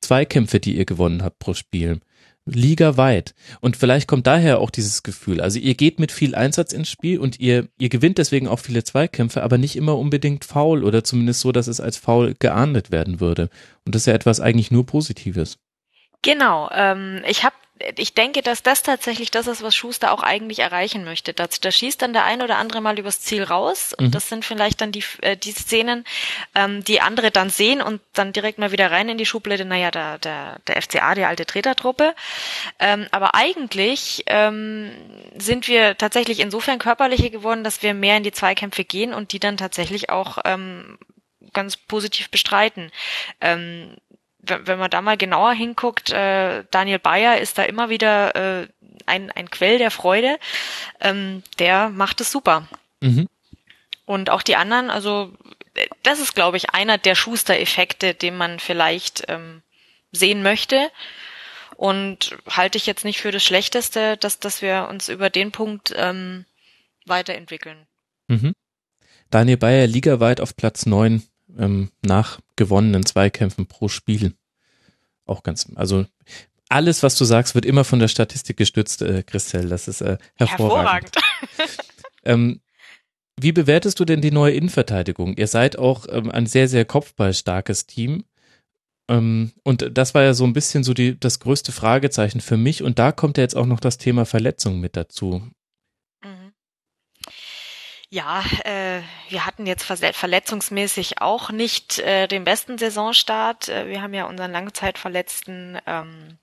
Zweikämpfe, 0.00 0.60
die 0.60 0.76
ihr 0.76 0.84
gewonnen 0.84 1.22
habt 1.22 1.38
pro 1.38 1.54
Spiel. 1.54 2.00
Liga 2.44 2.96
weit. 2.96 3.34
Und 3.60 3.76
vielleicht 3.76 4.08
kommt 4.08 4.26
daher 4.26 4.60
auch 4.60 4.70
dieses 4.70 5.02
Gefühl. 5.02 5.40
Also 5.40 5.58
ihr 5.58 5.74
geht 5.74 6.00
mit 6.00 6.12
viel 6.12 6.34
Einsatz 6.34 6.72
ins 6.72 6.88
Spiel 6.88 7.18
und 7.18 7.38
ihr, 7.40 7.68
ihr 7.78 7.88
gewinnt 7.88 8.18
deswegen 8.18 8.48
auch 8.48 8.58
viele 8.58 8.84
Zweikämpfe, 8.84 9.42
aber 9.42 9.58
nicht 9.58 9.76
immer 9.76 9.98
unbedingt 9.98 10.44
faul 10.44 10.84
oder 10.84 11.04
zumindest 11.04 11.40
so, 11.40 11.52
dass 11.52 11.66
es 11.66 11.80
als 11.80 11.98
faul 11.98 12.34
geahndet 12.38 12.90
werden 12.90 13.20
würde. 13.20 13.50
Und 13.84 13.94
das 13.94 14.02
ist 14.02 14.06
ja 14.06 14.14
etwas 14.14 14.40
eigentlich 14.40 14.70
nur 14.70 14.86
Positives. 14.86 15.58
Genau. 16.22 16.70
Ähm, 16.72 17.22
ich 17.28 17.44
habe 17.44 17.54
ich 17.96 18.14
denke, 18.14 18.42
dass 18.42 18.62
das 18.62 18.82
tatsächlich 18.82 19.30
das 19.30 19.46
ist, 19.46 19.62
was 19.62 19.74
Schuster 19.74 20.12
auch 20.12 20.22
eigentlich 20.22 20.60
erreichen 20.60 21.04
möchte. 21.04 21.32
Da, 21.32 21.46
da 21.60 21.70
schießt 21.70 22.00
dann 22.02 22.12
der 22.12 22.24
ein 22.24 22.42
oder 22.42 22.56
andere 22.56 22.80
mal 22.80 22.98
übers 22.98 23.20
Ziel 23.20 23.42
raus 23.42 23.92
und 23.92 24.06
mhm. 24.06 24.10
das 24.10 24.28
sind 24.28 24.44
vielleicht 24.44 24.80
dann 24.80 24.92
die, 24.92 25.04
äh, 25.22 25.36
die 25.36 25.52
Szenen, 25.52 26.04
ähm, 26.54 26.84
die 26.84 27.00
andere 27.00 27.30
dann 27.30 27.50
sehen 27.50 27.80
und 27.80 28.00
dann 28.14 28.32
direkt 28.32 28.58
mal 28.58 28.72
wieder 28.72 28.90
rein 28.90 29.08
in 29.08 29.18
die 29.18 29.26
Schublade, 29.26 29.64
naja, 29.64 29.90
der, 29.90 30.18
der, 30.18 30.58
der 30.66 30.82
FCA, 30.82 31.14
die 31.14 31.24
alte 31.24 31.46
Tretertruppe. 31.46 32.14
Ähm, 32.78 33.06
aber 33.10 33.34
eigentlich 33.34 34.24
ähm, 34.26 34.90
sind 35.36 35.68
wir 35.68 35.96
tatsächlich 35.96 36.40
insofern 36.40 36.78
körperlicher 36.78 37.30
geworden, 37.30 37.64
dass 37.64 37.82
wir 37.82 37.94
mehr 37.94 38.16
in 38.16 38.22
die 38.24 38.32
Zweikämpfe 38.32 38.84
gehen 38.84 39.14
und 39.14 39.32
die 39.32 39.40
dann 39.40 39.56
tatsächlich 39.56 40.10
auch 40.10 40.38
ähm, 40.44 40.98
ganz 41.52 41.76
positiv 41.76 42.30
bestreiten. 42.30 42.90
Ähm, 43.40 43.96
wenn 44.40 44.78
man 44.78 44.90
da 44.90 45.02
mal 45.02 45.16
genauer 45.16 45.52
hinguckt, 45.52 46.10
äh, 46.10 46.64
Daniel 46.70 46.98
Bayer 46.98 47.38
ist 47.38 47.58
da 47.58 47.64
immer 47.64 47.88
wieder 47.90 48.34
äh, 48.62 48.68
ein, 49.06 49.30
ein 49.30 49.50
Quell 49.50 49.78
der 49.78 49.90
Freude. 49.90 50.38
Ähm, 51.00 51.42
der 51.58 51.88
macht 51.88 52.20
es 52.20 52.30
super. 52.30 52.68
Mhm. 53.00 53.28
Und 54.04 54.30
auch 54.30 54.42
die 54.42 54.56
anderen, 54.56 54.90
also 54.90 55.32
das 56.02 56.20
ist, 56.20 56.34
glaube 56.34 56.56
ich, 56.56 56.70
einer 56.70 56.98
der 56.98 57.14
Schuster-Effekte, 57.14 58.14
den 58.14 58.36
man 58.36 58.58
vielleicht 58.58 59.24
ähm, 59.28 59.62
sehen 60.12 60.42
möchte. 60.42 60.90
Und 61.76 62.36
halte 62.48 62.78
ich 62.78 62.86
jetzt 62.86 63.04
nicht 63.04 63.20
für 63.20 63.30
das 63.30 63.44
Schlechteste, 63.44 64.16
dass, 64.16 64.40
dass 64.40 64.62
wir 64.62 64.88
uns 64.90 65.08
über 65.08 65.30
den 65.30 65.52
Punkt 65.52 65.94
ähm, 65.96 66.44
weiterentwickeln. 67.06 67.86
Mhm. 68.26 68.54
Daniel 69.30 69.58
Bayer 69.58 69.86
ligaweit 69.86 70.40
auf 70.40 70.56
Platz 70.56 70.86
neun 70.86 71.22
ähm, 71.56 71.90
nach 72.02 72.40
gewonnenen 72.56 73.06
Zweikämpfen 73.06 73.66
pro 73.66 73.88
Spiel. 73.88 74.34
Auch 75.24 75.42
ganz, 75.42 75.66
also 75.74 76.06
alles, 76.68 77.02
was 77.02 77.16
du 77.16 77.24
sagst, 77.24 77.54
wird 77.54 77.64
immer 77.64 77.84
von 77.84 77.98
der 77.98 78.08
Statistik 78.08 78.56
gestützt, 78.56 79.02
äh, 79.02 79.22
Christelle. 79.22 79.68
Das 79.68 79.88
ist 79.88 80.00
äh, 80.00 80.18
hervorragend. 80.34 81.16
hervorragend. 81.16 81.78
ähm, 82.24 82.60
wie 83.40 83.52
bewertest 83.52 84.00
du 84.00 84.04
denn 84.04 84.20
die 84.20 84.30
neue 84.30 84.54
Innenverteidigung? 84.54 85.34
Ihr 85.36 85.46
seid 85.46 85.78
auch 85.78 86.06
ähm, 86.10 86.30
ein 86.30 86.46
sehr, 86.46 86.68
sehr 86.68 86.84
kopfballstarkes 86.84 87.86
Team. 87.86 88.24
Ähm, 89.08 89.52
und 89.62 89.96
das 89.96 90.14
war 90.14 90.22
ja 90.22 90.34
so 90.34 90.44
ein 90.44 90.52
bisschen 90.52 90.84
so 90.84 90.92
die, 90.92 91.18
das 91.18 91.40
größte 91.40 91.72
Fragezeichen 91.72 92.40
für 92.40 92.56
mich. 92.56 92.82
Und 92.82 92.98
da 92.98 93.12
kommt 93.12 93.38
ja 93.38 93.44
jetzt 93.44 93.56
auch 93.56 93.66
noch 93.66 93.80
das 93.80 93.96
Thema 93.96 94.26
Verletzung 94.26 94.80
mit 94.80 94.96
dazu. 94.96 95.48
Ja, 98.10 98.42
äh, 98.64 99.02
wir 99.28 99.44
hatten 99.44 99.66
jetzt 99.66 99.84
verletzungsmäßig 99.84 101.20
auch 101.20 101.50
nicht 101.50 101.98
äh, 101.98 102.26
den 102.26 102.44
besten 102.44 102.78
Saisonstart. 102.78 103.68
Äh, 103.68 103.88
wir 103.88 104.00
haben 104.00 104.14
ja 104.14 104.24
unseren 104.24 104.50
Langzeitverletzten 104.50 105.78
ähm, 105.86 106.38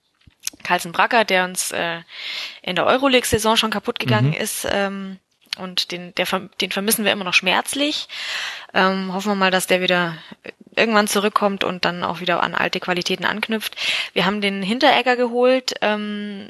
Carlsen 0.64 0.92
Bracker, 0.92 1.26
der 1.26 1.46
uns 1.46 1.72
äh, 1.72 2.02
in 2.62 2.76
der 2.76 2.86
Euroleague-Saison 2.86 3.58
schon 3.58 3.72
kaputt 3.72 3.98
gegangen 3.98 4.30
mhm. 4.30 4.42
ist. 4.42 4.68
Ähm, 4.70 5.20
und 5.58 5.92
den, 5.92 6.14
der, 6.16 6.28
den 6.62 6.72
vermissen 6.72 7.04
wir 7.06 7.12
immer 7.12 7.24
noch 7.24 7.34
schmerzlich. 7.34 8.10
Ähm, 8.74 9.14
hoffen 9.14 9.32
wir 9.32 9.36
mal, 9.36 9.52
dass 9.52 9.68
der 9.68 9.82
wieder 9.82 10.18
irgendwann 10.76 11.08
zurückkommt 11.08 11.64
und 11.64 11.86
dann 11.86 12.04
auch 12.04 12.20
wieder 12.20 12.44
an 12.44 12.54
alte 12.54 12.80
Qualitäten 12.80 13.26
anknüpft. 13.26 13.76
Wir 14.14 14.26
haben 14.26 14.42
den 14.42 14.62
Hinteregger 14.62 15.16
geholt. 15.16 15.74
Ähm, 15.82 16.50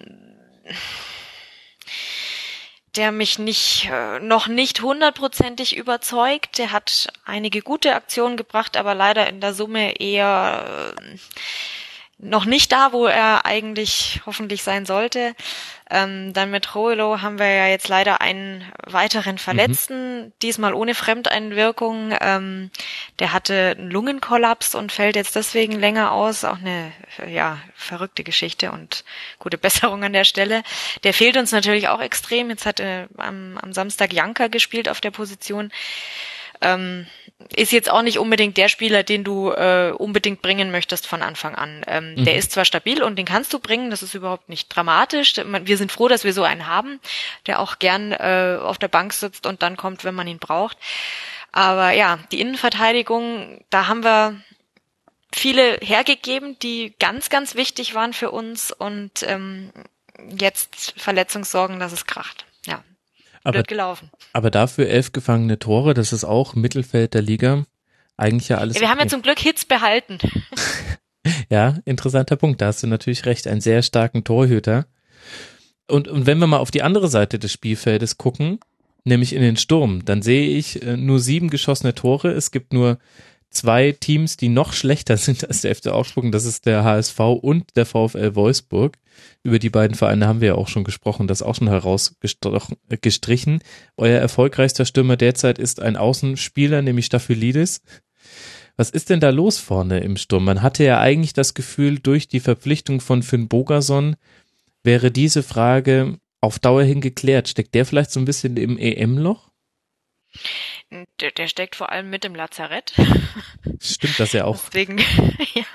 der 2.96 3.12
mich 3.12 3.40
nicht 3.40 3.90
äh, 3.92 4.20
noch 4.20 4.48
nicht 4.48 4.82
hundertprozentig 4.82 5.76
überzeugt. 5.76 6.58
Der 6.58 6.72
hat 6.72 7.08
einige 7.26 7.62
gute 7.62 7.96
Aktionen 7.96 8.38
gebracht, 8.38 8.78
aber 8.78 8.96
leider 8.96 9.28
in 9.28 9.42
der 9.42 9.54
Summe 9.54 10.00
eher 10.00 10.94
äh, 10.96 11.18
noch 12.18 12.46
nicht 12.46 12.72
da, 12.72 12.94
wo 12.94 13.08
er 13.08 13.46
eigentlich 13.46 14.22
hoffentlich 14.26 14.64
sein 14.64 14.86
sollte. 14.86 15.36
Ähm, 15.90 16.34
dann 16.34 16.50
mit 16.50 16.74
Roelo 16.74 17.22
haben 17.22 17.38
wir 17.40 17.52
ja 17.52 17.68
jetzt 17.68 17.90
leider 17.90 18.22
einen 18.22 18.64
weiteren 18.88 19.38
Verletzten, 19.38 20.22
mhm. 20.22 20.34
diesmal 20.42 20.74
ohne 20.74 20.96
Fremdeinwirkung. 20.96 22.16
Ähm, 22.22 22.72
der 23.20 23.34
hatte 23.34 23.76
einen 23.78 23.92
Lungenkollaps 23.92 24.76
und 24.76 24.94
fällt 24.94 25.18
jetzt 25.18 25.36
deswegen 25.36 25.74
länger 25.74 26.14
aus. 26.14 26.46
Auch 26.46 26.58
eine 26.58 26.92
ja 27.28 27.60
verrückte 27.76 28.24
Geschichte 28.24 28.72
und 28.72 29.04
gute 29.38 29.58
Besserung 29.66 30.04
an 30.04 30.14
der 30.14 30.24
Stelle. 30.24 30.64
Der 31.04 31.14
fehlt 31.14 31.36
uns 31.38 31.52
natürlich 31.52 31.90
auch 31.90 32.02
extrem. 32.02 32.50
Jetzt 32.50 32.66
hat 32.66 32.80
er 32.80 33.08
am, 33.18 33.60
am 33.62 33.74
Samstag 33.74 34.14
Janka 34.14 34.48
gespielt 34.48 34.88
auf 34.88 35.02
der 35.02 35.12
Position. 35.12 35.72
Ähm, 36.62 37.08
ist 37.56 37.72
jetzt 37.72 37.92
auch 37.92 38.02
nicht 38.02 38.18
unbedingt 38.18 38.56
der 38.58 38.70
Spieler, 38.70 39.04
den 39.04 39.24
du 39.24 39.52
äh, 39.52 39.92
unbedingt 39.92 40.42
bringen 40.42 40.72
möchtest 40.72 41.06
von 41.06 41.22
Anfang 41.22 41.54
an. 41.56 41.84
Ähm, 41.88 42.16
mhm. 42.16 42.26
Der 42.26 42.36
ist 42.36 42.52
zwar 42.52 42.64
stabil 42.64 43.04
und 43.04 43.18
den 43.18 43.26
kannst 43.26 43.54
du 43.54 43.60
bringen, 43.60 43.90
das 43.90 44.04
ist 44.04 44.14
überhaupt 44.14 44.48
nicht 44.48 44.70
dramatisch. 44.70 45.36
Wir 45.36 45.78
sind 45.78 45.92
froh, 45.92 46.08
dass 46.08 46.24
wir 46.24 46.34
so 46.34 46.44
einen 46.44 46.68
haben, 46.68 47.00
der 47.46 47.60
auch 47.60 47.80
gern 47.80 48.14
äh, 48.14 48.58
auf 48.62 48.78
der 48.78 48.88
Bank 48.88 49.14
sitzt 49.14 49.46
und 49.46 49.62
dann 49.62 49.76
kommt, 49.76 50.06
wenn 50.06 50.16
man 50.16 50.28
ihn 50.28 50.40
braucht. 50.40 50.78
Aber 51.52 51.92
ja, 51.92 52.20
die 52.32 52.40
Innenverteidigung, 52.40 53.64
da 53.70 53.88
haben 53.88 54.04
wir 54.04 54.42
viele 55.34 55.78
hergegeben, 55.82 56.58
die 56.60 56.94
ganz, 57.00 57.30
ganz 57.30 57.56
wichtig 57.56 57.96
waren 57.96 58.14
für 58.14 58.32
uns 58.32 58.72
und 58.72 59.24
ähm, 59.24 59.72
jetzt 60.38 60.94
Verletzungssorgen, 60.98 61.80
dass 61.80 61.92
es 61.92 62.06
kracht. 62.06 62.46
Ja 62.66 62.82
aber, 63.46 63.64
gelaufen. 63.64 64.10
Aber 64.34 64.52
dafür 64.52 64.88
elf 64.88 65.12
gefangene 65.12 65.60
Tore, 65.60 65.94
das 65.94 66.14
ist 66.14 66.24
auch 66.24 66.56
Mittelfeld 66.56 67.14
der 67.14 67.22
Liga. 67.22 67.66
Eigentlich 68.18 68.50
ja 68.50 68.58
alles. 68.58 68.76
Ja, 68.76 68.82
wir 68.82 68.90
haben 68.90 69.00
ja 69.00 69.08
zum 69.08 69.22
Glück 69.22 69.40
Hits 69.40 69.66
behalten. 69.66 70.18
ja, 71.50 71.76
interessanter 71.86 72.36
Punkt. 72.36 72.62
Da 72.62 72.68
hast 72.68 72.84
du 72.84 72.88
natürlich 72.88 73.26
recht. 73.26 73.48
Einen 73.48 73.62
sehr 73.62 73.82
starken 73.82 74.24
Torhüter. 74.24 74.86
Und, 75.88 76.08
und 76.08 76.26
wenn 76.26 76.40
wir 76.40 76.48
mal 76.48 76.60
auf 76.60 76.72
die 76.72 76.82
andere 76.82 77.08
Seite 77.08 77.38
des 77.38 77.52
Spielfeldes 77.52 78.18
gucken, 78.18 78.60
nämlich 79.04 79.34
in 79.34 79.42
den 79.42 79.58
Sturm, 79.58 80.04
dann 80.06 80.22
sehe 80.22 80.50
ich 80.50 80.82
äh, 80.82 80.98
nur 80.98 81.20
sieben 81.20 81.50
geschossene 81.50 81.94
Tore. 81.94 82.32
Es 82.32 82.52
gibt 82.52 82.74
nur 82.74 82.98
zwei 83.56 83.92
Teams, 83.92 84.38
die 84.38 84.50
noch 84.50 84.74
schlechter 84.74 85.18
sind 85.18 85.48
als 85.48 85.62
der 85.62 85.76
FC 85.76 85.88
Augsburg. 85.88 86.26
Und 86.26 86.32
das 86.32 86.46
ist 86.46 86.66
der 86.66 86.84
HSV 86.84 87.20
und 87.20 87.76
der 87.76 87.86
VfL 87.86 88.36
Wolfsburg 88.36 88.98
über 89.44 89.60
die 89.60 89.70
beiden 89.70 89.96
Vereine 89.96 90.28
haben 90.28 90.42
wir 90.42 90.50
ja 90.50 90.56
auch 90.56 90.68
schon 90.68 90.84
gesprochen, 90.84 91.28
das 91.28 91.42
auch 91.42 91.56
schon 91.56 91.70
herausgestrichen. 91.70 93.60
Euer 93.98 94.20
erfolgreichster 94.20 94.86
Stürmer 94.86 95.18
derzeit 95.18 95.60
ist 95.60 95.82
ein 95.82 95.96
Außenspieler, 95.96 96.82
nämlich 96.82 97.06
Staphylidis. 97.06 97.82
Was 98.78 98.90
ist 98.90 99.10
denn 99.10 99.20
da 99.20 99.30
los 99.30 99.58
vorne 99.58 100.00
im 100.00 100.18
Sturm? 100.18 100.44
Man 100.46 100.62
hatte 100.62 100.84
ja 100.84 101.00
eigentlich 101.00 101.34
das 101.34 101.54
Gefühl, 101.54 102.00
durch 102.00 102.28
die 102.28 102.42
Verpflichtung 102.42 103.00
von 103.00 103.24
Finn 103.24 103.48
Bogerson 103.48 104.16
wäre 104.84 105.12
diese 105.12 105.44
Frage 105.44 106.18
auf 106.42 106.60
Dauer 106.60 106.84
hin 106.84 107.00
geklärt. 107.00 107.48
Steckt 107.48 107.74
der 107.74 107.86
vielleicht 107.86 108.12
so 108.12 108.20
ein 108.20 108.26
bisschen 108.26 108.58
im 108.58 108.78
EM-Loch? 108.78 109.50
Der, 111.20 111.32
der 111.32 111.48
steckt 111.48 111.76
vor 111.76 111.92
allem 111.92 112.10
mit 112.10 112.26
im 112.26 112.36
Lazarett. 112.36 112.94
Stimmt 113.82 114.20
das 114.20 114.34
ja 114.34 114.46
auch. 114.46 114.58
Deswegen, 114.68 114.98
ja. 115.54 115.66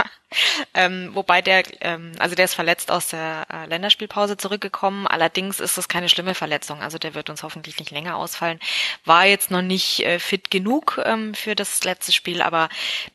Ähm, 0.74 1.11
wobei 1.12 1.43
der, 1.43 1.65
ähm, 1.81 2.12
also 2.19 2.37
der 2.37 2.45
ist 2.45 2.55
verletzt 2.55 2.93
aus 2.93 3.09
der 3.09 3.47
äh, 3.53 3.66
Länderspielpause 3.66 4.37
zurückgekommen. 4.37 5.09
Allerdings 5.09 5.59
ist 5.59 5.77
das 5.77 5.89
keine 5.89 6.09
schlimme 6.09 6.35
Verletzung. 6.35 6.81
Also 6.81 6.99
der 6.99 7.15
wird 7.15 7.31
uns 7.31 7.43
hoffentlich 7.43 7.78
nicht 7.78 7.91
länger 7.91 8.16
ausfallen. 8.16 8.61
War 9.05 9.27
jetzt 9.27 9.51
noch 9.51 9.62
nicht 9.62 10.07
äh, 10.07 10.20
fit 10.20 10.51
genug 10.51 11.01
ähm, 11.05 11.35
für 11.35 11.57
das 11.57 11.82
letzte 11.82 12.12
Spiel, 12.12 12.43
aber 12.43 12.69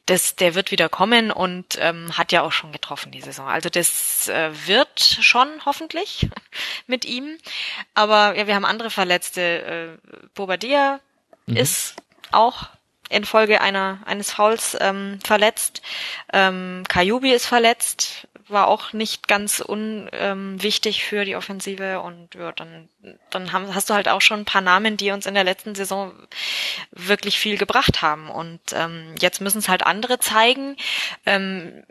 das, 0.05 0.35
der 0.35 0.55
wird 0.55 0.71
wieder 0.71 0.89
kommen 0.89 1.31
und 1.31 1.77
ähm, 1.79 2.17
hat 2.17 2.33
ja 2.33 2.41
auch 2.41 2.51
schon 2.51 2.73
getroffen 2.73 3.13
die 3.13 3.21
Saison. 3.21 3.47
Also 3.47 3.69
das 3.69 4.27
äh, 4.27 4.51
wird 4.67 4.99
schon 4.99 5.47
hoffentlich 5.65 6.27
mit 6.87 7.05
ihm. 7.05 7.37
Aber 7.93 8.35
ja, 8.35 8.47
wir 8.47 8.55
haben 8.55 8.65
andere 8.65 8.89
Verletzte. 8.89 9.41
Äh, 10.01 10.09
Bobadilla 10.33 10.99
mhm. 11.45 11.57
ist 11.57 11.95
auch 12.31 12.67
infolge 13.09 13.61
einer 13.61 13.99
eines 14.05 14.31
Fouls 14.31 14.77
ähm, 14.79 15.19
verletzt. 15.23 15.81
Ähm, 16.33 16.83
Kajubi 16.87 17.31
ist 17.31 17.45
verletzt, 17.45 18.27
war 18.47 18.67
auch 18.67 18.93
nicht 18.93 19.27
ganz 19.27 19.59
unwichtig 19.59 20.97
ähm, 21.01 21.07
für 21.07 21.25
die 21.25 21.35
Offensive 21.35 21.99
und 22.01 22.35
ja, 22.35 22.51
dann 22.51 22.89
dann 23.29 23.51
haben, 23.51 23.73
hast 23.73 23.89
du 23.89 23.93
halt 23.93 24.07
auch 24.07 24.21
schon 24.21 24.41
ein 24.41 24.45
paar 24.45 24.61
Namen, 24.61 24.97
die 24.97 25.11
uns 25.11 25.25
in 25.25 25.33
der 25.33 25.43
letzten 25.43 25.75
Saison 25.75 26.13
wirklich 26.91 27.39
viel 27.39 27.57
gebracht 27.57 28.01
haben 28.01 28.29
und 28.29 28.61
ähm, 28.73 29.15
jetzt 29.19 29.41
müssen 29.41 29.59
es 29.59 29.69
halt 29.69 29.85
andere 29.85 30.19
zeigen. 30.19 30.75
Ähm, 31.25 31.83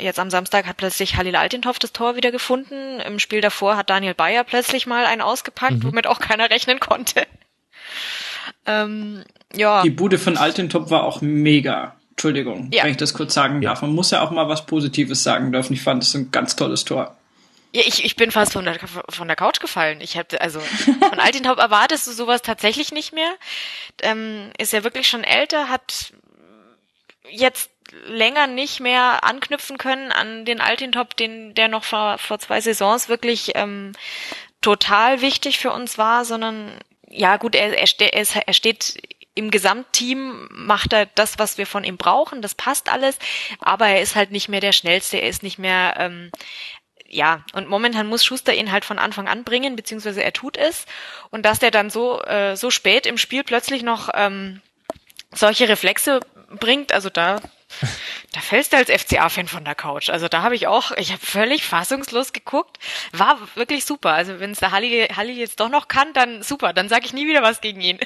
Jetzt 0.00 0.18
am 0.18 0.28
Samstag 0.28 0.66
hat 0.66 0.76
plötzlich 0.76 1.14
Halil 1.14 1.36
Altintopf 1.36 1.78
das 1.78 1.92
Tor 1.92 2.16
wieder 2.16 2.32
gefunden. 2.32 2.98
Im 2.98 3.20
Spiel 3.20 3.40
davor 3.40 3.76
hat 3.76 3.90
Daniel 3.90 4.12
Bayer 4.12 4.42
plötzlich 4.42 4.88
mal 4.88 5.06
einen 5.06 5.22
ausgepackt, 5.22 5.84
mhm. 5.84 5.84
womit 5.84 6.08
auch 6.08 6.18
keiner 6.18 6.50
rechnen 6.50 6.80
konnte. 6.80 7.28
Ähm, 8.66 9.24
ja. 9.54 9.82
Die 9.82 9.90
Bude 9.90 10.18
von 10.18 10.36
Altintop 10.36 10.90
war 10.90 11.04
auch 11.04 11.20
mega. 11.20 11.94
Entschuldigung, 12.10 12.68
ja. 12.72 12.84
wenn 12.84 12.90
ich 12.90 12.98
das 12.98 13.14
kurz 13.14 13.34
sagen 13.34 13.60
darf. 13.62 13.82
Man 13.82 13.94
muss 13.94 14.10
ja 14.10 14.22
auch 14.22 14.30
mal 14.30 14.48
was 14.48 14.66
Positives 14.66 15.22
sagen 15.22 15.50
dürfen. 15.50 15.72
Ich 15.72 15.82
fand 15.82 16.02
es 16.02 16.14
ein 16.14 16.30
ganz 16.30 16.56
tolles 16.56 16.84
Tor. 16.84 17.16
Ja, 17.74 17.82
ich, 17.86 18.04
ich 18.04 18.16
bin 18.16 18.30
fast 18.30 18.52
von 18.52 18.66
der, 18.66 18.78
von 19.08 19.26
der 19.26 19.36
Couch 19.36 19.58
gefallen. 19.60 20.00
Ich 20.02 20.18
hatte, 20.18 20.40
also 20.40 20.60
von 20.60 21.18
Altintop 21.18 21.58
erwartest 21.58 22.06
du 22.06 22.12
sowas 22.12 22.42
tatsächlich 22.42 22.92
nicht 22.92 23.14
mehr. 23.14 23.32
Ähm, 24.02 24.50
ist 24.58 24.74
ja 24.74 24.84
wirklich 24.84 25.08
schon 25.08 25.24
älter, 25.24 25.70
hat 25.70 26.12
jetzt 27.30 27.70
länger 28.06 28.46
nicht 28.46 28.80
mehr 28.80 29.24
anknüpfen 29.24 29.78
können 29.78 30.12
an 30.12 30.44
den 30.44 30.60
Altintop, 30.60 31.16
den 31.16 31.54
der 31.54 31.68
noch 31.68 31.84
vor, 31.84 32.18
vor 32.18 32.38
zwei 32.38 32.60
Saisons 32.60 33.08
wirklich 33.08 33.52
ähm, 33.54 33.92
total 34.60 35.20
wichtig 35.20 35.58
für 35.58 35.72
uns 35.72 35.98
war, 35.98 36.24
sondern 36.24 36.70
ja 37.12 37.36
gut, 37.36 37.54
er, 37.54 37.78
er, 37.78 38.26
er 38.46 38.54
steht 38.54 39.00
im 39.34 39.50
Gesamtteam 39.50 40.48
macht 40.50 40.92
er 40.92 41.06
das, 41.06 41.38
was 41.38 41.56
wir 41.56 41.66
von 41.66 41.84
ihm 41.84 41.96
brauchen, 41.96 42.42
das 42.42 42.54
passt 42.54 42.90
alles, 42.90 43.18
aber 43.60 43.88
er 43.88 44.02
ist 44.02 44.14
halt 44.14 44.30
nicht 44.30 44.48
mehr 44.48 44.60
der 44.60 44.72
Schnellste, 44.72 45.18
er 45.18 45.28
ist 45.28 45.42
nicht 45.42 45.58
mehr, 45.58 45.94
ähm, 45.98 46.30
ja, 47.08 47.44
und 47.52 47.68
momentan 47.68 48.06
muss 48.06 48.24
Schuster 48.24 48.54
ihn 48.54 48.72
halt 48.72 48.84
von 48.84 48.98
Anfang 48.98 49.28
an 49.28 49.44
bringen, 49.44 49.76
beziehungsweise 49.76 50.22
er 50.22 50.32
tut 50.32 50.56
es. 50.56 50.86
Und 51.30 51.44
dass 51.44 51.58
der 51.58 51.70
dann 51.70 51.90
so, 51.90 52.22
äh, 52.22 52.56
so 52.56 52.70
spät 52.70 53.06
im 53.06 53.18
Spiel 53.18 53.44
plötzlich 53.44 53.82
noch 53.82 54.08
ähm, 54.14 54.62
solche 55.30 55.68
Reflexe 55.68 56.20
bringt, 56.58 56.92
also 56.92 57.10
da, 57.10 57.40
da 58.32 58.40
fällst 58.40 58.72
du 58.72 58.76
als 58.76 58.90
FCA-Fan 58.90 59.48
von 59.48 59.64
der 59.64 59.74
Couch. 59.74 60.10
Also 60.10 60.28
da 60.28 60.42
habe 60.42 60.54
ich 60.54 60.66
auch, 60.66 60.92
ich 60.92 61.12
habe 61.12 61.24
völlig 61.24 61.64
fassungslos 61.64 62.32
geguckt. 62.32 62.78
War 63.12 63.38
wirklich 63.54 63.84
super. 63.84 64.12
Also 64.12 64.40
wenn 64.40 64.52
es 64.52 64.60
der 64.60 64.72
Halli, 64.72 65.08
Halli 65.14 65.32
jetzt 65.32 65.60
doch 65.60 65.68
noch 65.68 65.88
kann, 65.88 66.12
dann 66.12 66.42
super. 66.42 66.72
Dann 66.72 66.88
sage 66.88 67.06
ich 67.06 67.12
nie 67.12 67.26
wieder 67.26 67.42
was 67.42 67.60
gegen 67.60 67.80
ihn. 67.80 67.98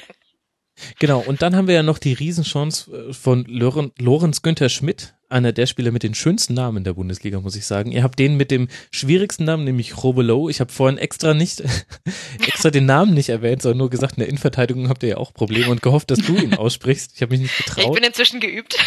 Genau, 0.99 1.19
und 1.19 1.41
dann 1.41 1.55
haben 1.55 1.67
wir 1.67 1.75
ja 1.75 1.83
noch 1.83 1.97
die 1.97 2.13
Riesenchance 2.13 2.91
äh, 2.91 3.13
von 3.13 3.45
Lorenz 3.45 4.41
Günther 4.41 4.69
Schmidt, 4.69 5.15
einer 5.29 5.51
der 5.51 5.65
Spieler 5.65 5.91
mit 5.91 6.03
den 6.03 6.13
schönsten 6.13 6.53
Namen 6.53 6.77
in 6.77 6.83
der 6.83 6.93
Bundesliga, 6.93 7.39
muss 7.39 7.55
ich 7.55 7.65
sagen. 7.65 7.91
Ihr 7.91 8.03
habt 8.03 8.17
den 8.17 8.37
mit 8.37 8.51
dem 8.51 8.67
schwierigsten 8.91 9.43
Namen, 9.43 9.65
nämlich 9.65 10.01
Robelo. 10.03 10.49
Ich 10.49 10.59
habe 10.59 10.71
vorhin 10.71 10.97
extra 10.97 11.33
nicht, 11.33 11.63
extra 12.47 12.69
den 12.69 12.85
Namen 12.85 13.13
nicht 13.13 13.29
erwähnt, 13.29 13.61
sondern 13.61 13.79
nur 13.79 13.89
gesagt, 13.89 14.13
in 14.13 14.21
der 14.21 14.29
Innenverteidigung 14.29 14.89
habt 14.89 15.03
ihr 15.03 15.09
ja 15.09 15.17
auch 15.17 15.33
Probleme 15.33 15.69
und 15.69 15.81
gehofft, 15.81 16.11
dass 16.11 16.19
du 16.19 16.37
ihn 16.37 16.53
aussprichst. 16.53 17.11
Ich 17.15 17.21
habe 17.21 17.31
mich 17.31 17.41
nicht 17.41 17.57
getraut. 17.57 17.85
Ich 17.85 17.91
bin 17.91 18.03
inzwischen 18.03 18.39
geübt. 18.39 18.77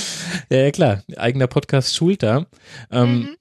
ja, 0.50 0.58
ja, 0.58 0.70
klar. 0.70 1.02
Eigener 1.16 1.46
Podcast 1.46 1.96
schult 1.96 2.22
da. 2.22 2.46
Ähm, 2.90 3.18
mhm. 3.18 3.37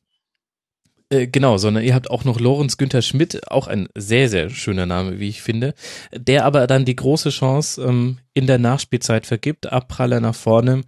Äh, 1.09 1.27
genau, 1.27 1.57
sondern 1.57 1.85
ihr 1.85 1.95
habt 1.95 2.09
auch 2.09 2.25
noch 2.25 2.39
Lorenz 2.39 2.75
Günther 2.77 3.01
Schmidt, 3.01 3.49
auch 3.49 3.67
ein 3.67 3.87
sehr, 3.95 4.27
sehr 4.27 4.49
schöner 4.49 4.85
Name, 4.85 5.19
wie 5.19 5.29
ich 5.29 5.41
finde, 5.41 5.73
der 6.13 6.43
aber 6.43 6.67
dann 6.67 6.83
die 6.83 6.97
große 6.97 7.29
Chance 7.29 7.81
ähm, 7.81 8.17
in 8.33 8.45
der 8.45 8.57
Nachspielzeit 8.57 9.25
vergibt, 9.25 9.71
Abpraller 9.71 10.19
nach 10.19 10.35
vorne 10.35 10.83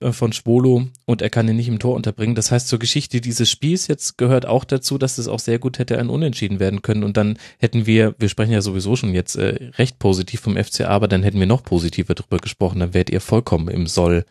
äh, 0.00 0.10
von 0.10 0.32
Schwolo 0.32 0.88
und 1.06 1.22
er 1.22 1.30
kann 1.30 1.46
ihn 1.46 1.54
nicht 1.54 1.68
im 1.68 1.78
Tor 1.78 1.94
unterbringen. 1.94 2.34
Das 2.34 2.50
heißt, 2.50 2.66
zur 2.66 2.80
Geschichte 2.80 3.20
dieses 3.20 3.48
Spiels 3.48 3.86
jetzt 3.86 4.18
gehört 4.18 4.44
auch 4.44 4.64
dazu, 4.64 4.98
dass 4.98 5.18
es 5.18 5.28
auch 5.28 5.38
sehr 5.38 5.60
gut 5.60 5.78
hätte 5.78 5.98
ein 5.98 6.10
Unentschieden 6.10 6.58
werden 6.58 6.82
können. 6.82 7.04
Und 7.04 7.16
dann 7.16 7.38
hätten 7.58 7.86
wir, 7.86 8.16
wir 8.18 8.28
sprechen 8.28 8.52
ja 8.52 8.62
sowieso 8.62 8.96
schon 8.96 9.14
jetzt 9.14 9.36
äh, 9.36 9.70
recht 9.78 10.00
positiv 10.00 10.40
vom 10.40 10.56
FCA, 10.56 10.88
aber 10.88 11.06
dann 11.06 11.22
hätten 11.22 11.38
wir 11.38 11.46
noch 11.46 11.62
positiver 11.62 12.14
drüber 12.14 12.38
gesprochen, 12.38 12.80
dann 12.80 12.92
wärt 12.92 13.08
ihr 13.08 13.20
vollkommen 13.20 13.68
im 13.68 13.86
Soll 13.86 14.24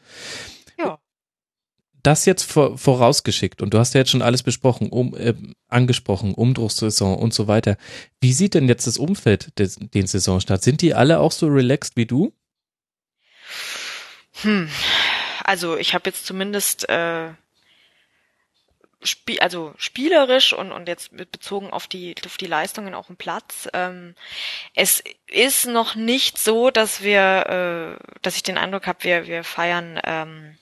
das 2.03 2.25
jetzt 2.25 2.43
vor, 2.43 2.77
vorausgeschickt 2.77 3.61
und 3.61 3.73
du 3.73 3.79
hast 3.79 3.93
ja 3.93 3.99
jetzt 3.99 4.11
schon 4.11 4.21
alles 4.21 4.43
besprochen, 4.43 4.89
um, 4.89 5.15
äh, 5.15 5.33
angesprochen, 5.67 6.33
Umbruchssaison 6.33 7.17
und 7.17 7.33
so 7.33 7.47
weiter. 7.47 7.77
Wie 8.21 8.33
sieht 8.33 8.53
denn 8.53 8.67
jetzt 8.67 8.87
das 8.87 8.97
Umfeld 8.97 9.57
des, 9.59 9.77
den 9.79 10.07
Saisonstart? 10.07 10.63
Sind 10.63 10.81
die 10.81 10.93
alle 10.93 11.19
auch 11.19 11.31
so 11.31 11.47
relaxed 11.47 11.95
wie 11.95 12.05
du? 12.05 12.33
Hm. 14.41 14.69
Also 15.43 15.77
ich 15.77 15.93
habe 15.93 16.09
jetzt 16.09 16.25
zumindest 16.25 16.87
äh, 16.89 17.29
Spie 19.01 19.41
also 19.41 19.73
spielerisch 19.77 20.51
und, 20.51 20.73
und 20.73 20.89
jetzt 20.89 21.15
bezogen 21.15 21.69
auf 21.69 21.87
die, 21.87 22.15
auf 22.25 22.35
die 22.35 22.47
Leistungen 22.47 22.93
auch 22.93 23.09
im 23.09 23.15
Platz. 23.15 23.69
Ähm, 23.73 24.13
es 24.75 25.01
ist 25.27 25.67
noch 25.67 25.95
nicht 25.95 26.37
so, 26.37 26.69
dass 26.69 27.01
wir, 27.01 27.97
äh, 27.97 28.19
dass 28.21 28.35
ich 28.35 28.43
den 28.43 28.57
Eindruck 28.57 28.87
habe, 28.87 29.03
wir, 29.03 29.27
wir 29.27 29.45
feiern 29.45 30.01
ähm, 30.03 30.57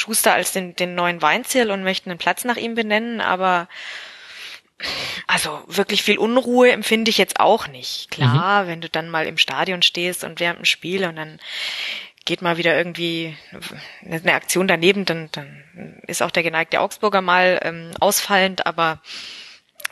Schuster 0.00 0.32
als 0.32 0.52
den, 0.52 0.74
den 0.74 0.94
neuen 0.94 1.20
Weinzierl 1.20 1.70
und 1.70 1.84
möchten 1.84 2.10
einen 2.10 2.18
Platz 2.18 2.44
nach 2.44 2.56
ihm 2.56 2.74
benennen, 2.74 3.20
aber 3.20 3.68
also 5.26 5.62
wirklich 5.66 6.02
viel 6.02 6.18
Unruhe 6.18 6.70
empfinde 6.72 7.10
ich 7.10 7.18
jetzt 7.18 7.38
auch 7.38 7.68
nicht. 7.68 8.10
Klar, 8.10 8.64
mhm. 8.64 8.68
wenn 8.68 8.80
du 8.80 8.88
dann 8.88 9.10
mal 9.10 9.26
im 9.26 9.36
Stadion 9.36 9.82
stehst 9.82 10.24
und 10.24 10.40
während 10.40 10.60
dem 10.60 10.64
Spiel 10.64 11.04
und 11.04 11.16
dann 11.16 11.38
geht 12.24 12.40
mal 12.40 12.56
wieder 12.56 12.76
irgendwie 12.76 13.36
eine 14.04 14.32
Aktion 14.32 14.68
daneben, 14.68 15.04
dann, 15.04 15.28
dann 15.32 15.64
ist 16.06 16.22
auch 16.22 16.30
der 16.30 16.42
geneigte 16.42 16.80
Augsburger 16.80 17.20
mal 17.20 17.60
ähm, 17.62 17.90
ausfallend, 18.00 18.66
aber 18.66 19.00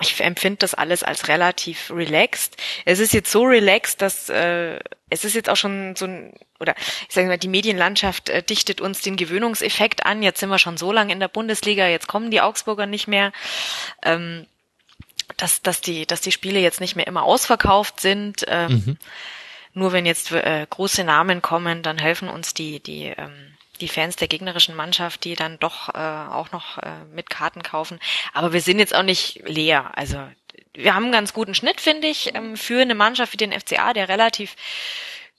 ich 0.00 0.20
empfinde 0.20 0.58
das 0.58 0.74
alles 0.74 1.02
als 1.02 1.28
relativ 1.28 1.90
relaxed. 1.90 2.56
Es 2.84 3.00
ist 3.00 3.12
jetzt 3.12 3.30
so 3.30 3.44
relaxed, 3.44 4.00
dass 4.00 4.28
äh, 4.28 4.78
es 5.10 5.24
ist 5.24 5.34
jetzt 5.34 5.50
auch 5.50 5.56
schon 5.56 5.96
so 5.96 6.06
ein, 6.06 6.32
oder 6.60 6.74
ich 7.08 7.14
sage 7.14 7.28
mal, 7.28 7.38
die 7.38 7.48
Medienlandschaft 7.48 8.28
äh, 8.28 8.42
dichtet 8.42 8.80
uns 8.80 9.00
den 9.00 9.16
Gewöhnungseffekt 9.16 10.06
an. 10.06 10.22
Jetzt 10.22 10.40
sind 10.40 10.50
wir 10.50 10.58
schon 10.58 10.76
so 10.76 10.92
lange 10.92 11.12
in 11.12 11.20
der 11.20 11.28
Bundesliga, 11.28 11.88
jetzt 11.88 12.08
kommen 12.08 12.30
die 12.30 12.40
Augsburger 12.40 12.86
nicht 12.86 13.08
mehr. 13.08 13.32
Ähm, 14.02 14.46
dass, 15.36 15.62
dass, 15.62 15.80
die, 15.80 16.06
dass 16.06 16.20
die 16.20 16.32
Spiele 16.32 16.58
jetzt 16.58 16.80
nicht 16.80 16.96
mehr 16.96 17.06
immer 17.06 17.22
ausverkauft 17.22 18.00
sind. 18.00 18.44
Ähm, 18.48 18.72
mhm. 18.72 18.98
Nur 19.74 19.92
wenn 19.92 20.06
jetzt 20.06 20.32
äh, 20.32 20.66
große 20.68 21.04
Namen 21.04 21.42
kommen, 21.42 21.82
dann 21.82 21.98
helfen 21.98 22.28
uns 22.28 22.54
die, 22.54 22.80
die 22.80 23.04
ähm, 23.04 23.54
die 23.78 23.88
Fans 23.88 24.16
der 24.16 24.28
gegnerischen 24.28 24.74
Mannschaft, 24.74 25.24
die 25.24 25.34
dann 25.34 25.58
doch 25.58 25.88
äh, 25.90 25.98
auch 25.98 26.52
noch 26.52 26.78
äh, 26.78 27.04
mit 27.14 27.30
Karten 27.30 27.62
kaufen. 27.62 27.98
Aber 28.32 28.52
wir 28.52 28.60
sind 28.60 28.78
jetzt 28.78 28.94
auch 28.94 29.02
nicht 29.02 29.42
leer. 29.46 29.92
Also 29.96 30.18
wir 30.74 30.94
haben 30.94 31.04
einen 31.04 31.12
ganz 31.12 31.32
guten 31.32 31.54
Schnitt, 31.54 31.80
finde 31.80 32.08
ich, 32.08 32.34
ähm, 32.34 32.56
für 32.56 32.80
eine 32.80 32.94
Mannschaft 32.94 33.32
wie 33.32 33.38
den 33.38 33.52
FCA, 33.52 33.92
der 33.92 34.08
relativ 34.08 34.56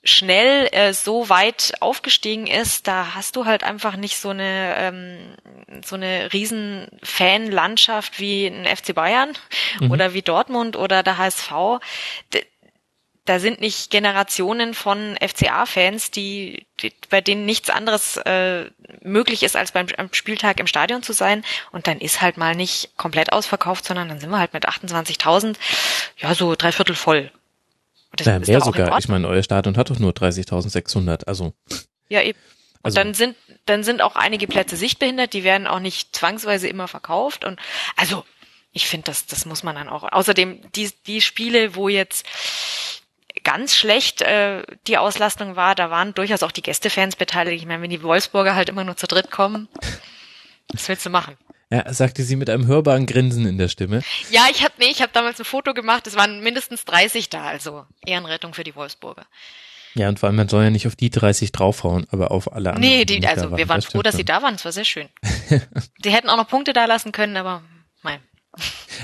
schnell 0.03 0.70
äh, 0.72 0.94
so 0.94 1.28
weit 1.28 1.74
aufgestiegen 1.82 2.48
ist, 2.48 2.88
da 2.88 3.16
hast 3.16 3.36
du 3.36 3.45
halt 3.45 3.66
einfach 3.66 3.98
nicht 3.98 4.18
so 4.18 4.30
eine 4.30 4.76
ähm, 4.78 5.36
so 5.84 5.95
eine 5.95 6.32
riesen 6.32 6.88
Fanlandschaft 7.03 8.18
wie 8.18 8.48
ein 8.48 8.66
FC 8.66 8.95
Bayern 8.95 9.34
mhm. 9.82 9.91
oder 9.91 10.14
wie 10.14 10.22
Dortmund 10.22 10.78
oder 10.78 11.03
der 11.03 11.18
HSV 11.18 11.52
da 13.30 13.38
sind 13.38 13.61
nicht 13.61 13.91
Generationen 13.91 14.74
von 14.74 15.16
FCA-Fans, 15.22 16.10
die, 16.10 16.66
bei 17.10 17.22
denen 17.22 17.45
nichts 17.45 17.69
anderes 17.69 18.18
äh, 18.18 18.65
möglich 19.01 19.43
ist, 19.43 19.56
als 19.56 19.72
beim 19.72 19.88
Spieltag 20.11 20.60
im 20.60 20.68
Stadion 20.68 21.03
zu 21.03 21.14
sein. 21.14 21.43
Und 21.72 21.88
dann 21.88 21.99
ist 21.99 22.22
halt 22.22 22.38
mal 22.38 22.56
nicht 22.56 22.95
komplett 22.97 23.31
ausverkauft, 23.31 23.85
sondern 23.85 24.10
dann 24.10 24.19
sind 24.19 24.30
wir 24.30 24.39
halt 24.39 24.53
mit 24.53 24.68
28.000, 24.68 25.56
ja, 26.18 26.34
so 26.35 26.56
dreiviertel 26.56 26.95
voll. 26.95 27.31
Das 28.15 28.27
ja, 28.27 28.39
mehr 28.39 28.61
sogar. 28.61 28.97
Ich 28.97 29.07
meine, 29.07 29.27
euer 29.27 29.43
Stadion 29.43 29.77
hat 29.77 29.89
doch 29.89 29.99
nur 29.99 30.11
30.600, 30.11 31.26
also. 31.26 31.53
Ja, 32.10 32.22
eben. 32.22 32.39
Und 32.81 32.85
also, 32.85 32.95
dann 32.95 33.14
sind, 33.14 33.35
dann 33.65 33.84
sind 33.84 34.01
auch 34.01 34.15
einige 34.15 34.47
Plätze 34.47 34.77
sichtbehindert, 34.77 35.34
die 35.34 35.43
werden 35.43 35.68
auch 35.68 35.80
nicht 35.80 36.15
zwangsweise 36.15 36.68
immer 36.68 36.88
verkauft 36.88 37.43
und, 37.43 37.60
also, 37.97 38.23
ich 38.72 38.88
finde, 38.88 39.06
das, 39.06 39.26
das 39.26 39.45
muss 39.45 39.64
man 39.64 39.76
dann 39.76 39.89
auch. 39.89 40.03
Außerdem, 40.11 40.61
die, 40.76 40.91
die 41.07 41.22
Spiele, 41.22 41.76
wo 41.76 41.89
jetzt 41.89 42.26
ganz 43.43 43.76
schlecht 43.76 44.22
äh, 44.22 44.64
die 44.88 44.97
Auslastung 44.97 45.56
war, 45.56 45.76
da 45.76 45.89
waren 45.89 46.14
durchaus 46.14 46.43
auch 46.43 46.51
die 46.51 46.61
Gästefans 46.61 47.15
beteiligt. 47.15 47.61
Ich 47.61 47.68
meine, 47.68 47.81
wenn 47.81 47.89
die 47.89 48.03
Wolfsburger 48.03 48.56
halt 48.56 48.69
immer 48.69 48.84
nur 48.84 48.97
zu 48.97 49.07
dritt 49.07 49.31
kommen, 49.31 49.68
was 50.73 50.88
willst 50.88 51.06
du 51.06 51.10
machen? 51.10 51.38
Ja, 51.72 51.91
sagte 51.93 52.23
sie 52.23 52.35
mit 52.35 52.49
einem 52.49 52.65
hörbaren 52.65 53.06
Grinsen 53.06 53.45
in 53.45 53.60
der 53.60 53.68
Stimme. 53.68 54.01
Ja, 54.31 54.47
ich 54.49 54.64
habe 54.64 54.73
nee, 54.80 54.89
ich 54.89 55.01
habe 55.01 55.11
damals 55.14 55.39
ein 55.39 55.45
Foto 55.45 55.73
gemacht, 55.73 56.07
es 56.07 56.15
waren 56.15 56.41
mindestens 56.41 56.84
30 56.85 57.30
da, 57.30 57.43
also 57.45 57.85
Ehrenrettung 58.03 58.56
für 58.56 58.64
die 58.64 58.76
Wolfsburger. 58.76 59.26
Ja, 59.95 60.07
und 60.07 60.19
vor 60.19 60.27
allem, 60.27 60.35
man 60.35 60.49
soll 60.49 60.64
ja 60.64 60.69
nicht 60.69 60.88
auf 60.88 60.95
die 60.95 61.10
30 61.10 61.51
draufhauen, 61.51 62.07
aber 62.11 62.31
auf 62.31 62.51
alle 62.53 62.73
anderen. 62.73 62.81
Nee, 62.81 63.06
die, 63.06 63.26
also 63.26 63.56
wir 63.56 63.68
waren 63.69 63.81
froh, 63.81 64.01
dass 64.01 64.15
sie 64.15 64.26
da 64.26 64.41
waren, 64.41 64.56
es 64.56 64.65
war 64.65 64.72
sehr 64.72 64.85
schön. 64.85 65.10
sie 66.03 66.11
hätten 66.11 66.30
auch 66.30 66.38
noch 66.38 66.47
Punkte 66.47 66.73
da 66.73 66.85
lassen 66.85 67.11
können, 67.11 67.38
aber 67.38 67.64
nein. 68.03 68.19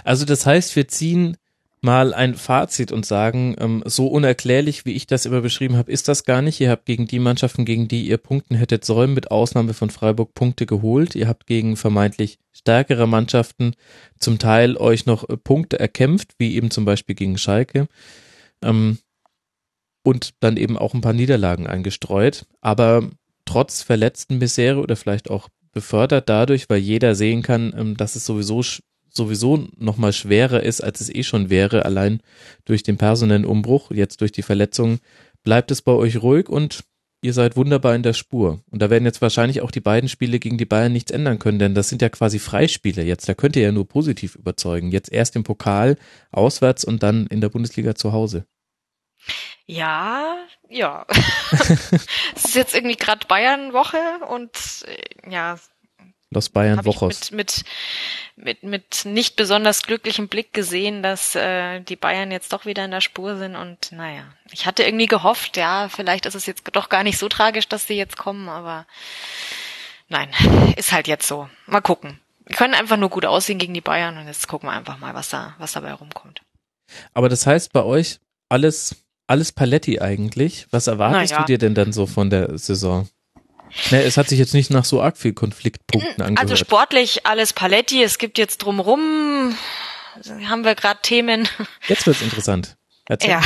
Also 0.03 0.26
das 0.26 0.45
heißt, 0.45 0.76
wir 0.76 0.88
ziehen 0.88 1.38
mal 1.86 2.14
ein 2.14 2.36
Fazit 2.36 2.91
und 2.91 3.06
sagen, 3.06 3.56
ähm, 3.60 3.84
so 3.86 4.07
unerklärlich, 4.07 4.86
wie 4.86 4.94
ich 4.94 5.07
das 5.07 5.26
immer 5.26 5.41
beschrieben 5.41 5.78
habe, 5.78 5.91
ist 5.91 6.07
das 6.07 6.26
gar 6.26 6.41
nicht. 6.41 6.60
Ihr 6.60 6.70
habt 6.70 6.86
gegen 6.86 7.07
die 7.07 7.20
Mannschaften, 7.20 7.64
gegen 7.64 7.88
die 7.88 8.07
ihr 8.07 8.18
punkten 8.18 8.56
hättet 8.56 8.84
sollen, 8.84 9.14
mit 9.14 9.32
Ausnahme 9.32 9.74
von 9.74 9.90
Freiburg 9.90 10.34
Punkte 10.34 10.66
geholt. 10.66 11.16
Ihr 11.16 11.28
habt 11.28 11.48
gegen 11.48 11.78
vermeintlich 11.78 12.40
stärkere 12.52 13.07
Mannschaften 13.07 13.76
zum 14.20 14.40
Teil 14.40 14.76
euch 14.76 15.06
noch 15.06 15.30
äh, 15.30 15.38
Punkte 15.38 15.80
erkämpft, 15.80 16.34
wie 16.40 16.56
eben 16.56 16.72
zum 16.72 16.84
Beispiel 16.84 17.16
gegen 17.16 17.38
Schalke. 17.38 17.88
Ähm, 18.62 18.98
und 20.03 20.34
dann 20.40 20.57
eben 20.57 20.78
auch 20.78 20.94
ein 20.94 21.02
paar 21.02 21.14
Niederlagen 21.14 21.68
eingestreut. 21.68 22.45
Aber 22.62 23.10
trotz 23.45 23.84
verletzten 23.84 24.40
Misere 24.40 24.80
oder 24.80 24.95
vielleicht 24.95 25.30
auch 25.30 25.49
befördert 25.72 26.30
dadurch, 26.30 26.70
weil 26.70 26.80
jeder 26.80 27.16
sehen 27.16 27.44
kann, 27.44 27.74
ähm, 27.78 27.95
dass 27.95 28.16
es 28.16 28.26
sowieso 28.26 28.64
sowieso 29.17 29.67
noch 29.77 29.97
mal 29.97 30.13
schwerer 30.13 30.63
ist, 30.63 30.81
als 30.81 31.01
es 31.01 31.13
eh 31.13 31.23
schon 31.23 31.49
wäre, 31.49 31.85
allein 31.85 32.21
durch 32.65 32.83
den 32.83 32.97
personellen 32.97 33.45
Umbruch, 33.45 33.91
jetzt 33.91 34.21
durch 34.21 34.31
die 34.31 34.41
Verletzung, 34.41 34.99
bleibt 35.43 35.71
es 35.71 35.81
bei 35.81 35.91
euch 35.91 36.21
ruhig 36.21 36.49
und 36.49 36.83
ihr 37.21 37.33
seid 37.33 37.55
wunderbar 37.55 37.95
in 37.95 38.03
der 38.03 38.13
Spur. 38.13 38.61
Und 38.69 38.81
da 38.81 38.89
werden 38.89 39.05
jetzt 39.05 39.21
wahrscheinlich 39.21 39.61
auch 39.61 39.71
die 39.71 39.81
beiden 39.81 40.09
Spiele 40.09 40.39
gegen 40.39 40.57
die 40.57 40.65
Bayern 40.65 40.93
nichts 40.93 41.11
ändern 41.11 41.39
können, 41.39 41.59
denn 41.59 41.73
das 41.75 41.89
sind 41.89 42.01
ja 42.01 42.09
quasi 42.09 42.39
Freispiele 42.39 43.03
jetzt. 43.03 43.27
Da 43.27 43.33
könnt 43.33 43.55
ihr 43.55 43.63
ja 43.63 43.71
nur 43.71 43.87
positiv 43.87 44.35
überzeugen. 44.35 44.91
Jetzt 44.91 45.11
erst 45.11 45.35
im 45.35 45.43
Pokal 45.43 45.97
auswärts 46.31 46.85
und 46.85 47.01
dann 47.01 47.27
in 47.27 47.41
der 47.41 47.49
Bundesliga 47.49 47.95
zu 47.95 48.13
Hause. 48.13 48.45
Ja, 49.65 50.37
ja. 50.69 51.07
es 52.35 52.45
ist 52.45 52.55
jetzt 52.55 52.75
irgendwie 52.75 52.95
gerade 52.95 53.25
Bayern-Woche 53.27 53.97
und 54.29 54.85
äh, 54.85 55.31
ja, 55.31 55.57
Los 56.36 56.49
Bayern 56.49 56.86
Wochos. 56.86 57.32
Mit, 57.32 57.64
mit, 58.36 58.62
mit, 58.62 58.64
mit 58.64 59.06
nicht 59.06 59.36
besonders 59.36 59.84
glücklichem 59.84 60.28
Blick 60.28 60.53
gesehen, 60.53 61.02
dass 61.02 61.34
äh, 61.36 61.80
die 61.82 61.95
Bayern 61.95 62.32
jetzt 62.32 62.53
doch 62.53 62.66
wieder 62.66 62.86
in 62.86 62.91
der 62.91 63.02
Spur 63.02 63.38
sind 63.38 63.56
und 63.56 63.91
naja, 63.91 64.26
ich 64.52 64.66
hatte 64.66 64.84
irgendwie 64.84 65.07
gehofft, 65.07 65.57
ja, 65.57 65.90
vielleicht 65.90 66.26
ist 66.26 66.36
es 66.36 66.45
jetzt 66.45 66.64
doch 66.74 66.90
gar 66.90 67.03
nicht 67.03 67.18
so 67.18 67.30
tragisch, 67.30 67.68
dass 67.68 67.88
sie 67.88 67.95
jetzt 67.95 68.18
kommen, 68.18 68.49
aber 68.49 68.86
nein, 70.10 70.30
ist 70.76 70.91
halt 70.91 71.07
jetzt 71.07 71.28
so. 71.28 71.49
Mal 71.66 71.82
gucken. 71.82 72.20
Wir 72.45 72.56
können 72.56 72.76
einfach 72.76 72.98
nur 72.98 73.10
gut 73.10 73.26
aussehen 73.26 73.57
gegen 73.57 73.74
die 73.74 73.82
Bayern 73.82 74.18
und 74.18 74.28
jetzt 74.28 74.48
gucken 74.48 74.70
wir 74.70 74.74
einfach 74.74 74.99
mal, 74.99 75.16
was 75.16 75.30
da, 75.30 75.56
was 75.57 75.72
dabei 75.72 75.94
rumkommt. 75.94 76.41
Aber 77.14 77.30
das 77.30 77.48
heißt 77.48 77.74
bei 77.74 77.84
euch 77.84 78.20
alles, 78.49 78.95
alles 79.26 79.52
Paletti 79.52 79.99
eigentlich. 79.99 80.68
Was 80.70 80.88
erwartest 80.88 81.32
naja. 81.32 81.41
du 81.41 81.48
dir 81.48 81.57
denn 81.57 81.74
dann 81.74 81.91
so 81.94 82.06
von 82.06 82.30
der 82.30 82.57
Saison? 82.60 83.10
Na, 83.91 83.97
es 83.99 84.17
hat 84.17 84.29
sich 84.29 84.39
jetzt 84.39 84.53
nicht 84.53 84.71
nach 84.71 84.85
so 84.85 85.01
arg 85.01 85.17
viel 85.17 85.33
Konfliktpunkten 85.33 86.21
angehört. 86.23 86.39
Also 86.39 86.55
sportlich 86.55 87.25
alles 87.25 87.53
Paletti. 87.53 88.03
Es 88.03 88.17
gibt 88.17 88.37
jetzt 88.37 88.59
drumrum, 88.59 89.55
haben 90.45 90.63
wir 90.63 90.75
gerade 90.75 90.99
Themen. 91.01 91.47
Jetzt 91.87 92.07
wird's 92.07 92.21
interessant. 92.21 92.77
Erzähl. 93.07 93.31
Ja. 93.31 93.41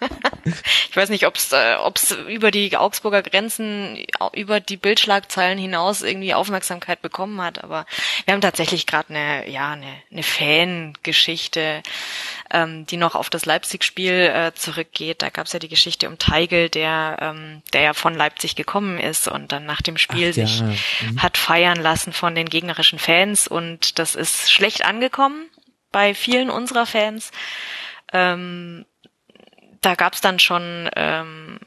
ich 0.44 0.96
weiß 0.96 1.08
nicht, 1.08 1.26
ob 1.26 1.36
es 1.36 1.52
äh, 1.52 1.76
ob's 1.82 2.12
über 2.28 2.50
die 2.50 2.76
Augsburger 2.76 3.22
Grenzen, 3.22 4.04
über 4.32 4.60
die 4.60 4.76
Bildschlagzeilen 4.76 5.58
hinaus 5.58 6.02
irgendwie 6.02 6.34
Aufmerksamkeit 6.34 7.02
bekommen 7.02 7.40
hat, 7.40 7.62
aber 7.62 7.86
wir 8.24 8.34
haben 8.34 8.40
tatsächlich 8.40 8.86
gerade 8.86 9.10
eine, 9.10 9.48
ja, 9.48 9.72
eine, 9.72 9.94
eine 10.10 10.22
Fangeschichte, 10.22 11.82
ähm, 12.50 12.86
die 12.86 12.96
noch 12.96 13.14
auf 13.14 13.30
das 13.30 13.46
Leipzig-Spiel 13.46 14.12
äh, 14.12 14.52
zurückgeht. 14.54 15.22
Da 15.22 15.30
gab 15.30 15.46
es 15.46 15.52
ja 15.52 15.58
die 15.58 15.68
Geschichte 15.68 16.08
um 16.08 16.18
Teigel, 16.18 16.68
der, 16.68 17.18
ähm, 17.20 17.62
der 17.72 17.82
ja 17.82 17.94
von 17.94 18.14
Leipzig 18.14 18.56
gekommen 18.56 18.98
ist 18.98 19.28
und 19.28 19.52
dann 19.52 19.66
nach 19.66 19.82
dem 19.82 19.98
Spiel 19.98 20.30
Ach, 20.30 20.34
sich 20.34 20.60
ja. 20.60 20.66
mhm. 20.66 21.22
hat 21.22 21.36
feiern 21.36 21.80
lassen 21.80 22.12
von 22.12 22.34
den 22.34 22.48
gegnerischen 22.48 22.98
Fans 22.98 23.46
und 23.48 23.98
das 23.98 24.14
ist 24.14 24.50
schlecht 24.52 24.84
angekommen 24.84 25.48
bei 25.92 26.14
vielen 26.14 26.50
unserer 26.50 26.86
Fans. 26.86 27.30
Ähm, 28.12 28.86
da 29.80 29.94
gab's 29.94 30.20
dann 30.20 30.38
schon 30.38 30.90
ähm, 30.96 31.58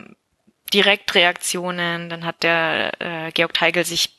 Direktreaktionen. 0.74 2.10
Dann 2.10 2.26
hat 2.26 2.44
der 2.44 2.92
äh, 3.00 3.32
Georg 3.32 3.54
Teigel 3.54 3.86
sich 3.86 4.18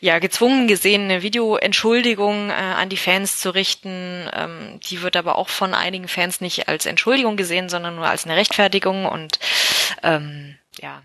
ja 0.00 0.18
gezwungen 0.18 0.68
gesehen, 0.68 1.04
eine 1.04 1.22
Videoentschuldigung 1.22 2.50
äh, 2.50 2.52
an 2.52 2.88
die 2.88 2.96
Fans 2.96 3.38
zu 3.38 3.50
richten. 3.50 4.28
Ähm, 4.32 4.80
die 4.80 5.02
wird 5.02 5.16
aber 5.16 5.36
auch 5.36 5.48
von 5.48 5.74
einigen 5.74 6.08
Fans 6.08 6.40
nicht 6.40 6.68
als 6.68 6.86
Entschuldigung 6.86 7.36
gesehen, 7.36 7.68
sondern 7.68 7.96
nur 7.96 8.06
als 8.06 8.24
eine 8.24 8.36
Rechtfertigung 8.36 9.06
und 9.06 9.38
ähm, 10.02 10.56
ja. 10.80 11.02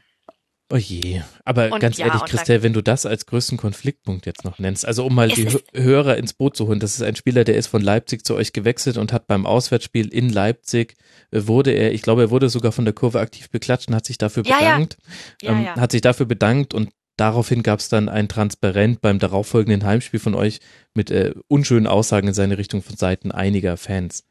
Oh 0.71 0.77
je, 0.77 1.21
aber 1.43 1.73
und 1.73 1.81
ganz 1.81 1.97
ja, 1.97 2.07
ehrlich, 2.07 2.23
Christel, 2.23 2.63
wenn 2.63 2.71
du 2.71 2.81
das 2.81 3.05
als 3.05 3.25
größten 3.25 3.57
Konfliktpunkt 3.57 4.25
jetzt 4.25 4.45
noch 4.45 4.57
nennst, 4.57 4.85
also 4.85 5.05
um 5.05 5.13
mal 5.13 5.27
die 5.27 5.47
Hörer 5.73 6.15
ins 6.15 6.31
Boot 6.31 6.55
zu 6.55 6.67
holen, 6.67 6.79
das 6.79 6.93
ist 6.93 7.01
ein 7.01 7.17
Spieler, 7.17 7.43
der 7.43 7.55
ist 7.55 7.67
von 7.67 7.81
Leipzig 7.81 8.25
zu 8.25 8.35
euch 8.35 8.53
gewechselt 8.53 8.97
und 8.97 9.11
hat 9.11 9.27
beim 9.27 9.45
Auswärtsspiel 9.45 10.07
in 10.07 10.29
Leipzig 10.29 10.95
äh, 11.31 11.41
wurde 11.45 11.71
er, 11.71 11.91
ich 11.91 12.01
glaube, 12.01 12.21
er 12.21 12.29
wurde 12.29 12.49
sogar 12.49 12.71
von 12.71 12.85
der 12.85 12.93
Kurve 12.93 13.19
aktiv 13.19 13.49
beklatscht 13.49 13.89
und 13.89 13.95
hat 13.95 14.05
sich 14.05 14.17
dafür 14.17 14.43
ja, 14.45 14.59
bedankt, 14.59 14.97
ja. 15.41 15.51
Ähm, 15.51 15.75
hat 15.75 15.91
sich 15.91 16.01
dafür 16.01 16.25
bedankt 16.25 16.73
und 16.73 16.89
daraufhin 17.17 17.63
gab 17.63 17.79
es 17.79 17.89
dann 17.89 18.07
ein 18.07 18.29
Transparent 18.29 19.01
beim 19.01 19.19
darauffolgenden 19.19 19.85
Heimspiel 19.85 20.21
von 20.21 20.35
euch 20.35 20.61
mit 20.93 21.11
äh, 21.11 21.33
unschönen 21.49 21.87
Aussagen 21.87 22.29
in 22.29 22.33
seine 22.33 22.57
Richtung 22.57 22.81
von 22.81 22.95
Seiten 22.95 23.31
einiger 23.31 23.75
Fans. 23.75 24.23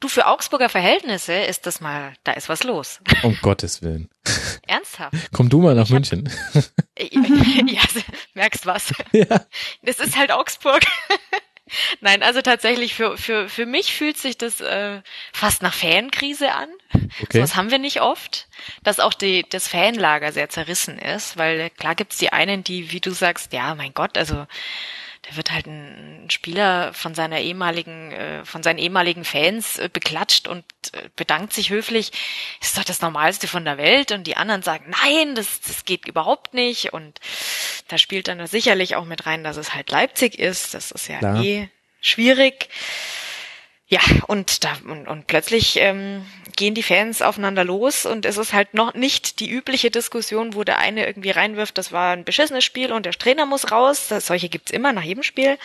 Du, 0.00 0.08
für 0.08 0.26
Augsburger 0.26 0.68
Verhältnisse 0.68 1.32
ist 1.32 1.66
das 1.66 1.80
mal, 1.80 2.14
da 2.22 2.32
ist 2.32 2.48
was 2.48 2.62
los. 2.62 3.00
Um 3.22 3.36
Gottes 3.42 3.82
Willen. 3.82 4.08
Ernsthaft? 4.68 5.14
Komm 5.32 5.48
du 5.48 5.60
mal 5.60 5.74
nach 5.74 5.86
ich 5.86 5.90
München. 5.90 6.30
Hab, 6.54 7.68
ja, 7.70 7.82
merkst 8.34 8.66
was. 8.66 8.92
Ja. 9.12 9.46
Das 9.82 9.98
ist 9.98 10.16
halt 10.16 10.30
Augsburg. 10.30 10.82
Nein, 12.00 12.22
also 12.22 12.40
tatsächlich 12.40 12.94
für, 12.94 13.16
für, 13.18 13.48
für 13.48 13.66
mich 13.66 13.92
fühlt 13.94 14.16
sich 14.16 14.38
das 14.38 14.60
äh, 14.60 15.02
fast 15.32 15.62
nach 15.62 15.74
Fankrise 15.74 16.52
an. 16.52 16.68
Okay. 17.22 17.40
Das 17.40 17.56
haben 17.56 17.70
wir 17.70 17.78
nicht 17.78 18.00
oft, 18.00 18.48
dass 18.82 19.00
auch 19.00 19.12
die, 19.12 19.44
das 19.48 19.68
Fanlager 19.68 20.32
sehr 20.32 20.48
zerrissen 20.48 20.98
ist, 20.98 21.36
weil 21.36 21.70
klar 21.70 21.94
gibt's 21.94 22.18
die 22.18 22.32
einen, 22.32 22.64
die, 22.64 22.90
wie 22.92 23.00
du 23.00 23.10
sagst, 23.10 23.52
ja, 23.52 23.74
mein 23.74 23.92
Gott, 23.92 24.16
also 24.16 24.46
da 25.28 25.36
wird 25.36 25.52
halt 25.52 25.66
ein 25.66 26.26
Spieler 26.30 26.92
von 26.94 27.14
seiner 27.14 27.40
ehemaligen, 27.40 28.12
äh, 28.12 28.44
von 28.44 28.62
seinen 28.62 28.78
ehemaligen 28.78 29.24
Fans 29.24 29.78
äh, 29.78 29.90
beklatscht 29.92 30.48
und 30.48 30.64
äh, 30.92 31.10
bedankt 31.16 31.52
sich 31.52 31.70
höflich. 31.70 32.12
Ist 32.62 32.78
doch 32.78 32.84
das 32.84 33.02
Normalste 33.02 33.46
von 33.46 33.64
der 33.64 33.76
Welt. 33.76 34.10
Und 34.12 34.26
die 34.26 34.36
anderen 34.36 34.62
sagen, 34.62 34.90
nein, 35.02 35.34
das, 35.34 35.60
das 35.60 35.84
geht 35.84 36.08
überhaupt 36.08 36.54
nicht. 36.54 36.92
Und 36.92 37.20
da 37.88 37.98
spielt 37.98 38.28
dann 38.28 38.46
sicherlich 38.46 38.96
auch 38.96 39.04
mit 39.04 39.26
rein, 39.26 39.44
dass 39.44 39.58
es 39.58 39.74
halt 39.74 39.90
Leipzig 39.90 40.38
ist. 40.38 40.72
Das 40.72 40.90
ist 40.90 41.08
ja 41.08 41.18
Klar. 41.18 41.42
eh 41.42 41.68
schwierig. 42.00 42.68
Ja, 43.88 44.00
und 44.26 44.64
da 44.64 44.76
und, 44.84 45.08
und 45.08 45.26
plötzlich 45.26 45.76
ähm, 45.76 46.26
gehen 46.58 46.74
die 46.74 46.82
Fans 46.82 47.22
aufeinander 47.22 47.64
los 47.64 48.04
und 48.04 48.26
es 48.26 48.36
ist 48.36 48.52
halt 48.52 48.74
noch 48.74 48.92
nicht 48.92 49.38
die 49.38 49.48
übliche 49.48 49.92
Diskussion, 49.92 50.54
wo 50.54 50.64
der 50.64 50.78
eine 50.78 51.06
irgendwie 51.06 51.30
reinwirft, 51.30 51.78
das 51.78 51.92
war 51.92 52.12
ein 52.12 52.24
beschissenes 52.24 52.64
Spiel 52.64 52.92
und 52.92 53.06
der 53.06 53.12
Trainer 53.12 53.46
muss 53.46 53.70
raus. 53.70 54.08
Das, 54.08 54.26
solche 54.26 54.48
gibt's 54.48 54.72
immer 54.72 54.92
nach 54.92 55.04
jedem 55.04 55.22
Spiel, 55.22 55.56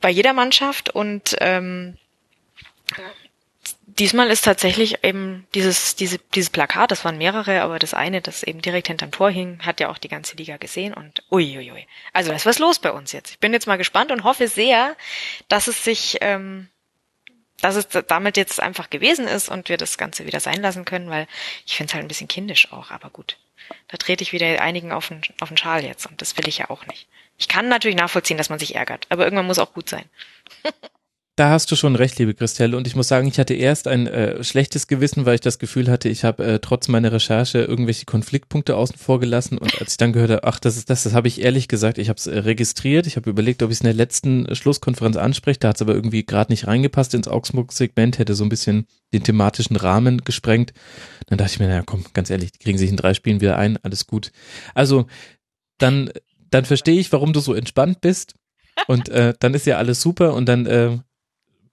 bei 0.00 0.10
jeder 0.10 0.34
Mannschaft 0.34 0.90
und 0.90 1.36
ähm, 1.40 1.96
diesmal 3.86 4.28
ist 4.28 4.44
tatsächlich 4.44 5.02
eben 5.02 5.46
dieses 5.54 5.96
diese, 5.96 6.18
dieses 6.34 6.50
Plakat, 6.50 6.90
das 6.90 7.06
waren 7.06 7.16
mehrere, 7.16 7.62
aber 7.62 7.78
das 7.78 7.94
eine, 7.94 8.20
das 8.20 8.42
eben 8.42 8.60
direkt 8.60 8.88
hinterm 8.88 9.12
Tor 9.12 9.30
hing, 9.30 9.60
hat 9.62 9.80
ja 9.80 9.88
auch 9.88 9.98
die 9.98 10.08
ganze 10.08 10.36
Liga 10.36 10.58
gesehen 10.58 10.92
und 10.92 11.22
uiuiui. 11.30 11.72
Ui. 11.72 11.86
Also 12.12 12.28
da 12.28 12.36
ist 12.36 12.44
was 12.44 12.58
los 12.58 12.80
bei 12.80 12.92
uns 12.92 13.12
jetzt. 13.12 13.30
Ich 13.30 13.38
bin 13.38 13.54
jetzt 13.54 13.66
mal 13.66 13.78
gespannt 13.78 14.12
und 14.12 14.24
hoffe 14.24 14.46
sehr, 14.46 14.94
dass 15.48 15.68
es 15.68 15.82
sich 15.82 16.18
ähm, 16.20 16.68
dass 17.60 17.76
es 17.76 17.88
damit 18.08 18.36
jetzt 18.36 18.60
einfach 18.60 18.90
gewesen 18.90 19.26
ist 19.26 19.48
und 19.48 19.68
wir 19.68 19.76
das 19.76 19.98
Ganze 19.98 20.26
wieder 20.26 20.40
sein 20.40 20.60
lassen 20.60 20.84
können, 20.84 21.10
weil 21.10 21.26
ich 21.66 21.76
finde 21.76 21.90
es 21.90 21.94
halt 21.94 22.04
ein 22.04 22.08
bisschen 22.08 22.28
kindisch 22.28 22.72
auch, 22.72 22.90
aber 22.90 23.10
gut. 23.10 23.38
Da 23.88 23.96
trete 23.96 24.22
ich 24.22 24.32
wieder 24.32 24.60
einigen 24.60 24.92
auf 24.92 25.08
den, 25.08 25.22
auf 25.40 25.48
den 25.48 25.56
Schal 25.56 25.84
jetzt 25.84 26.06
und 26.06 26.20
das 26.20 26.36
will 26.36 26.48
ich 26.48 26.58
ja 26.58 26.70
auch 26.70 26.86
nicht. 26.86 27.06
Ich 27.38 27.48
kann 27.48 27.68
natürlich 27.68 27.96
nachvollziehen, 27.96 28.36
dass 28.36 28.50
man 28.50 28.58
sich 28.58 28.74
ärgert, 28.74 29.06
aber 29.08 29.24
irgendwann 29.24 29.46
muss 29.46 29.58
auch 29.58 29.72
gut 29.72 29.88
sein. 29.88 30.04
Da 31.36 31.50
hast 31.50 31.68
du 31.72 31.74
schon 31.74 31.96
recht, 31.96 32.16
liebe 32.20 32.32
Christelle. 32.32 32.76
Und 32.76 32.86
ich 32.86 32.94
muss 32.94 33.08
sagen, 33.08 33.26
ich 33.26 33.40
hatte 33.40 33.54
erst 33.54 33.88
ein 33.88 34.06
äh, 34.06 34.44
schlechtes 34.44 34.86
Gewissen, 34.86 35.26
weil 35.26 35.34
ich 35.34 35.40
das 35.40 35.58
Gefühl 35.58 35.90
hatte, 35.90 36.08
ich 36.08 36.22
habe 36.22 36.44
äh, 36.44 36.58
trotz 36.60 36.86
meiner 36.86 37.10
Recherche 37.10 37.58
irgendwelche 37.58 38.04
Konfliktpunkte 38.04 38.76
außen 38.76 38.96
vor 38.96 39.18
gelassen. 39.18 39.58
Und 39.58 39.80
als 39.80 39.92
ich 39.92 39.96
dann 39.96 40.12
gehört 40.12 40.30
habe, 40.30 40.44
ach, 40.44 40.60
das 40.60 40.76
ist 40.76 40.90
das, 40.90 41.02
das 41.02 41.12
habe 41.12 41.26
ich 41.26 41.40
ehrlich 41.40 41.66
gesagt, 41.66 41.98
ich 41.98 42.08
habe 42.08 42.18
es 42.18 42.28
äh, 42.28 42.38
registriert. 42.38 43.08
Ich 43.08 43.16
habe 43.16 43.28
überlegt, 43.28 43.64
ob 43.64 43.70
ich 43.70 43.78
es 43.78 43.80
in 43.80 43.86
der 43.86 43.94
letzten 43.94 44.46
äh, 44.46 44.54
Schlusskonferenz 44.54 45.16
anspreche. 45.16 45.58
Da 45.58 45.70
hat 45.70 45.76
es 45.76 45.82
aber 45.82 45.92
irgendwie 45.96 46.24
gerade 46.24 46.52
nicht 46.52 46.68
reingepasst 46.68 47.14
ins 47.14 47.26
Augsburg-Segment, 47.26 48.18
hätte 48.18 48.36
so 48.36 48.44
ein 48.44 48.48
bisschen 48.48 48.86
den 49.12 49.24
thematischen 49.24 49.74
Rahmen 49.74 50.22
gesprengt. 50.22 50.72
Dann 51.26 51.38
dachte 51.38 51.54
ich 51.54 51.58
mir, 51.58 51.66
naja, 51.66 51.82
komm, 51.84 52.04
ganz 52.12 52.30
ehrlich, 52.30 52.52
die 52.52 52.60
kriegen 52.60 52.78
sich 52.78 52.90
in 52.90 52.96
drei 52.96 53.12
Spielen 53.12 53.40
wieder 53.40 53.58
ein, 53.58 53.76
alles 53.82 54.06
gut. 54.06 54.30
Also, 54.74 55.06
dann, 55.78 56.12
dann 56.50 56.64
verstehe 56.64 57.00
ich, 57.00 57.10
warum 57.10 57.32
du 57.32 57.40
so 57.40 57.54
entspannt 57.54 58.02
bist. 58.02 58.34
Und 58.86 59.08
äh, 59.08 59.34
dann 59.40 59.54
ist 59.54 59.66
ja 59.66 59.78
alles 59.78 60.00
super 60.00 60.34
und 60.34 60.46
dann 60.46 60.66
äh, 60.66 60.98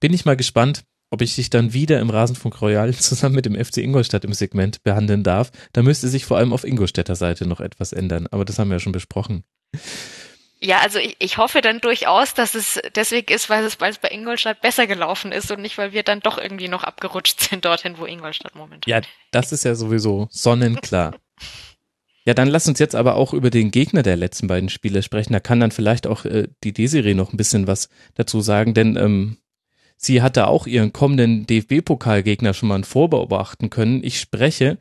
bin 0.02 0.14
ich 0.14 0.26
mal 0.26 0.36
gespannt, 0.36 0.84
ob 1.10 1.22
ich 1.22 1.36
dich 1.36 1.50
dann 1.50 1.74
wieder 1.74 2.00
im 2.00 2.10
Rasenfunk 2.10 2.62
Royal 2.62 2.94
zusammen 2.96 3.36
mit 3.36 3.46
dem 3.46 3.56
FC 3.56 3.78
Ingolstadt 3.78 4.26
im 4.26 4.34
Segment 4.34 4.84
behandeln 4.84 5.24
darf. 5.24 5.52
Da 5.72 5.82
müsste 5.82 6.10
sich 6.10 6.26
vor 6.26 6.38
allem 6.38 6.52
auf 6.52 6.66
Ingolstädter 6.66 7.16
Seite 7.16 7.48
noch 7.48 7.62
etwas 7.62 7.94
ändern, 7.94 8.28
aber 8.28 8.44
das 8.44 8.60
haben 8.60 8.70
wir 8.70 8.76
ja 8.76 8.80
schon 8.80 8.92
besprochen. 8.92 9.46
Ja, 10.64 10.80
also 10.80 11.00
ich, 11.00 11.16
ich 11.20 11.38
hoffe 11.38 11.62
dann 11.62 11.80
durchaus, 11.80 12.36
dass 12.36 12.54
es 12.54 12.80
deswegen 12.96 13.34
ist, 13.34 13.50
weil 13.50 13.64
es, 13.64 13.80
weil 13.80 13.92
es 13.92 13.98
bei 13.98 14.10
Ingolstadt 14.10 14.62
besser 14.62 14.86
gelaufen 14.86 15.32
ist 15.32 15.50
und 15.52 15.62
nicht, 15.62 15.78
weil 15.80 15.92
wir 15.92 16.04
dann 16.04 16.20
doch 16.20 16.38
irgendwie 16.38 16.68
noch 16.68 16.84
abgerutscht 16.84 17.40
sind 17.50 17.66
dorthin, 17.66 17.98
wo 17.98 18.06
Ingolstadt 18.06 18.56
momentan. 18.56 18.84
Ja, 18.86 19.02
das 19.32 19.52
ist 19.52 19.66
ja 19.66 19.76
sowieso 19.76 20.28
sonnenklar. 20.30 21.16
Ja, 22.26 22.36
dann 22.36 22.48
lass 22.48 22.68
uns 22.68 22.78
jetzt 22.78 22.94
aber 22.94 23.16
auch 23.16 23.34
über 23.34 23.50
den 23.50 23.72
Gegner 23.72 24.04
der 24.04 24.16
letzten 24.16 24.46
beiden 24.46 24.70
Spiele 24.70 25.02
sprechen. 25.02 25.34
Da 25.34 25.40
kann 25.40 25.60
dann 25.60 25.72
vielleicht 25.72 26.06
auch 26.06 26.26
äh, 26.26 26.48
die 26.64 26.74
Desiree 26.74 27.16
noch 27.16 27.34
ein 27.34 27.38
bisschen 27.38 27.66
was 27.66 27.90
dazu 28.14 28.42
sagen, 28.42 28.76
denn 28.76 28.96
ähm, 28.96 29.38
Sie 30.04 30.24
hatte 30.24 30.48
auch 30.48 30.66
ihren 30.66 30.94
kommenden 30.94 31.46
DFB-Pokalgegner 31.46 32.56
schon 32.56 32.70
mal 32.70 32.84
vorbeobachten 32.84 33.70
können. 33.70 34.04
Ich 34.04 34.20
spreche 34.20 34.80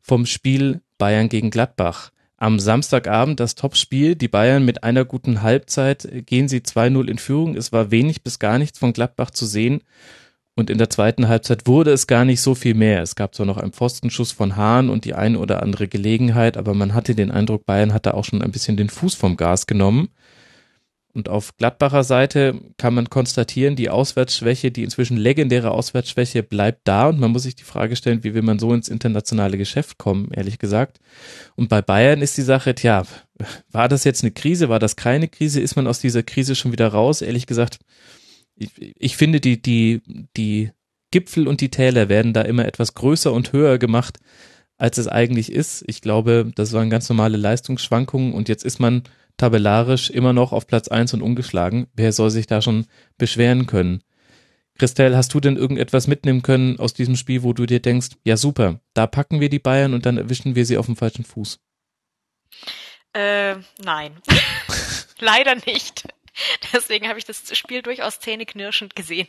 vom 0.00 0.24
Spiel 0.24 0.80
Bayern 0.96 1.28
gegen 1.28 1.50
Gladbach. 1.50 2.10
Am 2.38 2.58
Samstagabend 2.58 3.38
das 3.38 3.54
Topspiel. 3.54 4.16
Die 4.16 4.28
Bayern 4.28 4.64
mit 4.64 4.82
einer 4.82 5.04
guten 5.04 5.42
Halbzeit 5.42 6.08
gehen 6.24 6.48
sie 6.48 6.60
2-0 6.60 7.06
in 7.06 7.18
Führung. 7.18 7.54
Es 7.54 7.70
war 7.72 7.90
wenig 7.90 8.22
bis 8.22 8.38
gar 8.38 8.56
nichts 8.56 8.78
von 8.78 8.94
Gladbach 8.94 9.30
zu 9.30 9.44
sehen. 9.44 9.82
Und 10.54 10.70
in 10.70 10.78
der 10.78 10.88
zweiten 10.88 11.28
Halbzeit 11.28 11.66
wurde 11.66 11.92
es 11.92 12.06
gar 12.06 12.24
nicht 12.24 12.40
so 12.40 12.54
viel 12.54 12.74
mehr. 12.74 13.02
Es 13.02 13.14
gab 13.14 13.34
zwar 13.34 13.44
noch 13.44 13.58
einen 13.58 13.72
Pfostenschuss 13.72 14.32
von 14.32 14.56
Hahn 14.56 14.88
und 14.88 15.04
die 15.04 15.14
eine 15.14 15.38
oder 15.38 15.62
andere 15.62 15.86
Gelegenheit, 15.86 16.56
aber 16.56 16.72
man 16.72 16.94
hatte 16.94 17.14
den 17.14 17.30
Eindruck, 17.30 17.66
Bayern 17.66 17.92
hatte 17.92 18.14
auch 18.14 18.24
schon 18.24 18.40
ein 18.40 18.52
bisschen 18.52 18.78
den 18.78 18.88
Fuß 18.88 19.14
vom 19.16 19.36
Gas 19.36 19.66
genommen. 19.66 20.08
Und 21.14 21.28
auf 21.28 21.56
Gladbacher 21.58 22.04
Seite 22.04 22.58
kann 22.78 22.94
man 22.94 23.10
konstatieren, 23.10 23.76
die 23.76 23.90
Auswärtsschwäche, 23.90 24.70
die 24.70 24.82
inzwischen 24.82 25.18
legendäre 25.18 25.70
Auswärtsschwäche 25.70 26.42
bleibt 26.42 26.88
da 26.88 27.08
und 27.08 27.20
man 27.20 27.30
muss 27.32 27.42
sich 27.42 27.54
die 27.54 27.64
Frage 27.64 27.96
stellen, 27.96 28.24
wie 28.24 28.32
will 28.32 28.40
man 28.40 28.58
so 28.58 28.72
ins 28.72 28.88
internationale 28.88 29.58
Geschäft 29.58 29.98
kommen, 29.98 30.30
ehrlich 30.32 30.58
gesagt. 30.58 31.00
Und 31.54 31.68
bei 31.68 31.82
Bayern 31.82 32.22
ist 32.22 32.38
die 32.38 32.42
Sache, 32.42 32.74
tja, 32.74 33.02
war 33.70 33.88
das 33.88 34.04
jetzt 34.04 34.22
eine 34.22 34.30
Krise, 34.30 34.70
war 34.70 34.78
das 34.78 34.96
keine 34.96 35.28
Krise, 35.28 35.60
ist 35.60 35.76
man 35.76 35.86
aus 35.86 36.00
dieser 36.00 36.22
Krise 36.22 36.54
schon 36.54 36.72
wieder 36.72 36.88
raus? 36.88 37.20
Ehrlich 37.20 37.46
gesagt, 37.46 37.78
ich, 38.56 38.70
ich 38.78 39.16
finde, 39.18 39.40
die, 39.40 39.60
die, 39.60 40.00
die 40.36 40.70
Gipfel 41.10 41.46
und 41.46 41.60
die 41.60 41.70
Täler 41.70 42.08
werden 42.08 42.32
da 42.32 42.40
immer 42.40 42.64
etwas 42.64 42.94
größer 42.94 43.32
und 43.32 43.52
höher 43.52 43.76
gemacht, 43.76 44.18
als 44.78 44.96
es 44.96 45.08
eigentlich 45.08 45.52
ist. 45.52 45.84
Ich 45.86 46.00
glaube, 46.00 46.50
das 46.54 46.72
waren 46.72 46.88
ganz 46.88 47.08
normale 47.08 47.36
Leistungsschwankungen 47.36 48.32
und 48.32 48.48
jetzt 48.48 48.64
ist 48.64 48.80
man 48.80 49.02
tabellarisch 49.42 50.08
immer 50.08 50.32
noch 50.32 50.52
auf 50.52 50.68
Platz 50.68 50.86
1 50.86 51.14
und 51.14 51.22
ungeschlagen. 51.22 51.88
Wer 51.94 52.12
soll 52.12 52.30
sich 52.30 52.46
da 52.46 52.62
schon 52.62 52.86
beschweren 53.18 53.66
können? 53.66 54.04
Christelle, 54.78 55.16
hast 55.16 55.34
du 55.34 55.40
denn 55.40 55.56
irgendetwas 55.56 56.06
mitnehmen 56.06 56.42
können 56.42 56.78
aus 56.78 56.94
diesem 56.94 57.16
Spiel, 57.16 57.42
wo 57.42 57.52
du 57.52 57.66
dir 57.66 57.80
denkst, 57.80 58.10
ja 58.22 58.36
super, 58.36 58.80
da 58.94 59.08
packen 59.08 59.40
wir 59.40 59.48
die 59.48 59.58
Bayern 59.58 59.94
und 59.94 60.06
dann 60.06 60.16
erwischen 60.16 60.54
wir 60.54 60.64
sie 60.64 60.78
auf 60.78 60.86
dem 60.86 60.94
falschen 60.94 61.24
Fuß? 61.24 61.58
Äh, 63.14 63.56
nein. 63.84 64.20
Leider 65.18 65.56
nicht. 65.66 66.08
Deswegen 66.72 67.08
habe 67.08 67.18
ich 67.18 67.24
das 67.24 67.56
Spiel 67.58 67.82
durchaus 67.82 68.20
zähneknirschend 68.20 68.94
gesehen. 68.94 69.28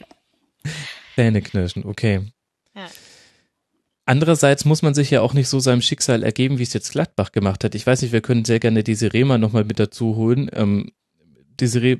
Zähneknirschend, 1.15 1.85
okay. 1.85 2.31
Ja. 2.76 2.88
Andererseits 4.05 4.65
muss 4.65 4.81
man 4.81 4.93
sich 4.93 5.11
ja 5.11 5.21
auch 5.21 5.34
nicht 5.34 5.47
so 5.47 5.59
seinem 5.59 5.81
Schicksal 5.81 6.23
ergeben, 6.23 6.59
wie 6.59 6.63
es 6.63 6.73
jetzt 6.73 6.91
Gladbach 6.91 7.31
gemacht 7.31 7.63
hat. 7.63 7.73
Ich 7.73 7.88
weiß 7.88 8.01
nicht, 8.01 8.11
wir 8.11 8.21
können 8.21 8.43
sehr 8.43 8.59
gerne 8.59 8.84
diese 8.84 9.13
Rema 9.13 9.38
nochmal 9.38 9.63
mit 9.63 9.80
dazu 9.80 10.15
holen. 10.15 10.49
Ähm, 10.53 10.91
diese 11.59 11.81
Re 11.81 11.97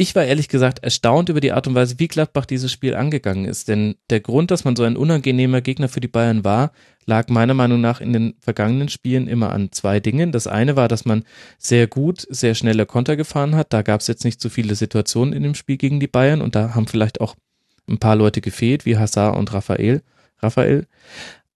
ich 0.00 0.14
war 0.14 0.24
ehrlich 0.24 0.46
gesagt 0.46 0.84
erstaunt 0.84 1.28
über 1.28 1.40
die 1.40 1.50
Art 1.50 1.66
und 1.66 1.74
Weise, 1.74 1.98
wie 1.98 2.06
Gladbach 2.06 2.46
dieses 2.46 2.70
Spiel 2.70 2.94
angegangen 2.94 3.46
ist. 3.46 3.66
Denn 3.66 3.96
der 4.10 4.20
Grund, 4.20 4.52
dass 4.52 4.64
man 4.64 4.76
so 4.76 4.84
ein 4.84 4.96
unangenehmer 4.96 5.60
Gegner 5.60 5.88
für 5.88 5.98
die 5.98 6.06
Bayern 6.06 6.44
war, 6.44 6.70
lag 7.04 7.28
meiner 7.28 7.54
Meinung 7.54 7.80
nach 7.80 8.00
in 8.00 8.12
den 8.12 8.34
vergangenen 8.38 8.88
Spielen 8.88 9.26
immer 9.26 9.50
an 9.50 9.72
zwei 9.72 9.98
Dingen. 9.98 10.30
Das 10.30 10.46
eine 10.46 10.76
war, 10.76 10.86
dass 10.86 11.04
man 11.04 11.24
sehr 11.58 11.88
gut, 11.88 12.24
sehr 12.30 12.54
schnelle 12.54 12.86
Konter 12.86 13.16
gefahren 13.16 13.56
hat. 13.56 13.72
Da 13.72 13.82
gab 13.82 14.00
es 14.00 14.06
jetzt 14.06 14.24
nicht 14.24 14.40
so 14.40 14.48
viele 14.48 14.76
Situationen 14.76 15.34
in 15.34 15.42
dem 15.42 15.56
Spiel 15.56 15.78
gegen 15.78 15.98
die 15.98 16.06
Bayern 16.06 16.42
und 16.42 16.54
da 16.54 16.76
haben 16.76 16.86
vielleicht 16.86 17.20
auch 17.20 17.34
ein 17.88 17.98
paar 17.98 18.14
Leute 18.14 18.40
gefehlt, 18.40 18.86
wie 18.86 18.98
Hassar 18.98 19.36
und 19.36 19.52
Raphael. 19.52 20.02
Raphael. 20.40 20.86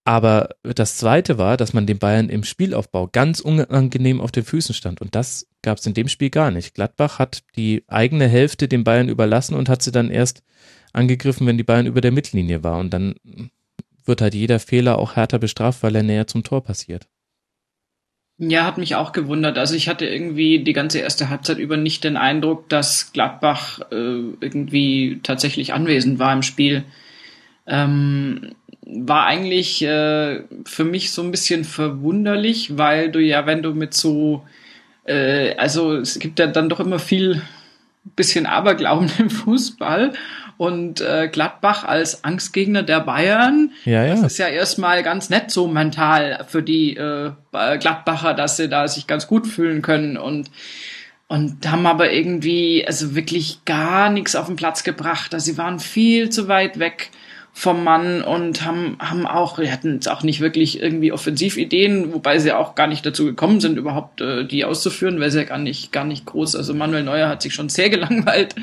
Aber 0.04 0.50
das 0.62 0.96
Zweite 0.96 1.38
war, 1.38 1.56
dass 1.56 1.74
man 1.74 1.86
den 1.86 1.98
Bayern 1.98 2.28
im 2.28 2.42
Spielaufbau 2.42 3.06
ganz 3.06 3.38
unangenehm 3.38 4.20
auf 4.20 4.32
den 4.32 4.42
Füßen 4.42 4.74
stand. 4.74 5.00
Und 5.00 5.14
das 5.14 5.46
gab 5.62 5.78
es 5.78 5.86
in 5.86 5.94
dem 5.94 6.08
Spiel 6.08 6.30
gar 6.30 6.50
nicht. 6.50 6.74
Gladbach 6.74 7.20
hat 7.20 7.42
die 7.56 7.84
eigene 7.86 8.26
Hälfte 8.26 8.66
den 8.66 8.82
Bayern 8.82 9.08
überlassen 9.08 9.54
und 9.54 9.68
hat 9.68 9.82
sie 9.82 9.92
dann 9.92 10.10
erst 10.10 10.42
angegriffen, 10.92 11.46
wenn 11.46 11.56
die 11.56 11.62
Bayern 11.62 11.86
über 11.86 12.00
der 12.00 12.10
Mittellinie 12.10 12.64
war. 12.64 12.78
Und 12.78 12.92
dann 12.92 13.14
wird 14.04 14.20
halt 14.20 14.34
jeder 14.34 14.58
Fehler 14.58 14.98
auch 14.98 15.14
härter 15.14 15.38
bestraft, 15.38 15.84
weil 15.84 15.94
er 15.94 16.02
näher 16.02 16.26
zum 16.26 16.42
Tor 16.42 16.64
passiert. 16.64 17.06
Ja, 18.38 18.64
hat 18.64 18.78
mich 18.78 18.96
auch 18.96 19.12
gewundert. 19.12 19.56
Also 19.56 19.76
ich 19.76 19.88
hatte 19.88 20.04
irgendwie 20.04 20.64
die 20.64 20.72
ganze 20.72 20.98
erste 20.98 21.28
Halbzeit 21.28 21.58
über 21.58 21.76
nicht 21.76 22.02
den 22.02 22.16
Eindruck, 22.16 22.68
dass 22.68 23.12
Gladbach 23.12 23.80
äh, 23.92 23.94
irgendwie 24.40 25.20
tatsächlich 25.22 25.74
anwesend 25.74 26.18
war 26.18 26.32
im 26.32 26.42
Spiel. 26.42 26.82
Ähm, 27.68 28.56
war 28.84 29.26
eigentlich 29.26 29.82
äh, 29.82 30.42
für 30.64 30.84
mich 30.84 31.12
so 31.12 31.22
ein 31.22 31.30
bisschen 31.30 31.64
verwunderlich, 31.64 32.76
weil 32.76 33.10
du 33.10 33.20
ja, 33.20 33.46
wenn 33.46 33.62
du 33.62 33.74
mit 33.74 33.94
so, 33.94 34.44
äh, 35.04 35.54
also 35.56 35.96
es 35.96 36.18
gibt 36.18 36.38
ja 36.38 36.46
dann 36.46 36.68
doch 36.68 36.80
immer 36.80 36.98
viel 36.98 37.42
bisschen 38.16 38.46
Aberglauben 38.46 39.10
im 39.18 39.30
Fußball 39.30 40.12
und 40.56 41.00
äh, 41.00 41.28
Gladbach 41.28 41.84
als 41.84 42.24
Angstgegner 42.24 42.82
der 42.82 43.00
Bayern, 43.00 43.70
ja, 43.84 44.04
ja. 44.04 44.14
das 44.14 44.32
ist 44.32 44.38
ja 44.38 44.48
erstmal 44.48 45.02
ganz 45.02 45.30
nett 45.30 45.50
so 45.50 45.68
mental 45.68 46.44
für 46.48 46.62
die 46.62 46.96
äh, 46.96 47.30
Gladbacher, 47.52 48.34
dass 48.34 48.56
sie 48.56 48.68
da 48.68 48.88
sich 48.88 49.06
ganz 49.06 49.26
gut 49.26 49.46
fühlen 49.46 49.82
können 49.82 50.16
und 50.16 50.50
und 51.28 51.70
haben 51.70 51.86
aber 51.86 52.12
irgendwie 52.12 52.84
also 52.86 53.14
wirklich 53.14 53.64
gar 53.64 54.10
nichts 54.10 54.36
auf 54.36 54.48
den 54.48 54.56
Platz 54.56 54.84
gebracht. 54.84 55.32
Also 55.32 55.46
sie 55.46 55.56
waren 55.56 55.78
viel 55.78 56.28
zu 56.28 56.46
weit 56.46 56.78
weg 56.78 57.08
vom 57.52 57.84
Mann 57.84 58.22
und 58.22 58.64
haben, 58.64 58.96
haben 58.98 59.26
auch, 59.26 59.58
wir 59.58 59.70
hatten 59.70 59.94
jetzt 59.94 60.10
auch 60.10 60.22
nicht 60.22 60.40
wirklich 60.40 60.80
irgendwie 60.80 61.12
Offensivideen, 61.12 62.12
wobei 62.12 62.38
sie 62.38 62.52
auch 62.52 62.74
gar 62.74 62.86
nicht 62.86 63.04
dazu 63.04 63.26
gekommen 63.26 63.60
sind, 63.60 63.76
überhaupt 63.76 64.22
äh, 64.22 64.46
die 64.46 64.64
auszuführen, 64.64 65.20
weil 65.20 65.30
sie 65.30 65.40
ja 65.40 65.44
gar 65.44 65.58
nicht, 65.58 65.92
gar 65.92 66.04
nicht 66.04 66.24
groß, 66.24 66.56
also 66.56 66.72
Manuel 66.72 67.04
Neuer 67.04 67.28
hat 67.28 67.42
sich 67.42 67.54
schon 67.54 67.68
sehr 67.68 67.90
gelangweilt 67.90 68.54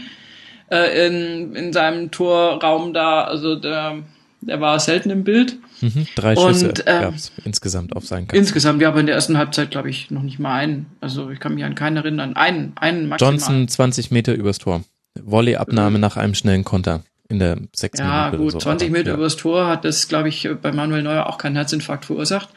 äh, 0.72 1.08
in, 1.08 1.56
in 1.56 1.72
seinem 1.72 2.10
Torraum 2.10 2.94
da, 2.94 3.24
also 3.24 3.56
der, 3.56 4.00
der 4.42 4.60
war 4.60 4.80
selten 4.80 5.12
im 5.12 5.24
Bild. 5.24 5.58
Mhm, 5.82 6.08
drei 6.16 6.36
Schüsse 6.36 6.70
und, 6.70 6.80
äh, 6.88 7.02
gab's 7.02 7.32
insgesamt 7.46 7.96
auf 7.96 8.06
seinen 8.06 8.28
Kasten. 8.28 8.38
Insgesamt, 8.38 8.82
ja, 8.82 8.90
aber 8.90 9.00
in 9.00 9.06
der 9.06 9.16
ersten 9.16 9.38
Halbzeit 9.38 9.70
glaube 9.70 9.90
ich 9.90 10.10
noch 10.10 10.24
nicht 10.24 10.40
mal 10.40 10.56
einen. 10.56 10.88
Also 11.00 11.30
ich 11.30 11.40
kann 11.40 11.56
mich 11.56 11.64
an 11.64 11.76
keinen 11.76 11.98
erinnern. 11.98 12.36
Einen, 12.36 12.74
einen 12.76 13.08
maximal. 13.08 13.34
Johnson 13.34 13.68
20 13.68 14.12
Meter 14.12 14.34
übers 14.34 14.58
Tor. 14.58 14.84
Volleyabnahme 15.24 15.98
mhm. 15.98 16.02
nach 16.02 16.18
einem 16.18 16.34
schnellen 16.36 16.64
Konter 16.64 17.04
in 17.30 17.40
der 17.40 17.58
sechs 17.74 18.00
ja, 18.00 18.06
Minute. 18.06 18.38
Ja, 18.38 18.44
gut, 18.44 18.52
so 18.54 18.58
20 18.60 18.92
Meter 18.92 19.12
ja. 19.12 19.16
übers 19.16 19.38
Tor 19.38 19.68
hat 19.68 19.86
das, 19.86 20.08
glaube 20.08 20.30
ich, 20.30 20.50
bei 20.62 20.72
Manuel 20.72 21.04
Neuer 21.04 21.28
auch 21.28 21.38
keinen 21.38 21.56
Herzinfarkt 21.56 22.06
verursacht. 22.06 22.50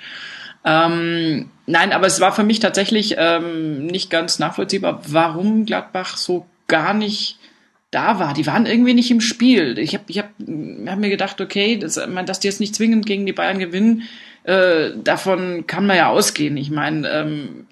Ähm, 0.65 1.51
nein, 1.67 1.93
aber 1.93 2.07
es 2.07 2.21
war 2.21 2.33
für 2.33 2.45
mich 2.45 2.61
tatsächlich 2.61 3.17
ähm, 3.19 3.87
nicht 3.87 4.11
ganz 4.11 4.39
nachvollziehbar, 4.39 5.03
warum 5.09 5.67
Gladbach 5.67 6.17
so 6.17 6.47
gar 6.69 6.95
nicht 6.95 7.39
da 7.91 8.19
war. 8.19 8.33
Die 8.33 8.47
waren 8.47 8.65
irgendwie 8.65 8.95
nicht 8.95 9.11
im 9.11 9.21
Spiel. 9.21 9.79
Ich 9.79 9.95
habe 9.95 10.05
ich 10.09 10.19
hab, 10.19 10.31
hab 10.39 10.99
mir 10.99 11.11
gedacht, 11.11 11.41
okay, 11.41 11.77
das, 11.77 12.01
dass 12.27 12.41
die 12.41 12.49
jetzt 12.49 12.61
nicht 12.61 12.75
zwingend 12.75 13.07
gegen 13.07 13.27
die 13.27 13.33
Bayern 13.33 13.59
gewinnen, 13.59 14.03
äh, 14.45 14.91
davon 15.03 15.69
kann 15.69 15.87
man 15.87 15.97
ja 15.97 16.09
ausgehen. 16.09 16.57
Ich 16.57 16.71
meine, 16.71 17.09
ähm, 17.09 17.67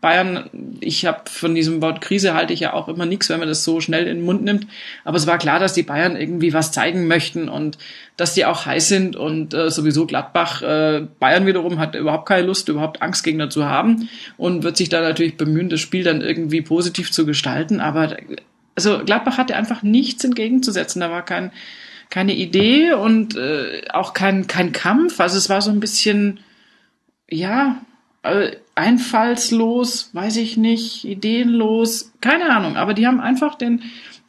Bayern, 0.00 0.50
ich 0.80 1.06
habe 1.06 1.30
von 1.30 1.54
diesem 1.54 1.80
Wort 1.80 2.00
Krise 2.00 2.34
halte 2.34 2.52
ich 2.52 2.60
ja 2.60 2.72
auch 2.72 2.88
immer 2.88 3.06
nichts, 3.06 3.28
wenn 3.28 3.38
man 3.38 3.48
das 3.48 3.62
so 3.62 3.80
schnell 3.80 4.08
in 4.08 4.18
den 4.18 4.24
Mund 4.24 4.42
nimmt. 4.42 4.66
Aber 5.04 5.16
es 5.16 5.28
war 5.28 5.38
klar, 5.38 5.60
dass 5.60 5.74
die 5.74 5.84
Bayern 5.84 6.16
irgendwie 6.16 6.52
was 6.52 6.72
zeigen 6.72 7.06
möchten 7.06 7.48
und 7.48 7.78
dass 8.16 8.34
die 8.34 8.44
auch 8.46 8.66
heiß 8.66 8.88
sind 8.88 9.14
und 9.14 9.54
äh, 9.54 9.70
sowieso 9.70 10.06
Gladbach, 10.06 10.62
äh, 10.62 11.06
Bayern 11.20 11.46
wiederum 11.46 11.78
hat 11.78 11.94
überhaupt 11.94 12.26
keine 12.26 12.46
Lust, 12.46 12.68
überhaupt 12.68 13.00
Angstgegner 13.00 13.48
zu 13.48 13.66
haben 13.66 14.08
und 14.36 14.64
wird 14.64 14.76
sich 14.76 14.88
da 14.88 15.00
natürlich 15.00 15.36
bemühen, 15.36 15.68
das 15.68 15.80
Spiel 15.80 16.02
dann 16.02 16.20
irgendwie 16.20 16.62
positiv 16.62 17.12
zu 17.12 17.26
gestalten. 17.26 17.78
Aber 17.78 18.16
also 18.74 19.04
Gladbach 19.04 19.38
hatte 19.38 19.54
einfach 19.54 19.84
nichts 19.84 20.24
entgegenzusetzen. 20.24 21.00
Da 21.00 21.10
war 21.10 21.24
kein 21.24 21.52
keine 22.10 22.34
Idee 22.34 22.92
und 22.92 23.36
äh, 23.36 23.82
auch 23.92 24.12
kein, 24.12 24.46
kein 24.46 24.72
Kampf. 24.72 25.20
Also 25.20 25.38
es 25.38 25.48
war 25.48 25.60
so 25.60 25.70
ein 25.70 25.80
bisschen, 25.80 26.40
ja, 27.28 27.80
äh, 28.22 28.56
einfallslos, 28.74 30.10
weiß 30.12 30.36
ich 30.36 30.56
nicht, 30.56 31.04
ideenlos, 31.04 32.12
keine 32.20 32.50
Ahnung. 32.50 32.76
Aber 32.76 32.92
die 32.92 33.06
haben 33.06 33.20
einfach 33.20 33.54
den, 33.54 33.82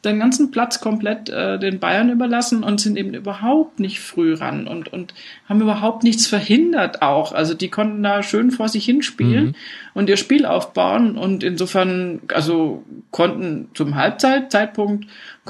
den 0.04 0.20
ganzen 0.20 0.50
Platz 0.50 0.80
komplett 0.80 1.28
äh, 1.28 1.58
den 1.58 1.80
Bayern 1.80 2.08
überlassen 2.08 2.62
und 2.62 2.80
sind 2.80 2.96
eben 2.96 3.14
überhaupt 3.14 3.80
nicht 3.80 4.00
früh 4.00 4.34
ran 4.34 4.68
und, 4.68 4.92
und 4.92 5.12
haben 5.48 5.60
überhaupt 5.60 6.04
nichts 6.04 6.26
verhindert 6.26 7.02
auch. 7.02 7.32
Also 7.32 7.54
die 7.54 7.68
konnten 7.68 8.02
da 8.02 8.22
schön 8.22 8.50
vor 8.50 8.68
sich 8.68 8.84
hinspielen 8.84 9.46
mhm. 9.46 9.54
und 9.94 10.08
ihr 10.08 10.16
Spiel 10.16 10.46
aufbauen 10.46 11.18
und 11.18 11.42
insofern, 11.42 12.20
also 12.32 12.84
konnten 13.10 13.68
zum 13.74 13.96
Halbzeitzeitpunkt, 13.96 15.06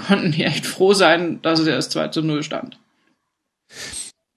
konnten 0.07 0.33
die 0.33 0.45
echt 0.45 0.67
froh 0.67 0.95
sein, 0.95 1.41
dass 1.43 1.61
es 1.61 1.67
erst 1.67 1.93
2 1.93 2.09
zu 2.09 2.23
0 2.23 2.43
stand. 2.43 2.79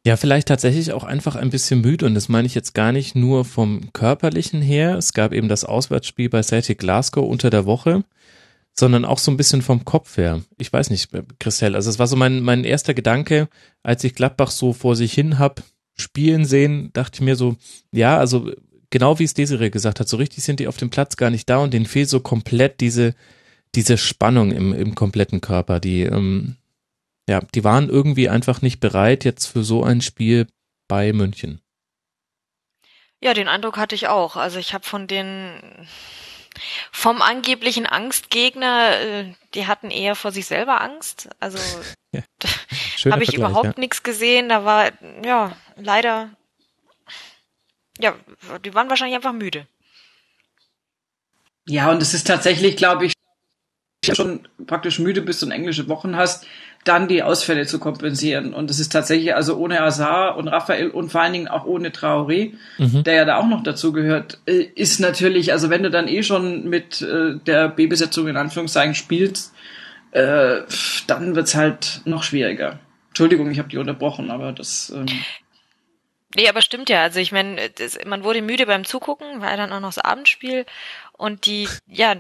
Ja, 0.06 0.18
vielleicht 0.18 0.48
tatsächlich 0.48 0.94
auch 0.94 1.04
einfach 1.04 1.36
ein 1.36 1.52
bisschen 1.52 1.82
müde 1.82 2.06
und 2.08 2.16
das 2.16 2.28
meine 2.28 2.48
ich 2.48 2.56
jetzt 2.56 2.74
gar 2.74 2.92
nicht 2.92 3.16
nur 3.16 3.46
vom 3.46 3.94
körperlichen 3.94 4.62
her. 4.62 4.96
Es 4.98 5.14
gab 5.14 5.32
eben 5.32 5.48
das 5.48 5.64
Auswärtsspiel 5.64 6.28
bei 6.30 6.42
Celtic 6.42 6.80
Glasgow 6.80 7.28
unter 7.28 7.50
der 7.50 7.66
Woche 7.66 8.04
sondern 8.74 9.06
auch 9.06 9.20
so 9.20 9.32
ein 9.32 9.38
bisschen 9.38 9.62
vom 9.62 9.86
Kopf 9.86 10.18
her. 10.18 10.42
Ich 10.58 10.72
weiß 10.72 10.90
nicht, 10.90 11.10
Christelle, 11.40 11.76
also 11.76 11.90
es 11.90 12.00
war 12.00 12.08
so 12.08 12.16
mein, 12.16 12.42
mein 12.42 12.64
erster 12.64 12.94
Gedanke, 12.94 13.50
als 13.84 14.04
ich 14.04 14.16
Gladbach 14.16 14.52
so 14.52 14.74
vor 14.74 14.96
sich 14.96 15.14
hin 15.14 15.40
hab 15.40 15.64
spielen 15.98 16.46
sehen, 16.46 16.90
dachte 16.94 17.18
ich 17.18 17.22
mir 17.22 17.36
so, 17.36 17.58
ja, 17.92 18.18
also 18.18 18.52
genau 18.90 19.20
wie 19.20 19.26
es 19.26 19.34
Desiree 19.34 19.70
gesagt 19.70 20.00
hat, 20.00 20.08
so 20.08 20.18
richtig 20.18 20.44
sind 20.44 20.60
die 20.60 20.68
auf 20.68 20.78
dem 20.78 20.90
Platz 20.90 21.18
gar 21.18 21.30
nicht 21.30 21.50
da 21.50 21.58
und 21.58 21.74
denen 21.74 21.86
fehlt 21.86 22.10
so 22.10 22.22
komplett 22.22 22.80
diese, 22.80 23.14
diese 23.76 23.98
Spannung 23.98 24.52
im, 24.52 24.74
im 24.74 24.96
kompletten 24.96 25.42
Körper, 25.42 25.80
die, 25.80 26.04
ähm, 26.04 26.58
ja, 27.30 27.42
die 27.54 27.64
waren 27.64 27.90
irgendwie 27.90 28.30
einfach 28.30 28.62
nicht 28.62 28.80
bereit 28.80 29.24
jetzt 29.24 29.46
für 29.46 29.64
so 29.64 29.84
ein 29.84 30.02
Spiel 30.02 30.48
bei 30.88 31.14
München. 31.14 31.62
Ja, 33.24 33.34
den 33.34 33.48
Eindruck 33.48 33.78
hatte 33.78 33.96
ich 33.96 34.08
auch. 34.08 34.36
Also 34.36 34.60
ich 34.60 34.74
habe 34.74 34.84
von 34.84 35.08
den 35.08 35.88
vom 36.92 37.22
angeblichen 37.22 37.86
Angstgegner, 37.86 39.00
äh, 39.00 39.34
die 39.54 39.68
hatten 39.68 39.90
eher 39.90 40.16
vor 40.16 40.32
sich 40.32 40.46
selber 40.46 40.82
Angst. 40.82 41.30
Also 41.40 41.58
ja. 42.12 42.22
habe 43.12 43.24
ich 43.24 43.34
überhaupt 43.34 43.66
ja. 43.66 43.74
nichts 43.78 44.04
gesehen. 44.04 44.50
Da 44.50 44.66
war, 44.66 44.92
ja, 45.24 45.56
leider, 45.78 46.30
ja, 48.00 48.16
die 48.66 48.74
waren 48.74 48.90
wahrscheinlich 48.90 49.16
einfach 49.16 49.34
müde. 49.34 49.68
Ja, 51.68 51.92
und 51.92 52.02
es 52.02 52.14
ist 52.14 52.28
tatsächlich, 52.28 52.76
glaube 52.76 53.06
ich, 53.06 53.14
schon 54.04 54.48
praktisch 54.66 55.00
müde 55.00 55.22
bist 55.22 55.44
und 55.44 55.52
englische 55.52 55.88
Wochen 55.88 56.16
hast, 56.16 56.48
dann 56.84 57.08
die 57.08 57.22
Ausfälle 57.22 57.68
zu 57.68 57.80
kompensieren. 57.80 58.54
Und 58.54 58.72
es 58.72 58.80
ist 58.80 58.92
tatsächlich, 58.92 59.36
also 59.36 59.58
ohne 59.58 59.82
Azar 59.82 60.38
und 60.38 60.48
Raphael 60.48 60.90
und 60.90 61.12
vor 61.12 61.22
allen 61.22 61.34
Dingen 61.34 61.48
auch 61.48 61.66
ohne 61.66 61.90
Traoré, 61.90 62.54
mhm. 62.80 63.04
der 63.04 63.14
ja 63.14 63.26
da 63.26 63.38
auch 63.38 63.48
noch 63.48 63.62
dazu 63.62 63.92
gehört, 63.94 64.40
äh, 64.48 64.64
ist 64.74 65.00
natürlich, 65.00 65.52
also 65.52 65.70
wenn 65.70 65.84
du 65.84 65.92
dann 65.92 66.08
eh 66.08 66.24
schon 66.24 66.68
mit 66.68 67.02
äh, 67.04 67.36
der 67.46 67.70
B-Besetzung 67.70 68.28
in 68.28 68.38
Anführungszeichen 68.38 68.96
spielst, 68.96 69.54
äh, 70.12 70.62
dann 71.06 71.36
wird's 71.36 71.54
halt 71.54 72.02
noch 72.06 72.24
schwieriger. 72.24 72.80
Entschuldigung, 73.10 73.52
ich 73.52 73.60
habe 73.60 73.70
die 73.70 73.78
unterbrochen, 73.78 74.32
aber 74.32 74.52
das. 74.52 74.92
Ähm 74.96 75.06
Nee, 76.34 76.48
aber 76.48 76.62
stimmt 76.62 76.90
ja. 76.90 77.04
Also 77.04 77.20
ich 77.20 77.34
meine, 77.34 77.58
man 78.06 78.24
wurde 78.24 78.42
müde 78.42 78.66
beim 78.66 78.86
Zugucken, 78.86 79.42
war 79.42 79.50
ja 79.52 79.58
dann 79.58 79.74
auch 79.74 79.82
noch 79.82 79.94
das 79.94 79.98
Abendspiel 79.98 80.66
und 81.12 81.46
die, 81.46 81.68
ja, 81.88 82.16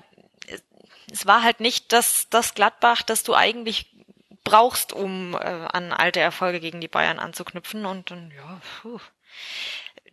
es 1.11 1.25
war 1.25 1.43
halt 1.43 1.59
nicht 1.59 1.91
das, 1.91 2.27
das 2.29 2.53
Gladbach, 2.53 3.01
das 3.03 3.23
du 3.23 3.35
eigentlich 3.35 3.87
brauchst, 4.43 4.93
um 4.93 5.33
äh, 5.33 5.37
an 5.37 5.93
alte 5.93 6.19
Erfolge 6.19 6.59
gegen 6.59 6.81
die 6.81 6.87
Bayern 6.87 7.19
anzuknüpfen. 7.19 7.85
Und 7.85 8.11
dann, 8.11 8.31
ja, 8.35 8.61
puh. 8.81 8.99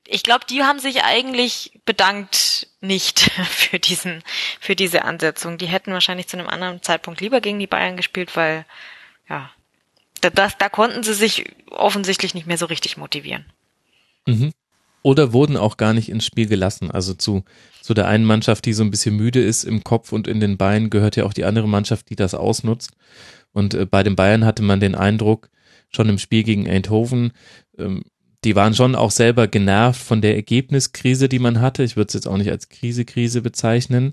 ich 0.07 0.23
glaube, 0.23 0.45
die 0.49 0.63
haben 0.63 0.79
sich 0.79 1.05
eigentlich 1.05 1.81
bedankt 1.85 2.69
nicht 2.81 3.21
für 3.49 3.79
diesen, 3.79 4.23
für 4.61 4.77
diese 4.77 5.05
Ansetzung. 5.05 5.59
Die 5.59 5.67
hätten 5.67 5.93
wahrscheinlich 5.93 6.29
zu 6.29 6.39
einem 6.39 6.49
anderen 6.49 6.83
Zeitpunkt 6.83 7.21
lieber 7.21 7.41
gegen 7.41 7.59
die 7.59 7.67
Bayern 7.67 7.97
gespielt, 7.97 8.37
weil, 8.37 8.67
ja, 9.29 9.51
das, 10.21 10.59
da 10.59 10.69
konnten 10.69 11.05
sie 11.05 11.15
sich 11.15 11.45
offensichtlich 11.71 12.35
nicht 12.35 12.47
mehr 12.47 12.59
so 12.59 12.67
richtig 12.67 12.97
motivieren. 12.97 13.47
Mhm. 14.27 14.53
Oder 15.03 15.33
wurden 15.33 15.57
auch 15.57 15.77
gar 15.77 15.93
nicht 15.93 16.09
ins 16.09 16.27
Spiel 16.27 16.47
gelassen. 16.47 16.91
Also 16.91 17.15
zu, 17.15 17.45
zu 17.89 17.95
der 17.95 18.07
einen 18.07 18.27
Mannschaft, 18.27 18.67
die 18.67 18.75
so 18.75 18.83
ein 18.83 18.91
bisschen 18.91 19.17
müde 19.17 19.43
ist 19.43 19.65
im 19.65 19.83
Kopf 19.83 20.13
und 20.13 20.29
in 20.29 20.41
den 20.41 20.59
Beinen, 20.59 20.91
gehört 20.91 21.17
ja 21.17 21.25
auch 21.25 21.33
die 21.33 21.47
andere 21.47 21.67
Mannschaft, 21.67 22.11
die 22.11 22.17
das 22.17 22.35
ausnutzt. 22.35 22.91
Und 23.55 23.73
äh, 23.73 23.87
bei 23.87 24.03
den 24.03 24.15
Bayern 24.15 24.45
hatte 24.45 24.63
man 24.63 24.79
den 24.79 24.95
Eindruck, 24.95 25.49
schon 25.89 26.11
im 26.11 26.19
Spiel 26.19 26.43
gegen 26.43 26.69
Eindhoven, 26.69 27.33
ähm, 27.79 28.03
die 28.45 28.55
waren 28.55 28.75
schon 28.75 28.95
auch 28.95 29.11
selber 29.11 29.49
genervt 29.49 30.03
von 30.03 30.21
der 30.21 30.35
Ergebniskrise, 30.35 31.31
die 31.31 31.39
man 31.39 31.63
hatte. 31.63 31.83
Ich 31.83 31.97
würde 31.97 32.09
es 32.09 32.13
jetzt 32.13 32.29
auch 32.29 32.37
nicht 32.37 32.51
als 32.51 32.69
Krise-Krise 32.69 33.41
bezeichnen. 33.41 34.13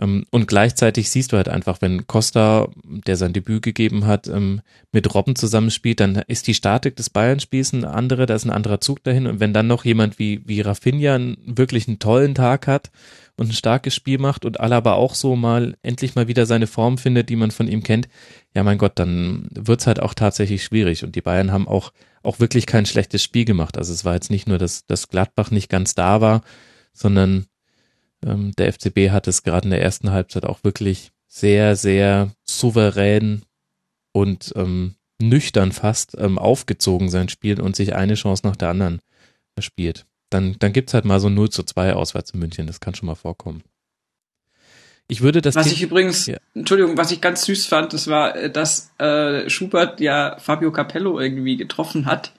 Ähm, 0.00 0.24
und 0.30 0.46
gleichzeitig 0.46 1.10
siehst 1.10 1.32
du 1.32 1.36
halt 1.36 1.48
einfach, 1.48 1.80
wenn 1.80 2.06
Costa, 2.06 2.68
der 2.84 3.16
sein 3.16 3.32
Debüt 3.32 3.62
gegeben 3.62 4.06
hat, 4.06 4.28
ähm, 4.28 4.62
mit 4.92 5.14
Robben 5.14 5.36
zusammenspielt, 5.36 6.00
dann 6.00 6.16
ist 6.26 6.46
die 6.46 6.54
Statik 6.54 6.96
des 6.96 7.10
Bayern-Spiels 7.10 7.74
eine 7.74 7.90
andere, 7.90 8.26
da 8.26 8.34
ist 8.34 8.46
ein 8.46 8.50
anderer 8.50 8.80
Zug 8.80 9.04
dahin. 9.04 9.26
Und 9.26 9.40
wenn 9.40 9.52
dann 9.52 9.66
noch 9.66 9.84
jemand 9.84 10.18
wie, 10.18 10.40
wie 10.46 10.62
Rafinha 10.62 11.18
wirklich 11.44 11.86
einen 11.86 11.98
tollen 11.98 12.34
Tag 12.34 12.66
hat 12.66 12.90
und 13.36 13.50
ein 13.50 13.52
starkes 13.52 13.94
Spiel 13.94 14.18
macht 14.18 14.44
und 14.44 14.58
Alaba 14.60 14.94
auch 14.94 15.14
so 15.14 15.36
mal 15.36 15.76
endlich 15.82 16.14
mal 16.14 16.28
wieder 16.28 16.46
seine 16.46 16.66
Form 16.66 16.96
findet, 16.96 17.28
die 17.28 17.36
man 17.36 17.50
von 17.50 17.68
ihm 17.68 17.82
kennt, 17.82 18.08
ja 18.54 18.62
mein 18.62 18.78
Gott, 18.78 18.98
dann 18.98 19.48
wird's 19.52 19.86
halt 19.86 20.00
auch 20.00 20.14
tatsächlich 20.14 20.64
schwierig. 20.64 21.04
Und 21.04 21.14
die 21.14 21.22
Bayern 21.22 21.52
haben 21.52 21.68
auch, 21.68 21.92
auch 22.22 22.40
wirklich 22.40 22.66
kein 22.66 22.86
schlechtes 22.86 23.22
Spiel 23.22 23.44
gemacht. 23.44 23.76
Also 23.76 23.92
es 23.92 24.04
war 24.04 24.14
jetzt 24.14 24.30
nicht 24.30 24.48
nur, 24.48 24.58
dass, 24.58 24.86
dass 24.86 25.08
Gladbach 25.08 25.50
nicht 25.50 25.68
ganz 25.68 25.94
da 25.94 26.20
war, 26.20 26.40
sondern 26.92 27.46
ähm, 28.24 28.52
der 28.56 28.72
FCB 28.72 29.10
hat 29.10 29.28
es 29.28 29.42
gerade 29.42 29.66
in 29.66 29.70
der 29.70 29.82
ersten 29.82 30.10
Halbzeit 30.10 30.44
auch 30.44 30.64
wirklich 30.64 31.12
sehr, 31.28 31.76
sehr 31.76 32.32
souverän 32.44 33.42
und 34.12 34.52
ähm, 34.56 34.96
nüchtern 35.20 35.72
fast 35.72 36.16
ähm, 36.18 36.38
aufgezogen 36.38 37.08
sein 37.08 37.28
Spiel 37.28 37.60
und 37.60 37.76
sich 37.76 37.94
eine 37.94 38.14
Chance 38.14 38.46
nach 38.46 38.56
der 38.56 38.70
anderen 38.70 39.00
spielt. 39.58 40.06
Dann, 40.30 40.56
dann 40.58 40.72
gibt's 40.72 40.94
halt 40.94 41.04
mal 41.04 41.20
so 41.20 41.28
0 41.28 41.50
zu 41.50 41.62
2 41.62 41.94
auswärts 41.94 42.30
in 42.30 42.40
München, 42.40 42.66
das 42.66 42.80
kann 42.80 42.94
schon 42.94 43.06
mal 43.06 43.14
vorkommen. 43.14 43.62
Ich 45.08 45.22
würde 45.22 45.42
das. 45.42 45.56
Was 45.56 45.66
ich 45.66 45.82
übrigens, 45.82 46.26
ja. 46.26 46.38
Entschuldigung, 46.54 46.96
was 46.96 47.10
ich 47.10 47.20
ganz 47.20 47.44
süß 47.44 47.66
fand, 47.66 47.92
das 47.92 48.06
war, 48.06 48.36
äh, 48.36 48.50
dass 48.50 48.92
äh, 48.98 49.50
Schubert 49.50 50.00
ja 50.00 50.36
Fabio 50.38 50.70
Capello 50.70 51.18
irgendwie 51.18 51.56
getroffen 51.56 52.06
hat 52.06 52.32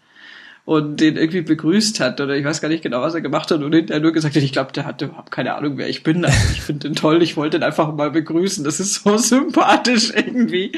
und 0.63 1.01
den 1.01 1.17
irgendwie 1.17 1.41
begrüßt 1.41 1.99
hat 1.99 2.21
oder 2.21 2.35
ich 2.35 2.45
weiß 2.45 2.61
gar 2.61 2.69
nicht 2.69 2.83
genau, 2.83 3.01
was 3.01 3.15
er 3.15 3.21
gemacht 3.21 3.49
hat 3.49 3.61
und 3.61 3.73
hinterher 3.73 4.01
nur 4.01 4.11
gesagt 4.11 4.35
hat, 4.35 4.43
ich 4.43 4.53
glaube, 4.53 4.71
der 4.71 4.85
hatte 4.85 5.05
überhaupt 5.05 5.31
keine 5.31 5.55
Ahnung, 5.55 5.77
wer 5.77 5.89
ich 5.89 6.03
bin. 6.03 6.23
Also 6.23 6.37
ich 6.53 6.61
finde 6.61 6.87
den 6.87 6.95
toll, 6.95 7.21
ich 7.23 7.35
wollte 7.35 7.57
ihn 7.57 7.63
einfach 7.63 7.93
mal 7.93 8.11
begrüßen. 8.11 8.63
Das 8.63 8.79
ist 8.79 9.03
so 9.03 9.17
sympathisch 9.17 10.13
irgendwie. 10.15 10.71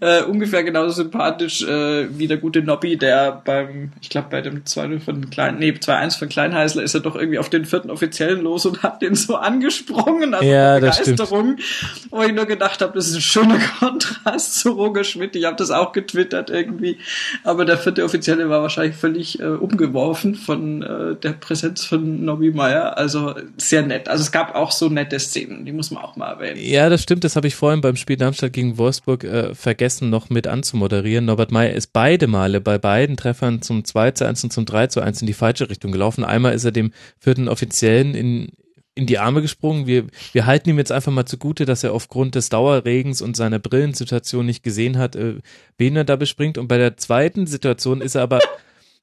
Äh, 0.00 0.22
ungefähr 0.22 0.62
genauso 0.62 1.02
sympathisch 1.02 1.62
äh, 1.62 2.06
wie 2.16 2.28
der 2.28 2.38
gute 2.38 2.62
Nobby, 2.62 2.96
der 2.96 3.42
beim, 3.44 3.92
ich 4.00 4.10
glaube, 4.10 4.28
bei 4.30 4.40
dem 4.40 4.64
2-0 4.64 5.00
von 5.00 5.28
Klein, 5.28 5.58
nee, 5.58 5.72
2-1 5.72 6.18
von 6.18 6.28
Kleinheißler 6.28 6.82
ist 6.82 6.94
er 6.94 7.00
doch 7.00 7.16
irgendwie 7.16 7.38
auf 7.38 7.50
den 7.50 7.64
vierten 7.64 7.90
Offiziellen 7.90 8.42
los 8.42 8.64
und 8.64 8.84
hat 8.84 9.02
den 9.02 9.16
so 9.16 9.36
angesprungen, 9.36 10.34
also 10.34 10.48
ja, 10.48 10.78
Begeisterung. 10.78 11.56
Wo 12.10 12.22
ich 12.22 12.32
nur 12.32 12.46
gedacht 12.46 12.80
habe, 12.80 12.92
das 12.94 13.08
ist 13.08 13.16
ein 13.16 13.20
schöner 13.20 13.58
Kontrast 13.80 14.60
zu 14.60 14.70
Roger 14.70 15.04
Schmidt. 15.04 15.36
Ich 15.36 15.44
habe 15.44 15.56
das 15.56 15.70
auch 15.70 15.92
getwittert 15.92 16.48
irgendwie. 16.48 16.98
Aber 17.42 17.64
der 17.64 17.76
vierte 17.76 18.04
Offizielle 18.04 18.48
war 18.48 18.62
wahrscheinlich 18.62 18.96
völlig 18.96 19.25
völlig 19.26 19.40
äh, 19.40 19.44
umgeworfen 19.44 20.34
von 20.34 20.82
äh, 20.82 21.16
der 21.16 21.32
Präsenz 21.32 21.84
von 21.84 22.24
Nobby 22.24 22.50
Meyer. 22.50 22.96
Also 22.96 23.34
sehr 23.56 23.82
nett. 23.82 24.08
Also 24.08 24.22
es 24.22 24.32
gab 24.32 24.54
auch 24.54 24.70
so 24.70 24.88
nette 24.88 25.18
Szenen, 25.18 25.64
die 25.64 25.72
muss 25.72 25.90
man 25.90 26.02
auch 26.02 26.16
mal 26.16 26.32
erwähnen. 26.32 26.60
Ja, 26.60 26.88
das 26.88 27.02
stimmt. 27.02 27.24
Das 27.24 27.36
habe 27.36 27.46
ich 27.46 27.54
vorhin 27.54 27.80
beim 27.80 27.96
Spiel 27.96 28.16
Darmstadt 28.16 28.52
gegen 28.52 28.78
Wolfsburg 28.78 29.24
äh, 29.24 29.54
vergessen, 29.54 30.10
noch 30.10 30.30
mit 30.30 30.46
anzumoderieren. 30.46 31.24
Norbert 31.24 31.52
Meyer 31.52 31.72
ist 31.72 31.92
beide 31.92 32.26
Male 32.26 32.60
bei 32.60 32.78
beiden 32.78 33.16
Treffern 33.16 33.62
zum 33.62 33.84
2 33.84 34.12
zu 34.12 34.26
1 34.26 34.44
und 34.44 34.52
zum 34.52 34.64
3 34.64 34.88
zu 34.88 35.00
1 35.00 35.20
in 35.20 35.26
die 35.26 35.32
falsche 35.32 35.68
Richtung 35.68 35.92
gelaufen. 35.92 36.24
Einmal 36.24 36.54
ist 36.54 36.64
er 36.64 36.72
dem 36.72 36.92
vierten 37.18 37.48
Offiziellen 37.48 38.14
in 38.14 38.52
in 38.96 39.06
die 39.06 39.18
Arme 39.18 39.42
gesprungen. 39.42 39.86
Wir, 39.86 40.06
wir 40.32 40.46
halten 40.46 40.70
ihm 40.70 40.78
jetzt 40.78 40.90
einfach 40.90 41.12
mal 41.12 41.26
zugute, 41.26 41.66
dass 41.66 41.84
er 41.84 41.92
aufgrund 41.92 42.34
des 42.34 42.48
Dauerregens 42.48 43.20
und 43.20 43.36
seiner 43.36 43.58
Brillensituation 43.58 44.46
nicht 44.46 44.62
gesehen 44.62 44.96
hat, 44.96 45.14
äh, 45.14 45.34
wen 45.76 45.96
er 45.96 46.04
da 46.04 46.16
bespringt. 46.16 46.56
Und 46.56 46.66
bei 46.66 46.78
der 46.78 46.96
zweiten 46.96 47.46
Situation 47.46 48.00
ist 48.00 48.14
er 48.14 48.22
aber 48.22 48.40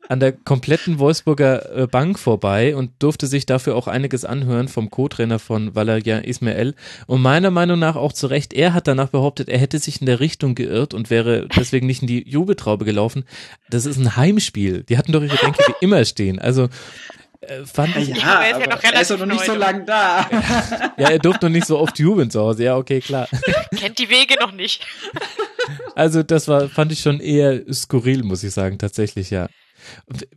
an 0.09 0.19
der 0.19 0.34
kompletten 0.34 0.99
Wolfsburger 0.99 1.75
äh, 1.75 1.88
Bank 1.88 2.19
vorbei 2.19 2.75
und 2.75 2.91
durfte 2.99 3.27
sich 3.27 3.45
dafür 3.45 3.75
auch 3.75 3.88
einiges 3.88 4.25
anhören 4.25 4.67
vom 4.67 4.89
Co-Trainer 4.89 5.39
von 5.39 5.75
Valerian 5.75 6.23
Ismael. 6.23 6.75
Und 7.07 7.21
meiner 7.21 7.51
Meinung 7.51 7.80
nach 7.80 7.95
auch 7.95 8.13
zu 8.13 8.27
Recht, 8.27 8.53
er 8.53 8.73
hat 8.73 8.88
danach 8.88 9.09
behauptet, 9.09 9.49
er 9.49 9.59
hätte 9.59 9.80
sich 9.80 10.01
in 10.01 10.05
der 10.05 10.19
Richtung 10.19 10.55
geirrt 10.55 10.93
und 10.93 11.09
wäre 11.09 11.47
deswegen 11.55 11.88
nicht 11.88 12.01
in 12.01 12.07
die 12.07 12.27
Jubeltraube 12.27 12.85
gelaufen. 12.85 13.23
Das 13.69 13.85
ist 13.85 13.97
ein 13.97 14.15
Heimspiel. 14.15 14.84
Die 14.84 14.97
hatten 14.97 15.11
doch 15.11 15.23
ihre 15.23 15.38
Bänke 15.38 15.63
wie 15.67 15.85
immer 15.85 16.03
stehen. 16.03 16.39
Also 16.39 16.67
äh, 17.47 17.65
fand 17.65 17.95
ich. 17.95 18.09
Ja, 18.09 18.39
aber 18.39 18.59
ja 18.59 18.77
er 18.93 19.01
ist 19.01 19.11
doch 19.11 19.19
noch 19.19 19.25
nicht 19.25 19.45
so 19.45 19.55
lang 19.55 19.85
da. 19.85 20.30
ja, 20.97 21.09
er 21.09 21.19
durfte 21.19 21.45
noch 21.45 21.53
nicht 21.53 21.67
so 21.67 21.80
oft 21.80 21.97
jubeln 21.99 22.30
zu 22.30 22.41
Hause. 22.41 22.65
Ja, 22.65 22.77
okay, 22.77 22.99
klar. 22.99 23.27
Kennt 23.75 23.99
die 23.99 24.09
Wege 24.09 24.35
noch 24.39 24.51
nicht. 24.51 24.85
Also 25.95 26.23
das 26.23 26.47
war, 26.47 26.69
fand 26.69 26.91
ich 26.91 26.99
schon 26.99 27.19
eher 27.19 27.61
skurril, 27.71 28.23
muss 28.23 28.43
ich 28.43 28.53
sagen, 28.53 28.77
tatsächlich, 28.77 29.30
ja. 29.30 29.47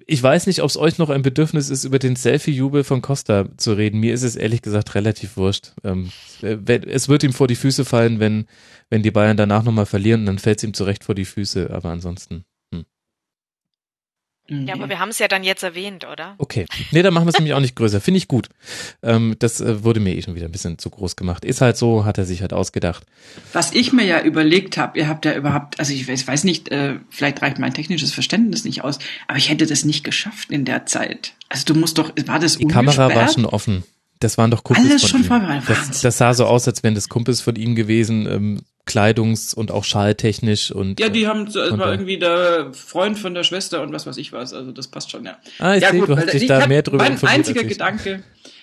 Ich 0.06 0.22
weiß 0.22 0.46
nicht, 0.46 0.62
ob 0.62 0.70
es 0.70 0.76
euch 0.76 0.98
noch 0.98 1.10
ein 1.10 1.22
Bedürfnis 1.22 1.70
ist, 1.70 1.84
über 1.84 1.98
den 1.98 2.16
Selfie-Jubel 2.16 2.84
von 2.84 3.02
Costa 3.02 3.48
zu 3.56 3.72
reden. 3.72 4.00
Mir 4.00 4.14
ist 4.14 4.22
es 4.22 4.36
ehrlich 4.36 4.62
gesagt 4.62 4.94
relativ 4.94 5.36
wurscht. 5.36 5.72
Ähm, 5.84 6.10
es 6.42 7.08
wird 7.08 7.22
ihm 7.22 7.32
vor 7.32 7.46
die 7.46 7.56
Füße 7.56 7.84
fallen, 7.84 8.20
wenn, 8.20 8.46
wenn 8.90 9.02
die 9.02 9.10
Bayern 9.10 9.36
danach 9.36 9.62
nochmal 9.62 9.86
verlieren, 9.86 10.26
dann 10.26 10.38
fällt 10.38 10.58
es 10.58 10.64
ihm 10.64 10.74
zurecht 10.74 11.04
vor 11.04 11.14
die 11.14 11.24
Füße, 11.24 11.70
aber 11.70 11.90
ansonsten. 11.90 12.44
Ja, 14.48 14.74
aber 14.74 14.88
wir 14.88 14.98
haben 15.00 15.08
es 15.08 15.18
ja 15.18 15.28
dann 15.28 15.42
jetzt 15.44 15.62
erwähnt, 15.62 16.06
oder? 16.10 16.34
Okay. 16.38 16.66
Nee, 16.92 17.02
dann 17.02 17.12
machen 17.12 17.26
wir 17.26 17.30
es 17.30 17.38
nämlich 17.38 17.54
auch 17.54 17.60
nicht 17.60 17.74
größer. 17.74 18.00
Finde 18.00 18.18
ich 18.18 18.28
gut. 18.28 18.48
Ähm, 19.02 19.36
das 19.38 19.60
äh, 19.60 19.82
wurde 19.82 20.00
mir 20.00 20.14
eh 20.14 20.22
schon 20.22 20.34
wieder 20.34 20.46
ein 20.46 20.52
bisschen 20.52 20.78
zu 20.78 20.90
groß 20.90 21.16
gemacht. 21.16 21.44
Ist 21.44 21.60
halt 21.60 21.76
so, 21.76 22.04
hat 22.04 22.18
er 22.18 22.24
sich 22.24 22.42
halt 22.42 22.52
ausgedacht. 22.52 23.04
Was 23.52 23.72
ich 23.72 23.92
mir 23.92 24.04
ja 24.04 24.20
überlegt 24.20 24.76
habe, 24.76 24.98
ihr 24.98 25.08
habt 25.08 25.24
ja 25.24 25.34
überhaupt, 25.34 25.78
also 25.78 25.92
ich 25.92 26.06
weiß, 26.08 26.26
weiß 26.28 26.44
nicht, 26.44 26.70
äh, 26.70 26.96
vielleicht 27.10 27.42
reicht 27.42 27.58
mein 27.58 27.74
technisches 27.74 28.12
Verständnis 28.12 28.64
nicht 28.64 28.84
aus, 28.84 28.98
aber 29.26 29.38
ich 29.38 29.50
hätte 29.50 29.66
das 29.66 29.84
nicht 29.84 30.04
geschafft 30.04 30.50
in 30.50 30.64
der 30.64 30.86
Zeit. 30.86 31.32
Also 31.48 31.64
du 31.64 31.74
musst 31.74 31.98
doch, 31.98 32.12
war 32.26 32.38
das 32.38 32.58
Die 32.58 32.66
Kamera 32.66 33.14
war 33.14 33.28
schon 33.28 33.46
offen. 33.46 33.84
Das 34.20 34.38
waren 34.38 34.50
doch 34.50 34.64
Kumpels 34.64 34.90
Alles 34.90 35.10
von 35.10 35.24
schon 35.24 35.40
ihm. 35.42 35.62
Das, 35.66 36.00
das 36.00 36.18
sah 36.18 36.32
so 36.32 36.46
aus, 36.46 36.66
als 36.66 36.82
wären 36.82 36.94
das 36.94 37.08
Kumpels 37.08 37.40
von 37.40 37.56
ihm 37.56 37.74
gewesen, 37.74 38.26
ähm, 38.26 38.60
kleidungs- 38.86 39.54
und 39.54 39.70
auch 39.70 39.84
schaltechnisch 39.84 40.70
und. 40.70 41.00
Ja, 41.00 41.08
die 41.08 41.26
haben, 41.26 41.46
es 41.46 41.54
war 41.54 41.90
irgendwie 41.90 42.18
der 42.18 42.72
Freund 42.72 43.18
von 43.18 43.34
der 43.34 43.42
Schwester 43.42 43.82
und 43.82 43.92
was 43.92 44.06
weiß 44.06 44.16
ich 44.16 44.32
was, 44.32 44.54
also 44.54 44.72
das 44.72 44.88
passt 44.88 45.10
schon, 45.10 45.24
ja. 45.24 45.36
Ah, 45.58 45.74
ich 45.74 45.82
ja, 45.82 45.90
sehe, 45.90 46.06
du 46.06 46.16
hast 46.16 46.32
dich 46.32 46.46
da 46.46 46.66
mehr 46.66 46.82
drüber 46.82 47.04
Mein 47.04 47.22
einziger. 47.22 47.64
Gedanke, 47.64 48.22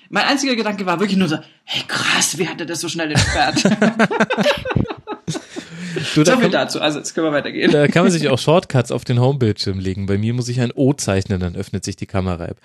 mein 0.09 0.23
einziger 0.23 0.55
Gedanke 0.55 0.85
war 0.85 0.99
wirklich 0.99 1.17
nur 1.17 1.27
so, 1.27 1.38
hey 1.65 1.84
krass, 1.88 2.38
wie 2.38 2.47
hat 2.47 2.59
er 2.59 2.65
das 2.65 2.80
so 2.80 2.88
schnell 2.88 3.11
entsperrt? 3.11 3.63
Du, 6.15 6.23
da 6.23 6.31
so 6.34 6.38
viel 6.38 6.41
kann, 6.43 6.51
dazu, 6.51 6.81
also 6.81 6.99
jetzt 6.99 7.13
können 7.13 7.27
wir 7.27 7.31
weitergehen. 7.34 7.71
da 7.71 7.88
kann 7.88 8.03
man 8.03 8.11
sich 8.11 8.27
auch 8.30 8.39
Shortcuts 8.39 8.91
auf 8.91 9.03
den 9.03 9.19
Homebildschirm 9.19 9.80
legen. 9.80 10.05
Bei 10.05 10.17
mir 10.17 10.34
muss 10.34 10.47
ich 10.49 10.59
ein 10.61 10.71
O 10.73 10.93
zeichnen, 10.93 11.39
dann 11.39 11.55
öffnet 11.55 11.84
sich 11.84 11.95
die 11.95 12.05
Kamera-App. 12.05 12.57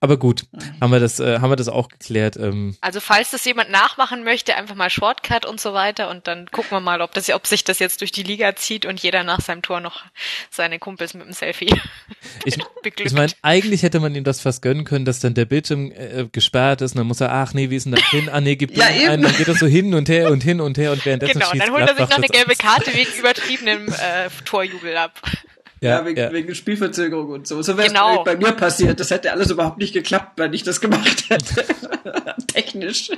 Aber 0.00 0.16
gut, 0.16 0.44
haben 0.80 0.90
wir 0.92 1.00
das, 1.00 1.20
äh, 1.20 1.40
haben 1.40 1.50
wir 1.50 1.56
das 1.56 1.68
auch 1.68 1.88
geklärt. 1.88 2.36
Ähm, 2.36 2.76
Also 2.80 3.00
falls 3.00 3.30
das 3.30 3.44
jemand 3.44 3.70
nachmachen 3.70 4.24
möchte, 4.24 4.56
einfach 4.56 4.74
mal 4.74 4.90
Shortcut 4.90 5.46
und 5.46 5.60
so 5.60 5.72
weiter 5.74 6.10
und 6.10 6.26
dann 6.26 6.46
gucken 6.50 6.70
wir 6.72 6.80
mal, 6.80 7.00
ob 7.00 7.12
das, 7.14 7.28
ob 7.30 7.46
sich 7.46 7.64
das 7.64 7.78
jetzt 7.78 8.00
durch 8.00 8.12
die 8.12 8.22
Liga 8.22 8.56
zieht 8.56 8.86
und 8.86 9.00
jeder 9.02 9.22
nach 9.24 9.40
seinem 9.40 9.62
Tor 9.62 9.80
noch 9.80 10.04
seine 10.50 10.78
Kumpels 10.78 11.14
mit 11.14 11.24
dem 11.26 11.32
Selfie 11.32 11.72
ich 12.44 12.56
beglückt. 12.82 13.10
ich 13.10 13.12
meine, 13.16 13.32
eigentlich 13.42 13.82
hätte 13.82 14.00
man 14.00 14.14
ihm 14.14 14.24
das 14.24 14.40
fast 14.40 14.62
gönnen 14.62 14.84
können, 14.84 15.04
dass 15.04 15.20
dann 15.20 15.34
der 15.34 15.44
Bildschirm 15.44 15.90
äh, 15.92 16.26
gesperrt 16.30 16.80
ist 16.82 16.92
und 16.92 16.98
dann 16.98 17.06
muss 17.06 17.20
er, 17.20 17.32
ach 17.32 17.54
nee, 17.54 17.70
wie 17.70 17.76
ist 17.76 17.84
denn 17.86 17.92
das 17.92 18.04
hin? 18.10 18.28
Ah 18.30 18.40
nee, 18.40 18.56
gib 18.56 18.76
Ja, 18.76 18.88
ihm 18.88 19.00
eben. 19.00 19.08
ein, 19.10 19.22
dann 19.22 19.36
geht 19.36 19.48
das 19.48 19.58
so 19.58 19.66
hin 19.66 19.94
und 19.94 20.08
her 20.08 20.30
und 20.30 20.42
hin 20.42 20.60
und 20.60 20.78
her 20.78 20.92
und 20.92 21.04
währenddessen 21.04 21.34
genau, 21.38 21.50
schießt 21.50 21.62
dann 21.66 21.72
holt 21.72 21.82
er 21.82 21.96
sich 21.96 22.08
noch 22.08 22.16
eine 22.16 22.26
gelbe 22.28 22.52
aus. 22.52 22.58
Karte 22.86 22.98
wegen 22.98 23.18
übertriebenem 23.18 23.88
äh, 23.88 24.28
Torjubel 24.44 24.96
ab. 24.96 25.20
Ja, 25.80 25.98
Ja, 26.00 26.06
wegen, 26.06 26.18
ja. 26.18 26.32
wegen 26.32 26.54
Spielverzögerung 26.54 27.30
und 27.30 27.46
so. 27.46 27.60
So 27.62 27.76
wäre 27.76 27.88
es 27.88 27.92
Genau. 27.92 28.24
bei 28.24 28.36
mir 28.36 28.52
passiert. 28.52 28.98
Das 28.98 29.10
hätte 29.10 29.30
alles 29.32 29.50
überhaupt 29.50 29.78
nicht 29.78 29.92
geklappt, 29.92 30.38
wenn 30.38 30.52
ich 30.52 30.62
das 30.62 30.80
gemacht 30.80 31.24
hätte. 31.28 31.64
Technisch. 32.46 33.10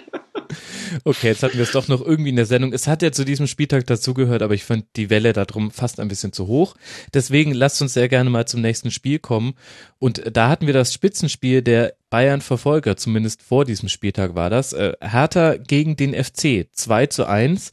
Okay, 1.05 1.29
jetzt 1.29 1.43
hatten 1.43 1.57
wir 1.57 1.63
es 1.65 1.73
doch 1.73 1.87
noch 1.89 2.01
irgendwie 2.05 2.31
in 2.31 2.37
der 2.37 2.47
Sendung. 2.47 2.73
Es 2.73 2.87
hat 2.87 3.03
ja 3.03 3.13
zu 3.13 3.25
diesem 3.25 3.47
Spieltag 3.47 3.87
dazugehört, 3.87 4.43
aber 4.43 4.55
ich 4.55 4.65
fand 4.65 4.87
die 4.97 5.11
Welle 5.11 5.33
darum 5.33 5.71
fast 5.71 6.01
ein 6.01 6.09
bisschen 6.09 6.33
zu 6.33 6.47
hoch. 6.47 6.75
Deswegen 7.15 7.53
lasst 7.53 7.81
uns 7.83 7.93
sehr 7.95 8.09
gerne 8.09 8.31
mal 8.31 8.47
zum 8.47 8.61
nächsten 8.63 8.91
Spiel 8.91 9.19
kommen. 9.19 9.55
Und 9.99 10.23
da 10.33 10.49
hatten 10.49 10.67
wir 10.67 10.75
das 10.75 10.93
Spitzenspiel 10.93 11.63
der 11.63 11.95
Bayern-Verfolger, 12.11 12.97
zumindest 12.97 13.43
vor 13.43 13.67
diesem 13.67 13.89
Spieltag 13.89 14.35
war 14.35 14.51
das. 14.51 14.73
Äh, 14.73 14.95
Hertha 15.01 15.57
gegen 15.57 15.97
den 15.97 16.13
FC, 16.15 16.67
2 16.73 17.07
zu 17.07 17.27
1. 17.29 17.71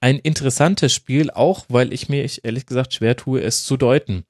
Ein 0.00 0.18
interessantes 0.18 0.92
Spiel, 0.92 1.30
auch 1.30 1.64
weil 1.68 1.92
ich 1.92 2.08
mir 2.08 2.24
ich 2.24 2.44
ehrlich 2.44 2.66
gesagt 2.66 2.94
schwer 2.94 3.16
tue, 3.16 3.40
es 3.40 3.64
zu 3.64 3.76
deuten. 3.76 4.24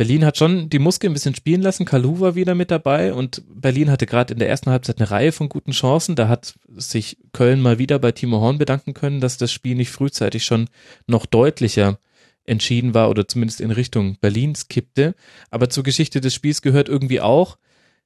Berlin 0.00 0.24
hat 0.24 0.38
schon 0.38 0.70
die 0.70 0.78
Muskeln 0.78 1.10
ein 1.10 1.12
bisschen 1.12 1.34
spielen 1.34 1.60
lassen. 1.60 1.84
Kalu 1.84 2.20
war 2.20 2.34
wieder 2.34 2.54
mit 2.54 2.70
dabei 2.70 3.12
und 3.12 3.42
Berlin 3.46 3.90
hatte 3.90 4.06
gerade 4.06 4.32
in 4.32 4.38
der 4.38 4.48
ersten 4.48 4.70
Halbzeit 4.70 4.98
eine 4.98 5.10
Reihe 5.10 5.30
von 5.30 5.50
guten 5.50 5.72
Chancen. 5.72 6.16
Da 6.16 6.26
hat 6.26 6.54
sich 6.74 7.18
Köln 7.34 7.60
mal 7.60 7.78
wieder 7.78 7.98
bei 7.98 8.10
Timo 8.10 8.40
Horn 8.40 8.56
bedanken 8.56 8.94
können, 8.94 9.20
dass 9.20 9.36
das 9.36 9.52
Spiel 9.52 9.74
nicht 9.74 9.90
frühzeitig 9.90 10.46
schon 10.46 10.70
noch 11.06 11.26
deutlicher 11.26 11.98
entschieden 12.46 12.94
war 12.94 13.10
oder 13.10 13.28
zumindest 13.28 13.60
in 13.60 13.72
Richtung 13.72 14.16
Berlins 14.22 14.68
kippte. 14.68 15.14
Aber 15.50 15.68
zur 15.68 15.82
Geschichte 15.82 16.22
des 16.22 16.32
Spiels 16.32 16.62
gehört 16.62 16.88
irgendwie 16.88 17.20
auch, 17.20 17.58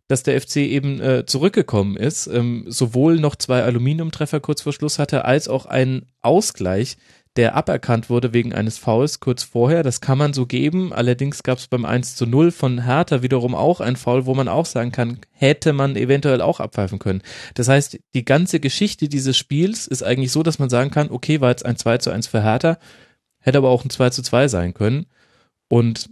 dass 0.08 0.22
der 0.22 0.40
FC 0.40 0.56
eben 0.56 1.00
äh, 1.00 1.24
zurückgekommen 1.26 1.96
ist, 1.96 2.26
ähm, 2.26 2.64
sowohl 2.68 3.18
noch 3.18 3.36
zwei 3.36 3.62
Aluminiumtreffer 3.62 4.40
kurz 4.40 4.62
vor 4.62 4.72
Schluss 4.72 4.98
hatte, 4.98 5.24
als 5.24 5.48
auch 5.48 5.66
einen 5.66 6.06
Ausgleich, 6.20 6.96
der 7.36 7.56
aberkannt 7.56 8.10
wurde 8.10 8.32
wegen 8.32 8.52
eines 8.52 8.78
Fouls 8.78 9.18
kurz 9.18 9.42
vorher. 9.42 9.82
Das 9.82 10.00
kann 10.00 10.18
man 10.18 10.32
so 10.32 10.46
geben. 10.46 10.92
Allerdings 10.92 11.42
gab 11.42 11.58
es 11.58 11.66
beim 11.66 11.84
1 11.84 12.14
zu 12.14 12.26
0 12.26 12.52
von 12.52 12.84
Hertha 12.84 13.22
wiederum 13.22 13.54
auch 13.54 13.80
ein 13.80 13.96
Foul, 13.96 14.26
wo 14.26 14.34
man 14.34 14.46
auch 14.46 14.66
sagen 14.66 14.92
kann, 14.92 15.18
hätte 15.32 15.72
man 15.72 15.96
eventuell 15.96 16.40
auch 16.40 16.60
abpfeifen 16.60 17.00
können. 17.00 17.22
Das 17.54 17.68
heißt, 17.68 17.98
die 18.14 18.24
ganze 18.24 18.60
Geschichte 18.60 19.08
dieses 19.08 19.36
Spiels 19.36 19.88
ist 19.88 20.04
eigentlich 20.04 20.30
so, 20.30 20.44
dass 20.44 20.60
man 20.60 20.70
sagen 20.70 20.90
kann, 20.90 21.10
okay, 21.10 21.40
war 21.40 21.50
jetzt 21.50 21.66
ein 21.66 21.76
2 21.76 21.98
zu 21.98 22.10
1 22.10 22.28
für 22.28 22.42
Hertha, 22.42 22.78
hätte 23.40 23.58
aber 23.58 23.70
auch 23.70 23.84
ein 23.84 23.90
2 23.90 24.10
zu 24.10 24.22
2 24.22 24.46
sein 24.46 24.74
können. 24.74 25.06
Und 25.68 26.10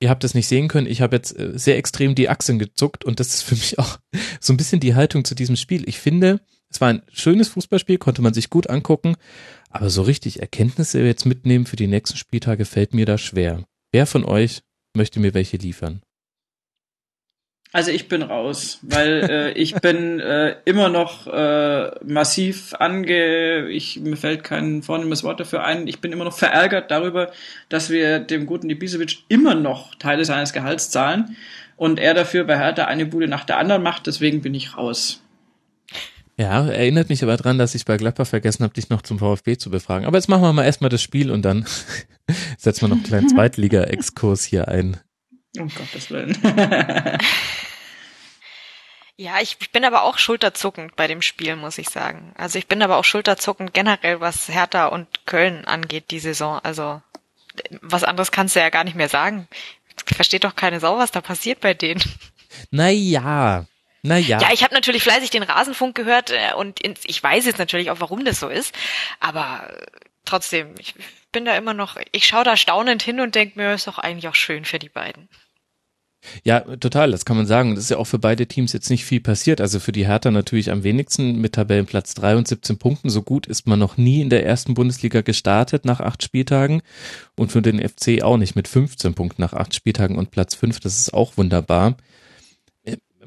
ihr 0.00 0.10
habt 0.10 0.24
es 0.24 0.34
nicht 0.34 0.46
sehen 0.46 0.68
können, 0.68 0.86
ich 0.86 1.00
habe 1.00 1.16
jetzt 1.16 1.38
äh, 1.38 1.58
sehr 1.58 1.76
extrem 1.76 2.14
die 2.14 2.28
Achseln 2.28 2.58
gezuckt 2.58 3.04
und 3.04 3.20
das 3.20 3.34
ist 3.34 3.42
für 3.42 3.54
mich 3.54 3.78
auch 3.78 3.98
so 4.40 4.52
ein 4.52 4.56
bisschen 4.56 4.80
die 4.80 4.94
Haltung 4.94 5.24
zu 5.24 5.34
diesem 5.34 5.56
Spiel. 5.56 5.88
Ich 5.88 5.98
finde, 5.98 6.40
es 6.70 6.80
war 6.80 6.88
ein 6.88 7.02
schönes 7.12 7.48
Fußballspiel, 7.48 7.98
konnte 7.98 8.22
man 8.22 8.34
sich 8.34 8.50
gut 8.50 8.68
angucken, 8.68 9.16
aber 9.70 9.90
so 9.90 10.02
richtig 10.02 10.40
Erkenntnisse 10.40 11.00
jetzt 11.02 11.26
mitnehmen 11.26 11.66
für 11.66 11.76
die 11.76 11.86
nächsten 11.86 12.16
Spieltage 12.16 12.64
fällt 12.64 12.94
mir 12.94 13.06
da 13.06 13.18
schwer. 13.18 13.64
Wer 13.92 14.06
von 14.06 14.24
euch 14.24 14.62
möchte 14.94 15.20
mir 15.20 15.34
welche 15.34 15.56
liefern? 15.56 16.02
Also 17.70 17.90
ich 17.90 18.08
bin 18.08 18.22
raus, 18.22 18.78
weil 18.80 19.28
äh, 19.30 19.52
ich 19.52 19.74
bin 19.74 20.20
äh, 20.20 20.56
immer 20.64 20.88
noch 20.88 21.26
äh, 21.26 21.90
massiv 22.02 22.74
ange, 22.78 23.68
ich 23.68 24.00
mir 24.00 24.16
fällt 24.16 24.42
kein 24.42 24.82
vornehmes 24.82 25.22
Wort 25.22 25.38
dafür 25.38 25.64
ein. 25.64 25.86
Ich 25.86 26.00
bin 26.00 26.10
immer 26.12 26.24
noch 26.24 26.36
verärgert 26.36 26.90
darüber, 26.90 27.30
dass 27.68 27.90
wir 27.90 28.20
dem 28.20 28.46
guten 28.46 28.70
Ibisevic 28.70 29.18
immer 29.28 29.54
noch 29.54 29.94
Teile 29.96 30.24
seines 30.24 30.54
Gehalts 30.54 30.90
zahlen 30.90 31.36
und 31.76 32.00
er 32.00 32.14
dafür 32.14 32.44
bei 32.44 32.58
Hertha 32.58 32.86
eine 32.86 33.04
Bude 33.04 33.28
nach 33.28 33.44
der 33.44 33.58
anderen 33.58 33.82
macht. 33.82 34.06
Deswegen 34.06 34.40
bin 34.40 34.54
ich 34.54 34.78
raus. 34.78 35.22
Ja, 36.38 36.66
erinnert 36.66 37.08
mich 37.10 37.22
aber 37.22 37.36
dran, 37.36 37.58
dass 37.58 37.74
ich 37.74 37.84
bei 37.84 37.96
Gladbach 37.96 38.26
vergessen 38.26 38.62
habe, 38.62 38.72
dich 38.72 38.88
noch 38.88 39.02
zum 39.02 39.18
VfB 39.18 39.58
zu 39.58 39.70
befragen. 39.70 40.06
Aber 40.06 40.16
jetzt 40.16 40.28
machen 40.28 40.42
wir 40.42 40.52
mal 40.52 40.64
erstmal 40.64 40.88
das 40.88 41.02
Spiel 41.02 41.30
und 41.30 41.42
dann 41.42 41.66
setzen 42.56 42.82
wir 42.82 42.88
noch 42.88 42.96
einen 42.96 43.04
kleinen 43.04 43.28
Zweitliga-Exkurs 43.34 44.44
hier 44.44 44.68
ein. 44.68 44.98
Um 45.56 45.68
Gottes 45.68 46.10
Willen. 46.10 46.36
Ja, 49.20 49.40
ich, 49.40 49.56
ich 49.60 49.72
bin 49.72 49.84
aber 49.84 50.04
auch 50.04 50.16
schulterzuckend 50.16 50.94
bei 50.94 51.08
dem 51.08 51.22
Spiel, 51.22 51.56
muss 51.56 51.76
ich 51.78 51.88
sagen. 51.88 52.32
Also 52.38 52.56
ich 52.56 52.68
bin 52.68 52.80
aber 52.82 52.96
auch 52.96 53.04
schulterzuckend 53.04 53.74
generell, 53.74 54.20
was 54.20 54.48
Hertha 54.48 54.86
und 54.86 55.26
Köln 55.26 55.64
angeht, 55.64 56.12
die 56.12 56.20
Saison. 56.20 56.60
Also 56.62 57.02
was 57.80 58.04
anderes 58.04 58.30
kannst 58.30 58.54
du 58.54 58.60
ja 58.60 58.70
gar 58.70 58.84
nicht 58.84 58.94
mehr 58.94 59.08
sagen. 59.08 59.48
Versteht 60.06 60.44
doch 60.44 60.54
keine 60.54 60.78
Sau, 60.78 60.98
was 60.98 61.10
da 61.10 61.20
passiert 61.20 61.60
bei 61.60 61.74
denen. 61.74 62.00
Naja, 62.70 63.66
naja. 64.02 64.40
Ja, 64.40 64.52
ich 64.52 64.62
habe 64.62 64.74
natürlich 64.74 65.02
fleißig 65.02 65.30
den 65.30 65.42
Rasenfunk 65.42 65.94
gehört 65.94 66.30
äh, 66.30 66.54
und 66.56 66.80
ich 66.82 67.22
weiß 67.22 67.44
jetzt 67.44 67.58
natürlich 67.58 67.90
auch, 67.90 68.00
warum 68.00 68.24
das 68.24 68.40
so 68.40 68.48
ist. 68.48 68.74
Aber 69.20 69.68
trotzdem, 70.24 70.74
ich 70.78 70.94
bin 71.32 71.44
da 71.44 71.56
immer 71.56 71.74
noch, 71.74 71.96
ich 72.12 72.26
schaue 72.26 72.44
da 72.44 72.56
staunend 72.56 73.02
hin 73.02 73.20
und 73.20 73.34
denke 73.34 73.58
mir, 73.58 73.74
ist 73.74 73.86
doch 73.86 73.98
eigentlich 73.98 74.28
auch 74.28 74.34
schön 74.34 74.64
für 74.64 74.78
die 74.78 74.88
beiden. 74.88 75.28
Ja, 76.42 76.60
total, 76.60 77.12
das 77.12 77.24
kann 77.24 77.36
man 77.36 77.46
sagen. 77.46 77.74
Das 77.74 77.84
ist 77.84 77.90
ja 77.90 77.96
auch 77.96 78.06
für 78.06 78.18
beide 78.18 78.46
Teams 78.46 78.72
jetzt 78.72 78.90
nicht 78.90 79.04
viel 79.04 79.20
passiert. 79.20 79.60
Also 79.60 79.78
für 79.78 79.92
die 79.92 80.06
Hertha 80.06 80.30
natürlich 80.30 80.70
am 80.70 80.82
wenigsten 80.82 81.40
mit 81.40 81.54
Tabellenplatz 81.54 82.14
3 82.14 82.36
und 82.36 82.48
17 82.48 82.76
Punkten. 82.76 83.08
So 83.08 83.22
gut 83.22 83.46
ist 83.46 83.68
man 83.68 83.78
noch 83.78 83.96
nie 83.96 84.20
in 84.20 84.28
der 84.28 84.44
ersten 84.44 84.74
Bundesliga 84.74 85.20
gestartet 85.20 85.84
nach 85.84 86.00
acht 86.00 86.22
Spieltagen. 86.22 86.82
Und 87.36 87.52
für 87.52 87.62
den 87.62 87.78
FC 87.80 88.22
auch 88.22 88.36
nicht 88.36 88.56
mit 88.56 88.66
15 88.66 89.14
Punkten 89.14 89.42
nach 89.42 89.52
acht 89.52 89.74
Spieltagen 89.74 90.18
und 90.18 90.32
Platz 90.32 90.56
5. 90.56 90.80
Das 90.80 90.98
ist 90.98 91.14
auch 91.14 91.36
wunderbar 91.36 91.96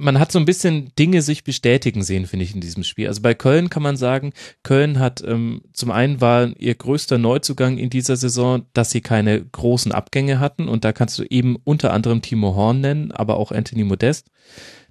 man 0.02 0.19
hat 0.19 0.32
so 0.32 0.40
ein 0.40 0.45
bisschen 0.45 0.91
Dinge 0.98 1.22
sich 1.22 1.44
bestätigen 1.44 2.03
sehen, 2.03 2.26
finde 2.26 2.45
ich, 2.45 2.56
in 2.56 2.61
diesem 2.61 2.84
Spiel. 2.84 3.07
Also 3.07 3.22
bei 3.22 3.34
Köln 3.34 3.69
kann 3.69 3.84
man 3.84 3.95
sagen, 3.95 4.34
Köln 4.64 4.99
hat 4.99 5.23
ähm, 5.26 5.61
zum 5.73 5.91
einen 5.91 6.19
war 6.19 6.49
ihr 6.57 6.76
größter 6.76 7.18
Neuzugang 7.18 7.78
in 7.78 7.90
dieser 7.90 8.15
Saison, 8.15 8.64
dass 8.73 8.91
sie 8.91 9.02
keine 9.02 9.44
großen 9.44 9.91
Abgänge 9.91 10.40
hatten 10.40 10.68
und 10.68 10.84
da 10.84 10.91
kannst 10.91 11.19
du 11.19 11.23
eben 11.23 11.56
unter 11.64 11.94
anderem 11.94 12.22
Timo 12.22 12.56
Horn 12.56 12.82
nennen, 12.82 13.11
aber 13.11 13.38
auch 13.38 13.52
Anthony 13.52 13.84
Modest. 13.84 14.28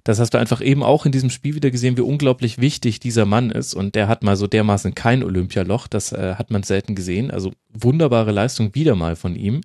Das 0.03 0.19
hast 0.19 0.33
du 0.33 0.39
einfach 0.39 0.61
eben 0.61 0.81
auch 0.81 1.05
in 1.05 1.11
diesem 1.11 1.29
Spiel 1.29 1.53
wieder 1.53 1.69
gesehen, 1.69 1.97
wie 1.97 2.01
unglaublich 2.01 2.59
wichtig 2.59 2.99
dieser 2.99 3.25
Mann 3.25 3.51
ist 3.51 3.73
und 3.73 3.93
der 3.95 4.07
hat 4.07 4.23
mal 4.23 4.35
so 4.35 4.47
dermaßen 4.47 4.95
kein 4.95 5.23
Olympialoch, 5.23 5.87
das 5.87 6.11
äh, 6.13 6.35
hat 6.35 6.49
man 6.49 6.63
selten 6.63 6.95
gesehen. 6.95 7.29
Also 7.29 7.51
wunderbare 7.69 8.31
Leistung 8.31 8.73
wieder 8.73 8.95
mal 8.95 9.15
von 9.15 9.35
ihm. 9.35 9.61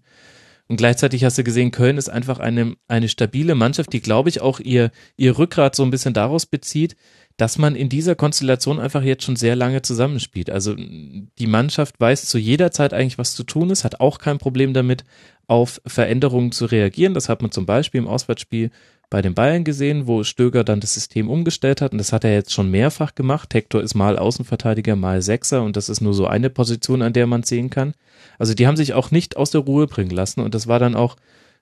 Und 0.69 0.77
gleichzeitig 0.77 1.25
hast 1.25 1.39
du 1.39 1.45
gesehen, 1.45 1.71
Köln 1.71 1.97
ist 1.97 2.09
einfach 2.09 2.41
eine, 2.41 2.77
eine 2.89 3.09
stabile 3.09 3.55
Mannschaft, 3.55 3.93
die, 3.93 4.01
glaube 4.01 4.29
ich, 4.29 4.41
auch 4.41 4.59
ihr, 4.59 4.91
ihr 5.17 5.39
Rückgrat 5.39 5.77
so 5.77 5.85
ein 5.85 5.91
bisschen 5.91 6.15
daraus 6.15 6.47
bezieht, 6.47 6.97
dass 7.37 7.59
man 7.59 7.77
in 7.77 7.89
dieser 7.89 8.15
Konstellation 8.15 8.81
einfach 8.81 9.03
jetzt 9.03 9.25
schon 9.25 9.37
sehr 9.37 9.57
lange 9.57 9.83
zusammenspielt. 9.83 10.51
Also 10.51 10.75
die 10.75 11.47
Mannschaft 11.47 12.01
weiß 12.01 12.27
zu 12.27 12.39
jeder 12.39 12.71
Zeit 12.71 12.95
eigentlich, 12.95 13.19
was 13.19 13.35
zu 13.35 13.45
tun 13.45 13.71
ist, 13.71 13.85
hat 13.85 14.01
auch 14.01 14.19
kein 14.19 14.39
Problem 14.39 14.73
damit, 14.73 15.05
auf 15.47 15.81
Veränderungen 15.87 16.51
zu 16.51 16.65
reagieren. 16.65 17.15
Das 17.15 17.29
hat 17.29 17.43
man 17.43 17.53
zum 17.53 17.67
Beispiel 17.67 17.99
im 17.99 18.09
Auswärtsspiel 18.09 18.71
bei 19.09 19.23
den 19.23 19.35
Bayern 19.35 19.65
gesehen, 19.65 20.07
wo 20.07 20.25
Stöger 20.25 20.65
dann 20.65 20.81
das 20.81 20.95
System 20.95 21.31
umgestellt 21.31 21.81
hat 21.81 21.93
und 21.93 21.99
das 21.99 22.13
hat 22.13 22.25
er 22.25 22.33
jetzt 22.33 22.53
schon 22.53 22.71
mehrfach 22.71 23.15
gemacht. 23.15 23.55
Hector 23.55 23.83
ist 23.83 23.95
mal 23.95 24.19
Außenverteidiger, 24.19 24.97
mal 24.97 25.23
Sechser 25.23 25.63
und 25.63 25.77
das 25.77 25.89
ist 25.89 26.01
nur 26.01 26.13
so 26.15 26.27
eine 26.27 26.51
Position, 26.51 27.03
an 27.03 27.13
der 27.13 27.27
man 27.27 27.45
sehen 27.45 27.71
kann. 27.71 27.95
Also 28.39 28.55
die 28.55 28.67
haben 28.67 28.77
sich 28.77 28.95
auch 28.95 29.11
nicht 29.11 29.37
aus 29.37 29.51
der 29.51 29.61
Ruhe 29.63 29.87
bringen 29.87 30.11
lassen 30.11 30.41
und 30.41 30.55
das 30.55 30.67
war 30.67 30.79
dann 30.79 30.97
auch 30.97 31.17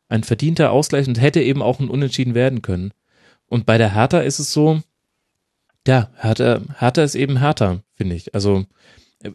ein 0.08 0.24
verdienter 0.24 0.70
Ausgleich 0.70 1.06
und 1.06 1.20
hätte 1.20 1.42
eben 1.42 1.62
auch 1.62 1.80
ein 1.80 1.88
Unentschieden 1.88 2.34
werden 2.34 2.62
können. 2.62 2.92
Und 3.46 3.66
bei 3.66 3.78
der 3.78 3.94
Hertha 3.94 4.20
ist 4.20 4.38
es 4.38 4.52
so, 4.52 4.80
ja, 5.86 6.10
Hertha, 6.16 6.60
Hertha 6.78 7.02
ist 7.02 7.14
eben 7.14 7.38
Hertha, 7.40 7.82
finde 7.94 8.14
ich. 8.14 8.34
Also 8.34 8.64
äh, 9.22 9.30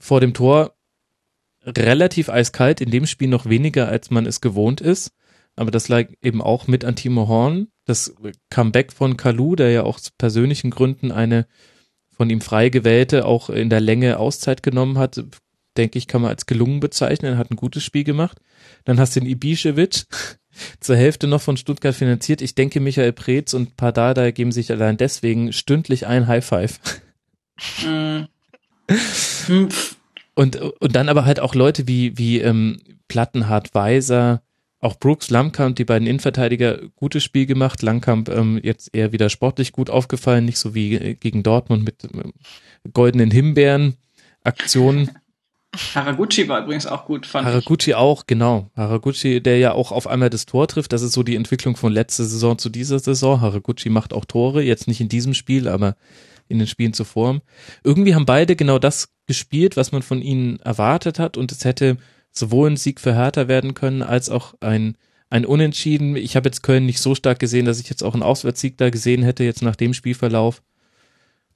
vor 0.00 0.20
dem 0.20 0.34
Tor 0.34 0.74
relativ 1.64 2.28
eiskalt, 2.28 2.80
in 2.80 2.90
dem 2.90 3.06
Spiel 3.06 3.28
noch 3.28 3.46
weniger, 3.46 3.88
als 3.88 4.10
man 4.10 4.26
es 4.26 4.40
gewohnt 4.40 4.80
ist 4.80 5.12
aber 5.56 5.70
das 5.70 5.88
lag 5.88 6.08
eben 6.22 6.42
auch 6.42 6.66
mit 6.66 6.84
an 6.84 6.96
Timo 6.96 7.28
Horn. 7.28 7.68
Das 7.86 8.14
Comeback 8.50 8.92
von 8.92 9.16
Kalu, 9.16 9.56
der 9.56 9.70
ja 9.70 9.82
auch 9.82 9.96
aus 9.96 10.10
persönlichen 10.10 10.70
Gründen 10.70 11.10
eine 11.10 11.46
von 12.10 12.30
ihm 12.30 12.40
frei 12.40 12.68
gewählte, 12.68 13.24
auch 13.24 13.50
in 13.50 13.70
der 13.70 13.80
Länge 13.80 14.18
Auszeit 14.18 14.62
genommen 14.62 14.98
hat, 14.98 15.22
denke 15.76 15.98
ich, 15.98 16.06
kann 16.06 16.22
man 16.22 16.30
als 16.30 16.46
gelungen 16.46 16.80
bezeichnen. 16.80 17.34
Er 17.34 17.38
hat 17.38 17.50
ein 17.50 17.56
gutes 17.56 17.82
Spiel 17.82 18.04
gemacht. 18.04 18.40
Dann 18.84 18.98
hast 18.98 19.16
du 19.16 19.20
den 19.20 19.28
Ibišević 19.28 20.06
zur 20.80 20.96
Hälfte 20.96 21.26
noch 21.26 21.40
von 21.40 21.56
Stuttgart 21.56 21.94
finanziert. 21.94 22.42
Ich 22.42 22.54
denke, 22.54 22.80
Michael 22.80 23.12
Preetz 23.12 23.54
und 23.54 23.76
Pardada 23.76 24.30
geben 24.30 24.52
sich 24.52 24.70
allein 24.70 24.96
deswegen 24.96 25.52
stündlich 25.52 26.06
ein 26.06 26.26
High 26.26 26.44
Five. 26.44 26.80
Mhm. 29.48 29.68
und, 30.34 30.56
und 30.56 30.94
dann 30.94 31.08
aber 31.08 31.24
halt 31.24 31.40
auch 31.40 31.54
Leute 31.54 31.88
wie, 31.88 32.16
wie 32.18 32.40
ähm, 32.40 32.80
Plattenhardt 33.08 33.74
Weiser, 33.74 34.42
auch 34.80 34.98
Brooks, 34.98 35.30
Langkamp, 35.30 35.76
die 35.76 35.84
beiden 35.84 36.06
Innenverteidiger, 36.06 36.80
gutes 36.96 37.24
Spiel 37.24 37.46
gemacht. 37.46 37.82
Langkamp 37.82 38.28
ähm, 38.28 38.60
jetzt 38.62 38.94
eher 38.94 39.12
wieder 39.12 39.30
sportlich 39.30 39.72
gut 39.72 39.90
aufgefallen, 39.90 40.44
nicht 40.44 40.58
so 40.58 40.74
wie 40.74 40.94
äh, 40.94 41.14
gegen 41.14 41.42
Dortmund 41.42 41.84
mit 41.84 42.04
äh, 42.04 42.90
goldenen 42.92 43.30
Himbeeren 43.30 43.96
Aktionen. 44.44 45.10
Haraguchi 45.94 46.48
war 46.48 46.62
übrigens 46.62 46.86
auch 46.86 47.04
gut, 47.04 47.26
fand 47.26 47.46
Haraguchi 47.46 47.90
ich. 47.90 47.96
auch, 47.96 48.26
genau. 48.26 48.70
Haraguchi, 48.76 49.42
der 49.42 49.58
ja 49.58 49.72
auch 49.72 49.92
auf 49.92 50.06
einmal 50.06 50.30
das 50.30 50.46
Tor 50.46 50.68
trifft. 50.68 50.92
Das 50.92 51.02
ist 51.02 51.12
so 51.12 51.22
die 51.22 51.36
Entwicklung 51.36 51.76
von 51.76 51.92
letzter 51.92 52.24
Saison 52.24 52.56
zu 52.56 52.70
dieser 52.70 52.98
Saison. 52.98 53.40
Haraguchi 53.40 53.90
macht 53.90 54.12
auch 54.12 54.24
Tore, 54.24 54.62
jetzt 54.62 54.88
nicht 54.88 55.00
in 55.00 55.08
diesem 55.08 55.34
Spiel, 55.34 55.68
aber 55.68 55.96
in 56.48 56.58
den 56.58 56.68
Spielen 56.68 56.92
zuvor. 56.92 57.40
Irgendwie 57.82 58.14
haben 58.14 58.26
beide 58.26 58.56
genau 58.56 58.78
das 58.78 59.08
gespielt, 59.26 59.76
was 59.76 59.92
man 59.92 60.02
von 60.02 60.22
ihnen 60.22 60.60
erwartet 60.60 61.18
hat 61.18 61.36
und 61.36 61.52
es 61.52 61.64
hätte 61.64 61.98
sowohl 62.38 62.70
ein 62.70 62.76
Sieg 62.76 63.00
für 63.00 63.14
Hertha 63.14 63.48
werden 63.48 63.74
können, 63.74 64.02
als 64.02 64.30
auch 64.30 64.54
ein, 64.60 64.96
ein 65.30 65.46
Unentschieden. 65.46 66.16
Ich 66.16 66.36
habe 66.36 66.48
jetzt 66.48 66.62
Köln 66.62 66.86
nicht 66.86 67.00
so 67.00 67.14
stark 67.14 67.38
gesehen, 67.38 67.66
dass 67.66 67.80
ich 67.80 67.88
jetzt 67.88 68.02
auch 68.02 68.14
einen 68.14 68.22
Auswärtssieg 68.22 68.78
da 68.78 68.90
gesehen 68.90 69.22
hätte, 69.22 69.44
jetzt 69.44 69.62
nach 69.62 69.76
dem 69.76 69.94
Spielverlauf. 69.94 70.62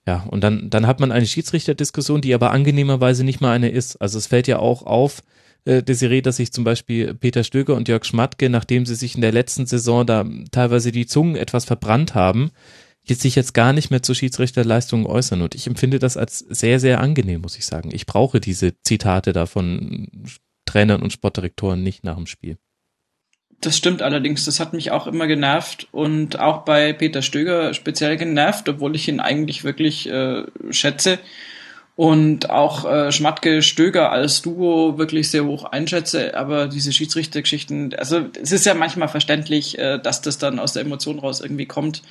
Ja, 0.07 0.25
und 0.31 0.43
dann, 0.43 0.71
dann 0.71 0.87
hat 0.87 1.01
man 1.01 1.13
eine 1.13 1.27
Schiedsrichterdiskussion, 1.27 2.21
die 2.21 2.35
aber 2.35 2.51
angenehmerweise 2.53 3.23
nicht 3.23 3.41
mal 3.41 3.53
eine 3.53 3.69
ist. 3.69 3.97
Also 3.97 4.19
es 4.19 4.27
fällt 4.27 4.49
ja 4.49 4.59
auch 4.59 4.83
auf, 4.83 5.23
äh, 5.65 5.83
Desiree, 5.83 6.23
dass 6.23 6.37
sich 6.37 6.53
zum 6.53 6.65
Beispiel 6.65 7.15
Peter 7.15 7.45
Stöger 7.45 7.75
und 7.75 7.89
Jörg 7.89 8.05
Schmatke, 8.05 8.49
nachdem 8.49 8.87
sie 8.87 8.95
sich 8.95 9.15
in 9.15 9.21
der 9.21 9.33
letzten 9.33 9.67
Saison 9.67 10.07
da 10.07 10.25
teilweise 10.51 10.93
die 10.93 11.07
Zungen 11.07 11.37
etwas 11.37 11.65
verbrannt 11.65 12.15
haben, 12.15 12.51
jetzt 13.05 13.23
sich 13.23 13.35
jetzt 13.35 13.55
gar 13.55 13.73
nicht 13.73 13.91
mehr 13.91 14.03
zu 14.03 14.15
Schiedsrichterleistungen 14.15 15.07
äußern. 15.07 15.43
Und 15.43 15.55
ich 15.55 15.67
empfinde 15.67 15.99
das 15.99 16.17
als 16.17 16.39
sehr, 16.39 16.81
sehr 16.81 17.01
angenehm, 17.01 17.43
muss 17.43 17.59
ich 17.59 17.67
sagen. 17.67 17.91
Ich 17.93 18.07
brauche 18.07 18.41
diese 18.41 18.73
Zitate 18.83 19.33
da 19.33 19.47
von 19.47 20.09
Trainern 20.71 21.03
und 21.03 21.13
Sportdirektoren 21.13 21.83
nicht 21.83 22.05
nach 22.05 22.17
dem 22.17 22.27
Spiel. 22.27 22.59
Das 23.61 23.77
stimmt 23.77 24.01
allerdings, 24.01 24.47
das 24.47 24.59
hat 24.59 24.73
mich 24.73 24.91
auch 24.91 25.07
immer 25.07 25.27
genervt 25.27 25.89
und 25.93 26.39
auch 26.39 26.65
bei 26.65 26.95
Peter 26.95 27.21
Stöger 27.21 27.75
speziell 27.75 28.17
genervt, 28.17 28.69
obwohl 28.69 28.97
ich 28.97 29.07
ihn 29.07 29.21
eigentlich 29.21 29.65
wirklich 29.65 30.09
äh, 30.09 30.45
schätze 30.71 31.19
und 31.95 32.49
auch 32.49 32.91
äh, 32.91 33.13
Schmatke 33.13 33.61
Stöger 33.61 34.11
als 34.11 34.41
Duo 34.41 34.97
wirklich 34.97 35.31
sehr 35.31 35.45
hoch 35.45 35.65
einschätze, 35.65 36.35
aber 36.35 36.69
diese 36.69 36.93
Schiedsrichtergeschichten, 36.93 37.95
also 37.95 38.25
es 38.41 38.53
ist 38.53 38.65
ja 38.65 38.73
manchmal 38.73 39.09
verständlich, 39.09 39.79
äh, 39.79 39.99
dass 39.99 40.23
das 40.23 40.39
dann 40.39 40.59
aus 40.59 40.73
der 40.73 40.83
Emotion 40.83 41.19
raus 41.19 41.43
irgendwie 41.43 41.67
kommt. 41.67 42.03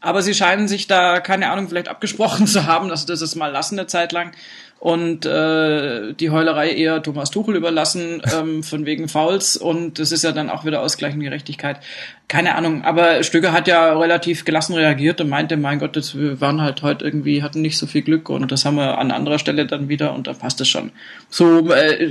Aber 0.00 0.22
sie 0.22 0.34
scheinen 0.34 0.68
sich 0.68 0.86
da, 0.86 1.18
keine 1.20 1.50
Ahnung, 1.50 1.68
vielleicht 1.68 1.88
abgesprochen 1.88 2.46
zu 2.48 2.66
haben, 2.66 2.88
dass 2.88 3.06
das 3.06 3.20
es 3.20 3.36
mal 3.36 3.52
lassen 3.52 3.78
eine 3.78 3.86
Zeit 3.86 4.10
lang 4.10 4.32
und 4.80 5.26
äh, 5.26 6.12
die 6.14 6.30
Heulerei 6.30 6.70
eher 6.70 7.02
Thomas 7.02 7.30
Tuchel 7.30 7.56
überlassen, 7.56 8.22
ähm, 8.38 8.62
von 8.62 8.86
wegen 8.86 9.08
Fouls 9.08 9.56
und 9.56 9.98
das 9.98 10.12
ist 10.12 10.24
ja 10.24 10.32
dann 10.32 10.50
auch 10.50 10.64
wieder 10.64 10.82
ausgleichende 10.82 11.24
Gerechtigkeit. 11.24 11.80
Keine 12.28 12.54
Ahnung, 12.54 12.84
aber 12.84 13.22
Stöger 13.22 13.52
hat 13.52 13.66
ja 13.66 13.98
relativ 13.98 14.44
gelassen 14.44 14.74
reagiert 14.74 15.20
und 15.20 15.28
meinte, 15.28 15.56
mein 15.56 15.78
Gott, 15.78 15.96
das, 15.96 16.16
wir 16.16 16.40
waren 16.40 16.60
halt 16.60 16.82
heute 16.82 17.04
irgendwie, 17.04 17.42
hatten 17.42 17.62
nicht 17.62 17.78
so 17.78 17.86
viel 17.86 18.02
Glück 18.02 18.28
und 18.28 18.52
das 18.52 18.64
haben 18.64 18.76
wir 18.76 18.98
an 18.98 19.10
anderer 19.10 19.38
Stelle 19.38 19.66
dann 19.66 19.88
wieder 19.88 20.14
und 20.14 20.26
da 20.26 20.32
passt 20.34 20.60
es 20.60 20.68
schon. 20.68 20.92
So 21.30 21.70
äh, 21.72 22.10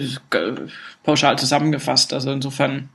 pauschal 1.04 1.38
zusammengefasst, 1.38 2.14
also 2.14 2.32
insofern 2.32 2.90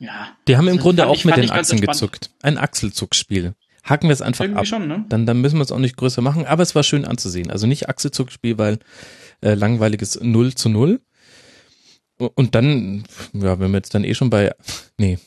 ja. 0.00 0.28
Die 0.46 0.56
haben 0.56 0.68
im 0.68 0.78
Grunde 0.78 1.08
auch 1.08 1.24
mit 1.24 1.36
den 1.36 1.50
Achsen 1.50 1.80
gezuckt. 1.80 2.30
Ein 2.40 2.56
Achselzugsspiel 2.56 3.54
hacken 3.84 4.08
wir 4.08 4.14
es 4.14 4.22
einfach 4.22 4.44
Irgendwie 4.44 4.60
ab. 4.60 4.66
Schon, 4.66 4.88
ne? 4.88 5.04
dann, 5.08 5.26
dann 5.26 5.40
müssen 5.40 5.56
wir 5.56 5.62
es 5.62 5.72
auch 5.72 5.78
nicht 5.78 5.96
größer 5.96 6.22
machen, 6.22 6.46
aber 6.46 6.62
es 6.62 6.74
war 6.74 6.82
schön 6.82 7.04
anzusehen. 7.04 7.50
Also 7.50 7.66
nicht 7.66 7.88
Achselzugsspiel, 7.88 8.58
weil 8.58 8.78
äh, 9.40 9.54
langweiliges 9.54 10.20
0 10.20 10.54
zu 10.54 10.68
0. 10.68 11.00
Und 12.18 12.54
dann, 12.54 13.04
ja, 13.32 13.60
wenn 13.60 13.70
wir 13.70 13.78
jetzt 13.78 13.94
dann 13.94 14.04
eh 14.04 14.14
schon 14.14 14.30
bei, 14.30 14.52
nee, 14.98 15.18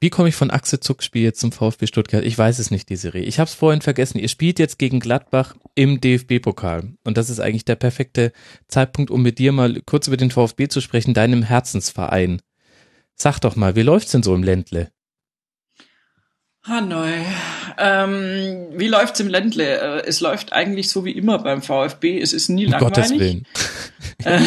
wie 0.00 0.10
komme 0.10 0.28
ich 0.28 0.36
von 0.36 0.52
Achselzugsspiel 0.52 1.22
jetzt 1.22 1.40
zum 1.40 1.50
VfB 1.50 1.88
Stuttgart? 1.88 2.24
Ich 2.24 2.38
weiß 2.38 2.60
es 2.60 2.70
nicht, 2.70 2.88
die 2.88 2.96
Serie. 2.96 3.24
Ich 3.24 3.40
habe 3.40 3.48
es 3.48 3.54
vorhin 3.54 3.80
vergessen. 3.82 4.18
Ihr 4.18 4.28
spielt 4.28 4.60
jetzt 4.60 4.78
gegen 4.78 5.00
Gladbach 5.00 5.56
im 5.74 6.00
DFB-Pokal. 6.00 6.94
Und 7.04 7.16
das 7.16 7.30
ist 7.30 7.40
eigentlich 7.40 7.64
der 7.64 7.74
perfekte 7.74 8.32
Zeitpunkt, 8.68 9.10
um 9.10 9.22
mit 9.22 9.40
dir 9.40 9.50
mal 9.50 9.82
kurz 9.84 10.06
über 10.06 10.16
den 10.16 10.30
VfB 10.30 10.68
zu 10.68 10.80
sprechen, 10.80 11.14
deinem 11.14 11.42
Herzensverein. 11.42 12.40
Sag 13.16 13.40
doch 13.40 13.56
mal, 13.56 13.74
wie 13.74 13.82
läuft's 13.82 14.12
denn 14.12 14.22
so 14.22 14.34
im 14.36 14.44
Ländle? 14.44 14.92
Hanoi. 16.62 17.24
Ähm, 17.78 18.66
wie 18.72 18.88
läuft's 18.88 19.20
im 19.20 19.28
Ländle? 19.28 19.80
Äh, 19.80 20.06
es 20.06 20.20
läuft 20.20 20.52
eigentlich 20.52 20.90
so 20.90 21.04
wie 21.04 21.12
immer 21.12 21.38
beim 21.38 21.62
VfB. 21.62 22.20
Es 22.20 22.32
ist 22.32 22.48
nie 22.48 22.66
um 22.66 22.72
langweilig. 22.72 22.94
Gottes 22.96 23.18
Willen. 23.18 23.46
Äh, 24.24 24.40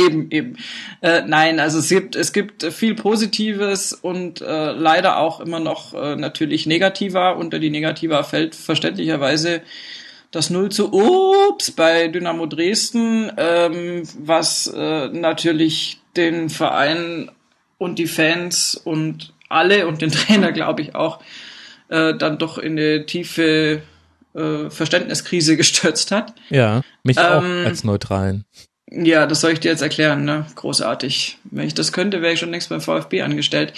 eben, 0.04 0.30
eben. 0.30 0.56
Äh, 1.00 1.22
nein, 1.26 1.60
also 1.60 1.78
es 1.78 1.88
gibt, 1.88 2.16
es 2.16 2.32
gibt 2.32 2.64
viel 2.64 2.94
Positives 2.94 3.92
und 3.92 4.40
äh, 4.40 4.72
leider 4.72 5.18
auch 5.18 5.40
immer 5.40 5.60
noch 5.60 5.94
äh, 5.94 6.16
natürlich 6.16 6.66
Negativer. 6.66 7.36
Unter 7.36 7.58
die 7.60 7.70
Negativer 7.70 8.24
fällt 8.24 8.54
verständlicherweise 8.54 9.62
das 10.30 10.50
0 10.50 10.70
zu 10.70 10.92
Ups 10.92 11.70
bei 11.70 12.08
Dynamo 12.08 12.46
Dresden, 12.46 13.30
ähm, 13.36 14.02
was 14.18 14.66
äh, 14.66 15.08
natürlich 15.08 16.00
den 16.16 16.50
Verein 16.50 17.30
und 17.78 17.98
die 17.98 18.06
Fans 18.06 18.74
und 18.74 19.32
alle 19.48 19.86
und 19.86 20.02
den 20.02 20.10
Trainer, 20.12 20.52
glaube 20.52 20.82
ich, 20.82 20.94
auch 20.94 21.20
äh, 21.90 22.14
dann 22.14 22.38
doch 22.38 22.58
in 22.58 22.78
eine 22.78 23.06
tiefe 23.06 23.82
äh, 24.34 24.70
Verständniskrise 24.70 25.56
gestürzt 25.58 26.10
hat. 26.12 26.34
Ja, 26.48 26.82
mich 27.02 27.18
Ähm, 27.18 27.24
auch 27.24 27.66
als 27.66 27.84
Neutralen. 27.84 28.44
Ja, 28.92 29.28
das 29.28 29.40
soll 29.40 29.52
ich 29.52 29.60
dir 29.60 29.70
jetzt 29.70 29.82
erklären, 29.82 30.24
ne? 30.24 30.46
Großartig. 30.56 31.38
Wenn 31.44 31.64
ich 31.64 31.74
das 31.74 31.92
könnte, 31.92 32.22
wäre 32.22 32.32
ich 32.32 32.40
schon 32.40 32.50
längst 32.50 32.70
beim 32.70 32.80
VfB 32.80 33.22
angestellt. 33.22 33.72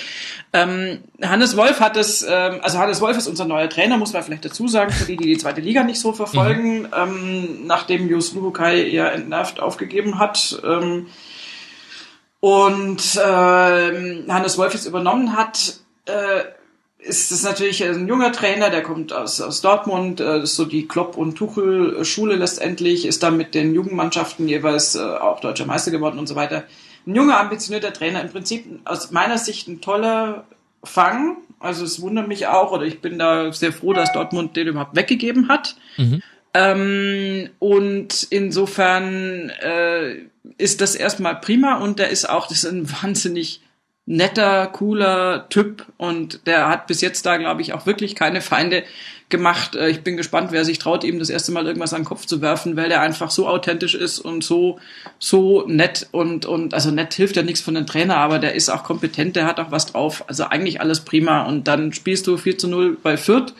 Ähm, 0.54 1.00
Hannes 1.20 1.54
Wolf 1.54 1.80
hat 1.80 1.98
es, 1.98 2.22
ähm, 2.26 2.60
also 2.62 2.78
Hannes 2.78 3.02
Wolf 3.02 3.18
ist 3.18 3.26
unser 3.26 3.44
neuer 3.44 3.68
Trainer, 3.68 3.98
muss 3.98 4.14
man 4.14 4.22
vielleicht 4.22 4.46
dazu 4.46 4.68
sagen, 4.68 4.90
für 4.90 5.04
die, 5.04 5.18
die 5.18 5.26
die 5.26 5.36
zweite 5.36 5.60
Liga 5.60 5.82
nicht 5.82 6.00
so 6.00 6.14
verfolgen, 6.14 6.88
ähm, 6.96 7.66
nachdem 7.66 8.08
Jus 8.08 8.32
Luhukai 8.32 8.88
eher 8.88 9.12
entnervt 9.12 9.60
aufgegeben 9.60 10.18
hat. 10.18 10.58
Ähm, 10.64 11.08
und 12.40 13.20
ähm, 13.22 14.24
Hannes 14.28 14.56
Wolf 14.56 14.72
jetzt 14.72 14.86
übernommen 14.86 15.36
hat, 15.36 15.74
äh, 16.06 16.42
ist 17.04 17.32
es 17.32 17.42
natürlich 17.42 17.82
ein 17.84 18.06
junger 18.06 18.32
Trainer, 18.32 18.70
der 18.70 18.82
kommt 18.82 19.12
aus, 19.12 19.40
aus 19.40 19.60
Dortmund, 19.60 20.20
äh, 20.20 20.42
ist 20.42 20.56
so 20.56 20.64
die 20.64 20.86
Klopp- 20.86 21.16
und 21.16 21.36
Tuchel-Schule 21.36 22.36
letztendlich, 22.36 23.06
ist 23.06 23.22
dann 23.22 23.36
mit 23.36 23.54
den 23.54 23.74
Jugendmannschaften 23.74 24.46
jeweils 24.46 24.94
äh, 24.94 25.00
auch 25.00 25.40
deutscher 25.40 25.66
Meister 25.66 25.90
geworden 25.90 26.18
und 26.18 26.28
so 26.28 26.36
weiter. 26.36 26.64
Ein 27.06 27.14
junger, 27.16 27.40
ambitionierter 27.40 27.92
Trainer, 27.92 28.20
im 28.22 28.30
Prinzip 28.30 28.64
aus 28.84 29.10
meiner 29.10 29.38
Sicht 29.38 29.66
ein 29.66 29.80
toller 29.80 30.44
Fang. 30.84 31.38
Also 31.58 31.84
es 31.84 32.00
wundert 32.00 32.28
mich 32.28 32.46
auch, 32.46 32.72
oder 32.72 32.84
ich 32.84 33.00
bin 33.00 33.18
da 33.18 33.52
sehr 33.52 33.72
froh, 33.72 33.92
dass 33.92 34.12
Dortmund 34.12 34.56
den 34.56 34.68
überhaupt 34.68 34.94
weggegeben 34.94 35.48
hat. 35.48 35.76
Mhm. 35.96 36.22
Ähm, 36.54 37.50
und 37.58 38.26
insofern 38.30 39.50
äh, 39.60 40.16
ist 40.58 40.80
das 40.80 40.94
erstmal 40.94 41.36
prima 41.36 41.78
und 41.78 41.98
der 41.98 42.10
ist 42.10 42.28
auch, 42.28 42.46
das 42.46 42.64
ist 42.64 42.70
ein 42.70 42.90
wahnsinnig 43.02 43.60
netter, 44.12 44.66
cooler 44.66 45.46
Typ 45.48 45.86
und 45.96 46.46
der 46.46 46.68
hat 46.68 46.86
bis 46.86 47.00
jetzt 47.00 47.24
da, 47.24 47.38
glaube 47.38 47.62
ich, 47.62 47.72
auch 47.72 47.86
wirklich 47.86 48.14
keine 48.14 48.40
Feinde 48.40 48.84
gemacht. 49.30 49.74
Äh, 49.74 49.88
Ich 49.88 50.02
bin 50.02 50.16
gespannt, 50.16 50.52
wer 50.52 50.64
sich 50.64 50.78
traut, 50.78 51.02
ihm 51.02 51.18
das 51.18 51.30
erste 51.30 51.50
Mal 51.50 51.66
irgendwas 51.66 51.94
an 51.94 52.02
den 52.02 52.06
Kopf 52.06 52.26
zu 52.26 52.40
werfen, 52.42 52.76
weil 52.76 52.88
der 52.88 53.00
einfach 53.00 53.30
so 53.30 53.48
authentisch 53.48 53.94
ist 53.94 54.20
und 54.20 54.44
so, 54.44 54.78
so 55.18 55.64
nett 55.66 56.08
und, 56.12 56.44
und, 56.46 56.74
also 56.74 56.90
nett 56.90 57.14
hilft 57.14 57.36
ja 57.36 57.42
nichts 57.42 57.62
von 57.62 57.74
den 57.74 57.86
Trainer, 57.86 58.18
aber 58.18 58.38
der 58.38 58.54
ist 58.54 58.68
auch 58.68 58.84
kompetent, 58.84 59.34
der 59.34 59.46
hat 59.46 59.58
auch 59.58 59.70
was 59.70 59.86
drauf. 59.86 60.24
Also 60.28 60.44
eigentlich 60.44 60.80
alles 60.80 61.00
prima 61.00 61.44
und 61.44 61.66
dann 61.66 61.92
spielst 61.92 62.26
du 62.26 62.36
4 62.36 62.58
zu 62.58 62.68
0 62.68 62.98
bei 63.02 63.16
Fürth 63.16 63.54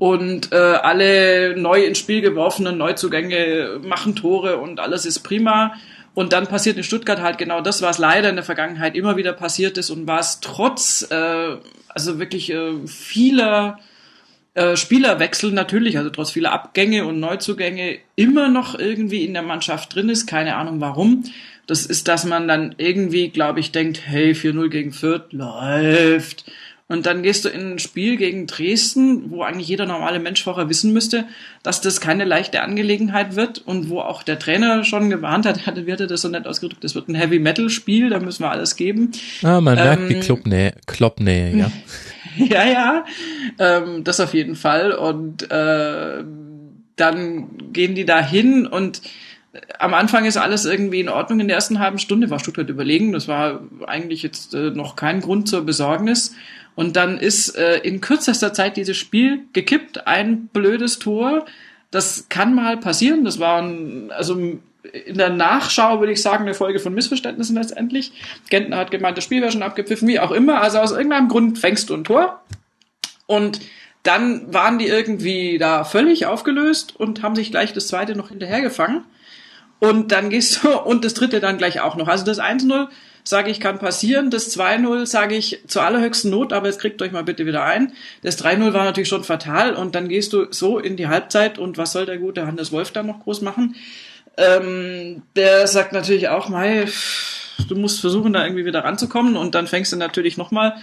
und 0.00 0.52
äh, 0.52 0.56
alle 0.56 1.54
neu 1.56 1.84
ins 1.84 1.98
Spiel 1.98 2.20
geworfenen 2.22 2.76
Neuzugänge 2.78 3.80
machen 3.84 4.16
Tore 4.16 4.56
und 4.58 4.80
alles 4.80 5.06
ist 5.06 5.20
prima. 5.20 5.74
Und 6.14 6.32
dann 6.32 6.46
passiert 6.46 6.76
in 6.76 6.82
Stuttgart 6.82 7.20
halt 7.20 7.38
genau 7.38 7.60
das, 7.60 7.82
was 7.82 7.98
leider 7.98 8.28
in 8.28 8.36
der 8.36 8.44
Vergangenheit 8.44 8.96
immer 8.96 9.16
wieder 9.16 9.32
passiert 9.32 9.78
ist 9.78 9.90
und 9.90 10.06
was 10.06 10.40
trotz, 10.40 11.06
äh, 11.10 11.56
also 11.88 12.18
wirklich 12.18 12.50
äh, 12.50 12.86
vieler 12.86 13.78
äh, 14.54 14.76
Spielerwechsel 14.76 15.52
natürlich, 15.52 15.96
also 15.96 16.10
trotz 16.10 16.32
vieler 16.32 16.52
Abgänge 16.52 17.06
und 17.06 17.20
Neuzugänge, 17.20 17.98
immer 18.16 18.48
noch 18.48 18.76
irgendwie 18.76 19.24
in 19.24 19.32
der 19.32 19.42
Mannschaft 19.42 19.94
drin 19.94 20.08
ist. 20.08 20.26
Keine 20.26 20.56
Ahnung 20.56 20.80
warum. 20.80 21.24
Das 21.66 21.86
ist, 21.86 22.08
dass 22.08 22.24
man 22.24 22.48
dann 22.48 22.74
irgendwie, 22.78 23.28
glaube 23.28 23.60
ich, 23.60 23.70
denkt, 23.70 24.00
hey, 24.04 24.32
4-0 24.32 24.68
gegen 24.68 24.92
Fürth 24.92 25.32
läuft. 25.32 26.50
Und 26.90 27.06
dann 27.06 27.22
gehst 27.22 27.44
du 27.44 27.48
in 27.48 27.74
ein 27.74 27.78
Spiel 27.78 28.16
gegen 28.16 28.48
Dresden, 28.48 29.30
wo 29.30 29.44
eigentlich 29.44 29.68
jeder 29.68 29.86
normale 29.86 30.18
Mensch 30.18 30.42
vorher 30.42 30.68
wissen 30.68 30.92
müsste, 30.92 31.24
dass 31.62 31.80
das 31.80 32.00
keine 32.00 32.24
leichte 32.24 32.62
Angelegenheit 32.62 33.36
wird 33.36 33.58
und 33.58 33.90
wo 33.90 34.00
auch 34.00 34.24
der 34.24 34.40
Trainer 34.40 34.82
schon 34.82 35.08
gewarnt 35.08 35.46
hat, 35.46 35.66
hatte, 35.66 35.86
hat 35.86 36.00
er 36.00 36.08
das 36.08 36.22
so 36.22 36.28
nett 36.28 36.48
ausgedrückt, 36.48 36.82
das 36.82 36.96
wird 36.96 37.06
ein 37.06 37.14
Heavy-Metal-Spiel, 37.14 38.10
da 38.10 38.18
müssen 38.18 38.42
wir 38.42 38.50
alles 38.50 38.74
geben. 38.74 39.12
Ah, 39.44 39.60
man 39.60 39.76
merkt 39.76 40.02
Ähm, 40.02 40.08
die 40.08 40.18
Clubnähe, 40.18 40.74
Kloppnähe, 40.86 41.56
ja. 41.56 41.70
Ja, 42.36 42.64
ja, 42.64 43.04
ähm, 43.58 44.02
das 44.02 44.18
auf 44.18 44.34
jeden 44.34 44.56
Fall. 44.56 44.90
Und 44.90 45.48
äh, 45.48 46.24
dann 46.96 47.72
gehen 47.72 47.94
die 47.94 48.04
da 48.04 48.20
hin 48.20 48.66
und 48.66 49.00
am 49.78 49.94
Anfang 49.94 50.24
ist 50.24 50.36
alles 50.36 50.64
irgendwie 50.64 51.00
in 51.00 51.08
Ordnung. 51.08 51.40
In 51.40 51.48
der 51.48 51.56
ersten 51.56 51.80
halben 51.80 51.98
Stunde 51.98 52.30
war 52.30 52.38
Stuttgart 52.38 52.68
überlegen. 52.68 53.12
Das 53.12 53.26
war 53.26 53.62
eigentlich 53.86 54.22
jetzt 54.22 54.54
äh, 54.54 54.70
noch 54.70 54.94
kein 54.96 55.20
Grund 55.20 55.48
zur 55.48 55.64
Besorgnis. 55.64 56.34
Und 56.74 56.96
dann 56.96 57.18
ist 57.18 57.56
äh, 57.56 57.78
in 57.78 58.00
kürzester 58.00 58.52
Zeit 58.52 58.76
dieses 58.76 58.96
Spiel 58.96 59.44
gekippt. 59.52 60.06
Ein 60.06 60.46
blödes 60.46 60.98
Tor. 60.98 61.46
Das 61.90 62.26
kann 62.28 62.54
mal 62.54 62.76
passieren. 62.76 63.24
Das 63.24 63.38
war 63.38 63.60
ein, 63.60 64.10
also 64.12 64.34
in 64.34 65.18
der 65.18 65.30
Nachschau 65.30 66.00
würde 66.00 66.12
ich 66.12 66.22
sagen, 66.22 66.44
eine 66.44 66.54
Folge 66.54 66.78
von 66.78 66.94
Missverständnissen 66.94 67.56
letztendlich. 67.56 68.12
Gentner 68.48 68.78
hat 68.78 68.90
gemeint, 68.90 69.16
das 69.16 69.24
Spiel 69.24 69.40
wäre 69.40 69.52
schon 69.52 69.62
abgepfiffen, 69.62 70.08
wie 70.08 70.20
auch 70.20 70.30
immer. 70.30 70.60
Also 70.60 70.78
aus 70.78 70.92
irgendeinem 70.92 71.28
Grund 71.28 71.58
fängst 71.58 71.90
du 71.90 71.94
ein 71.94 72.04
Tor. 72.04 72.42
Und 73.26 73.60
dann 74.02 74.52
waren 74.52 74.78
die 74.78 74.86
irgendwie 74.86 75.58
da 75.58 75.84
völlig 75.84 76.26
aufgelöst 76.26 76.94
und 76.96 77.22
haben 77.22 77.36
sich 77.36 77.50
gleich 77.50 77.72
das 77.72 77.88
zweite 77.88 78.16
noch 78.16 78.30
hinterhergefangen. 78.30 79.04
Und 79.78 80.12
dann 80.12 80.30
gehst 80.30 80.62
du, 80.62 80.78
und 80.78 81.04
das 81.04 81.14
dritte 81.14 81.40
dann 81.40 81.58
gleich 81.58 81.80
auch 81.80 81.96
noch. 81.96 82.08
Also 82.08 82.24
das 82.24 82.40
1-0, 82.40 82.88
sage 83.24 83.50
ich, 83.50 83.60
kann 83.60 83.78
passieren. 83.78 84.30
Das 84.30 84.56
2-0 84.56 85.06
sage 85.06 85.34
ich 85.34 85.60
zur 85.66 85.82
allerhöchsten 85.82 86.30
Not, 86.30 86.52
aber 86.52 86.66
jetzt 86.66 86.80
kriegt 86.80 87.00
euch 87.02 87.12
mal 87.12 87.24
bitte 87.24 87.46
wieder 87.46 87.64
ein. 87.64 87.92
Das 88.22 88.42
3-0 88.42 88.72
war 88.72 88.84
natürlich 88.84 89.08
schon 89.08 89.24
fatal 89.24 89.74
und 89.74 89.94
dann 89.94 90.08
gehst 90.08 90.32
du 90.32 90.46
so 90.50 90.78
in 90.78 90.96
die 90.96 91.08
Halbzeit 91.08 91.58
und 91.58 91.78
was 91.78 91.92
soll 91.92 92.06
der 92.06 92.18
gute 92.18 92.46
Hannes 92.46 92.72
Wolf 92.72 92.90
dann 92.90 93.06
noch 93.06 93.20
groß 93.20 93.40
machen? 93.42 93.76
Ähm, 94.36 95.22
der 95.36 95.66
sagt 95.66 95.92
natürlich 95.92 96.28
auch, 96.28 96.48
Mai, 96.48 96.86
du 97.68 97.76
musst 97.76 98.00
versuchen, 98.00 98.32
da 98.32 98.44
irgendwie 98.44 98.64
wieder 98.64 98.84
ranzukommen 98.84 99.36
und 99.36 99.54
dann 99.54 99.66
fängst 99.66 99.92
du 99.92 99.96
natürlich 99.96 100.36
nochmal 100.36 100.76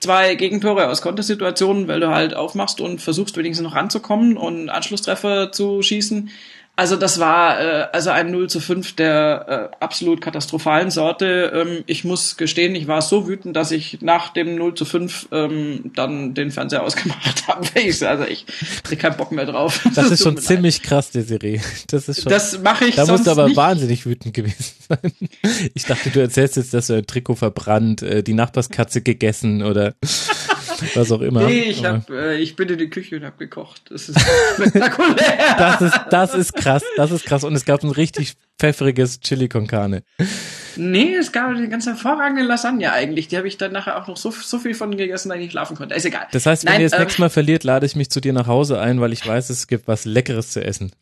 zwei 0.00 0.34
Gegentore 0.34 0.88
aus 0.88 1.00
Kontersituationen, 1.00 1.86
weil 1.88 2.00
du 2.00 2.08
halt 2.08 2.34
aufmachst 2.34 2.80
und 2.80 3.00
versuchst 3.00 3.36
wenigstens 3.36 3.64
noch 3.64 3.76
ranzukommen 3.76 4.36
und 4.36 4.68
Anschlusstreffer 4.68 5.52
zu 5.52 5.80
schießen. 5.82 6.30
Also 6.74 6.96
das 6.96 7.20
war 7.20 7.60
äh, 7.60 7.86
also 7.92 8.08
ein 8.10 8.30
0 8.30 8.48
zu 8.48 8.58
5 8.58 8.96
der 8.96 9.70
äh, 9.78 9.84
absolut 9.84 10.22
katastrophalen 10.22 10.90
Sorte. 10.90 11.52
Ähm, 11.54 11.84
ich 11.86 12.02
muss 12.04 12.38
gestehen, 12.38 12.74
ich 12.74 12.88
war 12.88 13.02
so 13.02 13.28
wütend, 13.28 13.54
dass 13.56 13.70
ich 13.72 13.98
nach 14.00 14.30
dem 14.30 14.54
0 14.56 14.74
zu 14.74 14.86
5 14.86 15.28
ähm, 15.32 15.92
dann 15.94 16.32
den 16.32 16.50
Fernseher 16.50 16.82
ausgemacht 16.84 17.46
habe. 17.46 17.66
Ich, 17.78 18.06
also 18.06 18.24
ich 18.24 18.46
krieg 18.84 18.98
keinen 19.00 19.18
Bock 19.18 19.32
mehr 19.32 19.44
drauf. 19.44 19.82
Das, 19.84 19.94
das 19.96 20.10
ist 20.12 20.22
schon 20.22 20.38
ziemlich 20.38 20.78
leid. 20.78 20.86
krass, 20.88 21.10
Desiree. 21.10 21.60
Das 21.88 22.08
ist 22.08 22.22
schon. 22.22 22.32
Das 22.32 22.58
mache 22.60 22.86
ich 22.86 22.94
Da 22.96 23.04
musst 23.04 23.26
du 23.26 23.30
aber 23.32 23.48
nicht. 23.48 23.56
wahnsinnig 23.56 24.06
wütend 24.06 24.32
gewesen 24.32 24.74
sein. 24.88 25.12
Ich 25.74 25.84
dachte, 25.84 26.08
du 26.08 26.20
erzählst 26.20 26.56
jetzt, 26.56 26.72
dass 26.72 26.86
du 26.86 26.94
ein 26.94 27.06
Trikot 27.06 27.34
verbrannt, 27.34 28.00
äh, 28.00 28.22
die 28.22 28.34
Nachbarskatze 28.34 29.02
gegessen 29.02 29.62
oder 29.62 29.94
was 30.94 31.12
auch 31.12 31.20
immer. 31.20 31.44
Nee, 31.44 31.62
ich, 31.62 31.84
hab, 31.84 32.08
äh, 32.10 32.36
ich 32.36 32.56
bin 32.56 32.68
in 32.68 32.78
die 32.78 32.90
Küche 32.90 33.16
und 33.16 33.24
habe 33.24 33.36
gekocht. 33.36 33.82
Das 33.90 34.08
ist 34.08 34.20
spektakulär. 34.54 35.56
das 35.58 35.82
ist, 35.82 36.00
das 36.10 36.34
ist 36.34 36.54
krass, 36.54 36.82
das 36.96 37.10
ist 37.10 37.24
krass. 37.24 37.44
Und 37.44 37.54
es 37.54 37.64
gab 37.64 37.82
ein 37.82 37.90
richtig 37.90 38.34
pfeffriges 38.58 39.20
Chili 39.20 39.48
con 39.48 39.66
Carne. 39.66 40.02
Nee, 40.76 41.14
es 41.14 41.32
gab 41.32 41.48
eine 41.48 41.68
ganz 41.68 41.86
hervorragende 41.86 42.42
Lasagne 42.42 42.92
eigentlich. 42.92 43.28
Die 43.28 43.36
habe 43.36 43.48
ich 43.48 43.58
dann 43.58 43.72
nachher 43.72 44.00
auch 44.00 44.06
noch 44.06 44.16
so, 44.16 44.30
so 44.30 44.58
viel 44.58 44.74
von 44.74 44.96
gegessen, 44.96 45.28
dass 45.28 45.36
ich 45.36 45.42
nicht 45.42 45.52
schlafen 45.52 45.76
konnte. 45.76 45.94
Ist 45.94 46.04
egal. 46.04 46.26
Das 46.32 46.46
heißt, 46.46 46.64
wenn 46.64 46.72
Nein, 46.72 46.80
ihr 46.82 46.88
das 46.88 46.98
ähm, 46.98 47.04
nächste 47.04 47.20
Mal 47.20 47.30
verliert, 47.30 47.64
lade 47.64 47.86
ich 47.86 47.96
mich 47.96 48.10
zu 48.10 48.20
dir 48.20 48.32
nach 48.32 48.46
Hause 48.46 48.80
ein, 48.80 49.00
weil 49.00 49.12
ich 49.12 49.26
weiß, 49.26 49.50
es 49.50 49.66
gibt 49.66 49.88
was 49.88 50.04
Leckeres 50.04 50.50
zu 50.50 50.64
essen. 50.64 50.92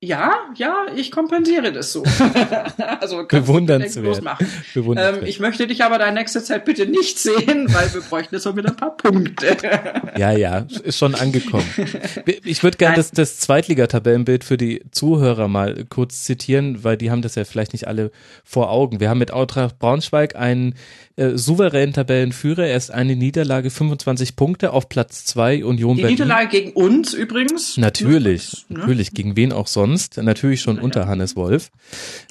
Ja, 0.00 0.32
ja, 0.54 0.86
ich 0.94 1.10
kompensiere 1.10 1.72
das 1.72 1.92
so. 1.92 2.04
also 3.00 3.26
bewundernswert. 3.26 4.22
bewundernswert. 4.72 5.22
Ähm, 5.22 5.28
ich 5.28 5.40
möchte 5.40 5.66
dich 5.66 5.82
aber 5.82 5.98
deine 5.98 6.20
nächste 6.20 6.40
Zeit 6.40 6.64
bitte 6.64 6.86
nicht 6.86 7.18
sehen, 7.18 7.66
weil 7.74 7.92
wir 7.92 8.00
bräuchten 8.02 8.36
jetzt 8.36 8.46
auch 8.46 8.54
wieder 8.54 8.68
ein 8.68 8.76
paar 8.76 8.96
Punkte. 8.96 9.56
ja, 10.16 10.30
ja, 10.30 10.66
ist 10.84 10.98
schon 10.98 11.16
angekommen. 11.16 11.66
Ich 12.44 12.62
würde 12.62 12.76
gerne 12.76 12.94
das, 12.94 13.10
das 13.10 13.40
Zweitligatabellenbild 13.40 14.44
für 14.44 14.56
die 14.56 14.84
Zuhörer 14.92 15.48
mal 15.48 15.84
kurz 15.88 16.22
zitieren, 16.22 16.84
weil 16.84 16.96
die 16.96 17.10
haben 17.10 17.22
das 17.22 17.34
ja 17.34 17.44
vielleicht 17.44 17.72
nicht 17.72 17.88
alle 17.88 18.12
vor 18.44 18.70
Augen. 18.70 19.00
Wir 19.00 19.10
haben 19.10 19.18
mit 19.18 19.32
Eintracht 19.32 19.80
Braunschweig 19.80 20.36
einen 20.36 20.76
äh, 21.16 21.36
souveränen 21.36 21.92
Tabellenführer. 21.92 22.64
Erst 22.64 22.92
eine 22.92 23.16
Niederlage, 23.16 23.70
25 23.70 24.36
Punkte 24.36 24.72
auf 24.72 24.88
Platz 24.88 25.24
zwei 25.24 25.64
Union 25.64 25.96
Die 25.96 26.02
Berlin. 26.02 26.14
Niederlage 26.14 26.48
gegen 26.48 26.70
uns 26.70 27.14
übrigens. 27.14 27.76
Natürlich, 27.76 28.64
ne? 28.68 28.78
natürlich. 28.78 29.12
Gegen 29.12 29.34
wen 29.34 29.52
auch 29.52 29.66
sonst? 29.66 29.87
Natürlich 30.16 30.60
schon 30.60 30.78
unter 30.78 31.06
Hannes 31.06 31.36
Wolf. 31.36 31.70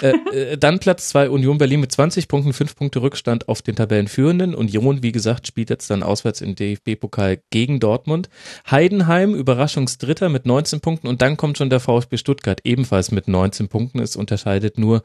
Äh, 0.01 0.13
äh, 0.33 0.57
dann 0.57 0.79
Platz 0.79 1.09
zwei 1.09 1.29
Union 1.29 1.57
Berlin 1.57 1.79
mit 1.79 1.91
20 1.91 2.27
Punkten, 2.27 2.53
5 2.53 2.75
Punkte 2.75 3.01
Rückstand 3.01 3.47
auf 3.47 3.61
den 3.61 3.75
Tabellenführenden. 3.75 4.55
Union, 4.55 5.03
wie 5.03 5.11
gesagt, 5.11 5.47
spielt 5.47 5.69
jetzt 5.69 5.89
dann 5.89 6.03
auswärts 6.03 6.41
im 6.41 6.55
DFB-Pokal 6.55 7.39
gegen 7.49 7.79
Dortmund. 7.79 8.29
Heidenheim, 8.69 9.33
Überraschungsdritter 9.35 10.29
mit 10.29 10.45
19 10.45 10.81
Punkten 10.81 11.07
und 11.07 11.21
dann 11.21 11.37
kommt 11.37 11.57
schon 11.57 11.69
der 11.69 11.79
VfB 11.79 12.17
Stuttgart 12.17 12.61
ebenfalls 12.63 13.11
mit 13.11 13.27
19 13.27 13.67
Punkten. 13.67 13.99
Es 13.99 14.15
unterscheidet 14.15 14.77
nur 14.77 15.03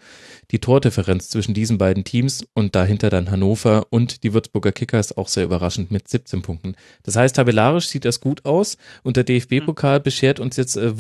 die 0.50 0.58
Tordifferenz 0.58 1.28
zwischen 1.28 1.54
diesen 1.54 1.78
beiden 1.78 2.04
Teams 2.04 2.44
und 2.54 2.74
dahinter 2.74 3.10
dann 3.10 3.30
Hannover 3.30 3.86
und 3.90 4.22
die 4.22 4.34
Würzburger 4.34 4.72
Kickers 4.72 5.16
auch 5.16 5.28
sehr 5.28 5.44
überraschend 5.44 5.90
mit 5.90 6.08
17 6.08 6.42
Punkten. 6.42 6.74
Das 7.02 7.16
heißt, 7.16 7.36
tabellarisch 7.36 7.88
sieht 7.88 8.04
das 8.04 8.20
gut 8.20 8.44
aus 8.44 8.76
und 9.02 9.16
der 9.16 9.24
DFB-Pokal 9.24 9.98
mhm. 9.98 10.02
beschert 10.02 10.40
uns 10.40 10.56
jetzt 10.56 10.76
äh, 10.76 10.98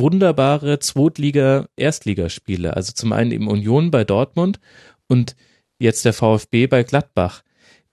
wunderbare 1.42 1.68
Zweitliga-Erstligaspiele. 1.72 2.76
Also 2.76 2.92
zum 2.92 3.12
einen 3.12 3.32
eben 3.32 3.48
Union 3.48 3.90
bei 3.90 4.04
Dortmund 4.04 4.60
und 5.08 5.36
jetzt 5.78 6.04
der 6.04 6.12
VfB 6.12 6.66
bei 6.66 6.82
Gladbach. 6.82 7.42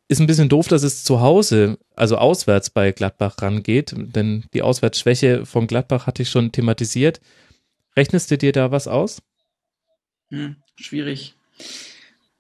Ist 0.08 0.20
ein 0.20 0.28
bisschen 0.28 0.50
doof, 0.50 0.68
dass 0.68 0.84
es 0.84 1.04
zu 1.04 1.22
Hause, 1.22 1.78
also 1.96 2.18
auswärts 2.18 2.72
bei 2.72 2.92
Gladbach 2.92 3.36
rangeht, 3.42 3.94
denn 3.96 4.46
die 4.54 4.64
Auswärtsschwäche 4.64 5.46
von 5.46 5.68
Gladbach 5.68 6.08
hatte 6.08 6.24
ich 6.24 6.30
schon 6.30 6.52
thematisiert. 6.52 7.22
Rechnest 7.96 8.32
du 8.32 8.38
dir 8.38 8.52
da 8.52 8.72
was 8.72 8.88
aus? 8.88 9.22
Hm, 10.30 10.56
schwierig. 10.76 11.36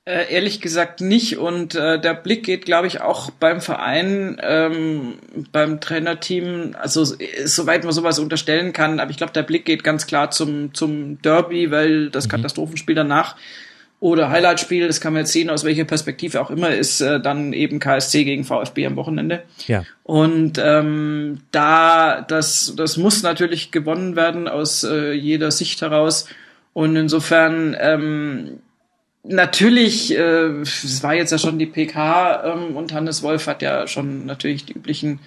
Äh, 0.09 0.33
ehrlich 0.33 0.59
gesagt 0.59 1.01
nicht. 1.01 1.37
Und 1.37 1.75
äh, 1.75 2.01
der 2.01 2.15
Blick 2.15 2.43
geht, 2.43 2.65
glaube 2.65 2.87
ich, 2.87 2.99
auch 2.99 3.29
beim 3.29 3.61
Verein, 3.61 4.37
ähm, 4.41 5.19
beim 5.51 5.79
Trainerteam, 5.79 6.75
also 6.81 7.05
soweit 7.45 7.83
man 7.83 7.93
sowas 7.93 8.17
unterstellen 8.17 8.73
kann, 8.73 8.99
aber 8.99 9.11
ich 9.11 9.17
glaube, 9.17 9.33
der 9.33 9.43
Blick 9.43 9.65
geht 9.65 9.83
ganz 9.83 10.07
klar 10.07 10.31
zum, 10.31 10.73
zum 10.73 11.21
Derby, 11.21 11.69
weil 11.69 12.09
das 12.09 12.25
mhm. 12.25 12.31
Katastrophenspiel 12.31 12.95
danach 12.95 13.35
oder 13.99 14.31
Highlightspiel, 14.31 14.87
das 14.87 14.99
kann 14.99 15.13
man 15.13 15.21
jetzt 15.21 15.31
sehen, 15.31 15.51
aus 15.51 15.63
welcher 15.63 15.85
Perspektive 15.85 16.41
auch 16.41 16.49
immer, 16.49 16.71
ist 16.71 17.01
äh, 17.01 17.19
dann 17.19 17.53
eben 17.53 17.77
KSC 17.77 18.23
gegen 18.23 18.45
VfB 18.45 18.87
am 18.87 18.95
Wochenende. 18.95 19.43
Ja. 19.67 19.83
Und 20.01 20.57
ähm, 20.57 21.41
da, 21.51 22.21
das, 22.21 22.73
das 22.75 22.97
muss 22.97 23.21
natürlich 23.21 23.69
gewonnen 23.69 24.15
werden 24.15 24.47
aus 24.47 24.83
äh, 24.83 25.11
jeder 25.11 25.51
Sicht 25.51 25.83
heraus. 25.83 26.25
Und 26.73 26.95
insofern 26.95 27.77
ähm, 27.79 28.59
natürlich, 29.23 30.15
äh, 30.15 30.61
es 30.61 31.03
war 31.03 31.13
jetzt 31.13 31.31
ja 31.31 31.37
schon 31.37 31.59
die 31.59 31.65
PK 31.65 32.53
ähm, 32.53 32.75
und 32.75 32.93
Hannes 32.93 33.23
Wolf 33.23 33.47
hat 33.47 33.61
ja 33.61 33.87
schon 33.87 34.25
natürlich 34.25 34.65
die 34.65 34.73
üblichen 34.73 35.19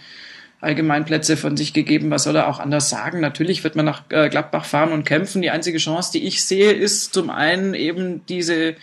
Allgemeinplätze 0.61 1.37
von 1.37 1.57
sich 1.57 1.73
gegeben. 1.73 2.11
Was 2.11 2.25
soll 2.25 2.37
er 2.37 2.49
auch 2.49 2.61
anders 2.61 2.89
sagen? 2.89 3.21
Natürlich 3.21 3.65
wird 3.65 3.77
man 3.77 3.85
nach 3.85 4.05
äh, 4.11 4.29
Gladbach 4.29 4.65
fahren 4.65 4.93
und 4.93 5.05
kämpfen. 5.05 5.43
Die 5.43 5.51
einzige 5.51 5.79
Chance, 5.79 6.13
die 6.13 6.25
ich 6.25 6.45
sehe, 6.45 6.73
ist 6.73 7.13
zum 7.13 7.31
einen 7.31 7.75
eben 7.75 8.25
diese 8.27 8.77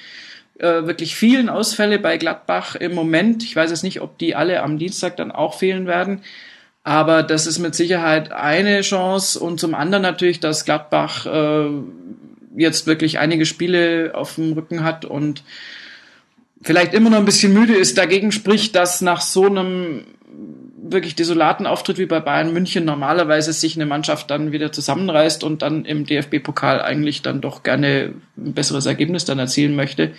äh, 0.60 0.84
wirklich 0.86 1.15
vielen 1.15 1.48
Ausfälle 1.49 1.99
bei 1.99 2.18
Gladbach 2.18 2.76
im 2.76 2.94
Moment. 2.94 3.44
Ich 3.44 3.56
weiß 3.56 3.69
jetzt 3.69 3.84
nicht, 3.84 4.02
ob 4.02 4.18
die 4.18 4.36
alle 4.36 4.61
am 4.61 4.77
Dienstag 4.77 5.15
dann 5.15 5.31
auch 5.31 5.57
fehlen 5.57 5.88
werden. 5.88 6.22
Aber 6.84 7.23
das 7.23 7.48
ist 7.48 7.60
mit 7.60 7.76
Sicherheit 7.76 8.31
eine 8.31 8.81
Chance 8.81 9.40
und 9.40 9.60
zum 9.60 9.73
anderen 9.73 10.02
natürlich, 10.02 10.40
dass 10.40 10.65
Gladbach 10.65 11.26
äh, 11.26 11.69
jetzt 12.56 12.88
wirklich 12.88 13.20
einige 13.20 13.46
Spiele 13.46 14.12
auf 14.14 14.36
dem 14.36 14.54
Rücken 14.54 14.84
hat 14.84 15.06
und 15.06 15.44
vielleicht 16.62 16.94
immer 16.94 17.10
noch 17.10 17.18
ein 17.18 17.26
bisschen 17.26 17.54
müde 17.54 17.76
ist. 17.76 17.98
Dagegen 17.98 18.32
spricht, 18.32 18.76
dass 18.76 19.02
nach 19.02 19.22
so 19.22 19.46
einem 19.46 20.06
wirklich 20.82 21.16
desolaten 21.16 21.66
Auftritt 21.68 21.98
wie 21.98 22.06
bei 22.06 22.20
Bayern 22.20 22.54
München 22.54 22.86
normalerweise 22.86 23.54
sich 23.54 23.76
eine 23.76 23.86
Mannschaft 23.86 24.30
dann 24.32 24.52
wieder 24.52 24.72
zusammenreißt 24.72 25.44
und 25.44 25.62
dann 25.62 25.86
im 25.86 26.06
DFB-Pokal 26.06 26.82
eigentlich 26.82 27.22
dann 27.22 27.42
doch 27.42 27.64
gerne 27.64 28.14
ein 28.38 28.54
besseres 28.54 28.86
Ergebnis 28.86 29.26
dann 29.26 29.40
erzielen 29.40 29.76
möchte. 29.76 30.14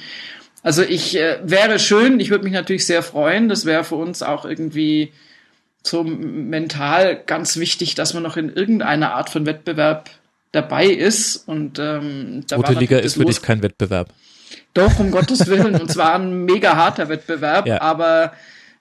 Also 0.62 0.82
ich 0.82 1.16
äh, 1.16 1.38
wäre 1.42 1.78
schön, 1.78 2.20
ich 2.20 2.30
würde 2.30 2.44
mich 2.44 2.52
natürlich 2.52 2.86
sehr 2.86 3.02
freuen. 3.02 3.48
Das 3.48 3.64
wäre 3.64 3.84
für 3.84 3.96
uns 3.96 4.22
auch 4.22 4.44
irgendwie 4.44 5.12
so 5.82 6.04
mental 6.04 7.20
ganz 7.26 7.56
wichtig, 7.56 7.94
dass 7.94 8.12
man 8.12 8.22
noch 8.22 8.36
in 8.36 8.52
irgendeiner 8.52 9.14
Art 9.14 9.30
von 9.30 9.46
Wettbewerb 9.46 10.10
dabei 10.52 10.86
ist. 10.86 11.48
Und 11.48 11.78
ähm, 11.78 12.44
da 12.48 12.56
Rote 12.56 12.74
Liga 12.74 12.98
ist 12.98 13.14
für 13.14 13.24
dich 13.24 13.42
kein 13.42 13.62
Wettbewerb. 13.62 14.12
Doch, 14.74 14.98
um 14.98 15.10
Gottes 15.12 15.46
Willen. 15.46 15.80
Und 15.80 15.90
zwar 15.90 16.14
ein 16.14 16.44
mega 16.44 16.76
harter 16.76 17.08
Wettbewerb. 17.08 17.66
Ja. 17.66 17.80
Aber 17.80 18.32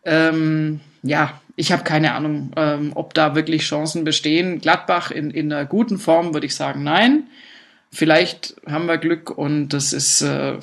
ähm, 0.03 0.79
ja, 1.03 1.39
ich 1.55 1.71
habe 1.71 1.83
keine 1.83 2.13
Ahnung, 2.13 2.51
ähm, 2.55 2.91
ob 2.95 3.13
da 3.13 3.35
wirklich 3.35 3.63
Chancen 3.63 4.03
bestehen. 4.03 4.59
Gladbach 4.61 5.11
in, 5.11 5.31
in 5.31 5.51
einer 5.51 5.65
guten 5.65 5.97
Form 5.97 6.33
würde 6.33 6.45
ich 6.45 6.55
sagen, 6.55 6.83
nein. 6.83 7.27
Vielleicht 7.91 8.55
haben 8.67 8.85
wir 8.85 8.99
Glück 8.99 9.31
und 9.35 9.69
das 9.69 9.93
ist, 9.93 10.21
äh, 10.21 10.59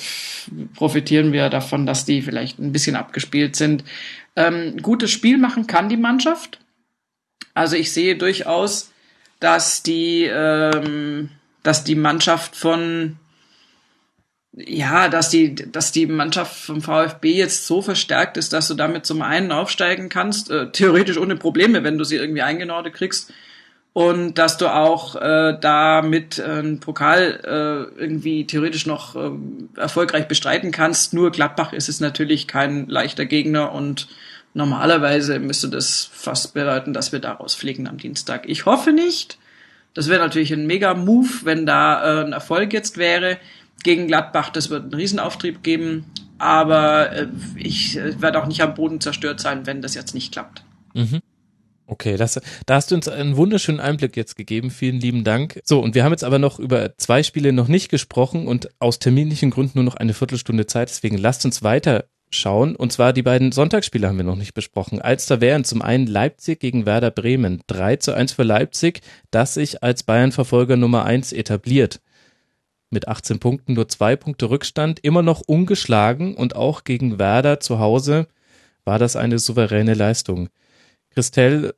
profitieren 0.77 1.33
wir 1.33 1.49
davon, 1.51 1.85
dass 1.85 2.05
die 2.05 2.23
vielleicht 2.23 2.61
ein 2.61 2.70
bisschen 2.70 2.95
abgespielt 2.95 3.57
sind. 3.57 3.83
Ähm, 4.37 4.77
gutes 4.81 5.11
Spiel 5.11 5.37
machen 5.37 5.66
kann 5.66 5.89
die 5.89 5.97
Mannschaft. 5.97 6.61
Also 7.53 7.74
ich 7.74 7.93
sehe 7.93 8.16
durchaus 8.16 8.93
dass 9.47 9.85
die, 9.85 10.24
ähm, 10.24 11.31
dass 11.62 11.85
die 11.85 11.94
Mannschaft 11.94 12.56
von 12.56 13.16
ja, 14.59 15.09
dass 15.09 15.28
die, 15.31 15.55
dass 15.55 15.93
die 15.93 16.06
Mannschaft 16.06 16.56
vom 16.56 16.82
VfB 16.82 17.32
jetzt 17.32 17.66
so 17.66 17.81
verstärkt 17.81 18.39
ist, 18.39 18.52
dass 18.52 18.66
du 18.66 18.74
damit 18.74 19.06
zum 19.06 19.23
einen 19.23 19.52
aufsteigen 19.52 20.09
kannst, 20.09 20.51
äh, 20.51 20.73
theoretisch 20.73 21.18
ohne 21.18 21.36
Probleme, 21.36 21.85
wenn 21.85 21.97
du 21.97 22.05
sie 22.05 22.16
irgendwie 22.16 22.43
eingenordet 22.43 22.94
kriegst. 22.94 23.32
Und 23.93 24.35
dass 24.35 24.56
du 24.56 24.66
auch 24.66 25.14
äh, 25.14 25.56
damit 25.60 26.39
äh, 26.39 26.44
einen 26.44 26.81
Pokal 26.81 27.40
äh, 27.44 28.01
irgendwie 28.01 28.47
theoretisch 28.47 28.86
noch 28.86 29.14
äh, 29.14 29.31
erfolgreich 29.77 30.27
bestreiten 30.27 30.73
kannst. 30.73 31.14
Nur 31.14 31.31
Gladbach 31.31 31.73
ist 31.73 31.89
es 31.89 32.01
natürlich 32.01 32.48
kein 32.48 32.89
leichter 32.89 33.27
Gegner 33.27 33.73
und 33.73 34.09
Normalerweise 34.57 35.39
müsste 35.39 35.69
das 35.69 36.09
fast 36.11 36.55
bedeuten, 36.55 36.95
dass 36.95 37.12
wir 37.12 37.19
daraus 37.19 37.55
fliegen 37.55 37.87
am 37.87 37.99
Dienstag. 37.99 38.49
Ich 38.49 38.65
hoffe 38.65 38.91
nicht. 38.91 39.37
Das 39.93 40.09
wäre 40.09 40.23
natürlich 40.23 40.51
ein 40.51 40.66
mega 40.66 40.95
Move, 40.95 41.28
wenn 41.45 41.66
da 41.66 42.23
äh, 42.23 42.24
ein 42.24 42.33
Erfolg 42.33 42.73
jetzt 42.73 42.97
wäre 42.97 43.37
gegen 43.85 44.07
Gladbach. 44.07 44.49
Das 44.49 44.70
wird 44.70 44.85
einen 44.85 44.95
Riesenauftrieb 44.95 45.62
geben. 45.62 46.07
Aber 46.39 47.12
äh, 47.12 47.27
ich 47.57 47.99
äh, 47.99 48.19
werde 48.23 48.43
auch 48.43 48.47
nicht 48.47 48.62
am 48.62 48.73
Boden 48.73 49.03
zerstört 49.03 49.41
sein, 49.41 49.66
wenn 49.66 49.83
das 49.83 49.95
jetzt 49.95 50.15
nicht 50.15 50.33
klappt. 50.33 50.65
Mhm. 50.95 51.20
Okay, 51.87 52.16
das, 52.16 52.41
da 52.65 52.77
hast 52.77 52.91
du 52.91 52.95
uns 52.95 53.09
einen 53.09 53.37
wunderschönen 53.37 53.78
Einblick 53.81 54.16
jetzt 54.16 54.37
gegeben. 54.37 54.70
Vielen 54.70 55.01
lieben 55.01 55.23
Dank. 55.23 55.61
So, 55.65 55.81
und 55.81 55.95
wir 55.95 56.03
haben 56.03 56.12
jetzt 56.12 56.24
aber 56.24 56.39
noch 56.39 56.59
über 56.59 56.97
zwei 56.97 57.23
Spiele 57.23 57.53
noch 57.53 57.69
nicht 57.69 57.91
gesprochen 57.91 58.49
und 58.49 58.70
aus 58.78 59.01
terminlichen 59.01 59.51
Gründen 59.51 59.73
nur 59.74 59.85
noch 59.85 59.97
eine 59.97 60.15
Viertelstunde 60.15 60.65
Zeit. 60.66 60.89
Deswegen 60.89 61.19
lasst 61.19 61.45
uns 61.45 61.62
weiter 61.62 62.07
schauen. 62.37 62.77
Und 62.77 62.93
zwar 62.93 63.13
die 63.13 63.23
beiden 63.23 63.53
Sonntagsspiele 63.53 64.09
haben 64.09 64.19
wir 64.19 64.25
noch 64.25 64.37
nicht 64.37 64.55
besprochen. 64.55 65.01
Alster 65.01 65.41
wären 65.41 65.65
zum 65.65 65.83
einen 65.83 66.07
Leipzig 66.07 66.61
gegen 66.61 66.87
Werder 66.87 67.11
Bremen. 67.11 67.63
3 67.67 67.97
zu 67.97 68.15
1 68.15 68.33
für 68.33 68.43
Leipzig, 68.45 69.01
das 69.31 69.55
sich 69.55 69.83
als 69.83 70.03
Bayern-Verfolger 70.03 70.77
Nummer 70.77 71.05
1 71.05 71.33
etabliert. 71.33 72.01
mit 72.89 73.09
18 73.09 73.41
Punkten 73.41 73.73
nur 73.73 73.89
zwei 73.89 74.15
Punkte 74.15 74.49
Rückstand, 74.49 75.01
immer 75.01 75.21
noch 75.21 75.41
ungeschlagen 75.41 76.37
und 76.37 76.55
auch 76.55 76.85
gegen 76.85 77.19
Werder 77.19 77.59
zu 77.59 77.81
Hause 77.81 78.29
war 78.85 79.01
das 79.01 79.17
eine 79.17 79.41
souveräne 79.41 79.95
Leistung. 79.95 80.49
Christelle, 81.11 81.75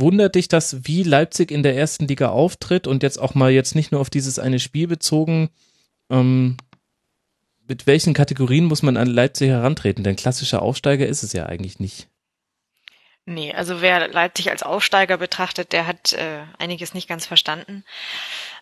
wundert 0.00 0.34
dich 0.34 0.48
das, 0.48 0.86
wie 0.86 1.02
Leipzig 1.02 1.50
in 1.50 1.62
der 1.62 1.76
ersten 1.76 2.06
Liga 2.06 2.28
auftritt 2.28 2.86
und 2.86 3.02
jetzt 3.02 3.18
auch 3.18 3.34
mal 3.34 3.50
jetzt 3.50 3.74
nicht 3.74 3.92
nur 3.92 4.00
auf 4.00 4.10
dieses 4.10 4.38
eine 4.38 4.60
Spiel 4.60 4.86
bezogen, 4.86 5.48
ähm, 6.10 6.56
mit 7.68 7.86
welchen 7.86 8.14
Kategorien 8.14 8.64
muss 8.64 8.82
man 8.82 8.96
an 8.96 9.06
Leipzig 9.06 9.48
herantreten? 9.48 10.04
Denn 10.04 10.16
klassischer 10.16 10.62
Aufsteiger 10.62 11.06
ist 11.06 11.22
es 11.22 11.32
ja 11.32 11.46
eigentlich 11.46 11.78
nicht. 11.78 12.08
Nee, 13.26 13.52
also 13.52 13.82
wer 13.82 14.08
Leipzig 14.08 14.50
als 14.50 14.62
Aufsteiger 14.62 15.18
betrachtet, 15.18 15.72
der 15.72 15.86
hat 15.86 16.14
äh, 16.14 16.40
einiges 16.58 16.94
nicht 16.94 17.08
ganz 17.08 17.26
verstanden. 17.26 17.84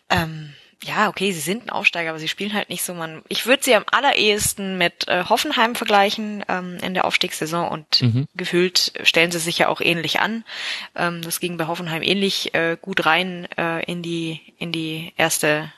Ähm, 0.09 0.53
ja, 0.83 1.07
okay, 1.07 1.31
sie 1.31 1.39
sind 1.39 1.65
ein 1.65 1.69
Aufsteiger, 1.69 2.09
aber 2.11 2.19
sie 2.19 2.27
spielen 2.27 2.53
halt 2.53 2.69
nicht 2.69 2.83
so. 2.83 2.93
Man, 2.93 3.23
ich 3.29 3.45
würde 3.45 3.63
sie 3.63 3.73
am 3.75 3.85
allerersten 3.91 4.77
mit 4.77 5.07
äh, 5.07 5.23
Hoffenheim 5.23 5.73
vergleichen 5.73 6.43
ähm, 6.49 6.77
in 6.83 6.93
der 6.93 7.05
Aufstiegssaison 7.05 7.67
und 7.69 8.01
mhm. 8.01 8.27
gefühlt 8.35 8.93
stellen 9.03 9.31
sie 9.31 9.39
sich 9.39 9.57
ja 9.57 9.69
auch 9.69 9.81
ähnlich 9.81 10.19
an. 10.19 10.43
Ähm, 10.95 11.21
das 11.21 11.39
ging 11.39 11.57
bei 11.57 11.67
Hoffenheim 11.67 12.03
ähnlich 12.03 12.53
äh, 12.53 12.77
gut 12.79 13.05
rein 13.05 13.47
äh, 13.57 13.83
in 13.85 14.03
die 14.03 14.41
in 14.59 14.71
die 14.71 15.13
erste 15.17 15.71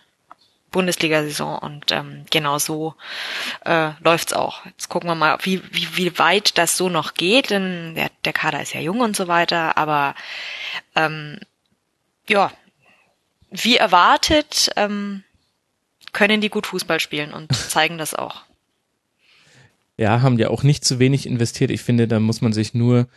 Bundesliga-Saison 0.71 1.57
und 1.59 1.91
ähm, 1.91 2.25
genau 2.29 2.59
so 2.59 2.95
äh, 3.65 3.91
läuft's 4.01 4.33
auch. 4.33 4.65
Jetzt 4.65 4.89
gucken 4.89 5.09
wir 5.09 5.15
mal, 5.15 5.37
wie, 5.41 5.61
wie, 5.71 5.97
wie 5.97 6.19
weit 6.19 6.57
das 6.57 6.77
so 6.77 6.89
noch 6.89 7.13
geht, 7.13 7.49
denn 7.49 7.95
der, 7.95 8.09
der 8.25 8.33
Kader 8.33 8.61
ist 8.61 8.73
ja 8.73 8.81
jung 8.81 8.99
und 8.99 9.15
so 9.15 9.27
weiter, 9.27 9.77
aber 9.77 10.15
ähm, 10.95 11.39
ja, 12.27 12.51
wie 13.49 13.77
erwartet 13.77 14.69
ähm, 14.75 15.23
können 16.13 16.41
die 16.41 16.49
gut 16.49 16.67
Fußball 16.67 16.99
spielen 16.99 17.33
und 17.33 17.53
zeigen 17.55 17.97
das 17.97 18.13
auch. 18.13 18.43
Ja, 19.97 20.21
haben 20.21 20.39
ja 20.39 20.49
auch 20.49 20.63
nicht 20.63 20.85
zu 20.85 20.99
wenig 20.99 21.25
investiert. 21.25 21.71
Ich 21.71 21.81
finde, 21.81 22.07
da 22.07 22.19
muss 22.19 22.41
man 22.41 22.53
sich 22.53 22.73
nur 22.73 23.07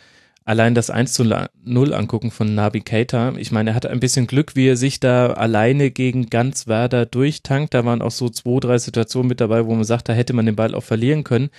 allein 0.45 0.75
das 0.75 0.91
1 0.91 1.13
zu 1.13 1.25
0 1.25 1.95
angucken 1.95 2.31
von 2.31 2.55
Nabi 2.55 2.81
Keita. 2.81 3.35
Ich 3.37 3.53
meine, 3.53 3.71
er 3.71 3.75
hatte 3.75 3.91
ein 3.91 4.01
bisschen 4.01 4.27
Glück, 4.27 4.57
wie 4.57 4.69
er 4.69 4.77
sich 4.77 5.01
da 5.01 5.33
alleine 5.33 5.91
gegen 5.91 6.31
ganz 6.31 6.67
Werder 6.67 7.07
durchtankt. 7.07 7.75
Da 7.75 7.85
waren 7.85 8.03
auch 8.03 8.11
so 8.11 8.29
zwei, 8.29 8.61
drei 8.61 8.79
Situationen 8.79 9.29
mit 9.29 9.41
dabei, 9.41 9.67
wo 9.67 9.75
man 9.75 9.85
sagt, 9.85 10.09
da 10.09 10.13
hätte 10.13 10.33
man 10.33 10.47
den 10.47 10.57
Ball 10.57 10.75
auch 10.75 10.83
verlieren 10.83 11.25
können. 11.25 11.51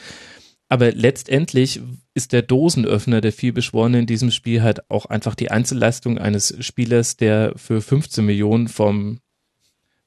Aber 0.70 0.92
letztendlich 0.92 1.82
ist 2.14 2.34
der 2.34 2.42
Dosenöffner 2.42 3.22
der 3.22 3.32
vielbeschworene 3.32 4.00
in 4.00 4.06
diesem 4.06 4.32
Spiel 4.32 4.64
halt 4.64 4.90
auch 4.90 5.06
einfach 5.06 5.36
die 5.36 5.52
Einzelleistung 5.52 6.18
eines 6.18 6.56
Spielers, 6.66 7.16
der 7.16 7.54
für 7.56 7.82
15 7.82 8.26
Millionen 8.26 8.68
vom, 8.68 9.20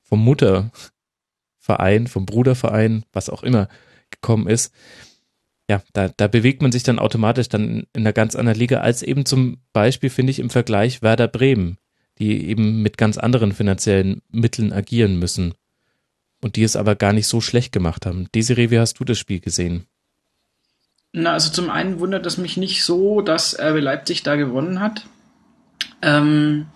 vom 0.03 0.25
Mutterverein, 0.25 2.07
vom 2.09 2.27
Bruderverein, 2.27 3.05
was 3.13 3.31
auch 3.31 3.43
immer 3.43 3.69
gekommen 4.11 4.49
ist 4.49 4.73
ja, 5.69 5.83
da, 5.93 6.09
da 6.09 6.29
bewegt 6.29 6.63
man 6.63 6.73
sich 6.73 6.85
dann 6.85 6.99
automatisch 6.99 7.49
dann 7.49 7.87
in 7.93 8.03
einer 8.03 8.13
ganz 8.13 8.37
anderen 8.37 8.59
Liga 8.59 8.81
als 8.81 9.03
eben 9.03 9.27
zum 9.27 9.59
Beispiel, 9.73 10.11
finde 10.11 10.31
ich, 10.31 10.39
im 10.39 10.51
Vergleich 10.51 11.03
Werder 11.03 11.29
Bremen, 11.29 11.79
die 12.19 12.49
eben 12.49 12.83
mit 12.83 12.97
ganz 12.97 13.19
anderen 13.19 13.53
finanziellen 13.53 14.23
Mitteln 14.31 14.73
agieren 14.73 15.19
müssen 15.19 15.55
und 16.41 16.57
die 16.57 16.63
es 16.63 16.77
aber 16.77 16.95
gar 16.95 17.13
nicht 17.13 17.27
so 17.27 17.41
schlecht 17.41 17.73
gemacht 17.73 18.07
haben. 18.07 18.29
Desiree, 18.35 18.71
wie 18.71 18.79
hast 18.79 19.01
du 19.01 19.05
das 19.05 19.19
Spiel 19.19 19.41
gesehen? 19.41 19.87
Na, 21.13 21.33
also 21.33 21.51
zum 21.51 21.71
einen 21.71 21.99
wundert 21.99 22.27
es 22.27 22.37
mich 22.37 22.57
nicht 22.57 22.85
so, 22.85 23.23
dass 23.23 23.59
RB 23.59 23.81
Leipzig 23.81 24.23
da 24.23 24.37
gewonnen 24.37 24.81
hat. 24.81 25.07
Ähm, 26.03 26.67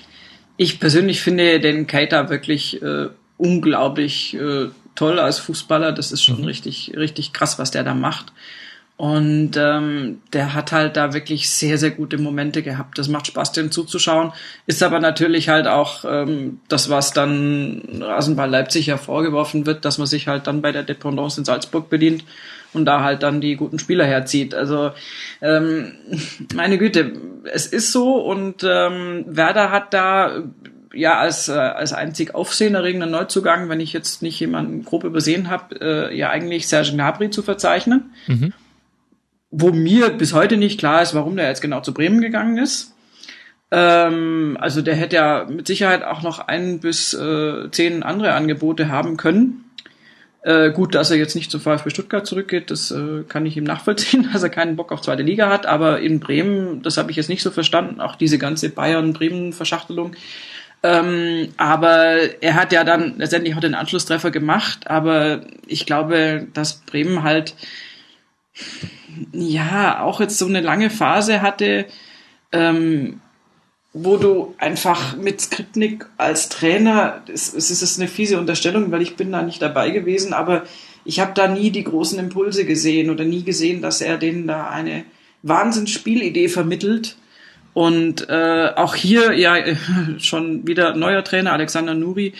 ich 0.56 0.80
persönlich 0.80 1.20
finde 1.20 1.60
den 1.60 1.86
Keita 1.86 2.30
wirklich 2.30 2.82
äh, 2.82 3.08
unglaublich 3.36 4.34
äh, 4.34 4.68
toll 4.94 5.18
als 5.18 5.38
Fußballer. 5.38 5.92
Das 5.92 6.10
ist 6.10 6.22
schon 6.22 6.38
mhm. 6.38 6.44
richtig, 6.44 6.92
richtig 6.96 7.32
krass, 7.32 7.58
was 7.58 7.70
der 7.70 7.84
da 7.84 7.94
macht. 7.94 8.32
Und 9.01 9.52
ähm, 9.56 10.20
der 10.35 10.52
hat 10.52 10.72
halt 10.72 10.98
da 10.98 11.14
wirklich 11.14 11.48
sehr, 11.48 11.78
sehr 11.78 11.90
gute 11.90 12.18
Momente 12.18 12.62
gehabt. 12.62 12.98
Das 12.98 13.09
macht 13.09 13.28
Spaß, 13.28 13.52
dem 13.52 13.70
zuzuschauen. 13.70 14.35
Ist 14.66 14.82
aber 14.82 15.01
natürlich 15.01 15.48
halt 15.48 15.66
auch 15.66 16.05
ähm, 16.06 16.60
das, 16.68 16.90
was 16.90 17.14
dann 17.14 17.81
Rasenball 18.02 18.51
Leipzig 18.51 18.89
hervorgeworfen 18.89 19.64
wird, 19.64 19.86
dass 19.86 19.97
man 19.97 20.06
sich 20.06 20.28
halt 20.28 20.47
dann 20.47 20.60
bei 20.60 20.70
der 20.70 20.82
Dependance 20.82 21.40
in 21.40 21.47
Salzburg 21.47 21.89
bedient 21.89 22.24
und 22.74 22.85
da 22.85 23.02
halt 23.02 23.22
dann 23.22 23.40
die 23.40 23.56
guten 23.56 23.78
Spieler 23.78 24.05
herzieht. 24.05 24.55
Also 24.55 24.90
ähm, 25.40 25.93
meine 26.55 26.77
Güte, 26.77 27.14
es 27.51 27.66
ist 27.68 27.93
so 27.93 28.16
und 28.16 28.66
ähm, 28.68 29.24
Werder 29.27 29.70
hat 29.70 29.94
da 29.94 30.43
ja 30.93 31.18
als 31.18 31.48
äh, 31.48 31.52
als 31.52 31.94
einzig 31.94 32.35
aufsehenerregender 32.35 33.06
Neuzugang, 33.06 33.70
wenn 33.70 33.81
ich 33.81 33.94
jetzt 33.94 34.20
nicht 34.20 34.39
jemanden 34.40 34.85
grob 34.85 35.05
übersehen 35.05 35.48
habe, 35.48 35.81
äh, 35.81 36.14
ja 36.14 36.28
eigentlich 36.28 36.68
Serge 36.68 36.93
Gnabry 36.93 37.31
zu 37.31 37.40
verzeichnen. 37.40 38.12
Mhm 38.27 38.52
wo 39.51 39.70
mir 39.70 40.10
bis 40.10 40.32
heute 40.32 40.56
nicht 40.56 40.78
klar 40.78 41.02
ist, 41.02 41.14
warum 41.14 41.36
der 41.36 41.48
jetzt 41.48 41.62
genau 41.62 41.81
zu 41.81 41.93
Bremen 41.93 42.20
gegangen 42.20 42.59
ist. 42.59 42.94
Ähm, 43.70 44.56
also 44.60 44.82
der 44.82 44.94
hätte 44.94 45.16
ja 45.16 45.47
mit 45.48 45.66
Sicherheit 45.66 46.05
auch 46.05 46.22
noch 46.22 46.40
ein 46.40 46.81
bis 46.81 47.14
äh, 47.14 47.70
zehn 47.70 48.02
andere 48.02 48.32
Angebote 48.35 48.89
haben 48.89 49.16
können. 49.16 49.64
Äh, 50.43 50.70
gut, 50.70 50.94
dass 50.94 51.10
er 51.10 51.18
jetzt 51.18 51.35
nicht 51.35 51.51
zu 51.51 51.59
VfB 51.59 51.90
Stuttgart 51.90 52.27
zurückgeht, 52.27 52.70
das 52.70 52.90
äh, 52.90 53.24
kann 53.28 53.44
ich 53.44 53.56
ihm 53.56 53.64
nachvollziehen, 53.64 54.28
dass 54.32 54.43
er 54.43 54.48
keinen 54.48 54.77
Bock 54.77 54.90
auf 54.93 55.02
zweite 55.02 55.22
Liga 55.22 55.51
hat. 55.51 55.66
Aber 55.66 56.01
in 56.01 56.20
Bremen, 56.20 56.82
das 56.82 56.97
habe 56.97 57.10
ich 57.10 57.16
jetzt 57.16 57.28
nicht 57.28 57.43
so 57.43 57.51
verstanden, 57.51 58.01
auch 58.01 58.16
diese 58.16 58.39
ganze 58.39 58.70
Bayern-Bremen-Verschachtelung. 58.70 60.12
Ähm, 60.82 61.48
aber 61.59 62.43
er 62.43 62.55
hat 62.55 62.72
ja 62.72 62.85
dann 62.85 63.18
letztendlich 63.18 63.55
auch 63.55 63.60
den 63.60 63.74
Anschlusstreffer 63.74 64.31
gemacht. 64.31 64.89
Aber 64.90 65.43
ich 65.66 65.85
glaube, 65.85 66.47
dass 66.55 66.81
Bremen 66.86 67.22
halt 67.22 67.55
ja 69.32 70.02
auch 70.02 70.20
jetzt 70.20 70.38
so 70.38 70.47
eine 70.47 70.60
lange 70.60 70.90
Phase 70.90 71.42
hatte, 71.42 71.86
ähm, 72.52 73.20
wo 73.92 74.16
du 74.16 74.55
einfach 74.59 75.16
mit 75.16 75.40
Skripnik 75.40 76.06
als 76.16 76.48
Trainer, 76.48 77.22
es, 77.32 77.52
es 77.55 77.70
ist 77.70 77.98
eine 77.98 78.09
fiese 78.09 78.38
Unterstellung, 78.38 78.92
weil 78.92 79.02
ich 79.02 79.16
bin 79.16 79.32
da 79.32 79.42
nicht 79.42 79.60
dabei 79.60 79.90
gewesen, 79.90 80.32
aber 80.32 80.64
ich 81.05 81.18
habe 81.18 81.32
da 81.34 81.48
nie 81.48 81.70
die 81.70 81.84
großen 81.84 82.18
Impulse 82.18 82.64
gesehen 82.64 83.10
oder 83.10 83.24
nie 83.24 83.42
gesehen, 83.42 83.82
dass 83.82 84.01
er 84.01 84.16
denen 84.18 84.47
da 84.47 84.68
eine 84.68 85.05
Wahnsinnsspielidee 85.42 86.48
vermittelt. 86.48 87.16
Und 87.72 88.28
äh, 88.28 88.70
auch 88.76 88.94
hier 88.94 89.32
ja 89.32 89.56
schon 90.18 90.66
wieder 90.66 90.94
neuer 90.94 91.24
Trainer 91.24 91.52
Alexander 91.52 91.94
Nuri, 91.94 92.34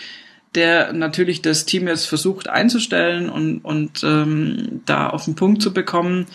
der 0.55 0.93
natürlich 0.93 1.41
das 1.41 1.65
Team 1.65 1.87
jetzt 1.87 2.05
versucht 2.05 2.49
einzustellen 2.49 3.29
und, 3.29 3.59
und 3.59 4.03
ähm, 4.03 4.81
da 4.85 5.09
auf 5.09 5.25
den 5.25 5.35
Punkt 5.35 5.61
zu 5.61 5.73
bekommen 5.73 6.27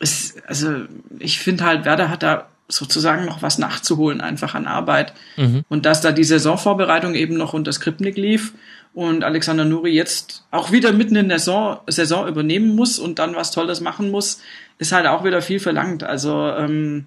es, 0.00 0.36
also 0.46 0.84
ich 1.18 1.38
finde 1.38 1.64
halt, 1.64 1.84
Werder 1.84 2.08
hat 2.10 2.22
da 2.22 2.48
sozusagen 2.68 3.24
noch 3.24 3.42
was 3.42 3.58
nachzuholen, 3.58 4.20
einfach 4.20 4.54
an 4.54 4.66
Arbeit. 4.66 5.14
Mhm. 5.36 5.64
Und 5.68 5.86
dass 5.86 6.02
da 6.02 6.12
die 6.12 6.24
Saisonvorbereitung 6.24 7.14
eben 7.14 7.36
noch 7.36 7.54
unter 7.54 7.72
Skripnik 7.72 8.16
lief 8.16 8.52
und 8.92 9.24
Alexander 9.24 9.64
Nuri 9.64 9.90
jetzt 9.90 10.44
auch 10.50 10.70
wieder 10.70 10.92
mitten 10.92 11.16
in 11.16 11.28
der 11.28 11.38
Saison, 11.38 11.78
Saison 11.86 12.28
übernehmen 12.28 12.76
muss 12.76 12.98
und 12.98 13.18
dann 13.18 13.34
was 13.34 13.52
Tolles 13.52 13.80
machen 13.80 14.10
muss, 14.10 14.40
ist 14.78 14.92
halt 14.92 15.06
auch 15.06 15.24
wieder 15.24 15.40
viel 15.40 15.60
verlangt. 15.60 16.04
Also 16.04 16.48
ähm, 16.48 17.06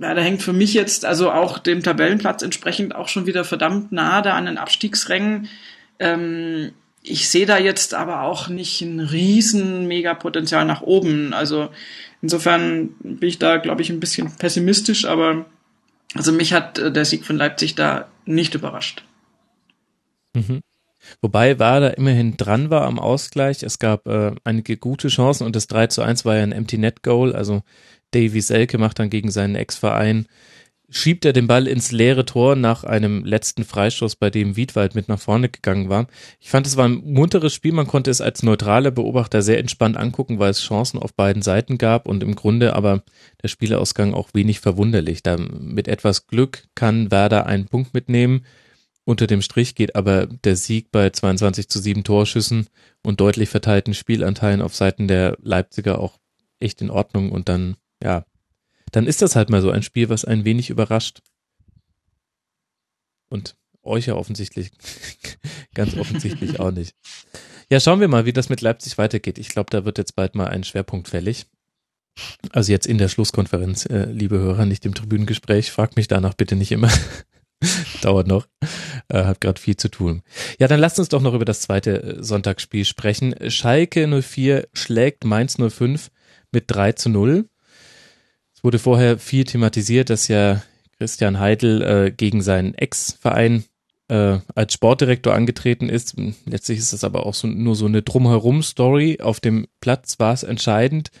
ja, 0.00 0.14
da 0.14 0.20
hängt 0.20 0.42
für 0.42 0.52
mich 0.52 0.72
jetzt 0.74 1.04
also 1.04 1.32
auch 1.32 1.58
dem 1.58 1.82
Tabellenplatz 1.82 2.42
entsprechend 2.42 2.94
auch 2.94 3.08
schon 3.08 3.26
wieder 3.26 3.44
verdammt 3.44 3.90
nah 3.90 4.22
da 4.22 4.34
an 4.34 4.46
den 4.46 4.58
Abstiegsrängen. 4.58 5.48
Ähm, 5.98 6.72
ich 7.08 7.28
sehe 7.28 7.46
da 7.46 7.58
jetzt 7.58 7.94
aber 7.94 8.22
auch 8.22 8.48
nicht 8.48 8.80
ein 8.80 9.00
riesen 9.00 9.86
Megapotenzial 9.86 10.64
nach 10.64 10.82
oben. 10.82 11.32
Also 11.32 11.68
insofern 12.20 12.90
bin 13.00 13.28
ich 13.28 13.38
da, 13.38 13.58
glaube 13.58 13.82
ich, 13.82 13.90
ein 13.90 14.00
bisschen 14.00 14.34
pessimistisch, 14.36 15.04
aber 15.04 15.46
also 16.14 16.32
mich 16.32 16.52
hat 16.52 16.78
äh, 16.78 16.90
der 16.90 17.04
Sieg 17.04 17.24
von 17.24 17.36
Leipzig 17.36 17.74
da 17.74 18.08
nicht 18.24 18.54
überrascht. 18.54 19.04
Mhm. 20.34 20.60
Wobei 21.20 21.58
war 21.60 21.80
da 21.80 21.88
immerhin 21.88 22.36
dran 22.36 22.70
war 22.70 22.82
am 22.82 22.98
Ausgleich. 22.98 23.62
Es 23.62 23.78
gab 23.78 24.08
äh, 24.08 24.32
einige 24.42 24.76
gute 24.76 25.08
Chancen 25.08 25.46
und 25.46 25.54
das 25.54 25.68
3 25.68 25.86
zu 25.86 26.02
1 26.02 26.24
war 26.24 26.36
ja 26.36 26.42
ein 26.42 26.52
Empty 26.52 26.78
Net 26.78 27.02
Goal. 27.04 27.34
Also 27.34 27.62
Davy 28.10 28.40
Selke 28.40 28.78
macht 28.78 28.98
dann 28.98 29.10
gegen 29.10 29.30
seinen 29.30 29.54
Ex-Verein 29.54 30.26
schiebt 30.88 31.24
er 31.24 31.32
den 31.32 31.46
Ball 31.46 31.66
ins 31.66 31.90
leere 31.90 32.24
Tor 32.24 32.54
nach 32.54 32.84
einem 32.84 33.24
letzten 33.24 33.64
Freistoß, 33.64 34.16
bei 34.16 34.30
dem 34.30 34.56
Wiedwald 34.56 34.94
mit 34.94 35.08
nach 35.08 35.18
vorne 35.18 35.48
gegangen 35.48 35.88
war. 35.88 36.06
Ich 36.40 36.50
fand, 36.50 36.66
es 36.66 36.76
war 36.76 36.88
ein 36.88 37.02
munteres 37.04 37.52
Spiel. 37.54 37.72
Man 37.72 37.86
konnte 37.86 38.10
es 38.10 38.20
als 38.20 38.42
neutraler 38.42 38.90
Beobachter 38.90 39.42
sehr 39.42 39.58
entspannt 39.58 39.96
angucken, 39.96 40.38
weil 40.38 40.50
es 40.50 40.62
Chancen 40.62 40.98
auf 41.00 41.14
beiden 41.14 41.42
Seiten 41.42 41.78
gab 41.78 42.06
und 42.06 42.22
im 42.22 42.36
Grunde 42.36 42.74
aber 42.74 43.02
der 43.42 43.48
Spielausgang 43.48 44.14
auch 44.14 44.30
wenig 44.32 44.60
verwunderlich. 44.60 45.22
Da 45.22 45.36
mit 45.36 45.88
etwas 45.88 46.26
Glück 46.26 46.64
kann 46.74 47.10
Werder 47.10 47.46
einen 47.46 47.66
Punkt 47.66 47.92
mitnehmen. 47.92 48.44
Unter 49.04 49.26
dem 49.26 49.42
Strich 49.42 49.74
geht 49.74 49.94
aber 49.94 50.26
der 50.26 50.56
Sieg 50.56 50.90
bei 50.90 51.10
22 51.10 51.68
zu 51.68 51.78
7 51.78 52.04
Torschüssen 52.04 52.66
und 53.02 53.20
deutlich 53.20 53.48
verteilten 53.48 53.94
Spielanteilen 53.94 54.62
auf 54.62 54.74
Seiten 54.74 55.06
der 55.06 55.36
Leipziger 55.40 56.00
auch 56.00 56.18
echt 56.58 56.80
in 56.80 56.90
Ordnung 56.90 57.30
und 57.30 57.48
dann, 57.48 57.76
ja, 58.02 58.24
dann 58.96 59.06
ist 59.06 59.20
das 59.20 59.36
halt 59.36 59.50
mal 59.50 59.60
so 59.60 59.70
ein 59.70 59.82
Spiel, 59.82 60.08
was 60.08 60.24
ein 60.24 60.46
wenig 60.46 60.70
überrascht. 60.70 61.20
Und 63.28 63.54
euch 63.82 64.06
ja 64.06 64.14
offensichtlich, 64.14 64.70
ganz 65.74 65.98
offensichtlich 65.98 66.60
auch 66.60 66.70
nicht. 66.70 66.94
Ja, 67.68 67.78
schauen 67.78 68.00
wir 68.00 68.08
mal, 68.08 68.24
wie 68.24 68.32
das 68.32 68.48
mit 68.48 68.62
Leipzig 68.62 68.96
weitergeht. 68.96 69.36
Ich 69.36 69.50
glaube, 69.50 69.68
da 69.68 69.84
wird 69.84 69.98
jetzt 69.98 70.16
bald 70.16 70.34
mal 70.34 70.48
ein 70.48 70.64
Schwerpunkt 70.64 71.08
fällig. 71.08 71.44
Also 72.52 72.72
jetzt 72.72 72.86
in 72.86 72.96
der 72.96 73.08
Schlusskonferenz, 73.08 73.84
äh, 73.84 74.06
liebe 74.06 74.38
Hörer, 74.38 74.64
nicht 74.64 74.86
im 74.86 74.94
Tribünengespräch. 74.94 75.70
Fragt 75.70 75.96
mich 75.96 76.08
danach 76.08 76.32
bitte 76.32 76.56
nicht 76.56 76.72
immer. 76.72 76.90
Dauert 78.00 78.28
noch. 78.28 78.46
Äh, 79.08 79.24
hat 79.24 79.42
gerade 79.42 79.60
viel 79.60 79.76
zu 79.76 79.90
tun. 79.90 80.22
Ja, 80.58 80.68
dann 80.68 80.80
lasst 80.80 80.98
uns 80.98 81.10
doch 81.10 81.20
noch 81.20 81.34
über 81.34 81.44
das 81.44 81.60
zweite 81.60 82.02
äh, 82.02 82.24
Sonntagsspiel 82.24 82.86
sprechen. 82.86 83.34
Schalke 83.50 84.08
04 84.22 84.68
schlägt 84.72 85.26
Mainz 85.26 85.58
05 85.58 86.10
mit 86.50 86.64
3 86.68 86.92
zu 86.92 87.10
0. 87.10 87.46
Wurde 88.66 88.80
vorher 88.80 89.20
viel 89.20 89.44
thematisiert, 89.44 90.10
dass 90.10 90.26
ja 90.26 90.60
Christian 90.98 91.38
Heidel 91.38 91.82
äh, 91.82 92.10
gegen 92.10 92.42
seinen 92.42 92.74
Ex-Verein 92.74 93.62
äh, 94.08 94.38
als 94.56 94.72
Sportdirektor 94.72 95.32
angetreten 95.32 95.88
ist. 95.88 96.16
Letztlich 96.46 96.80
ist 96.80 96.92
es 96.92 97.04
aber 97.04 97.26
auch 97.26 97.34
so, 97.34 97.46
nur 97.46 97.76
so 97.76 97.86
eine 97.86 98.02
Drumherum-Story. 98.02 99.20
Auf 99.22 99.38
dem 99.38 99.68
Platz 99.80 100.18
war 100.18 100.32
es 100.32 100.42
entscheidend. 100.42 101.12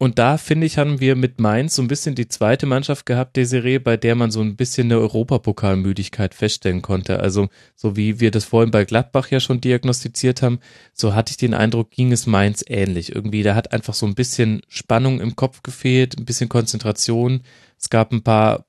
Und 0.00 0.20
da, 0.20 0.38
finde 0.38 0.64
ich, 0.64 0.78
haben 0.78 1.00
wir 1.00 1.16
mit 1.16 1.40
Mainz 1.40 1.74
so 1.74 1.82
ein 1.82 1.88
bisschen 1.88 2.14
die 2.14 2.28
zweite 2.28 2.66
Mannschaft 2.66 3.04
gehabt, 3.04 3.36
Desiree, 3.36 3.80
bei 3.80 3.96
der 3.96 4.14
man 4.14 4.30
so 4.30 4.40
ein 4.40 4.54
bisschen 4.54 4.86
eine 4.86 5.00
Europapokalmüdigkeit 5.00 6.34
feststellen 6.34 6.82
konnte. 6.82 7.18
Also, 7.18 7.48
so 7.74 7.96
wie 7.96 8.20
wir 8.20 8.30
das 8.30 8.44
vorhin 8.44 8.70
bei 8.70 8.84
Gladbach 8.84 9.28
ja 9.32 9.40
schon 9.40 9.60
diagnostiziert 9.60 10.40
haben, 10.40 10.60
so 10.94 11.16
hatte 11.16 11.32
ich 11.32 11.36
den 11.36 11.52
Eindruck, 11.52 11.90
ging 11.90 12.12
es 12.12 12.28
Mainz 12.28 12.64
ähnlich. 12.68 13.12
Irgendwie, 13.12 13.42
da 13.42 13.56
hat 13.56 13.72
einfach 13.72 13.94
so 13.94 14.06
ein 14.06 14.14
bisschen 14.14 14.62
Spannung 14.68 15.20
im 15.20 15.34
Kopf 15.34 15.64
gefehlt, 15.64 16.16
ein 16.16 16.24
bisschen 16.24 16.48
Konzentration. 16.48 17.42
Es 17.76 17.90
gab 17.90 18.12
ein 18.12 18.22
paar 18.22 18.66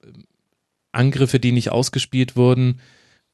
Angriffe, 0.91 1.39
die 1.39 1.51
nicht 1.51 1.72
ausgespielt 1.72 2.35
wurden, 2.38 2.81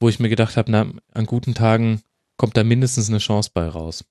wo 0.01 0.09
ich 0.09 0.19
mir 0.19 0.30
gedacht 0.30 0.57
habe, 0.57 0.69
na, 0.69 0.88
an 1.13 1.26
guten 1.26 1.53
Tagen 1.53 2.01
kommt 2.35 2.57
da 2.57 2.65
mindestens 2.65 3.07
eine 3.07 3.19
Chance 3.19 3.51
bei 3.53 3.65
raus. 3.69 4.03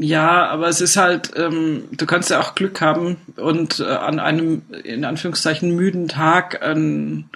Ja, 0.00 0.46
aber 0.46 0.68
es 0.68 0.80
ist 0.80 0.96
halt, 0.96 1.32
ähm, 1.34 1.84
du 1.90 2.06
kannst 2.06 2.30
ja 2.30 2.40
auch 2.40 2.54
Glück 2.54 2.80
haben 2.80 3.16
und 3.36 3.80
äh, 3.80 3.84
an 3.84 4.20
einem 4.20 4.62
in 4.84 5.04
Anführungszeichen 5.04 5.74
müden 5.74 6.06
Tag 6.06 6.62
einen 6.62 7.28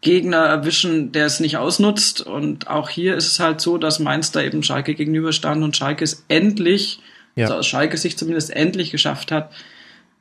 Gegner 0.00 0.38
erwischen, 0.38 1.12
der 1.12 1.26
es 1.26 1.40
nicht 1.40 1.58
ausnutzt. 1.58 2.22
Und 2.22 2.68
auch 2.68 2.88
hier 2.88 3.16
ist 3.16 3.26
es 3.26 3.38
halt 3.38 3.60
so, 3.60 3.76
dass 3.76 3.98
Mainz 3.98 4.32
da 4.32 4.40
eben 4.40 4.62
Schalke 4.62 4.94
gegenüberstand 4.94 5.62
und 5.62 5.76
Schalke 5.76 6.04
es 6.04 6.24
endlich, 6.28 7.00
ja. 7.34 7.44
also 7.44 7.58
aus 7.58 7.66
Schalke 7.66 7.98
sich 7.98 8.16
zumindest 8.16 8.50
endlich 8.50 8.90
geschafft 8.90 9.30
hat, 9.30 9.52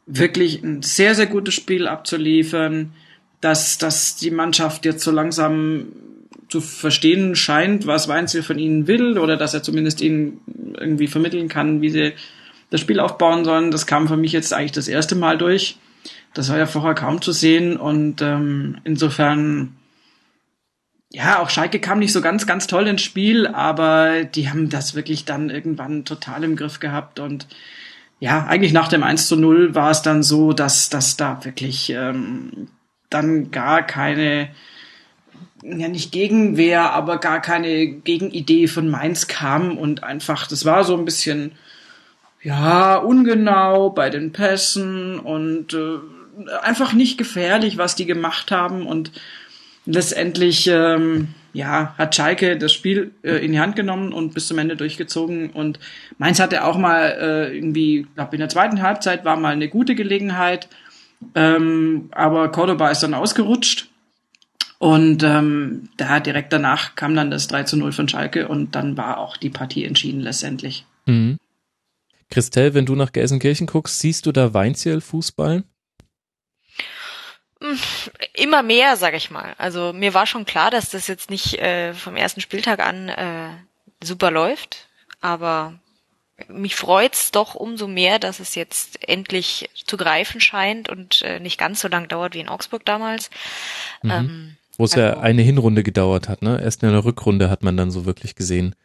wirklich 0.05 0.61
ein 0.63 0.81
sehr, 0.81 1.15
sehr 1.15 1.27
gutes 1.27 1.53
Spiel 1.53 1.87
abzuliefern, 1.87 2.91
dass, 3.39 3.77
dass 3.77 4.17
die 4.17 4.31
Mannschaft 4.31 4.83
jetzt 4.83 5.03
so 5.03 5.11
langsam 5.11 5.87
zu 6.47 6.61
verstehen 6.61 7.35
scheint, 7.35 7.87
was 7.87 8.07
Weinzel 8.07 8.43
von 8.43 8.59
ihnen 8.59 8.87
will 8.87 9.17
oder 9.17 9.37
dass 9.37 9.53
er 9.53 9.63
zumindest 9.63 10.01
ihnen 10.01 10.41
irgendwie 10.77 11.07
vermitteln 11.07 11.47
kann, 11.47 11.81
wie 11.81 11.89
sie 11.89 12.13
das 12.69 12.81
Spiel 12.81 12.99
aufbauen 12.99 13.45
sollen. 13.45 13.71
Das 13.71 13.87
kam 13.87 14.07
für 14.07 14.17
mich 14.17 14.31
jetzt 14.31 14.53
eigentlich 14.53 14.71
das 14.71 14.87
erste 14.87 15.15
Mal 15.15 15.37
durch. 15.37 15.77
Das 16.33 16.49
war 16.49 16.57
ja 16.57 16.65
vorher 16.65 16.93
kaum 16.93 17.21
zu 17.21 17.31
sehen 17.31 17.77
und 17.77 18.21
ähm, 18.21 18.77
insofern 18.83 19.75
ja, 21.11 21.39
auch 21.39 21.49
Schalke 21.49 21.79
kam 21.79 21.99
nicht 21.99 22.11
so 22.11 22.21
ganz, 22.21 22.45
ganz 22.45 22.67
toll 22.67 22.87
ins 22.87 23.01
Spiel, 23.01 23.47
aber 23.47 24.25
die 24.25 24.49
haben 24.49 24.69
das 24.69 24.95
wirklich 24.95 25.23
dann 25.23 25.49
irgendwann 25.49 26.03
total 26.03 26.43
im 26.43 26.57
Griff 26.57 26.79
gehabt 26.79 27.19
und 27.19 27.47
ja, 28.19 28.45
eigentlich 28.45 28.73
nach 28.73 28.87
dem 28.87 29.03
1 29.03 29.27
zu 29.27 29.35
0 29.35 29.75
war 29.75 29.91
es 29.91 30.01
dann 30.01 30.23
so, 30.23 30.53
dass, 30.53 30.89
dass 30.89 31.15
da 31.15 31.43
wirklich 31.43 31.89
ähm, 31.89 32.67
dann 33.09 33.51
gar 33.51 33.83
keine 33.83 34.49
ja 35.65 35.87
nicht 35.87 36.11
Gegenwehr, 36.11 36.93
aber 36.93 37.17
gar 37.17 37.41
keine 37.41 37.87
Gegenidee 37.87 38.67
von 38.67 38.89
Mainz 38.89 39.27
kam 39.27 39.77
und 39.77 40.03
einfach, 40.03 40.47
das 40.47 40.65
war 40.65 40.83
so 40.83 40.95
ein 40.95 41.05
bisschen, 41.05 41.53
ja, 42.41 42.97
ungenau 42.97 43.89
bei 43.89 44.09
den 44.09 44.31
Pässen 44.31 45.19
und 45.19 45.73
äh, 45.73 45.97
einfach 46.61 46.93
nicht 46.93 47.17
gefährlich, 47.17 47.77
was 47.77 47.95
die 47.95 48.05
gemacht 48.05 48.51
haben 48.51 48.85
und 48.85 49.11
letztendlich, 49.85 50.67
ähm, 50.67 51.29
ja, 51.53 51.95
hat 51.97 52.15
Schalke 52.15 52.57
das 52.57 52.73
Spiel 52.73 53.11
äh, 53.23 53.43
in 53.43 53.53
die 53.53 53.59
Hand 53.59 53.75
genommen 53.75 54.13
und 54.13 54.33
bis 54.33 54.47
zum 54.47 54.59
Ende 54.59 54.75
durchgezogen 54.75 55.49
und 55.49 55.79
Mainz 56.17 56.39
hatte 56.39 56.63
auch 56.63 56.77
mal 56.77 57.17
äh, 57.19 57.55
irgendwie, 57.55 58.05
glaube 58.13 58.35
in 58.35 58.39
der 58.39 58.49
zweiten 58.49 58.81
Halbzeit 58.81 59.25
war 59.25 59.37
mal 59.37 59.53
eine 59.53 59.69
gute 59.69 59.95
Gelegenheit, 59.95 60.67
ähm, 61.33 62.09
aber 62.11 62.51
Cordoba 62.51 62.91
ist 62.91 63.01
dann 63.01 63.13
ausgerutscht 63.15 63.89
und 64.77 65.23
ähm, 65.23 65.89
da 65.97 66.19
direkt 66.19 66.51
danach 66.51 66.95
kam 66.95 67.15
dann 67.15 67.31
das 67.31 67.47
3 67.47 67.63
zu 67.63 67.77
0 67.77 67.91
von 67.91 68.09
Schalke 68.09 68.47
und 68.47 68.75
dann 68.75 68.97
war 68.97 69.19
auch 69.19 69.37
die 69.37 69.49
Partie 69.49 69.85
entschieden 69.85 70.21
letztendlich. 70.21 70.85
Mhm. 71.05 71.37
Christelle, 72.29 72.73
wenn 72.73 72.85
du 72.85 72.95
nach 72.95 73.11
Gelsenkirchen 73.11 73.67
guckst, 73.67 73.99
siehst 73.99 74.25
du 74.25 74.31
da 74.31 74.53
Weinziel-Fußball? 74.53 75.63
Hm, 77.61 77.79
immer 78.33 78.63
mehr, 78.63 78.97
sag 78.97 79.13
ich 79.13 79.31
mal. 79.31 79.53
Also 79.57 79.93
mir 79.93 80.13
war 80.13 80.25
schon 80.25 80.45
klar, 80.45 80.71
dass 80.71 80.89
das 80.89 81.07
jetzt 81.07 81.29
nicht 81.29 81.59
äh, 81.59 81.93
vom 81.93 82.15
ersten 82.15 82.41
Spieltag 82.41 82.79
an 82.79 83.09
äh, 83.09 83.49
super 84.03 84.31
läuft, 84.31 84.87
aber 85.21 85.79
mich 86.49 86.75
freut's 86.75 87.31
doch 87.31 87.55
umso 87.55 87.87
mehr, 87.87 88.19
dass 88.19 88.39
es 88.39 88.55
jetzt 88.55 89.07
endlich 89.07 89.69
zu 89.85 89.95
greifen 89.95 90.41
scheint 90.41 90.89
und 90.89 91.21
äh, 91.21 91.39
nicht 91.39 91.57
ganz 91.57 91.79
so 91.79 91.87
lang 91.87 92.09
dauert 92.09 92.33
wie 92.33 92.41
in 92.41 92.49
Augsburg 92.49 92.83
damals. 92.85 93.29
Mhm. 94.01 94.11
Ähm, 94.11 94.57
wo 94.77 94.85
es 94.85 94.93
also, 94.93 95.01
ja 95.01 95.19
eine 95.19 95.41
Hinrunde 95.41 95.83
gedauert 95.83 96.29
hat, 96.29 96.41
ne? 96.41 96.61
Erst 96.61 96.83
in 96.83 96.89
einer 96.89 97.05
Rückrunde 97.05 97.49
hat 97.49 97.63
man 97.63 97.77
dann 97.77 97.91
so 97.91 98.05
wirklich 98.05 98.35
gesehen, 98.35 98.75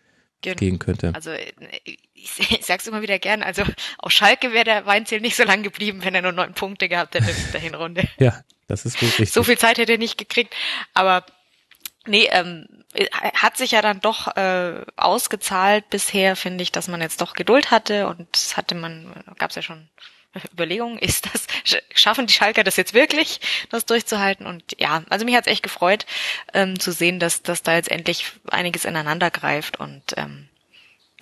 genau. 0.42 0.56
gehen 0.56 0.78
könnte. 0.78 1.12
Also 1.14 1.30
ich, 1.84 1.98
ich 2.14 2.64
sag's 2.64 2.86
immer 2.86 3.02
wieder 3.02 3.18
gern, 3.18 3.42
also 3.42 3.62
auf 3.98 4.12
Schalke 4.12 4.52
wäre 4.52 4.64
der 4.64 4.86
Weinziel 4.86 5.20
nicht 5.20 5.36
so 5.36 5.44
lang 5.44 5.62
geblieben, 5.62 6.00
wenn 6.02 6.14
er 6.14 6.22
nur 6.22 6.32
neun 6.32 6.54
Punkte 6.54 6.88
gehabt 6.88 7.14
hätte 7.14 7.30
in 7.30 7.52
der 7.52 7.60
Hinrunde. 7.60 8.08
ja, 8.18 8.42
das 8.66 8.84
ist 8.84 8.98
gut 8.98 9.10
richtig. 9.10 9.32
So 9.32 9.42
viel 9.42 9.58
Zeit 9.58 9.78
hätte 9.78 9.92
er 9.92 9.98
nicht 9.98 10.18
gekriegt. 10.18 10.54
Aber 10.94 11.24
nee, 12.06 12.28
ähm, 12.30 12.66
hat 13.34 13.56
sich 13.56 13.72
ja 13.72 13.82
dann 13.82 14.00
doch 14.00 14.36
äh, 14.36 14.84
ausgezahlt 14.96 15.88
bisher, 15.90 16.36
finde 16.36 16.62
ich, 16.62 16.72
dass 16.72 16.88
man 16.88 17.00
jetzt 17.00 17.20
doch 17.20 17.34
Geduld 17.34 17.70
hatte 17.70 18.08
und 18.08 18.28
das 18.32 18.56
hatte 18.56 18.74
man, 18.74 19.12
gab's 19.38 19.54
ja 19.54 19.62
schon 19.62 19.88
Überlegung, 20.52 20.98
ist 20.98 21.26
das, 21.26 21.46
schaffen 21.94 22.26
die 22.26 22.32
Schalker 22.32 22.64
das 22.64 22.76
jetzt 22.76 22.94
wirklich, 22.94 23.40
das 23.70 23.86
durchzuhalten? 23.86 24.46
Und 24.46 24.62
ja, 24.78 25.02
also 25.08 25.24
mich 25.24 25.34
hat's 25.34 25.46
echt 25.46 25.62
gefreut, 25.62 26.06
ähm, 26.54 26.78
zu 26.78 26.92
sehen, 26.92 27.18
dass, 27.18 27.42
dass 27.42 27.62
da 27.62 27.74
jetzt 27.74 27.90
endlich 27.90 28.24
einiges 28.50 28.84
ineinander 28.84 29.30
greift 29.30 29.78
und 29.80 30.02
ähm, 30.16 30.48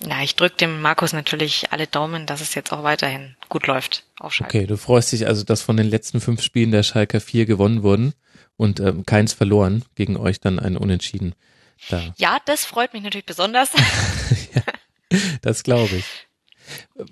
ja, 0.01 0.21
ich 0.21 0.35
drücke 0.35 0.55
dem 0.55 0.81
Markus 0.81 1.11
natürlich 1.11 1.71
alle 1.71 1.85
Daumen, 1.85 2.25
dass 2.25 2.39
es 2.39 2.55
jetzt 2.55 2.71
auch 2.71 2.83
weiterhin 2.83 3.35
gut 3.49 3.67
läuft 3.67 4.05
auf 4.17 4.33
Schalke. 4.33 4.57
Okay, 4.57 4.67
du 4.67 4.77
freust 4.77 5.11
dich 5.11 5.27
also, 5.27 5.43
dass 5.43 5.61
von 5.61 5.75
den 5.75 5.89
letzten 5.89 6.21
fünf 6.21 6.41
Spielen 6.41 6.71
der 6.71 6.83
Schalker 6.83 7.19
vier 7.19 7.45
gewonnen 7.45 7.83
wurden 7.83 8.13
und 8.55 8.79
ähm, 8.79 9.05
keins 9.05 9.33
verloren, 9.33 9.83
gegen 9.95 10.15
euch 10.15 10.39
dann 10.39 10.59
ein 10.59 10.77
Unentschieden. 10.77 11.35
Da. 11.89 12.13
Ja, 12.17 12.39
das 12.45 12.65
freut 12.65 12.93
mich 12.93 13.03
natürlich 13.03 13.25
besonders. 13.25 13.71
ja, 14.53 14.61
das 15.41 15.63
glaube 15.63 15.97
ich. 15.97 16.05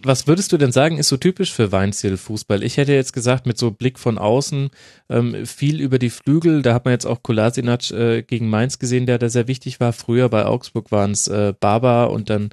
Was 0.02 0.28
würdest 0.28 0.52
du 0.52 0.58
denn 0.58 0.72
sagen, 0.72 0.98
ist 0.98 1.08
so 1.08 1.18
typisch 1.18 1.54
für 1.54 1.72
Weinziel-Fußball? 1.72 2.64
Ich 2.64 2.78
hätte 2.78 2.94
jetzt 2.94 3.14
gesagt, 3.14 3.46
mit 3.46 3.58
so 3.58 3.72
Blick 3.72 4.00
von 4.00 4.18
außen, 4.18 4.70
ähm, 5.10 5.46
viel 5.46 5.82
über 5.82 6.00
die 6.00 6.10
Flügel, 6.10 6.62
da 6.62 6.74
hat 6.74 6.86
man 6.86 6.94
jetzt 6.94 7.06
auch 7.06 7.24
Kolasinac 7.24 7.92
äh, 7.92 8.24
gegen 8.24 8.50
Mainz 8.50 8.80
gesehen, 8.80 9.06
der 9.06 9.18
da 9.18 9.30
sehr 9.30 9.48
wichtig 9.48 9.80
war. 9.80 9.94
Früher 9.94 10.30
bei 10.30 10.46
Augsburg 10.46 10.92
waren 10.92 11.12
es 11.12 11.28
äh, 11.28 11.54
Baba 11.60 12.06
und 12.06 12.30
dann 12.30 12.50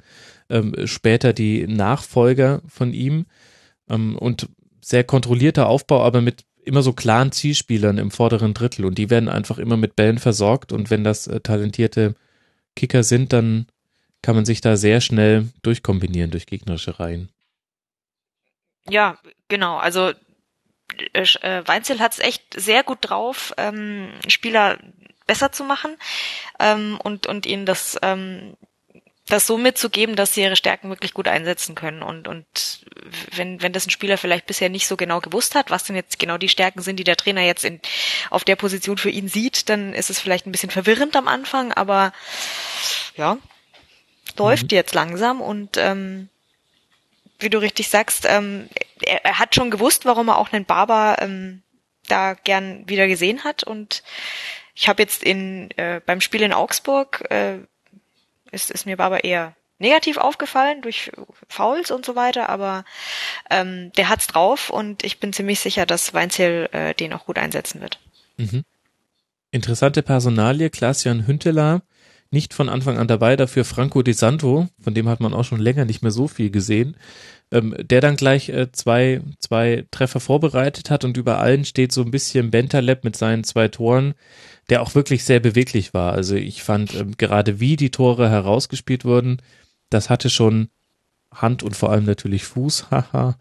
ähm, 0.49 0.75
später 0.85 1.33
die 1.33 1.67
Nachfolger 1.67 2.61
von 2.67 2.93
ihm. 2.93 3.25
Ähm, 3.89 4.17
und 4.17 4.47
sehr 4.81 5.03
kontrollierter 5.03 5.67
Aufbau, 5.67 6.03
aber 6.03 6.21
mit 6.21 6.45
immer 6.63 6.81
so 6.81 6.93
klaren 6.93 7.31
Zielspielern 7.31 7.97
im 7.97 8.11
vorderen 8.11 8.53
Drittel 8.53 8.85
und 8.85 8.97
die 8.97 9.09
werden 9.09 9.29
einfach 9.29 9.57
immer 9.57 9.77
mit 9.77 9.95
Bällen 9.95 10.17
versorgt 10.17 10.71
und 10.71 10.89
wenn 10.89 11.03
das 11.03 11.27
äh, 11.27 11.39
talentierte 11.39 12.15
Kicker 12.75 13.03
sind, 13.03 13.33
dann 13.33 13.67
kann 14.25 14.35
man 14.35 14.45
sich 14.45 14.59
da 14.59 14.75
sehr 14.75 15.01
schnell 15.01 15.49
durchkombinieren 15.61 16.31
durch 16.31 16.47
gegnerische 16.47 16.99
Reihen. 16.99 17.29
Ja, 18.89 19.19
genau. 19.49 19.77
Also 19.77 20.13
äh, 21.13 21.21
äh 21.41 21.67
Weinzel 21.67 21.99
hat 21.99 22.13
es 22.13 22.19
echt 22.19 22.59
sehr 22.59 22.81
gut 22.81 22.97
drauf, 23.01 23.53
ähm, 23.57 24.09
Spieler 24.27 24.79
besser 25.27 25.51
zu 25.51 25.63
machen 25.63 25.95
ähm, 26.59 26.99
und 27.03 27.27
und 27.27 27.45
ihnen 27.45 27.67
das 27.67 27.99
ähm, 28.01 28.57
das 29.27 29.45
so 29.45 29.57
mitzugeben, 29.57 30.15
dass 30.15 30.33
sie 30.33 30.41
ihre 30.41 30.55
Stärken 30.55 30.89
wirklich 30.89 31.13
gut 31.13 31.27
einsetzen 31.27 31.73
können. 31.73 32.03
Und, 32.03 32.27
und 32.27 32.45
wenn, 33.31 33.59
wenn 33.59 33.73
das 33.73 33.87
ein 33.87 33.91
Spieler 33.91 34.19
vielleicht 34.19 34.45
bisher 34.45 34.69
nicht 34.69 34.87
so 34.87 34.97
genau 34.97 35.19
gewusst 35.19 35.55
hat, 35.55 35.71
was 35.71 35.83
denn 35.83 35.95
jetzt 35.95 36.19
genau 36.19 36.37
die 36.37 36.49
Stärken 36.49 36.81
sind, 36.81 36.97
die 36.97 37.03
der 37.03 37.17
Trainer 37.17 37.41
jetzt 37.41 37.65
in, 37.65 37.79
auf 38.29 38.43
der 38.43 38.55
Position 38.55 38.99
für 38.99 39.09
ihn 39.09 39.27
sieht, 39.27 39.69
dann 39.69 39.93
ist 39.93 40.11
es 40.11 40.19
vielleicht 40.19 40.45
ein 40.45 40.51
bisschen 40.51 40.69
verwirrend 40.69 41.15
am 41.15 41.27
Anfang, 41.27 41.73
aber 41.73 42.13
ja, 43.17 43.39
läuft 44.37 44.71
mhm. 44.71 44.75
jetzt 44.75 44.93
langsam 44.93 45.41
und 45.41 45.77
ähm, 45.77 46.29
wie 47.39 47.49
du 47.49 47.57
richtig 47.57 47.89
sagst, 47.89 48.25
ähm, 48.27 48.69
er, 49.01 49.25
er, 49.25 49.39
hat 49.39 49.55
schon 49.55 49.71
gewusst, 49.71 50.05
warum 50.05 50.29
er 50.29 50.37
auch 50.37 50.53
einen 50.53 50.65
Barber 50.65 51.17
ähm, 51.19 51.61
da 52.07 52.33
gern 52.33 52.87
wieder 52.87 53.07
gesehen 53.07 53.43
hat 53.43 53.63
und 53.63 54.03
ich 54.73 54.87
habe 54.87 55.01
jetzt 55.01 55.23
in 55.23 55.71
äh, 55.77 56.01
beim 56.05 56.21
Spiel 56.21 56.41
in 56.41 56.53
Augsburg 56.53 57.23
äh, 57.29 57.57
ist, 58.51 58.71
ist 58.71 58.85
mir 58.85 58.99
aber 58.99 59.23
eher 59.23 59.55
negativ 59.79 60.17
aufgefallen 60.17 60.81
durch 60.81 61.11
Fouls 61.49 61.91
und 61.91 62.05
so 62.05 62.15
weiter, 62.15 62.49
aber 62.49 62.85
ähm, 63.49 63.91
der 63.93 64.09
hat's 64.09 64.27
drauf 64.27 64.69
und 64.69 65.03
ich 65.03 65.19
bin 65.19 65.33
ziemlich 65.33 65.59
sicher, 65.59 65.85
dass 65.85 66.13
Weinziel 66.13 66.69
äh, 66.71 66.93
den 66.93 67.13
auch 67.13 67.25
gut 67.25 67.37
einsetzen 67.37 67.81
wird. 67.81 67.99
Mhm. 68.37 68.63
Interessante 69.51 70.01
Personalie, 70.01 70.69
Klaas-Jan 70.69 71.27
Hünteler, 71.27 71.81
nicht 72.31 72.53
von 72.53 72.69
Anfang 72.69 72.97
an 72.97 73.07
dabei, 73.07 73.35
dafür 73.35 73.65
Franco 73.65 74.01
De 74.01 74.13
Santo, 74.13 74.67
von 74.79 74.93
dem 74.93 75.07
hat 75.07 75.19
man 75.19 75.33
auch 75.33 75.43
schon 75.43 75.59
länger 75.59 75.85
nicht 75.85 76.01
mehr 76.01 76.11
so 76.11 76.27
viel 76.27 76.49
gesehen, 76.49 76.97
ähm, 77.51 77.75
der 77.79 78.01
dann 78.01 78.15
gleich 78.15 78.49
äh, 78.49 78.71
zwei, 78.71 79.21
zwei 79.39 79.85
Treffer 79.91 80.19
vorbereitet 80.19 80.89
hat 80.89 81.03
und 81.05 81.17
über 81.17 81.39
allen 81.39 81.65
steht 81.65 81.91
so 81.91 82.01
ein 82.01 82.11
bisschen 82.11 82.51
Bentaleb 82.51 83.03
mit 83.03 83.15
seinen 83.15 83.43
zwei 83.43 83.67
Toren, 83.67 84.13
der 84.69 84.81
auch 84.81 84.95
wirklich 84.95 85.23
sehr 85.23 85.39
beweglich 85.39 85.93
war. 85.93 86.13
Also 86.13 86.35
ich 86.35 86.63
fand 86.63 86.93
ähm, 86.95 87.15
gerade 87.17 87.59
wie 87.59 87.75
die 87.75 87.91
Tore 87.91 88.29
herausgespielt 88.29 89.05
wurden, 89.05 89.41
das 89.89 90.09
hatte 90.09 90.29
schon 90.29 90.69
Hand 91.33 91.63
und 91.63 91.75
vor 91.75 91.91
allem 91.91 92.05
natürlich 92.05 92.45
Fuß, 92.45 92.87
haha. 92.91 93.37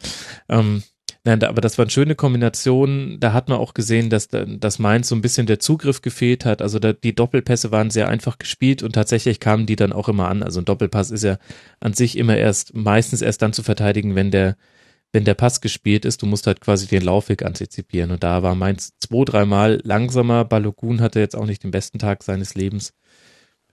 ähm, 0.49 0.83
nein, 1.25 1.43
aber 1.43 1.61
das 1.61 1.79
waren 1.79 1.91
schöne 1.91 2.15
Kombinationen. 2.15 3.19
Da 3.21 3.33
hat 3.33 3.49
man 3.49 3.59
auch 3.59 3.75
gesehen, 3.75 4.11
dass, 4.11 4.29
dass 4.29 4.79
Mainz 4.79 5.09
so 5.09 5.15
ein 5.15 5.23
bisschen 5.23 5.47
der 5.47 5.59
Zugriff 5.59 6.03
gefehlt 6.03 6.45
hat. 6.45 6.63
Also 6.63 6.79
da, 6.79 6.93
die 6.93 7.15
Doppelpässe 7.15 7.71
waren 7.73 7.91
sehr 7.91 8.09
einfach 8.09 8.39
gespielt 8.39 8.83
und 8.83 8.93
tatsächlich 8.93 9.41
kamen 9.41 9.67
die 9.67 9.77
dann 9.77 9.93
auch 9.93 10.09
immer 10.09 10.29
an. 10.29 10.43
Also 10.43 10.61
ein 10.61 10.65
Doppelpass 10.65 11.11
ist 11.11 11.25
ja 11.25 11.39
an 11.81 11.95
sich 11.95 12.17
immer 12.19 12.37
erst, 12.37 12.75
meistens 12.75 13.23
erst 13.23 13.43
dann 13.43 13.53
zu 13.53 13.63
verteidigen, 13.63 14.15
wenn 14.15 14.31
der, 14.31 14.57
wenn 15.13 15.25
der 15.25 15.35
Pass 15.35 15.61
gespielt 15.61 16.05
ist. 16.05 16.23
Du 16.23 16.27
musst 16.27 16.47
halt 16.47 16.61
quasi 16.61 16.87
den 16.87 17.03
Laufweg 17.03 17.45
antizipieren. 17.45 18.11
Und 18.11 18.23
da 18.23 18.43
war 18.43 18.55
Mainz 18.55 18.93
zwei, 19.01 19.25
dreimal 19.25 19.81
langsamer. 19.85 20.45
Balogun 20.45 21.01
hatte 21.01 21.21
jetzt 21.21 21.37
auch 21.37 21.47
nicht 21.47 21.65
den 21.65 21.71
besten 21.71 21.99
Tag 21.99 22.23
seines 22.23 22.55
Lebens. 22.55 22.93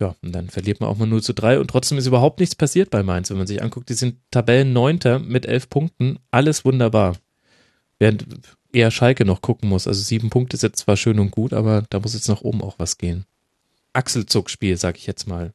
Ja, 0.01 0.15
und 0.23 0.31
dann 0.33 0.49
verliert 0.49 0.79
man 0.79 0.89
auch 0.89 0.97
mal 0.97 1.05
0 1.05 1.21
zu 1.21 1.33
3 1.33 1.59
und 1.59 1.67
trotzdem 1.69 1.99
ist 1.99 2.07
überhaupt 2.07 2.39
nichts 2.39 2.55
passiert 2.55 2.89
bei 2.89 3.03
Mainz, 3.03 3.29
wenn 3.29 3.37
man 3.37 3.45
sich 3.45 3.61
anguckt. 3.61 3.87
Die 3.87 3.93
sind 3.93 4.17
Tabellenneunter 4.31 5.19
mit 5.19 5.45
elf 5.45 5.69
Punkten, 5.69 6.17
alles 6.31 6.65
wunderbar. 6.65 7.17
Während 8.01 8.25
eher 8.73 8.89
Schalke 8.89 9.25
noch 9.25 9.43
gucken 9.43 9.69
muss. 9.69 9.87
Also 9.87 10.01
sieben 10.01 10.31
Punkte 10.31 10.55
ist 10.55 10.63
jetzt 10.63 10.79
zwar 10.79 10.97
schön 10.97 11.19
und 11.19 11.29
gut, 11.29 11.53
aber 11.53 11.83
da 11.91 11.99
muss 11.99 12.15
jetzt 12.15 12.29
nach 12.29 12.41
oben 12.41 12.63
auch 12.63 12.79
was 12.79 12.97
gehen. 12.97 13.25
Achselzuckspiel, 13.93 14.75
sag 14.75 14.97
ich 14.97 15.05
jetzt 15.05 15.27
mal. 15.27 15.53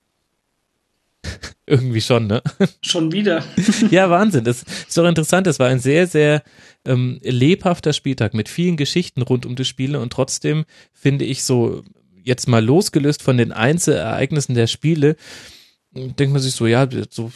Irgendwie 1.66 2.00
schon, 2.00 2.28
ne? 2.28 2.44
Schon 2.82 3.10
wieder. 3.10 3.42
ja, 3.90 4.10
Wahnsinn. 4.10 4.44
Das 4.44 4.62
ist 4.62 4.96
doch 4.96 5.08
interessant. 5.08 5.48
Es 5.48 5.58
war 5.58 5.66
ein 5.66 5.80
sehr, 5.80 6.06
sehr 6.06 6.44
ähm, 6.84 7.18
lebhafter 7.24 7.92
Spieltag 7.92 8.32
mit 8.32 8.48
vielen 8.48 8.76
Geschichten 8.76 9.22
rund 9.22 9.44
um 9.44 9.56
die 9.56 9.64
Spiele 9.64 9.98
und 9.98 10.12
trotzdem 10.12 10.66
finde 10.92 11.24
ich 11.24 11.42
so 11.42 11.82
jetzt 12.22 12.46
mal 12.46 12.64
losgelöst 12.64 13.24
von 13.24 13.38
den 13.38 13.50
Einzelereignissen 13.50 14.54
der 14.54 14.68
Spiele, 14.68 15.16
denkt 15.90 16.32
man 16.32 16.40
sich 16.40 16.54
so, 16.54 16.68
ja, 16.68 16.86
so, 17.10 17.32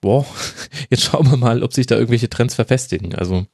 boah, 0.00 0.24
jetzt 0.90 1.02
schauen 1.02 1.28
wir 1.28 1.36
mal, 1.36 1.64
ob 1.64 1.72
sich 1.72 1.88
da 1.88 1.96
irgendwelche 1.96 2.30
Trends 2.30 2.54
verfestigen. 2.54 3.16
Also 3.16 3.48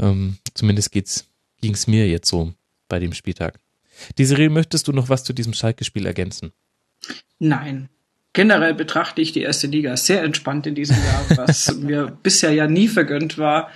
ähm, 0.00 0.38
zumindest 0.54 0.92
geht's, 0.92 1.26
ging's 1.60 1.86
mir 1.86 2.08
jetzt 2.08 2.28
so 2.28 2.52
bei 2.88 2.98
dem 2.98 3.12
Spieltag. 3.12 3.58
Desiree, 4.18 4.48
möchtest 4.48 4.88
du 4.88 4.92
noch 4.92 5.08
was 5.08 5.24
zu 5.24 5.32
diesem 5.32 5.52
Schalke-Spiel 5.52 6.06
ergänzen? 6.06 6.52
Nein. 7.38 7.88
Generell 8.32 8.74
betrachte 8.74 9.20
ich 9.20 9.32
die 9.32 9.40
erste 9.42 9.66
Liga 9.66 9.96
sehr 9.96 10.22
entspannt 10.22 10.66
in 10.66 10.74
diesem 10.74 10.96
Jahr, 10.96 11.24
was 11.36 11.74
mir 11.76 12.16
bisher 12.22 12.52
ja 12.52 12.66
nie 12.66 12.88
vergönnt 12.88 13.38
war. 13.38 13.70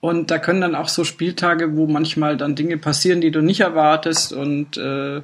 Und 0.00 0.30
da 0.30 0.38
können 0.38 0.62
dann 0.62 0.74
auch 0.74 0.88
so 0.88 1.04
Spieltage, 1.04 1.76
wo 1.76 1.86
manchmal 1.86 2.36
dann 2.36 2.56
Dinge 2.56 2.78
passieren, 2.78 3.20
die 3.20 3.30
du 3.30 3.42
nicht 3.42 3.60
erwartest 3.60 4.32
und 4.32 4.78
äh, 4.78 5.20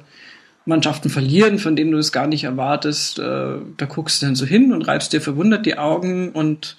Mannschaften 0.65 1.09
verlieren, 1.09 1.57
von 1.57 1.75
denen 1.75 1.91
du 1.91 1.97
es 1.97 2.11
gar 2.11 2.27
nicht 2.27 2.43
erwartest. 2.43 3.17
Äh, 3.17 3.23
da 3.23 3.85
guckst 3.87 4.21
du 4.21 4.27
dann 4.27 4.35
so 4.35 4.45
hin 4.45 4.71
und 4.71 4.83
reibst 4.83 5.13
dir 5.13 5.21
verwundert 5.21 5.65
die 5.65 5.77
Augen 5.77 6.31
und 6.31 6.77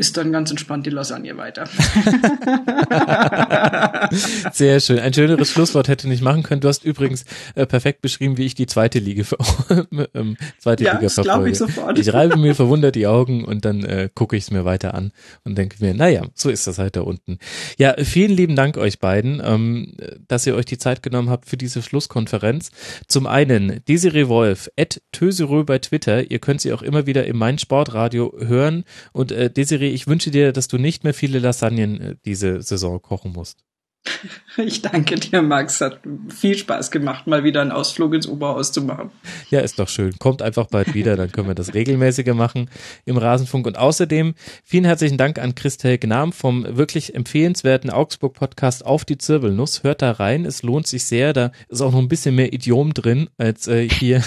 isst 0.00 0.16
dann 0.16 0.32
ganz 0.32 0.50
entspannt 0.50 0.86
die 0.86 0.90
Lasagne 0.90 1.36
weiter. 1.36 1.66
Sehr 4.52 4.80
schön. 4.80 4.98
Ein 4.98 5.12
schöneres 5.12 5.50
Schlusswort 5.50 5.88
hätte 5.88 6.08
nicht 6.08 6.22
machen 6.22 6.42
können. 6.42 6.62
Du 6.62 6.68
hast 6.68 6.84
übrigens 6.84 7.26
äh, 7.54 7.66
perfekt 7.66 8.00
beschrieben, 8.00 8.38
wie 8.38 8.46
ich 8.46 8.54
die 8.54 8.64
zweite 8.64 8.98
Liga, 8.98 9.24
ähm, 10.14 10.38
zweite 10.58 10.84
ja, 10.84 10.92
Liga 10.92 11.02
das 11.02 11.14
verfolge. 11.14 11.50
Ich, 11.50 11.58
sofort. 11.58 11.98
ich 11.98 12.14
reibe 12.14 12.38
mir 12.38 12.54
verwundert 12.54 12.94
die 12.94 13.06
Augen 13.06 13.44
und 13.44 13.66
dann 13.66 13.84
äh, 13.84 14.08
gucke 14.12 14.36
ich 14.36 14.44
es 14.44 14.50
mir 14.50 14.64
weiter 14.64 14.94
an 14.94 15.12
und 15.44 15.58
denke 15.58 15.76
mir, 15.84 15.92
naja, 15.92 16.22
so 16.34 16.48
ist 16.48 16.66
das 16.66 16.78
halt 16.78 16.96
da 16.96 17.02
unten. 17.02 17.38
Ja, 17.76 17.94
vielen 18.02 18.32
lieben 18.32 18.56
Dank 18.56 18.78
euch 18.78 19.00
beiden, 19.00 19.42
ähm, 19.44 19.92
dass 20.26 20.46
ihr 20.46 20.54
euch 20.54 20.64
die 20.64 20.78
Zeit 20.78 21.02
genommen 21.02 21.28
habt 21.28 21.46
für 21.46 21.58
diese 21.58 21.82
Schlusskonferenz. 21.82 22.70
Zum 23.06 23.26
einen 23.26 23.84
Desiree 23.86 24.28
Wolf, 24.28 24.70
at 24.78 25.02
Töserö 25.12 25.64
bei 25.64 25.78
Twitter. 25.78 26.30
Ihr 26.30 26.38
könnt 26.38 26.62
sie 26.62 26.72
auch 26.72 26.80
immer 26.80 27.04
wieder 27.04 27.26
im 27.26 27.36
Mein 27.36 27.58
Sportradio 27.58 28.32
hören 28.38 28.84
und 29.12 29.30
äh, 29.30 29.50
Desiree 29.50 29.89
ich 29.90 30.06
wünsche 30.06 30.30
dir, 30.30 30.52
dass 30.52 30.68
du 30.68 30.78
nicht 30.78 31.04
mehr 31.04 31.14
viele 31.14 31.38
Lasagnen 31.38 32.00
äh, 32.00 32.16
diese 32.24 32.62
Saison 32.62 33.00
kochen 33.00 33.32
musst. 33.32 33.64
Ich 34.56 34.82
danke 34.82 35.14
dir, 35.14 35.42
Max. 35.42 35.80
Hat 35.80 36.00
viel 36.28 36.56
Spaß 36.56 36.90
gemacht, 36.90 37.26
mal 37.26 37.44
wieder 37.44 37.62
einen 37.62 37.70
Ausflug 37.70 38.14
ins 38.14 38.26
Oberhaus 38.26 38.72
zu 38.72 38.82
machen. 38.82 39.10
Ja, 39.48 39.60
ist 39.60 39.78
doch 39.78 39.88
schön. 39.88 40.18
Kommt 40.18 40.42
einfach 40.42 40.66
bald 40.66 40.92
wieder, 40.94 41.16
dann 41.16 41.32
können 41.32 41.48
wir 41.48 41.54
das 41.54 41.72
regelmäßiger 41.72 42.34
machen 42.34 42.68
im 43.04 43.16
Rasenfunk. 43.16 43.66
Und 43.66 43.78
außerdem 43.78 44.34
vielen 44.64 44.84
herzlichen 44.84 45.18
Dank 45.18 45.38
an 45.38 45.54
Christel 45.54 45.98
Gnam 45.98 46.32
vom 46.32 46.66
wirklich 46.76 47.14
empfehlenswerten 47.14 47.90
Augsburg-Podcast 47.90 48.84
Auf 48.84 49.04
die 49.04 49.18
Zirbelnuss. 49.18 49.82
Hört 49.82 50.02
da 50.02 50.12
rein, 50.12 50.44
es 50.44 50.62
lohnt 50.62 50.86
sich 50.86 51.04
sehr. 51.04 51.32
Da 51.32 51.52
ist 51.68 51.80
auch 51.80 51.92
noch 51.92 52.00
ein 52.00 52.08
bisschen 52.08 52.34
mehr 52.34 52.52
Idiom 52.52 52.92
drin 52.92 53.30
als 53.38 53.68
äh, 53.68 53.88
hier 53.88 54.22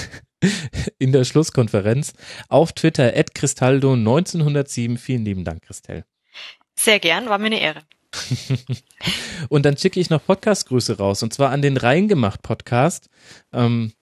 in 0.99 1.11
der 1.11 1.24
Schlusskonferenz. 1.24 2.14
Auf 2.49 2.74
Twitter 2.74 3.14
at 3.15 3.32
Cristaldo1907. 3.34 4.98
Vielen 4.98 5.26
lieben 5.26 5.44
Dank, 5.44 5.64
Christel. 5.64 6.06
Sehr 6.76 6.99
gern, 6.99 7.30
war 7.30 7.38
mir 7.38 7.48
eine 7.48 7.61
Ehre. 7.61 7.82
und 9.49 9.65
dann 9.65 9.78
schicke 9.78 9.99
ich 9.99 10.10
noch 10.10 10.26
Podcast-Grüße 10.26 10.98
raus 10.98 11.24
und 11.24 11.34
zwar 11.34 11.49
an 11.49 11.61
den 11.61 11.78
Reingemacht-Podcast. 11.78 13.10
Ähm, 13.52 13.94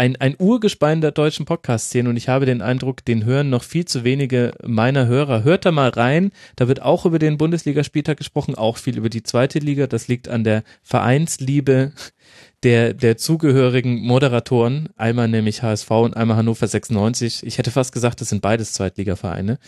ein, 0.00 0.16
ein 0.16 0.34
Urgespein 0.38 1.02
der 1.02 1.10
deutschen 1.10 1.44
Podcast-Szene 1.44 2.08
und 2.08 2.16
ich 2.16 2.30
habe 2.30 2.46
den 2.46 2.62
Eindruck, 2.62 3.04
den 3.04 3.26
hören 3.26 3.50
noch 3.50 3.62
viel 3.62 3.84
zu 3.84 4.02
wenige 4.02 4.52
meiner 4.64 5.06
Hörer. 5.06 5.44
Hört 5.44 5.66
da 5.66 5.72
mal 5.72 5.90
rein, 5.90 6.32
da 6.56 6.68
wird 6.68 6.80
auch 6.80 7.04
über 7.04 7.18
den 7.18 7.36
Bundesligaspieltag 7.36 8.16
gesprochen, 8.16 8.54
auch 8.54 8.78
viel 8.78 8.96
über 8.96 9.10
die 9.10 9.22
zweite 9.22 9.58
Liga. 9.58 9.86
Das 9.86 10.08
liegt 10.08 10.28
an 10.28 10.42
der 10.42 10.62
Vereinsliebe 10.82 11.92
der, 12.62 12.94
der 12.94 13.18
zugehörigen 13.18 14.00
Moderatoren, 14.00 14.88
einmal 14.96 15.28
nämlich 15.28 15.62
HSV 15.62 15.90
und 15.90 16.16
einmal 16.16 16.38
Hannover 16.38 16.66
96. 16.66 17.44
Ich 17.44 17.58
hätte 17.58 17.70
fast 17.70 17.92
gesagt, 17.92 18.22
das 18.22 18.30
sind 18.30 18.40
beides 18.40 18.72
Zweitligavereine. 18.72 19.58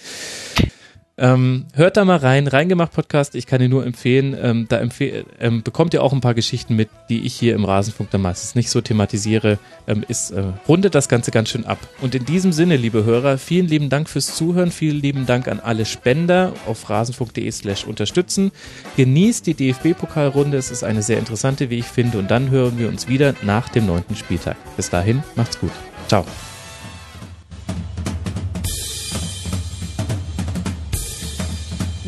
Ähm, 1.23 1.67
hört 1.75 1.97
da 1.97 2.05
mal 2.05 2.17
rein, 2.17 2.49
reingemacht 2.49 2.93
Podcast, 2.93 3.37
ich 3.37 3.47
kann 3.47 3.63
ihn 3.63 3.71
nur 3.71 3.87
empfehlen. 3.87 4.37
Ähm, 4.43 4.67
da 4.69 4.79
empfehl 4.79 5.25
ähm, 5.39 5.63
bekommt 5.63 5.95
ihr 5.95 6.03
auch 6.03 6.13
ein 6.13 6.21
paar 6.21 6.35
Geschichten 6.35 6.75
mit, 6.75 6.91
die 7.09 7.25
ich 7.25 7.35
hier 7.35 7.55
im 7.55 7.65
Rasenfunk 7.65 8.11
dann 8.11 8.23
meistens 8.23 8.57
nicht 8.57 8.71
so 8.71 8.81
thematisiere. 8.81 9.61
Ähm, 9.87 10.05
ist, 10.09 10.33
äh, 10.33 10.43
rundet 10.67 10.97
das 10.97 11.09
Ganze 11.09 11.31
ganz 11.31 11.51
schön 11.51 11.65
ab. 11.65 11.79
Und 12.01 12.17
in 12.17 12.25
diesem 12.25 12.51
Sinne, 12.51 12.75
liebe 12.77 13.05
Hörer, 13.05 13.39
vielen 13.39 13.69
lieben 13.69 13.89
Dank 13.89 14.09
fürs 14.11 14.35
Zuhören, 14.35 14.73
vielen 14.73 15.01
lieben 15.01 15.25
Dank 15.25 15.47
an 15.47 15.61
alle 15.61 15.85
Spender 15.85 16.55
auf 16.67 16.91
rasenfunk.de 16.91 17.53
slash 17.53 17.85
unterstützen. 17.85 18.51
Genießt 18.97 19.47
die 19.47 19.55
DFB-Pokalrunde, 19.55 20.57
es 20.57 20.73
ist 20.73 20.83
eine 20.83 21.03
sehr 21.03 21.21
interessante, 21.21 21.71
wie 21.71 21.79
ich 21.79 21.87
finde. 21.87 22.19
Und 22.19 22.33
dann 22.33 22.51
hören 22.51 22.79
wir 22.79 22.89
uns 22.89 23.07
wieder 23.07 23.35
nach 23.43 23.69
dem 23.69 23.87
neunten 23.87 24.17
Spieltag. 24.17 24.57
Bis 24.77 24.91
dahin, 24.91 25.23
macht's 25.37 25.61
gut. 25.61 25.71
Ciao. 26.09 26.27